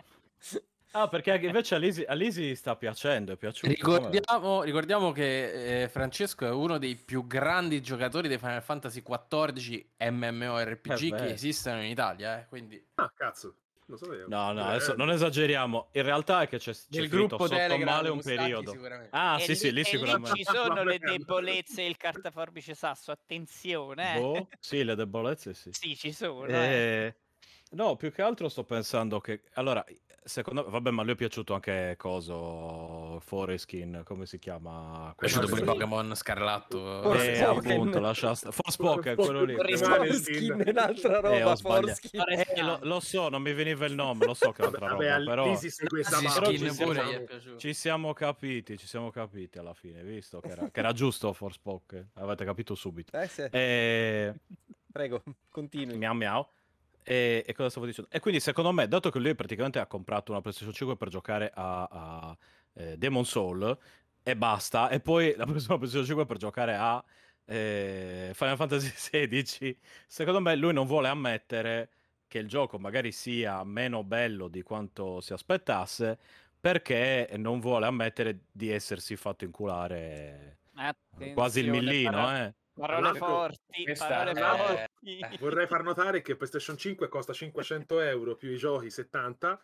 Ah, 0.95 1.09
perché 1.09 1.31
anche 1.33 1.47
invece 1.47 1.75
a 1.75 1.79
Lisi, 1.79 2.03
a 2.07 2.13
Lisi 2.13 2.55
sta 2.55 2.77
piacendo, 2.77 3.33
è 3.33 3.37
piaciuto. 3.37 3.73
Ricordiamo, 3.73 4.63
ricordiamo 4.63 5.11
che 5.11 5.83
eh, 5.85 5.89
Francesco 5.89 6.45
è 6.47 6.51
uno 6.51 6.77
dei 6.77 6.97
più 6.97 7.27
grandi 7.27 7.81
giocatori 7.81 8.29
di 8.29 8.37
Final 8.37 8.63
Fantasy 8.63 9.03
XIV 9.03 9.87
MMORPG 10.11 10.91
Eh, 11.13 11.15
che 11.17 11.33
esistono 11.33 11.83
in 11.83 11.91
Italia, 11.91 12.41
eh, 12.41 12.47
quindi 12.47 12.85
Ah, 12.97 13.11
cazzo. 13.17 13.57
Lo 13.87 13.97
sapevo. 13.97 14.29
No, 14.29 14.53
no, 14.53 14.61
Eh, 14.61 14.75
adesso 14.75 14.95
non 14.95 15.11
esageriamo. 15.11 15.89
In 15.93 16.03
realtà 16.03 16.43
è 16.43 16.49
che 16.49 16.59
c'è, 16.59 16.73
c'è 16.73 16.79
scritto 16.89 17.09
gruppo 17.17 17.47
sotto 17.47 17.57
Telegram 17.59 17.95
male 17.95 18.09
un 18.11 18.21
periodo. 18.23 18.71
sicuramente. 18.73 19.11
Ah, 19.17 19.37
E 19.39 19.41
sì, 19.41 19.49
lì- 19.49 19.57
sì, 19.57 19.73
lì 19.73 19.81
e 19.81 19.85
sicuramente. 19.85 20.37
ci 20.37 20.45
sono 20.45 20.83
le 20.85 20.99
debolezze 21.01 21.83
il 21.83 21.97
cartaforbice 21.97 22.75
sasso, 22.75 23.11
attenzione. 23.13 24.17
eh. 24.17 24.21
Boh, 24.21 24.49
sì, 24.61 24.85
le 24.85 24.95
debolezze 24.95 25.53
sì. 25.55 25.71
Sì, 25.73 25.97
ci 25.97 26.13
sono. 26.13 26.47
eh. 26.47 26.55
Eh, 26.55 27.15
no, 27.71 27.97
più 27.97 28.13
che 28.13 28.23
altro 28.23 28.49
sto 28.49 28.65
pensando 28.65 29.21
che... 29.21 29.43
Allora, 29.55 29.85
secondo 30.25 30.65
me... 30.65 30.71
Vabbè, 30.71 30.91
ma 30.91 31.03
lui 31.03 31.13
è 31.13 31.17
piaciuto 31.17 31.55
anche 31.55 31.95
coso... 31.97 33.19
Foreskin, 33.21 34.03
come 34.05 34.27
si 34.27 34.39
chiama? 34.39 35.11
È 35.13 35.15
piaciuto 35.17 35.47
sì. 35.55 35.63
Pokémon 35.63 36.15
Scarlatto. 36.15 37.03
Forse- 37.03 37.33
Eh, 37.33 37.43
appunto, 37.43 38.01
lascia 38.01 38.35
sta... 38.35 38.51
Forspoken, 38.51 39.15
quello 39.17 39.45
lì. 39.45 39.55
Forspoken. 39.55 39.89
quello 39.89 40.03
lì. 40.05 40.11
Forskin 40.11 40.63
è 40.65 40.71
un'altra 40.71 41.17
Eh, 41.19 41.39
roba, 41.41 41.57
sbagliato. 41.57 41.87
Forskin. 41.87 42.21
Eh, 42.29 42.63
lo, 42.63 42.79
lo 42.83 43.01
so, 43.01 43.29
non 43.29 43.43
mi 43.43 43.53
veniva 43.53 43.87
il 43.87 43.95
nome, 43.95 44.27
lo 44.27 44.35
so 44.35 44.53
che 44.53 44.63
è 44.63 44.67
un'altra 44.67 44.89
vabbè, 44.89 45.19
roba, 45.19 45.25
però... 45.31 45.57
Sì, 45.57 45.71
ci 45.71 45.87
pure 45.87 46.05
siamo-. 46.05 47.57
Ci 47.57 47.75
siamo 47.75 48.13
capiti, 48.13 48.79
ci 48.79 48.87
siamo 48.87 49.11
capiti 49.11 49.59
alla 49.59 49.75
fine, 49.75 50.03
visto 50.03 50.41
che 50.41 50.49
era, 50.49 50.69
che 50.71 50.81
era 50.81 50.93
giusto 50.93 51.33
Forspoken, 51.33 52.11
avete 52.15 52.45
capito 52.45 52.75
subito. 52.75 53.17
Eh, 53.17 53.29
sì. 53.29 53.43
E... 53.51 54.35
Prego, 54.91 55.23
continui. 55.49 55.97
Miau 55.97 56.15
miau. 56.15 56.47
E, 57.03 57.45
e 57.47 57.53
cosa 57.55 57.71
stavo 57.71 57.87
dicendo? 57.87 58.11
E 58.11 58.21
quindi 58.21 58.41
secondo 58.41 58.73
me, 58.73 58.87
dato 58.89 59.11
che 59.11 59.19
lui 59.19 59.35
praticamente 59.35 59.79
ha 59.79 59.87
comprato 59.87 60.33
una 60.33 60.41
PlayStation 60.41 60.75
5 60.75 60.97
per 60.97 61.09
giocare 61.09 61.51
a, 61.55 61.83
a, 61.85 62.37
eh, 62.75 62.97
Demon 62.97 63.25
Soul 63.25 63.77
e 64.23 64.37
basta, 64.37 64.89
e 64.89 65.01
poi 65.01 65.35
la 65.37 65.45
prossima 65.45 65.77
PlayStation 65.77 66.07
5 66.07 66.27
per 66.27 66.37
giocare 66.37 66.75
a 66.77 67.05
eh, 67.45 68.31
Final 68.35 68.57
Fantasy 68.57 68.91
XVI, 69.27 69.79
secondo 70.07 70.41
me 70.41 70.55
lui 70.55 70.73
non 70.73 70.87
vuole 70.87 71.09
ammettere 71.09 71.91
che 72.29 72.39
il 72.39 72.49
gioco 72.49 72.79
magari 72.79 73.13
sia 73.13 73.63
meno 73.65 74.05
bello 74.05 74.49
di 74.49 74.63
quanto 74.63 75.21
si 75.21 75.33
aspettasse, 75.33 76.19
perché 76.59 77.29
non 77.37 77.61
vuole 77.61 77.87
ammettere 77.87 78.45
di 78.51 78.71
essersi 78.71 79.17
fatto 79.17 79.45
inculare 79.45 80.59
quasi 81.35 81.61
il 81.61 81.69
Attenzione, 81.69 81.71
millino, 81.71 82.11
paro- 82.11 82.37
eh. 82.37 82.55
Parole 82.75 83.19
forti, 83.19 83.93
parole 83.99 84.83
è- 84.83 84.91
forti. 85.03 85.37
Vorrei 85.39 85.67
far 85.67 85.83
notare 85.83 86.23
che 86.23 86.37
PlayStation 86.37 86.77
5 86.77 87.09
costa 87.09 87.33
500 87.33 88.01
euro 88.01 88.37
più 88.37 88.51
i 88.51 88.57
giochi 88.57 88.91
70. 88.91 89.61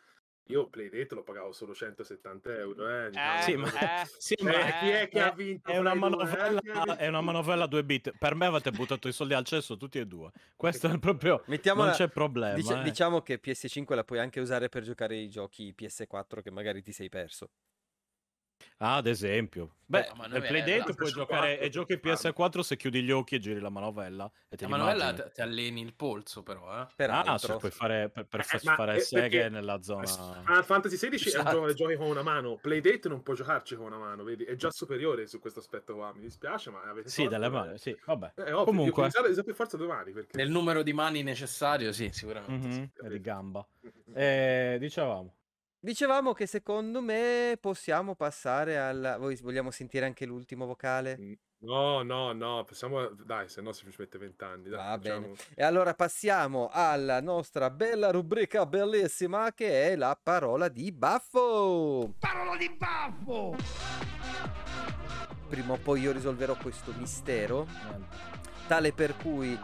Io 0.51 0.66
Playdate 0.70 1.15
lo 1.15 1.23
pagavo 1.23 1.52
solo 1.52 1.74
170 1.74 2.56
euro. 2.56 2.89
Eh, 2.89 3.10
diciamo. 3.10 3.39
Eh, 3.39 3.43
Sì, 3.43 3.55
ma- 3.56 4.02
eh, 4.02 4.06
Sì, 4.16 4.35
Eh, 4.35 4.44
ma 4.44 4.51
chi 4.81 4.89
è 4.89 5.09
che 5.09 5.20
ha 5.20 5.31
vinto? 5.31 5.70
È 5.70 5.77
una, 5.77 5.90
due, 5.90 5.98
manovella, 6.01 6.59
eh? 6.59 6.73
Vinto? 6.73 6.97
è 6.97 7.06
una 7.09 7.20
manovella 7.20 7.66
2 7.66 7.85
bit. 7.85 8.12
Per 8.19 8.35
me 8.35 8.47
avete 8.47 8.70
buttato 8.70 9.09
i 9.09 9.12
soldi 9.12 9.35
al 9.35 9.44
cesso 9.44 9.77
tutti 9.77 9.98
e 9.98 10.06
due. 10.06 10.31
Questo 10.56 10.89
è 10.89 10.98
proprio. 10.98 11.43
Mettiamola- 11.48 11.89
non 11.89 11.97
c'è 11.97 12.09
problema. 12.09 12.81
Eh. 12.81 12.82
Diciamo 12.82 13.20
che 13.20 13.39
PS5 13.39 13.94
la 13.94 14.05
puoi 14.05 14.20
anche 14.20 14.40
usare 14.40 14.70
per 14.70 14.85
giocare 14.85 15.16
i 15.16 15.28
giochi 15.28 15.74
PS4 15.77 16.40
che 16.43 16.51
magari 16.51 16.81
ti 16.82 16.93
sei 16.93 17.10
perso. 17.10 17.51
Ah, 18.78 18.97
ad 18.97 19.06
esempio. 19.06 19.74
Beh, 19.86 20.10
No, 20.14 20.26
nel 20.26 20.43
è- 20.43 20.47
Playdate 20.48 20.89
la 20.89 20.94
puoi 20.94 21.10
giocare 21.10 21.48
4 21.56 21.64
e 21.64 21.68
giochi 21.70 21.97
farlo. 21.98 22.12
PS4 22.12 22.60
se 22.62 22.76
chiudi 22.76 23.02
gli 23.02 23.10
occhi 23.10 23.36
e 23.36 23.39
giri 23.39 23.59
la 23.59 23.70
manovella. 23.70 24.30
E 24.48 24.56
te 24.56 24.64
La 24.64 24.70
manovella 24.70 25.12
ti 25.14 25.22
ti 25.32 25.40
alleni 25.40 25.80
il 25.80 25.94
polso, 25.94 26.43
però, 26.43 26.70
eh. 26.74 26.80
Ah, 26.80 26.89
Peraltro. 26.94 27.39
se 27.39 27.56
puoi 27.56 27.70
fare 27.70 28.09
per, 28.10 28.26
per 28.26 28.40
Eh, 28.40 28.59
fare 28.59 28.94
è 28.97 28.98
seghe 29.01 29.48
nella 29.48 29.80
zona. 29.82 30.06
Final 30.06 30.64
Fantasy 30.64 30.97
XVI 30.97 31.09
è 31.09 31.16
un 31.16 31.26
Esatto. 31.26 31.51
gioco 31.51 31.66
che 31.66 31.74
giochi 31.74 31.97
con 31.97 32.06
una 32.09 32.22
mano. 32.22 32.56
Playdate 32.60 33.09
non 33.09 33.22
può 33.22 33.35
giocarci 33.35 33.74
con 33.76 33.86
una 33.86 33.98
mano, 33.98 34.22
vedi? 34.24 34.44
È 34.44 34.55
già 34.56 34.70
superiore 34.70 35.26
su 35.26 35.40
questo 35.40 35.60
aspetto 35.60 35.94
qua. 35.94 36.12
Mi 36.14 36.20
dispiace, 36.20 36.70
ma 36.70 36.82
avete 36.82 37.09
Sì, 37.09 37.26
delle 37.26 37.47
eh. 37.47 37.51
mani, 37.51 37.78
sì, 37.78 37.97
vabbè. 38.05 38.35
È 38.35 38.40
ovvio, 38.52 38.64
Comunque. 38.64 39.06
Usate 39.06 39.43
per 39.43 39.55
forza 39.55 39.76
due 39.76 39.86
mani, 39.86 40.12
perché... 40.12 40.36
Nel 40.36 40.51
numero 40.51 40.82
di 40.82 40.93
mani 40.93 41.22
necessario, 41.22 41.93
sì, 41.93 42.10
sicuramente. 42.12 42.66
Mhm, 42.68 42.90
sì. 42.94 43.09
di 43.09 43.20
gamba. 43.20 43.66
Mm-hmm. 43.85 44.16
Eh, 44.16 44.76
dicevamo. 44.78 45.32
Dicevamo 45.80 46.32
che 46.32 46.46
secondo 46.46 47.00
me 47.00 47.56
possiamo 47.60 48.16
passare 48.16 48.78
alla... 48.78 49.16
Voi 49.16 49.36
vogliamo 49.36 49.70
sentire 49.70 50.06
anche 50.06 50.26
l'ultimo 50.26 50.66
vocale? 50.66 51.16
No, 51.60 52.02
no, 52.02 52.32
no, 52.32 52.64
possiamo... 52.64 53.06
Dai, 53.10 53.48
se 53.48 53.60
no 53.60 53.70
si 53.72 53.88
ci 53.88 53.96
mette 53.96 54.18
20 54.18 54.44
anni. 54.44 54.68
Dai, 54.70 54.76
Va 54.78 54.98
bene. 54.98 55.14
facciamo- 55.14 55.34
E 55.55 55.62
allora 55.62 55.94
passiamo 55.94 56.68
alla 56.72 57.20
nostra 57.20 57.70
bella 57.70 58.10
rubrica 58.10 58.66
bellissima 58.66 59.52
che 59.55 59.90
è 59.92 59.96
la 59.96 60.18
parola 60.20 60.68
di 60.68 60.90
baffo. 60.90 62.12
Parola 62.18 62.56
di 62.56 62.70
baffo! 62.76 63.55
Prima 65.48 65.72
o 65.74 65.76
poi 65.78 66.00
io 66.00 66.12
risolverò 66.12 66.56
questo 66.56 66.92
mistero, 66.98 67.66
tale 68.69 68.93
per 68.93 69.16
cui 69.16 69.59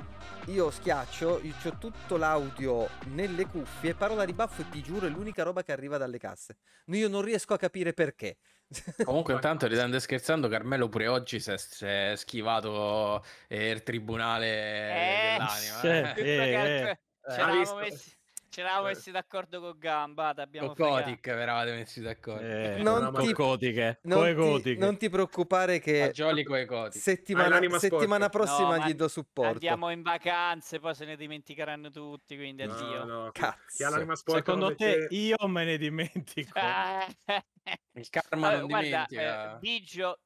io 0.47 0.71
schiaccio, 0.71 1.41
io 1.43 1.55
ho 1.63 1.79
tutto 1.79 2.17
l'audio 2.17 2.89
nelle 3.09 3.45
cuffie, 3.47 3.95
parola 3.95 4.25
di 4.25 4.33
baffo 4.33 4.63
e 4.63 4.69
ti 4.71 4.83
giuro 4.83 5.07
è 5.07 5.11
l'unica 5.11 5.43
roba 5.43 5.63
che 5.63 5.73
arriva 5.73 5.99
dalle 5.99 6.17
casse. 6.17 6.57
Io 6.87 7.09
non 7.09 7.21
riesco 7.21 7.53
a 7.53 7.59
capire 7.59 7.93
perché. 7.93 8.39
Comunque, 9.05 9.35
intanto, 9.35 9.67
ridendo 9.67 9.97
e 9.97 10.01
scherzando, 10.01 10.49
Carmelo 10.49 10.89
pure 10.89 11.07
oggi 11.07 11.39
si 11.39 11.51
è, 11.51 11.59
si 11.59 11.85
è 11.85 12.15
schivato 12.17 13.23
eh, 13.47 13.69
il 13.71 13.83
tribunale 13.83 14.47
Eh, 14.47 15.37
dell'anima. 15.37 15.81
sì. 15.81 15.87
eh. 15.87 16.15
Eh, 16.17 16.99
eh. 17.23 17.45
messi, 17.45 18.17
ci 18.55 18.61
eravamo 18.61 18.87
Eh. 18.87 18.93
messi 18.95 19.11
d'accordo 19.11 19.61
con 19.61 19.75
Gambata. 19.77 20.43
Abbiamo 20.43 20.75
Con. 20.75 20.77
Kotick 20.77 21.27
eravate 21.27 21.73
messi 21.73 22.01
d'accordo. 22.01 22.47
Eh, 22.47 22.77
Non 22.83 23.11
con 23.13 23.27
ti- 23.27 23.33
cotiche, 23.33 23.99
non, 24.03 24.61
ti, 24.63 24.77
non 24.77 24.97
ti 24.97 25.11
preoccupare 25.11 25.81
che 25.81 26.13
Kotick. 26.15 27.03
settimana, 27.03 27.61
settimana 27.79 28.29
prossima 28.29 28.77
No, 28.77 28.87
gli 28.87 28.95
do 28.95 29.09
supporto. 29.09 29.51
Andiamo 29.55 29.91
in 29.91 30.03
vacanze, 30.03 30.79
poi 30.79 30.95
se 30.95 31.05
ne 31.05 31.17
dimenticheranno 31.17 31.91
tutti, 31.91 32.37
quindi 32.37 32.65
No, 32.65 32.73
addio. 32.75 33.05
no, 33.05 33.31
chi- 33.33 33.41
Cazzo. 33.41 34.15
Secondo 34.25 34.73
te 34.77 34.87
mette- 34.99 35.15
io 35.17 35.37
me 35.49 35.65
ne 35.65 35.77
dimentico? 35.77 36.57
Eh, 36.57 37.07
Il 37.95 38.09
karma 38.11 38.49
Vabbè, 38.51 38.59
non 38.59 38.67
guarda, 38.69 39.07
dimentica. 39.09 39.55
eh, 39.57 39.59
Biggio, 39.59 40.19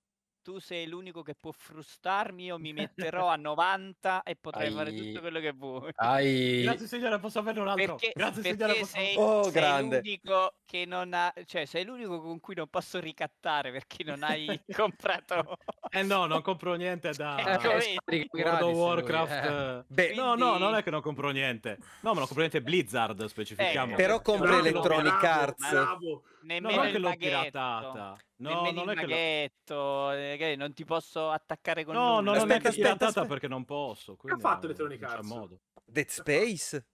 tu 0.48 0.58
sei 0.60 0.86
l'unico 0.86 1.20
che 1.20 1.34
può 1.34 1.52
frustarmi, 1.52 2.44
io 2.44 2.58
mi 2.58 2.72
metterò 2.72 3.28
a 3.28 3.36
90 3.36 4.22
e 4.22 4.34
potrai 4.34 4.70
fare 4.70 4.88
Ai- 4.88 4.96
tutto 4.96 5.20
quello 5.20 5.40
che 5.40 5.52
vuoi. 5.52 5.90
Hai... 5.96 6.62
Grazie 6.62 6.86
signore, 6.86 7.18
posso 7.18 7.38
averne 7.40 7.60
un 7.60 7.68
altro? 7.68 7.96
Perché, 7.96 8.12
Grazie 8.16 8.40
perché 8.40 8.56
signore, 8.56 8.78
posso... 8.78 8.92
sei, 8.96 9.14
Oh, 9.18 9.42
sei 9.42 9.52
grande. 9.52 9.96
l'unico 10.02 10.54
che 10.64 10.86
non 10.86 11.12
ha, 11.12 11.30
cioè 11.44 11.66
sei 11.66 11.84
l'unico 11.84 12.22
con 12.22 12.40
cui 12.40 12.54
non 12.54 12.66
posso 12.68 12.98
ricattare 12.98 13.70
perché 13.72 14.04
non 14.04 14.22
hai 14.22 14.46
comprato. 14.74 15.58
Eh 15.90 16.02
no, 16.02 16.24
non 16.24 16.40
compro 16.40 16.72
niente 16.76 17.10
da 17.10 17.36
Eh, 17.44 17.98
Eh, 18.06 18.26
World 18.32 18.62
of 18.62 18.74
Warcraft. 18.74 19.32
eh. 19.32 19.78
eh. 19.80 19.84
Beh, 19.86 20.14
No, 20.14 20.34
no, 20.34 20.46
Quindi- 20.46 20.58
non 20.60 20.74
è 20.76 20.82
che 20.82 20.90
non 20.90 21.02
compro 21.02 21.28
niente. 21.28 21.76
No, 22.00 22.12
ma 22.12 22.20
non 22.20 22.26
compro 22.26 22.38
niente 22.38 22.62
Blizzard, 22.62 23.22
specifichiamo. 23.26 23.92
Eh, 23.92 23.96
però 23.96 24.22
compra 24.22 24.48
Bravo, 24.48 24.66
Electronic 24.66 25.18
bravo, 25.20 25.40
Arts. 25.42 25.70
bravo. 25.70 26.22
No, 26.40 26.46
Nemmeno 26.54 26.76
non 26.76 26.86
il 26.86 26.92
che 26.92 26.98
l'ho 26.98 27.08
maghetto. 27.08 27.24
piratata. 27.50 28.16
No, 28.36 28.48
nemmeno 28.62 28.84
non 28.84 28.92
il 28.94 28.98
è 28.98 29.00
che 29.00 29.06
l'ho... 29.06 29.14
maghetto, 29.14 30.10
eh, 30.12 30.36
che 30.38 30.56
non 30.56 30.72
ti 30.72 30.84
posso 30.84 31.30
attaccare 31.30 31.84
con 31.84 31.94
No, 31.94 32.00
nulla. 32.00 32.14
no, 32.16 32.22
non 32.22 32.34
è 32.34 32.38
Aspetta, 32.38 32.58
che 32.60 32.68
aspetta, 32.68 32.86
piratata 32.86 33.06
aspetta. 33.06 33.26
perché 33.28 33.48
non 33.48 33.64
posso. 33.64 34.16
quindi 34.16 34.40
fatto 34.40 34.66
non- 34.66 34.76
Electronic 34.76 35.00
non 35.00 35.10
Arts? 35.10 35.26
modo. 35.28 35.60
Dead 35.84 36.06
Space? 36.08 36.86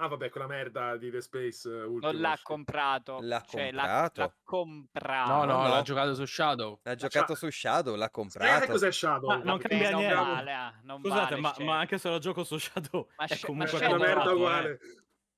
Ah, 0.00 0.06
vabbè, 0.06 0.30
quella 0.30 0.46
merda 0.46 0.96
di 0.96 1.10
The 1.10 1.20
Space 1.20 1.68
eh, 1.68 1.82
Ultimate. 1.82 2.12
non 2.12 2.20
l'ha 2.20 2.38
comprato. 2.40 3.18
L'ha 3.20 3.42
cioè, 3.48 3.70
comprato? 3.72 4.20
L'ha, 4.20 4.24
l'ha 4.26 4.34
comprato. 4.44 5.30
No, 5.32 5.44
no, 5.44 5.62
no. 5.62 5.68
l'ha 5.68 5.82
giocato 5.82 6.14
su 6.14 6.24
Shadow. 6.24 6.78
L'ha 6.84 6.94
giocato 6.94 7.34
su 7.34 7.50
Shadow, 7.50 7.96
l'ha 7.96 8.08
comprato. 8.10 8.66
cos'è 8.70 8.92
Shadow? 8.92 9.28
Ma 9.28 9.36
non 9.42 9.58
cambia 9.58 9.90
non 9.90 9.98
niente. 10.00 10.14
vale, 10.20 10.52
ah, 10.52 10.78
non 10.84 11.00
Scusate, 11.00 11.30
vale, 11.30 11.40
ma, 11.40 11.52
cioè. 11.52 11.64
ma 11.64 11.78
anche 11.80 11.98
se 11.98 12.08
lo 12.10 12.18
gioco 12.18 12.44
su 12.44 12.58
Shadow 12.58 13.08
Ma 13.16 13.24
è 13.24 13.34
Sha- 13.34 13.46
comunque 13.46 13.72
ma 13.72 13.78
È 13.78 13.88
Shadow- 13.88 14.00
merda 14.06 14.32
uguale. 14.32 14.78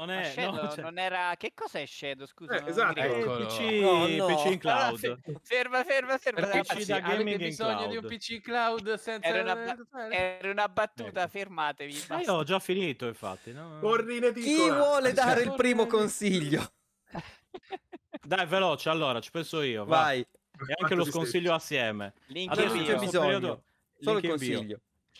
Non 0.00 0.14
Ma 0.14 0.20
è... 0.22 0.24
Shadow 0.30 0.62
no, 0.62 0.68
cioè- 0.70 0.82
non 0.82 0.98
era... 0.98 1.34
Che 1.36 1.52
cos'è 1.54 1.84
Shadow? 1.84 2.24
Scusa, 2.26 2.64
Eh, 2.64 2.68
esatto. 2.70 2.94
PC, 3.02 3.60
No, 3.80 4.06
no. 4.06 4.26
PC 4.26 4.44
in 4.46 4.58
Allora, 4.64 4.96
cloud. 4.96 4.98
fe- 4.98 5.18
ferma, 5.42 5.84
ferma, 5.84 6.16
ferma. 6.18 6.40
Ragazzi, 6.40 6.74
PC 6.76 6.84
da 6.86 6.96
avete 6.96 7.16
gaming 7.16 7.40
in 7.40 7.46
bisogno 7.48 7.86
di 7.86 7.96
un 7.96 8.02
cloud. 8.02 8.16
PC 8.16 8.40
cloud 8.40 8.94
senza... 8.94 9.28
Era 9.28 9.42
una, 9.42 9.54
ba- 9.54 10.08
era 10.14 10.50
una 10.50 10.68
battuta, 10.68 11.20
Ecco. 11.22 11.28
fermatevi. 11.30 11.92
Basta. 11.92 12.20
io 12.20 12.32
ho 12.32 12.42
già 12.44 12.58
finito, 12.58 13.06
infatti. 13.06 13.52
no? 13.52 13.78
Corri 13.80 14.16
in 14.16 14.32
Chi 14.32 14.40
edicola. 14.40 14.76
vuole 14.78 15.12
dare 15.12 15.40
il 15.42 15.48
Corri- 15.48 15.58
primo 15.62 15.86
consiglio? 15.86 16.72
Dai, 18.22 18.46
veloce, 18.46 18.88
allora, 18.88 19.20
ci 19.20 19.30
penso 19.30 19.60
io. 19.60 19.84
va. 19.84 19.96
Vai, 19.98 20.20
E 20.20 20.74
anche 20.80 20.94
lo 20.94 21.04
sconsiglio 21.04 21.52
assieme. 21.52 22.14
Link 22.28 22.52
Adesso 22.52 22.74
in 22.74 22.84
c'è 22.84 22.96
bio. 22.96 23.20
periodo- 23.20 23.64
solo 24.00 24.18
il 24.18 24.24
link 24.38 24.78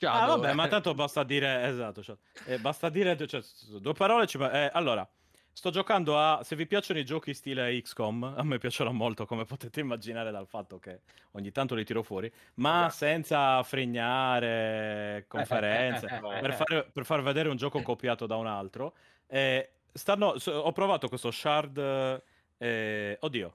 consiglio. 0.09 0.32
Ah, 0.32 0.36
vabbè, 0.36 0.51
eh. 0.51 0.55
ma 0.55 0.68
tanto 0.68 0.94
basta 0.94 1.22
dire, 1.22 1.68
esatto, 1.68 2.02
cioè, 2.02 2.16
eh, 2.47 2.59
basta 2.59 2.89
dire 2.89 3.16
cioè, 3.27 3.43
due 3.81 3.93
parole. 3.93 4.27
Eh, 4.27 4.70
allora, 4.72 5.09
sto 5.52 5.70
giocando 5.70 6.18
a, 6.18 6.40
se 6.43 6.56
vi 6.56 6.66
piacciono 6.66 6.98
i 7.01 7.05
giochi 7.05 7.35
stile 7.35 7.81
XCOM, 7.82 8.35
a 8.36 8.43
me 8.43 8.59
piacciono 8.59 8.93
molto, 8.93 9.27
come 9.27 9.44
potete 9.44 9.81
immaginare 9.81 10.31
dal 10.31 10.47
fatto 10.47 10.78
che 10.78 11.01
ogni 11.32 11.51
tanto 11.52 11.74
li 11.74 11.85
tiro 11.85 12.02
fuori, 12.02 12.32
ma 12.55 12.86
Esatto. 12.86 12.93
senza 12.94 13.62
frignare 13.62 15.24
conferenze, 15.28 16.06
per, 16.40 16.55
fare- 16.55 16.89
per 16.93 17.05
far 17.05 17.22
vedere 17.22 17.48
un 17.48 17.56
gioco 17.56 17.82
copiato 17.82 18.27
da 18.27 18.36
un 18.36 18.47
altro. 18.47 18.94
Eh, 19.27 19.70
stanno, 19.93 20.39
so- 20.39 20.52
ho 20.52 20.72
provato 20.72 21.09
questo 21.09 21.31
shard, 21.31 22.22
eh, 22.59 23.16
oddio. 23.20 23.55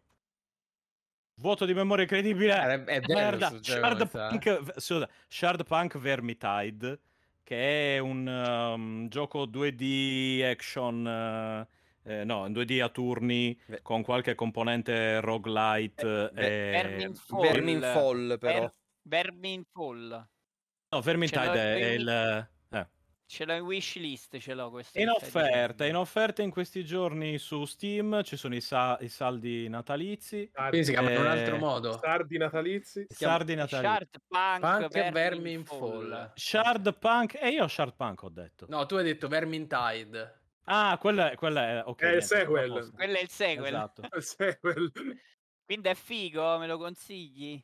Vuoto 1.38 1.66
di 1.66 1.74
memoria 1.74 2.04
incredibile. 2.04 2.54
Eh, 2.54 2.84
è 2.86 3.00
bello 3.02 3.60
Shard 3.62 4.08
sa. 4.08 4.30
Punk, 4.30 4.80
scusa, 4.80 5.10
Shard 5.28 5.66
Punk 5.66 5.98
Vermintide, 5.98 7.00
che 7.44 7.96
è 7.96 8.00
un 8.00 8.26
um, 8.26 9.10
gioco 9.10 9.46
2D 9.46 10.44
action, 10.44 11.06
eh, 11.06 11.68
eh, 12.04 12.24
no, 12.24 12.44
un 12.44 12.52
2D 12.52 12.82
a 12.82 12.88
turni 12.88 13.60
Beh. 13.66 13.82
con 13.82 14.02
qualche 14.02 14.34
componente 14.34 15.20
roguelite. 15.20 16.32
Beh, 16.34 16.78
e... 16.78 17.12
Vermin 17.30 17.82
Fall. 17.82 18.38
Però. 18.40 18.60
Ver- 18.60 18.74
Vermin 19.02 19.64
Fall. 19.72 20.28
No, 20.90 21.02
Vermintide 21.02 21.52
è, 21.52 21.76
è 21.76 21.94
in- 21.94 22.00
il... 22.00 22.50
eh. 23.28 23.32
Ce 23.32 23.44
l'ho 23.44 23.54
in 23.54 23.62
wishlist, 23.64 24.38
ce 24.38 24.54
l'ho 24.54 24.70
questo. 24.70 25.00
In 25.00 25.10
offerta, 25.10 25.86
in 25.86 25.96
offerta 25.96 26.42
in 26.44 26.52
questi 26.52 26.86
giorni 26.86 27.38
su 27.40 27.66
Steam, 27.66 28.22
ci 28.24 28.38
sono 28.38 28.56
i, 28.56 28.62
sa- 28.62 28.98
i 29.02 29.10
saldi 29.10 29.68
natalizi, 29.68 30.50
Quindi 30.54 30.84
si 30.86 30.92
chiama 30.92 31.12
in 31.12 31.20
un 31.20 31.26
Eh, 31.26 31.30
altro 31.30 31.58
modo. 31.58 31.98
Sardi 31.98 32.38
natalizi. 32.38 33.06
Sardi 33.10 33.56
natalizi. 33.56 33.88
Shard 33.92 34.10
Punk, 34.28 34.60
Punk 34.60 34.84
e 34.84 34.88
Vermin, 34.90 35.14
Vermin 35.14 35.66
Fall. 35.66 35.80
Fall. 36.12 36.32
Shard 36.36 36.98
Punk, 36.98 37.34
e 37.42 37.50
io 37.50 37.68
Shard 37.68 37.96
Punk 37.96 38.24
ho 38.24 38.30
detto. 38.30 38.66
No, 38.70 38.86
tu 38.86 38.96
hai 38.96 39.04
detto 39.04 39.28
Vermintide. 39.28 40.42
Ah, 40.66 40.98
quella, 41.00 41.32
è- 41.32 41.36
quella 41.36 41.68
è... 41.80 41.84
ok, 41.86 42.02
È 42.02 42.16
il 42.16 42.24
sequel. 42.24 42.92
Quello 42.94 43.18
è 43.18 43.22
il 43.22 43.30
sequel. 43.30 43.68
Esatto. 43.68 44.02
Sequel. 44.22 44.92
Quindi 45.66 45.90
è 45.90 45.96
figo, 45.96 46.58
me 46.60 46.68
lo 46.68 46.78
consigli? 46.78 47.60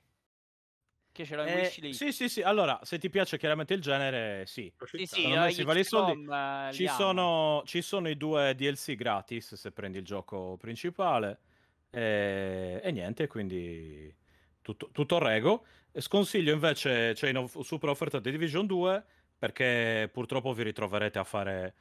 Che 1.15 1.25
ce 1.25 1.35
l'ho 1.35 1.43
in 1.45 1.49
Eh, 1.49 1.53
wishlist. 1.53 2.01
sì, 2.07 2.11
sì, 2.11 2.29
sì. 2.29 2.41
Allora, 2.41 2.79
se 2.83 2.97
ti 2.99 3.09
piace 3.09 3.37
chiaramente 3.37 3.73
il 3.73 3.81
genere, 3.81 4.45
sì. 4.45 4.71
Sì, 4.93 5.05
sì, 5.05 5.37
me 5.37 5.51
vale 5.63 5.79
i 5.79 5.83
soldi. 5.83 6.11
Eh, 6.11 6.67
Ci 6.67 6.87
sono, 6.87 7.63
ci 7.65 7.81
sono 7.81 8.07
i 8.09 8.15
due 8.17 8.55
DLC 8.55 8.95
gratis 8.95 9.55
se 9.55 9.71
prendi 9.71 9.97
il 9.97 10.05
gioco 10.05 10.55
principale. 10.57 11.41
E, 11.89 12.79
e 12.83 12.91
niente, 12.91 13.27
quindi 13.27 14.15
tutto, 14.61 14.91
tutto 14.91 15.17
rego. 15.19 15.65
E 15.91 15.99
Sconsiglio 16.01 16.53
invece, 16.53 17.13
c'è 17.13 17.29
in 17.29 17.47
super 17.47 17.89
offerta 17.89 18.21
The 18.21 18.31
Division 18.31 18.65
2 18.67 19.05
perché 19.37 20.09
purtroppo 20.13 20.53
vi 20.53 20.63
ritroverete 20.63 21.19
a 21.19 21.23
fare 21.23 21.75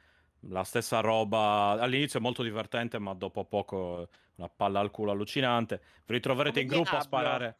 la 0.47 0.63
stessa 0.63 0.99
roba. 0.99 1.77
All'inizio 1.79 2.19
è 2.19 2.21
molto 2.21 2.43
divertente, 2.43 2.97
ma 2.99 3.13
dopo 3.13 3.45
poco 3.45 4.09
una 4.35 4.49
palla 4.49 4.79
al 4.79 4.91
culo 4.91 5.11
allucinante. 5.11 5.81
Vi 6.05 6.13
ritroverete 6.15 6.59
Come 6.59 6.61
in 6.61 6.67
gruppo 6.67 6.95
a 6.97 6.99
sparare. 6.99 7.57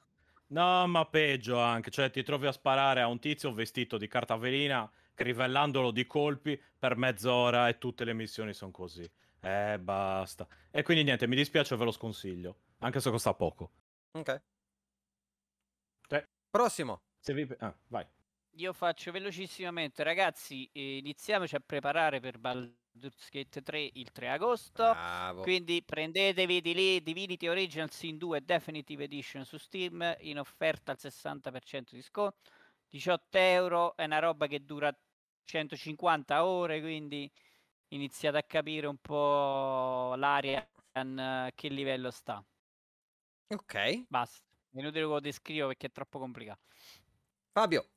No, 0.51 0.85
ma 0.87 1.05
peggio 1.05 1.59
anche, 1.59 1.91
cioè 1.91 2.09
ti 2.11 2.23
trovi 2.23 2.45
a 2.45 2.51
sparare 2.51 2.99
a 2.99 3.07
un 3.07 3.19
tizio 3.19 3.53
vestito 3.53 3.97
di 3.97 4.07
carta 4.07 4.35
velina, 4.35 4.89
crivellandolo 5.13 5.91
di 5.91 6.05
colpi 6.05 6.61
per 6.77 6.97
mezz'ora 6.97 7.69
e 7.69 7.77
tutte 7.77 8.03
le 8.03 8.13
missioni 8.13 8.53
sono 8.53 8.71
così. 8.71 9.09
Eh, 9.39 9.79
basta. 9.79 10.45
E 10.69 10.83
quindi 10.83 11.03
niente, 11.03 11.25
mi 11.25 11.37
dispiace, 11.37 11.77
ve 11.77 11.85
lo 11.85 11.91
sconsiglio, 11.91 12.57
anche 12.79 12.99
se 12.99 13.09
costa 13.09 13.33
poco. 13.33 13.71
Ok. 14.11 14.41
Sì. 16.09 16.21
Prossimo. 16.49 17.01
Se 17.19 17.33
vi... 17.33 17.47
ah, 17.59 17.73
vai. 17.87 18.05
Io 18.55 18.73
faccio 18.73 19.13
velocissimamente, 19.13 20.03
ragazzi. 20.03 20.69
eh, 20.73 20.97
iniziamoci 20.97 21.55
a 21.55 21.61
preparare 21.65 22.19
per 22.19 22.37
Baldur's 22.37 22.80
Gate 22.93 23.61
3 23.61 23.91
il 23.93 24.11
3 24.11 24.30
agosto. 24.30 24.84
Bravo. 24.84 25.41
Quindi 25.41 25.84
prendetevi 25.84 26.61
di 26.61 26.73
lì 26.73 27.01
Divinity 27.01 27.47
Original 27.47 27.91
Sin 27.91 28.18
2 28.18 28.43
Definitive 28.43 29.05
Edition 29.05 29.45
su 29.45 29.57
Steam 29.57 30.15
in 30.19 30.39
offerta 30.39 30.91
al 30.91 30.97
60% 30.99 31.91
di 31.91 32.01
sconto. 32.01 32.38
18 32.89 33.38
euro, 33.38 33.95
è 33.95 34.03
una 34.03 34.19
roba 34.19 34.47
che 34.47 34.65
dura 34.65 34.93
150 35.45 36.45
ore, 36.45 36.81
quindi 36.81 37.31
iniziate 37.89 38.38
a 38.38 38.43
capire 38.43 38.88
un 38.88 38.97
po' 38.97 40.13
l'area 40.15 40.68
a 40.93 41.51
che 41.55 41.69
livello 41.69 42.11
sta. 42.11 42.43
Ok. 43.47 44.05
Basta. 44.07 44.45
È 44.73 44.80
inutile 44.80 45.03
che 45.03 45.09
lo 45.09 45.19
descrivo 45.19 45.68
perché 45.68 45.88
è 45.88 45.91
troppo 45.91 46.19
complicato. 46.19 46.61
Fabio. 47.51 47.89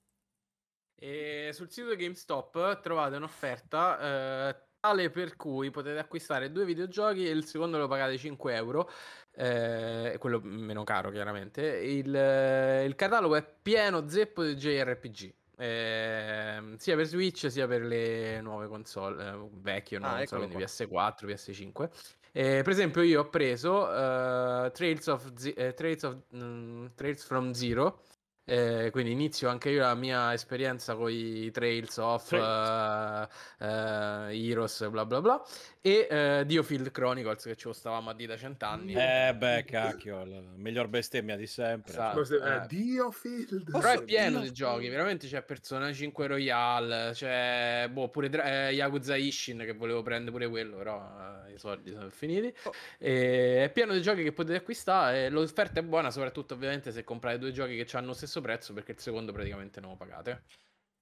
E 0.96 1.50
sul 1.52 1.70
sito 1.70 1.94
GameStop 1.94 2.80
trovate 2.80 3.16
un'offerta, 3.16 4.48
eh, 4.48 4.66
tale 4.84 5.08
per 5.08 5.34
cui 5.36 5.70
potete 5.70 5.98
acquistare 5.98 6.52
due 6.52 6.66
videogiochi 6.66 7.26
e 7.26 7.30
il 7.30 7.46
secondo 7.46 7.78
lo 7.78 7.88
pagate 7.88 8.18
5 8.18 8.54
euro, 8.54 8.90
eh, 9.34 10.16
quello 10.18 10.40
meno 10.42 10.84
caro 10.84 11.10
chiaramente. 11.10 11.62
Il, 11.62 12.14
eh, 12.14 12.84
il 12.84 12.94
catalogo 12.94 13.34
è 13.34 13.42
pieno 13.62 14.06
zeppo 14.08 14.42
di 14.44 14.54
JRPG. 14.54 15.32
eh, 15.56 16.74
sia 16.78 16.96
per 16.96 17.06
Switch 17.06 17.48
sia 17.50 17.66
per 17.68 17.82
le 17.82 18.40
nuove 18.42 18.66
console 18.66 19.24
eh, 19.24 19.48
vecchie, 19.52 19.98
nuove 20.00 20.14
Ah, 20.14 20.18
console, 20.18 20.46
quindi 20.48 20.64
PS4, 20.64 21.26
PS5. 21.28 21.88
Eh, 22.32 22.60
per 22.62 22.68
esempio, 22.72 23.00
io 23.02 23.20
ho 23.20 23.28
preso 23.30 23.88
eh, 23.88 24.70
Trails, 24.72 25.06
of 25.06 25.32
Ze- 25.36 25.54
eh, 25.56 25.72
Trails, 25.72 26.02
of- 26.02 26.18
mm, 26.36 26.86
Trails 26.96 27.24
from 27.24 27.52
Zero. 27.52 28.00
Eh, 28.46 28.90
quindi 28.92 29.12
inizio 29.12 29.48
anche 29.48 29.70
io 29.70 29.80
la 29.80 29.94
mia 29.94 30.32
esperienza 30.32 30.94
con 30.94 31.10
i 31.10 31.50
Trails 31.50 31.96
of 31.96 32.32
eh, 32.32 33.28
eh, 33.58 34.48
Heroes, 34.48 34.86
bla 34.88 35.06
bla 35.06 35.20
bla. 35.20 35.42
E 35.80 36.06
eh, 36.10 36.44
Diofield 36.46 36.90
Chronicles, 36.90 37.44
che 37.44 37.56
ci 37.56 37.70
stavamo 37.72 38.10
a 38.10 38.14
dire 38.14 38.32
da 38.34 38.38
cent'anni. 38.38 38.94
Eh 38.94 39.34
beh, 39.36 39.64
cacchio, 39.64 40.24
la 40.24 40.40
miglior 40.56 40.88
bestemmia 40.88 41.36
di 41.36 41.46
sempre. 41.46 41.92
Esatto. 41.92 42.14
Come 42.14 42.24
se- 42.24 42.36
eh. 42.36 42.62
eh, 42.62 42.66
Dio 42.68 43.10
Field. 43.10 43.70
Però 43.70 43.90
è 43.90 44.02
pieno 44.02 44.40
di 44.40 44.52
giochi, 44.52 44.88
veramente 44.88 45.26
c'è 45.26 45.42
Persona 45.42 45.92
5 45.92 46.26
Royale, 46.26 47.10
c'è 47.12 47.88
boh, 47.90 48.08
pure 48.08 48.30
eh, 48.42 48.72
Yakuza 48.72 49.16
Ishin 49.16 49.58
che 49.58 49.72
volevo 49.72 50.02
prendere 50.02 50.30
pure 50.30 50.48
quello, 50.48 50.76
però 50.76 51.44
eh, 51.46 51.52
i 51.52 51.58
soldi 51.58 51.90
sono 51.90 52.08
finiti. 52.10 52.54
Oh. 52.64 52.72
E 52.98 53.64
è 53.64 53.70
pieno 53.70 53.92
di 53.92 54.00
giochi 54.00 54.22
che 54.22 54.32
potete 54.32 54.58
acquistare, 54.58 55.26
e 55.26 55.28
l'offerta 55.28 55.80
è 55.80 55.82
buona, 55.82 56.10
soprattutto 56.10 56.54
ovviamente 56.54 56.92
se 56.92 57.04
comprate 57.04 57.38
due 57.38 57.52
giochi 57.52 57.76
che 57.76 57.96
hanno 57.96 58.08
lo 58.08 58.14
stesso 58.34 58.40
prezzo, 58.40 58.72
perché 58.72 58.92
il 58.92 58.98
secondo 58.98 59.32
praticamente 59.32 59.80
non 59.80 59.90
lo 59.90 59.96
pagate. 59.96 60.44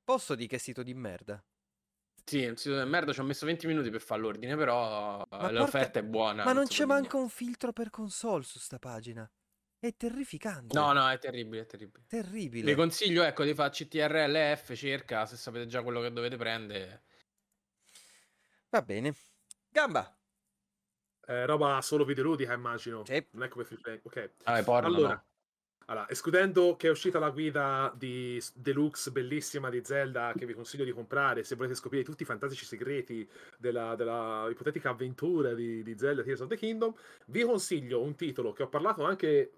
Posso 0.05 0.35
dire 0.35 0.49
che 0.49 0.59
sito 0.59 0.83
di 0.83 0.93
merda? 0.95 1.43
Sì, 2.25 2.39
il 2.39 2.59
sito 2.59 2.77
del 2.77 2.87
merda 2.87 3.13
ci 3.13 3.21
ho 3.21 3.25
messo 3.25 3.47
20 3.47 3.67
minuti 3.67 3.91
per 3.91 4.01
fare 4.01 4.21
l'ordine, 4.21 4.57
però 4.57 5.25
Ma 5.31 5.49
eh, 5.49 5.53
l'offerta 5.53 5.91
porca- 5.93 5.99
è 6.01 6.03
buona. 6.03 6.45
Ma 6.45 6.53
non 6.53 6.67
c'è 6.67 6.85
manco 6.85 7.19
un 7.19 7.29
filtro 7.29 7.73
per 7.73 7.91
console 7.91 8.43
su 8.43 8.59
sta 8.59 8.79
pagina. 8.79 9.29
È 9.79 9.95
terrificante. 9.97 10.79
No, 10.79 10.93
no, 10.93 11.09
è 11.09 11.19
terribile, 11.19 11.63
è 11.63 11.67
terribile. 11.67 12.05
Terribile. 12.07 12.71
Vi 12.71 12.77
consiglio, 12.77 13.23
ecco, 13.25 13.43
di 13.43 13.55
fare 13.55 13.71
CTRL 13.71 14.57
F, 14.57 14.75
cerca, 14.77 15.27
se 15.27 15.37
sapete 15.37 15.67
già 15.67 15.83
quello 15.83 16.01
che 16.01 16.13
dovete 16.13 16.37
prendere. 16.37 17.03
Va 18.69 18.83
bene. 18.83 19.15
Gamba. 19.69 20.17
Eh, 21.27 21.47
roba 21.47 21.81
solo 21.83 22.05
videoludica, 22.05 22.53
immagino. 22.53 23.05
Sì. 23.05 23.27
Non 23.33 23.45
è 23.45 23.49
come 23.49 23.65
free 23.65 23.81
play. 23.81 24.01
Ok. 24.03 24.31
Ah, 24.45 24.63
porno, 24.63 24.89
Allora, 24.89 25.15
no. 25.15 25.25
Allora, 25.87 26.09
escludendo 26.09 26.77
che 26.77 26.89
è 26.89 26.91
uscita 26.91 27.19
la 27.19 27.31
guida 27.31 27.93
di 27.97 28.43
deluxe 28.55 29.11
bellissima 29.11 29.71
di 29.71 29.83
Zelda 29.85 30.33
che 30.37 30.47
vi 30.47 30.55
consiglio 30.55 30.85
di 30.85 30.93
comprare 30.93 31.45
se 31.45 31.57
volete 31.57 31.75
scoprire 31.75 32.05
tutti 32.05 32.23
i 32.23 32.27
fantastici 32.27 32.65
segreti 32.65 33.29
della, 33.59 33.95
della 33.95 34.47
ipotetica 34.51 34.91
avventura 34.91 35.55
di, 35.55 35.83
di 35.83 35.97
Zelda 35.99 36.23
Tears 36.23 36.41
of 36.41 36.49
the 36.49 36.57
Kingdom, 36.57 36.95
vi 37.27 37.43
consiglio 37.43 38.01
un 38.01 38.15
titolo 38.15 38.53
che 38.53 38.63
ho 38.63 38.69
parlato 38.69 39.05
anche, 39.05 39.53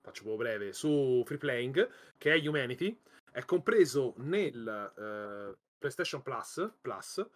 faccio 0.00 0.22
proprio 0.22 0.48
breve, 0.48 0.72
su 0.72 1.22
Free 1.24 1.38
Playing, 1.38 1.88
che 2.18 2.32
è 2.32 2.46
Humanity. 2.46 2.98
È 3.30 3.44
compreso 3.44 4.14
nel 4.18 4.92
eh, 4.96 5.56
PlayStation 5.78 6.22
Plus, 6.22 6.70
Plus 6.80 7.26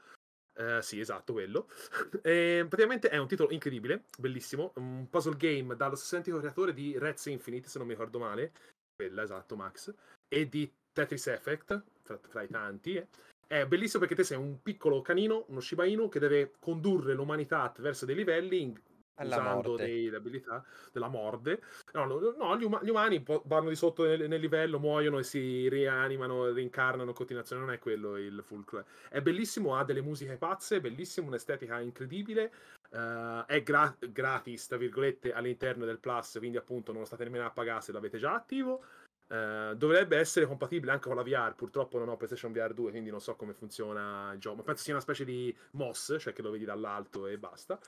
eh, 0.58 0.82
sì, 0.82 0.98
esatto, 1.00 1.32
quello. 1.32 1.68
E 2.22 2.66
praticamente 2.68 3.08
è 3.08 3.16
un 3.16 3.28
titolo 3.28 3.50
incredibile, 3.50 4.04
bellissimo, 4.18 4.72
un 4.76 5.08
puzzle 5.08 5.36
game 5.36 5.76
dallo 5.76 5.94
stesso 5.94 6.16
antico 6.16 6.38
creatore 6.38 6.72
di 6.74 6.98
Reds 6.98 7.26
Infinite, 7.26 7.68
se 7.68 7.78
non 7.78 7.86
mi 7.86 7.92
ricordo 7.94 8.18
male, 8.18 8.52
quella, 8.94 9.22
esatto, 9.22 9.56
Max, 9.56 9.94
e 10.28 10.48
di 10.48 10.70
Tetris 10.92 11.28
Effect, 11.28 11.82
fra, 12.02 12.18
fra 12.18 12.42
i 12.42 12.48
tanti. 12.48 12.96
eh. 12.96 13.06
È 13.46 13.66
bellissimo 13.66 14.00
perché 14.00 14.14
te 14.14 14.24
sei 14.24 14.36
un 14.36 14.60
piccolo 14.60 15.00
canino, 15.00 15.44
uno 15.48 15.60
Shiba 15.60 15.86
Inu, 15.86 16.08
che 16.08 16.18
deve 16.18 16.52
condurre 16.58 17.14
l'umanità 17.14 17.62
attraverso 17.62 18.04
dei 18.04 18.14
livelli 18.16 18.60
in- 18.60 18.78
usando 19.26 19.68
morte. 19.68 19.84
delle 19.84 20.16
abilità 20.16 20.64
della 20.92 21.08
morde. 21.08 21.62
No, 21.92 22.04
no, 22.04 22.34
no, 22.36 22.56
gli, 22.56 22.64
uma- 22.64 22.80
gli 22.82 22.90
umani 22.90 23.20
po- 23.20 23.42
vanno 23.46 23.68
di 23.68 23.76
sotto 23.76 24.04
nel, 24.04 24.28
nel 24.28 24.40
livello, 24.40 24.78
muoiono 24.78 25.18
e 25.18 25.22
si 25.22 25.68
rianimano, 25.68 26.52
reincarnano 26.52 27.10
in 27.10 27.16
continuazione. 27.16 27.62
Non 27.62 27.72
è 27.72 27.78
quello 27.78 28.16
il 28.16 28.40
full 28.44 28.64
cla- 28.64 28.84
È 29.08 29.20
bellissimo, 29.20 29.76
ha 29.76 29.84
delle 29.84 30.02
musiche 30.02 30.36
pazze, 30.36 30.80
bellissimo, 30.80 31.28
un'estetica 31.28 31.80
incredibile. 31.80 32.52
eh, 32.90 33.44
è 33.46 33.62
gra- 33.62 33.94
gratis, 33.98 34.66
tra 34.66 34.78
virgolette, 34.78 35.32
all'interno 35.32 35.84
del 35.84 35.98
Plus, 35.98 36.36
quindi 36.38 36.56
appunto 36.56 36.90
non 36.92 37.02
lo 37.02 37.06
state 37.06 37.24
nemmeno 37.24 37.44
a 37.44 37.50
pagare 37.50 37.82
se 37.82 37.92
l'avete 37.92 38.16
già 38.18 38.32
attivo. 38.34 38.82
Eh, 39.30 39.74
dovrebbe 39.76 40.16
essere 40.16 40.46
compatibile 40.46 40.92
anche 40.92 41.08
con 41.08 41.16
la 41.16 41.22
VR. 41.22 41.54
Purtroppo 41.54 41.98
non 41.98 42.08
ho 42.08 42.16
PlayStation 42.16 42.50
VR 42.50 42.72
2, 42.72 42.90
quindi 42.90 43.10
non 43.10 43.20
so 43.20 43.36
come 43.36 43.52
funziona 43.52 44.32
il 44.32 44.38
gioco. 44.38 44.56
Ma 44.56 44.62
penso 44.62 44.84
sia 44.84 44.94
una 44.94 45.02
specie 45.02 45.24
di 45.26 45.54
MOS, 45.72 46.16
cioè 46.18 46.32
che 46.32 46.40
lo 46.40 46.50
vedi 46.50 46.64
dall'alto 46.64 47.26
e 47.26 47.36
basta. 47.36 47.78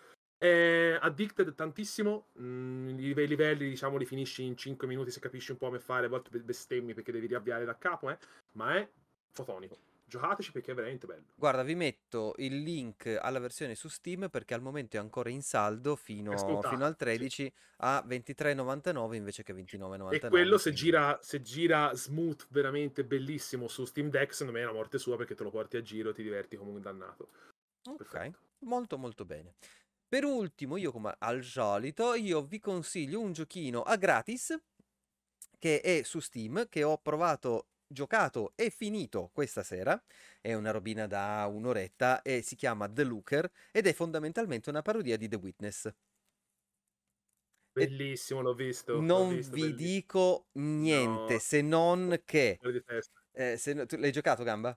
È 0.40 0.96
addicted 0.98 1.54
tantissimo. 1.54 2.28
mm, 2.40 2.88
i 2.88 2.96
live- 2.96 3.26
livelli, 3.26 3.68
diciamo, 3.68 3.98
li 3.98 4.06
finisci 4.06 4.42
in 4.42 4.56
5 4.56 4.86
minuti 4.86 5.10
se 5.10 5.20
capisci 5.20 5.50
un 5.50 5.58
po' 5.58 5.66
come 5.66 5.80
fare. 5.80 6.06
A 6.06 6.08
volte 6.08 6.30
be- 6.30 6.40
bestemmi 6.40 6.94
perché 6.94 7.12
devi 7.12 7.26
riavviare 7.26 7.66
da 7.66 7.76
capo, 7.76 8.08
eh. 8.08 8.16
Ma 8.52 8.74
è 8.74 8.88
fotonico. 9.28 9.76
Giocateci 10.06 10.50
perché 10.50 10.72
è 10.72 10.74
veramente 10.74 11.06
bello. 11.06 11.26
Guarda, 11.34 11.62
vi 11.62 11.74
metto 11.74 12.32
il 12.38 12.62
link 12.62 13.18
alla 13.20 13.38
versione 13.38 13.74
su 13.74 13.88
Steam 13.88 14.30
perché 14.30 14.54
al 14.54 14.62
momento 14.62 14.96
è 14.96 14.98
ancora 14.98 15.28
in 15.28 15.42
saldo 15.42 15.94
fino, 15.94 16.34
fino 16.62 16.84
al 16.86 16.92
sì. 16.92 17.04
13 17.04 17.52
a 17.82 18.02
23,99 18.08 19.14
invece 19.14 19.42
che 19.42 19.52
29,99. 19.52 20.14
E 20.14 20.20
quello 20.28 20.56
se 20.56 20.72
gira, 20.72 21.18
se 21.22 21.42
gira 21.42 21.92
smooth, 21.94 22.46
veramente 22.48 23.04
bellissimo 23.04 23.68
su 23.68 23.84
Steam 23.84 24.08
Deck, 24.08 24.32
secondo 24.32 24.58
me 24.58 24.64
è 24.64 24.66
la 24.66 24.72
morte 24.72 24.98
sua 24.98 25.18
perché 25.18 25.34
te 25.34 25.44
lo 25.44 25.50
porti 25.50 25.76
a 25.76 25.82
giro 25.82 26.08
e 26.08 26.14
ti 26.14 26.22
diverti 26.22 26.56
come 26.56 26.70
un 26.70 26.80
dannato. 26.80 27.28
Ok, 27.88 27.96
Perfetto. 27.98 28.38
molto 28.60 28.98
molto 28.98 29.24
bene. 29.24 29.54
Per 30.12 30.24
ultimo, 30.24 30.76
io 30.76 30.90
come 30.90 31.14
al 31.20 31.44
solito, 31.44 32.14
io 32.14 32.42
vi 32.42 32.58
consiglio 32.58 33.20
un 33.20 33.32
giochino 33.32 33.82
a 33.82 33.94
gratis 33.96 34.60
che 35.58 35.80
è 35.80 36.02
su 36.02 36.20
Steam, 36.20 36.68
che 36.68 36.82
ho 36.82 36.98
provato, 36.98 37.68
giocato 37.86 38.52
e 38.56 38.70
finito 38.70 39.30
questa 39.32 39.62
sera. 39.62 40.02
È 40.40 40.52
una 40.54 40.70
robina 40.72 41.06
da 41.06 41.46
un'oretta 41.46 42.22
e 42.22 42.42
si 42.42 42.56
chiama 42.56 42.88
The 42.88 43.04
Looker 43.04 43.50
ed 43.70 43.86
è 43.86 43.92
fondamentalmente 43.92 44.70
una 44.70 44.82
parodia 44.82 45.16
di 45.16 45.28
The 45.28 45.36
Witness. 45.36 45.92
Bellissimo, 47.74 48.42
l'ho 48.42 48.54
visto. 48.54 49.08
l'ho 49.12 49.24
Non 49.24 49.26
visto, 49.26 49.56
vi 49.56 49.56
bellissimo. 49.56 50.04
dico 50.04 50.48
niente 50.52 51.38
No. 51.38 51.40
se 51.40 51.62
non 51.62 52.22
che... 52.24 52.58
Eh, 53.32 53.56
se 53.56 53.74
no- 53.74 53.86
tu 53.86 53.96
l'hai 53.96 54.12
giocato, 54.12 54.42
Gamba? 54.44 54.76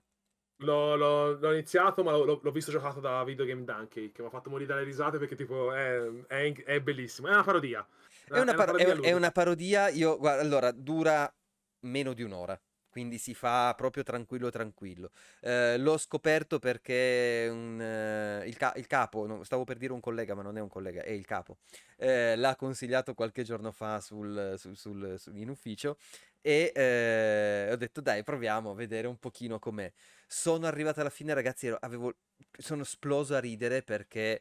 L'ho, 0.58 0.94
l'ho- 0.96 1.32
l'ho 1.38 1.52
iniziato, 1.52 2.02
ma 2.04 2.12
l'ho, 2.12 2.38
l'ho 2.40 2.50
visto 2.52 2.70
giocato 2.70 3.00
da 3.00 3.24
Video 3.24 3.44
Game 3.44 3.64
Donkey, 3.64 4.12
che 4.12 4.22
mi 4.22 4.28
ha 4.28 4.30
fatto 4.30 4.50
morire 4.50 4.72
dalle 4.72 4.84
risate 4.84 5.18
perché 5.18 5.34
tipo 5.34 5.72
è, 5.72 6.00
è, 6.28 6.52
è 6.64 6.80
bellissimo. 6.80 7.28
È 7.28 7.32
una 7.32 7.42
parodia. 7.42 7.86
È 8.26 8.38
una, 8.38 8.54
par- 8.54 8.76
è 8.76 8.84
un- 8.84 8.90
è 8.90 8.94
ludica. 8.94 9.16
una 9.16 9.30
parodia, 9.32 9.88
io, 9.88 10.16
guarda, 10.16 10.40
allora, 10.40 10.70
dura 10.72 11.32
meno 11.80 12.12
di 12.14 12.22
un'ora, 12.22 12.58
quindi 12.94 13.18
si 13.18 13.34
fa 13.34 13.74
proprio 13.76 14.04
tranquillo 14.04 14.50
tranquillo. 14.50 15.10
Eh, 15.40 15.76
l'ho 15.78 15.98
scoperto 15.98 16.60
perché 16.60 17.48
un, 17.50 17.80
eh, 17.80 18.46
il, 18.46 18.56
ca- 18.56 18.72
il 18.76 18.86
capo, 18.86 19.26
no, 19.26 19.42
stavo 19.42 19.64
per 19.64 19.78
dire 19.78 19.92
un 19.92 19.98
collega, 19.98 20.34
ma 20.36 20.42
non 20.42 20.56
è 20.56 20.60
un 20.60 20.68
collega, 20.68 21.02
è 21.02 21.10
il 21.10 21.26
capo, 21.26 21.58
eh, 21.96 22.36
l'ha 22.36 22.54
consigliato 22.54 23.14
qualche 23.14 23.42
giorno 23.42 23.72
fa 23.72 24.00
sul- 24.00 24.54
sul- 24.58 25.18
sul- 25.18 25.36
in 25.36 25.48
ufficio 25.48 25.98
e 26.40 26.70
eh, 26.72 27.68
ho 27.72 27.76
detto 27.76 28.00
dai, 28.00 28.22
proviamo 28.22 28.70
a 28.70 28.74
vedere 28.74 29.08
un 29.08 29.18
pochino 29.18 29.58
com'è. 29.58 29.92
Sono 30.28 30.66
arrivato 30.66 31.00
alla 31.00 31.10
fine, 31.10 31.34
ragazzi, 31.34 31.66
ero- 31.66 31.78
avevo, 31.80 32.14
sono 32.56 32.82
esploso 32.82 33.34
a 33.34 33.40
ridere 33.40 33.82
perché 33.82 34.40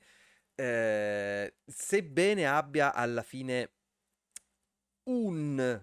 eh, 0.56 1.56
sebbene 1.66 2.46
abbia 2.48 2.94
alla 2.94 3.24
fine 3.24 3.72
un 5.06 5.82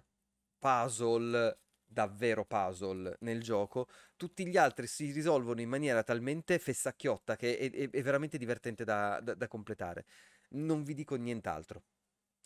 puzzle 0.59 1.59
davvero 1.91 2.45
puzzle 2.45 3.17
nel 3.21 3.43
gioco, 3.43 3.89
tutti 4.17 4.47
gli 4.47 4.57
altri 4.57 4.87
si 4.87 5.11
risolvono 5.12 5.61
in 5.61 5.69
maniera 5.69 6.03
talmente 6.03 6.59
fessacchiotta 6.59 7.37
che 7.37 7.59
è, 7.59 7.71
è- 7.71 7.91
è 7.91 8.03
veramente 8.03 8.39
divertente 8.39 8.85
da, 8.85 9.21
da- 9.23 9.35
da 9.35 9.49
completare. 9.49 10.05
Non 10.51 10.83
vi 10.85 10.95
dico 10.95 11.17
nient'altro. 11.17 11.83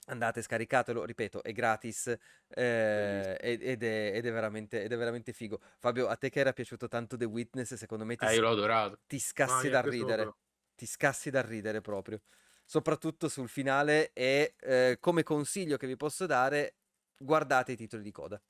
Andate, 0.06 0.42
scaricatelo, 0.42 1.04
ripeto, 1.04 1.42
è 1.42 1.52
gratis 1.52 2.08
eh, 2.48 3.36
ed, 3.40 3.82
è, 3.82 4.12
ed 4.14 4.26
è 4.26 4.32
veramente, 4.32 4.82
ed 4.82 4.92
è 4.92 4.96
veramente 4.98 5.32
figo. 5.32 5.60
Fabio, 5.78 6.08
a 6.08 6.16
te 6.16 6.28
che 6.28 6.40
era 6.40 6.52
piaciuto 6.52 6.88
tanto 6.88 7.16
The 7.16 7.24
Witness, 7.24 7.72
secondo 7.74 8.04
me 8.04 8.16
ti, 8.16 8.26
Eh, 8.26 8.34
io 8.34 8.40
l'ho 8.42 8.50
adorato. 8.50 8.98
ti 9.06 9.18
scassi 9.18 9.66
è 9.66 9.70
da 9.70 9.80
ridere. 9.80 10.34
Ti 10.74 10.86
scassi 10.86 11.30
da 11.30 11.40
ridere 11.42 11.80
proprio. 11.80 12.20
Soprattutto 12.64 13.28
sul 13.28 13.48
finale 13.48 14.12
e 14.12 14.54
eh, 14.58 14.96
come 15.00 15.22
consiglio 15.22 15.76
che 15.76 15.86
vi 15.86 15.96
posso 15.96 16.26
dare, 16.26 16.76
guardate 17.16 17.72
i 17.72 17.76
titoli 17.76 18.02
di 18.02 18.10
coda. 18.10 18.40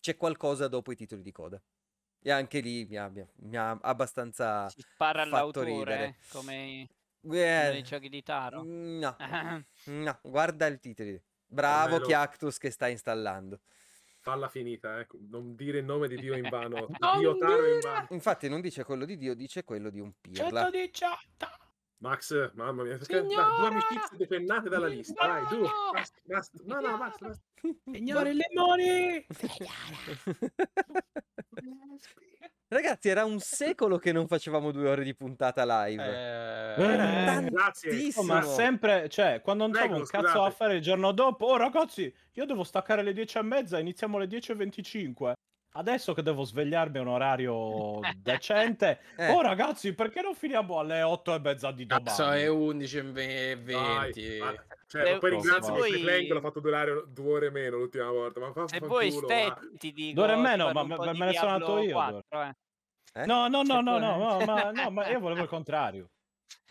C'è 0.00 0.16
qualcosa 0.16 0.68
dopo 0.68 0.92
i 0.92 0.96
titoli 0.96 1.22
di 1.22 1.32
coda. 1.32 1.60
E 2.20 2.30
anche 2.30 2.60
lì 2.60 2.84
mi 2.86 2.96
ha, 2.96 3.08
mi 3.08 3.20
ha- 3.20 3.28
mi 3.36 3.56
ha 3.56 3.78
abbastanza... 3.82 4.68
Si 4.68 4.80
spara 4.80 5.24
fatto 5.24 5.34
all'autore, 5.36 5.66
ridere. 5.70 6.04
eh, 6.04 6.14
come 6.30 6.82
Eh, 6.82 6.88
nei 7.72 7.82
giochi 7.82 8.08
di 8.08 8.22
Taro. 8.22 8.62
no, 8.64 9.16
no, 9.86 10.18
guarda 10.22 10.66
il 10.66 10.78
titolo. 10.80 11.20
Bravo 11.46 11.84
Almeno- 11.94 12.04
Chiactus 12.06 12.58
che 12.58 12.70
sta 12.70 12.88
installando. 12.88 13.60
Palla 14.20 14.48
finita, 14.48 14.98
ecco. 15.00 15.16
Non 15.30 15.54
dire 15.54 15.78
il 15.78 15.84
nome 15.84 16.06
di 16.08 16.16
Dio 16.16 16.36
in 16.36 16.48
vano. 16.50 16.86
Dio 17.18 17.36
Taro 17.38 17.72
in 17.72 17.78
vano. 17.80 18.06
Infatti 18.10 18.48
non 18.48 18.60
dice 18.60 18.84
quello 18.84 19.04
di 19.04 19.16
Dio, 19.16 19.34
dice 19.34 19.64
quello 19.64 19.88
di 19.88 20.00
un 20.00 20.12
pirla. 20.20 20.62
118! 20.64 21.48
Max, 22.00 22.52
mamma 22.54 22.84
mia, 22.84 22.96
perché- 22.96 23.20
dai, 23.22 23.28
Signora! 23.28 23.56
due 23.58 23.66
amicizie 23.68 24.16
depennate 24.16 24.68
dalla 24.68 24.86
lista. 24.86 25.26
Vai, 25.26 25.46
due. 25.48 25.58
No! 25.66 25.90
Basta, 25.92 26.18
basta. 26.24 26.58
No, 26.64 26.80
no, 26.80 26.96
basta. 26.96 27.26
basta. 27.26 27.42
Signore 27.90 28.32
Lemoni! 28.34 29.26
Ragazzi, 32.70 33.08
era 33.08 33.24
un 33.24 33.40
secolo 33.40 33.96
che 33.98 34.12
non 34.12 34.28
facevamo 34.28 34.70
due 34.70 34.90
ore 34.90 35.02
di 35.02 35.14
puntata 35.14 35.64
live. 35.86 36.04
Eh, 36.04 36.82
Era 36.82 37.38
Eh, 37.40 37.50
Grazie. 37.50 38.12
ma 38.22 38.42
sempre, 38.42 39.08
cioè, 39.08 39.40
quando 39.40 39.62
non 39.64 39.72
Prego, 39.72 39.86
trovo 39.86 40.00
un 40.02 40.06
cazzo 40.08 40.26
scusate. 40.28 40.46
a 40.46 40.50
fare 40.50 40.74
il 40.76 40.82
giorno 40.82 41.12
dopo, 41.12 41.46
oh 41.46 41.56
ragazzi, 41.56 42.14
io 42.34 42.44
devo 42.44 42.62
staccare 42.64 43.00
alle 43.00 43.14
10 43.14 43.38
e 43.38 43.42
mezza, 43.42 43.78
iniziamo 43.78 44.18
alle 44.18 44.26
10.25. 44.26 45.32
Adesso 45.78 46.12
che 46.12 46.22
devo 46.22 46.42
svegliarmi 46.42 46.98
a 46.98 47.02
un 47.02 47.06
orario 47.08 48.00
decente, 48.18 48.98
Eh. 49.16 49.30
oh 49.30 49.40
ragazzi, 49.42 49.94
perché 49.94 50.20
non 50.22 50.34
finiamo 50.34 50.80
alle 50.80 51.02
8 51.02 51.34
e 51.34 51.38
mezza 51.38 51.70
di 51.70 51.86
Cazzo, 51.86 52.28
è 52.30 52.46
domani? 52.46 52.66
11 52.66 52.96
e 52.98 53.02
Dai, 53.12 53.54
20. 54.12 54.38
ma- 54.40 54.64
cioè, 54.88 55.12
ma 55.12 55.18
poi 55.18 55.30
se 55.30 55.36
ringrazio 55.36 55.74
voi- 55.74 55.90
Mr. 55.92 56.00
Clank 56.00 56.28
l'ho 56.30 56.40
fatto 56.40 56.60
durare 56.60 57.04
due 57.08 57.32
ore 57.32 57.50
meno 57.50 57.76
l'ultima 57.76 58.10
volta. 58.10 58.40
Ma 58.40 58.52
fa, 58.52 58.66
Se 58.66 58.78
fa 58.80 58.86
voi 58.86 59.10
culo, 59.12 59.26
ste, 59.28 59.44
va. 59.46 59.58
ti 59.78 59.92
dico, 59.92 60.14
Due 60.14 60.22
ore 60.24 60.32
e 60.32 60.36
meno, 60.36 60.72
ma 60.72 60.80
un 60.80 60.88
me- 60.88 60.96
ne 61.26 61.32
sono 61.34 61.50
andato 61.52 61.78
io, 61.78 61.92
4, 61.92 62.22
eh. 62.42 62.52
Eh? 63.14 63.26
No, 63.26 63.46
no, 63.48 63.62
no, 63.62 63.64
Cioè, 63.64 63.82
no, 63.82 63.98
no, 63.98 64.36
poi- 64.36 64.46
ma, 64.46 64.54
ma- 64.54 64.70
no, 64.72 64.90
ma 64.90 65.08
io 65.08 65.20
volevo 65.20 65.42
il 65.42 65.48
contrario. 65.48 66.10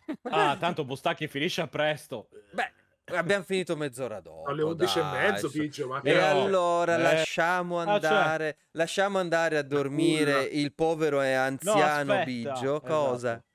Ah, 0.23 0.57
tanto 0.57 0.83
Bustacchi 0.83 1.27
finisce 1.27 1.65
presto. 1.67 2.27
Beh, 2.51 2.71
abbiamo 3.15 3.43
finito 3.43 3.75
mezz'ora 3.75 4.19
dopo. 4.19 4.49
Alle 4.49 4.63
11 4.63 4.99
e 4.99 5.01
dai, 5.01 5.31
mezzo, 5.31 5.49
su. 5.49 5.59
Piggio, 5.59 5.87
ma 5.87 5.97
E 5.99 6.11
Però- 6.11 6.29
allora 6.43 6.95
eh, 6.97 7.01
lasciamo 7.01 7.79
ah, 7.79 7.85
cioè- 7.85 7.93
andare, 7.93 8.57
lasciamo 8.71 9.19
andare 9.19 9.57
a 9.57 9.63
dormire 9.63 10.43
il 10.43 10.73
povero 10.73 11.21
e 11.21 11.33
anziano 11.33 11.79
aspetta, 12.13 12.23
Biggio. 12.23 12.49
esatto. 12.51 12.79
Cosa? 12.81 13.29
Lasciamolo 13.29 13.45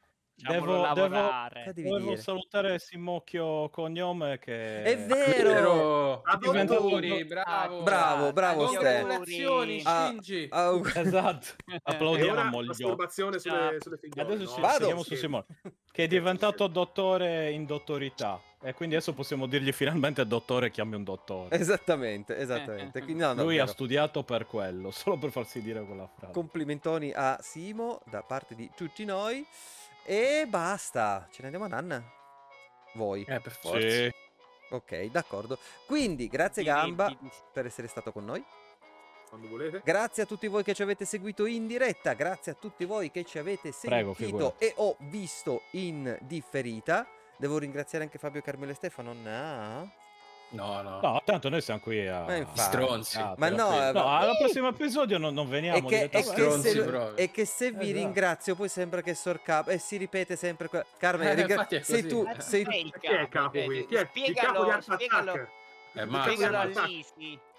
Devo- 0.49 0.93
devo- 0.93 1.99
dire? 1.99 2.17
salutare 2.17 2.79
Simocchio 2.79 3.69
Cognome 3.71 4.39
che... 4.39 4.83
È 4.83 4.99
vero! 4.99 6.21
Adoro- 6.25 6.61
Auguri, 6.61 7.25
bravo! 7.25 7.83
Bravo, 7.83 8.33
bravo. 8.33 8.65
Congratulazioni, 8.67 9.83
Ah, 9.85 10.07
Shinji! 10.09 10.49
Aug- 10.51 10.93
Esatto, 10.97 11.47
E 11.73 11.81
applaudiamo 11.83 12.63
masturbazione 12.63 13.39
sulle, 13.39 13.77
sulle 13.81 13.99
figliole. 13.99 14.35
Adesso 14.35 14.49
no? 14.51 14.55
ci 14.57 14.61
Vado. 14.61 14.79
sediamo 14.79 15.03
su 15.03 15.15
Simone, 15.15 15.45
che 15.91 16.05
è 16.05 16.07
diventato 16.09 16.67
dottore 16.67 17.51
in 17.51 17.65
dottorità. 17.67 18.41
E 18.65 18.75
quindi 18.75 18.95
adesso 18.95 19.13
possiamo 19.13 19.47
dirgli 19.47 19.73
finalmente 19.73 20.25
dottore, 20.25 20.71
chiami 20.71 20.95
un 20.95 21.03
dottore. 21.03 21.57
Esattamente, 21.57 22.37
esattamente. 22.37 23.03
Quindi, 23.03 23.21
no, 23.21 23.33
no, 23.33 23.43
Lui 23.43 23.57
ha 23.59 23.63
vero. 23.63 23.73
studiato 23.73 24.23
per 24.23 24.47
quello, 24.47 24.93
solo 24.93 25.19
per 25.19 25.31
farsi 25.31 25.61
dire 25.63 25.85
quella 25.85 26.07
frase. 26.07 26.33
Complimentoni 26.33 27.13
a 27.13 27.39
Simo 27.43 28.01
da 28.09 28.23
parte 28.23 28.55
di 28.55 28.71
tutti 28.77 29.05
noi. 29.05 29.45
E 30.05 30.47
basta. 30.49 31.29
Ce 31.31 31.39
ne 31.41 31.45
andiamo 31.45 31.67
a 31.67 31.69
Nanna? 31.69 32.03
Voi. 32.95 33.25
Eh, 33.27 33.41
per 33.41 33.53
forza. 33.53 33.89
Sì. 33.89 34.13
Ok, 34.71 35.05
d'accordo. 35.05 35.59
Quindi, 35.87 36.29
grazie 36.29 36.63
Gamba 36.63 37.15
per 37.53 37.67
essere 37.67 37.89
stato 37.89 38.11
con 38.13 38.25
noi. 38.25 38.45
Quando 39.29 39.49
volete. 39.49 39.81
Grazie 39.85 40.25
a 40.25 40.27
tutti 40.27 40.47
voi 40.47 40.63
che 40.63 40.75
ci 40.75 40.83
avete 40.83 41.05
seguito 41.05 41.47
in 41.47 41.67
diretta, 41.67 42.13
grazie 42.13 42.53
a 42.53 42.55
tutti 42.55 42.85
voi 42.85 43.11
che 43.11 43.25
ci 43.25 43.39
avete 43.39 43.73
Prego, 43.81 44.13
sentito 44.13 44.57
e 44.59 44.75
ho 44.77 44.97
visto 44.99 45.63
in 45.71 46.19
differita. 46.21 47.07
Devo 47.39 47.57
ringraziare 47.57 48.05
anche 48.05 48.19
Fabio 48.19 48.43
Carmelo 48.43 48.73
e 48.73 48.75
Stefano. 48.75 49.15
No, 49.15 49.91
No, 50.53 50.83
no. 50.83 51.01
No, 51.01 51.23
tanto 51.25 51.49
noi 51.49 51.61
siamo 51.61 51.81
qui 51.81 52.07
a... 52.07 52.21
Ma 52.25 52.37
infatti. 52.37 52.61
Stronzi. 52.61 53.19
Ah, 53.19 53.35
Ma 53.37 53.47
tranquillo. 53.49 53.71
no, 53.71 53.89
eh, 53.89 53.93
no, 53.93 54.05
ma- 54.05 54.19
al 54.19 54.37
prossimo 54.39 54.69
episodio 54.69 55.19
non, 55.19 55.33
non 55.35 55.49
veniamo. 55.49 55.89
che, 55.89 55.95
e 56.03 56.09
direttamente. 56.09 56.19
che 56.19 56.23
stronzi 56.23 56.71
se, 56.71 57.13
e 57.23 57.31
che 57.31 57.45
se 57.45 57.71
vi 57.73 57.85
Esatto. 57.85 57.93
ringrazio 57.99 58.55
poi 58.55 58.69
sembra 58.69 59.01
che 59.03 59.15
sorcap 59.15 59.69
e 59.69 59.79
si 59.79 59.97
ripete 59.97 60.37
sempre 60.37 60.69
que- 60.69 60.85
Carmen 60.99 61.29
Eh, 61.29 61.35
ringra- 61.35 61.67
sei 61.81 62.07
tu 62.07 62.27
Eh, 62.29 62.41
sei 62.41 62.61
il 62.63 62.93
Chi 63.01 63.07
è 63.07 63.21
il 63.21 63.29
capo 63.29 63.63
qui? 63.63 63.87
Chi 63.87 63.95
è 63.95 64.09
il 64.27 64.35
capo 64.35 64.65
di 64.65 64.71
Attack? 64.71 65.49
Eh, 65.95 66.07
ma- 66.07 66.23
spiegalo 66.23 66.57
a 66.57 66.89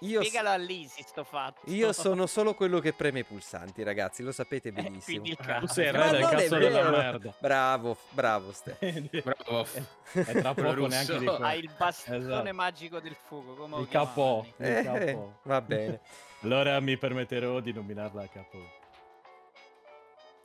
io, 0.00 0.20
Spiegalo 0.22 0.48
a 0.48 0.56
Lisi 0.56 1.02
sto 1.06 1.22
fatto. 1.22 1.60
io 1.66 1.92
sono 1.92 2.26
solo 2.26 2.54
quello 2.54 2.80
che 2.80 2.92
preme 2.92 3.20
i 3.20 3.24
pulsanti 3.24 3.84
ragazzi 3.84 4.24
lo 4.24 4.32
sapete 4.32 4.70
Eh, 4.70 4.72
benissimo 4.72 5.24
il 5.24 5.36
Tu 5.36 5.42
cazzo. 5.44 5.66
sei 5.68 5.86
il 5.86 5.92
Ma 5.96 6.10
re 6.10 6.10
del 6.18 6.28
cazzo 6.28 6.56
della 6.58 6.90
merda. 6.90 7.34
bravo 7.38 7.96
bravo 8.10 8.52
Ste 8.52 8.76
Bravo. 9.22 9.66
e 10.14 10.24
tra 10.40 10.52
poco 10.52 10.86
neanche 10.88 11.18
di 11.18 11.24
quello. 11.26 11.44
Hai 11.44 11.58
il 11.60 11.70
bastone 11.76 12.16
Esatto. 12.18 12.54
magico 12.54 12.98
del 13.00 13.14
fuoco. 13.26 13.54
Come 13.54 13.80
Il 13.80 13.88
capo. 13.88 14.46
Il 14.56 14.66
Eh, 14.66 14.82
capo. 14.82 15.38
va 15.42 15.60
bene 15.60 16.00
Allora 16.42 16.80
mi 16.80 16.98
permetterò 16.98 17.60
di 17.60 17.72
nominarla 17.72 18.28
capo. 18.28 18.58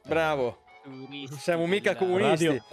bravo 0.05 0.63
Turisti 0.83 1.37
Siamo 1.37 1.65
mica 1.65 1.95
comunisti. 1.95 2.45
Radio, 2.45 2.63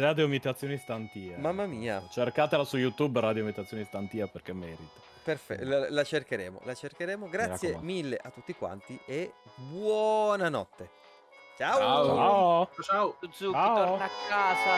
radio 0.00 0.24
Imitazioni 0.26 0.76
Stantia. 0.76 1.38
mamma 1.38 1.66
mia 1.66 2.02
Cercatela 2.10 2.64
su 2.64 2.76
YouTube 2.76 3.20
Radio 3.20 3.42
Imitazioni 3.42 3.84
Stantia 3.84 4.26
perché 4.26 4.52
merita. 4.52 4.82
perfetto 5.22 5.64
la, 5.64 5.88
la 5.90 6.04
cercheremo 6.04 6.60
la 6.64 6.74
cercheremo 6.74 7.28
grazie 7.28 7.78
mille 7.80 8.18
a 8.20 8.30
tutti 8.30 8.52
quanti 8.54 8.98
e 9.06 9.32
buonanotte 9.54 10.90
ciao. 11.56 11.78
Ciao. 11.78 12.68
Ciao. 12.82 12.84
Ciao. 12.84 13.16
Ciao. 13.52 13.74
torna 13.74 14.04
a 14.04 14.10
casa. 14.28 14.74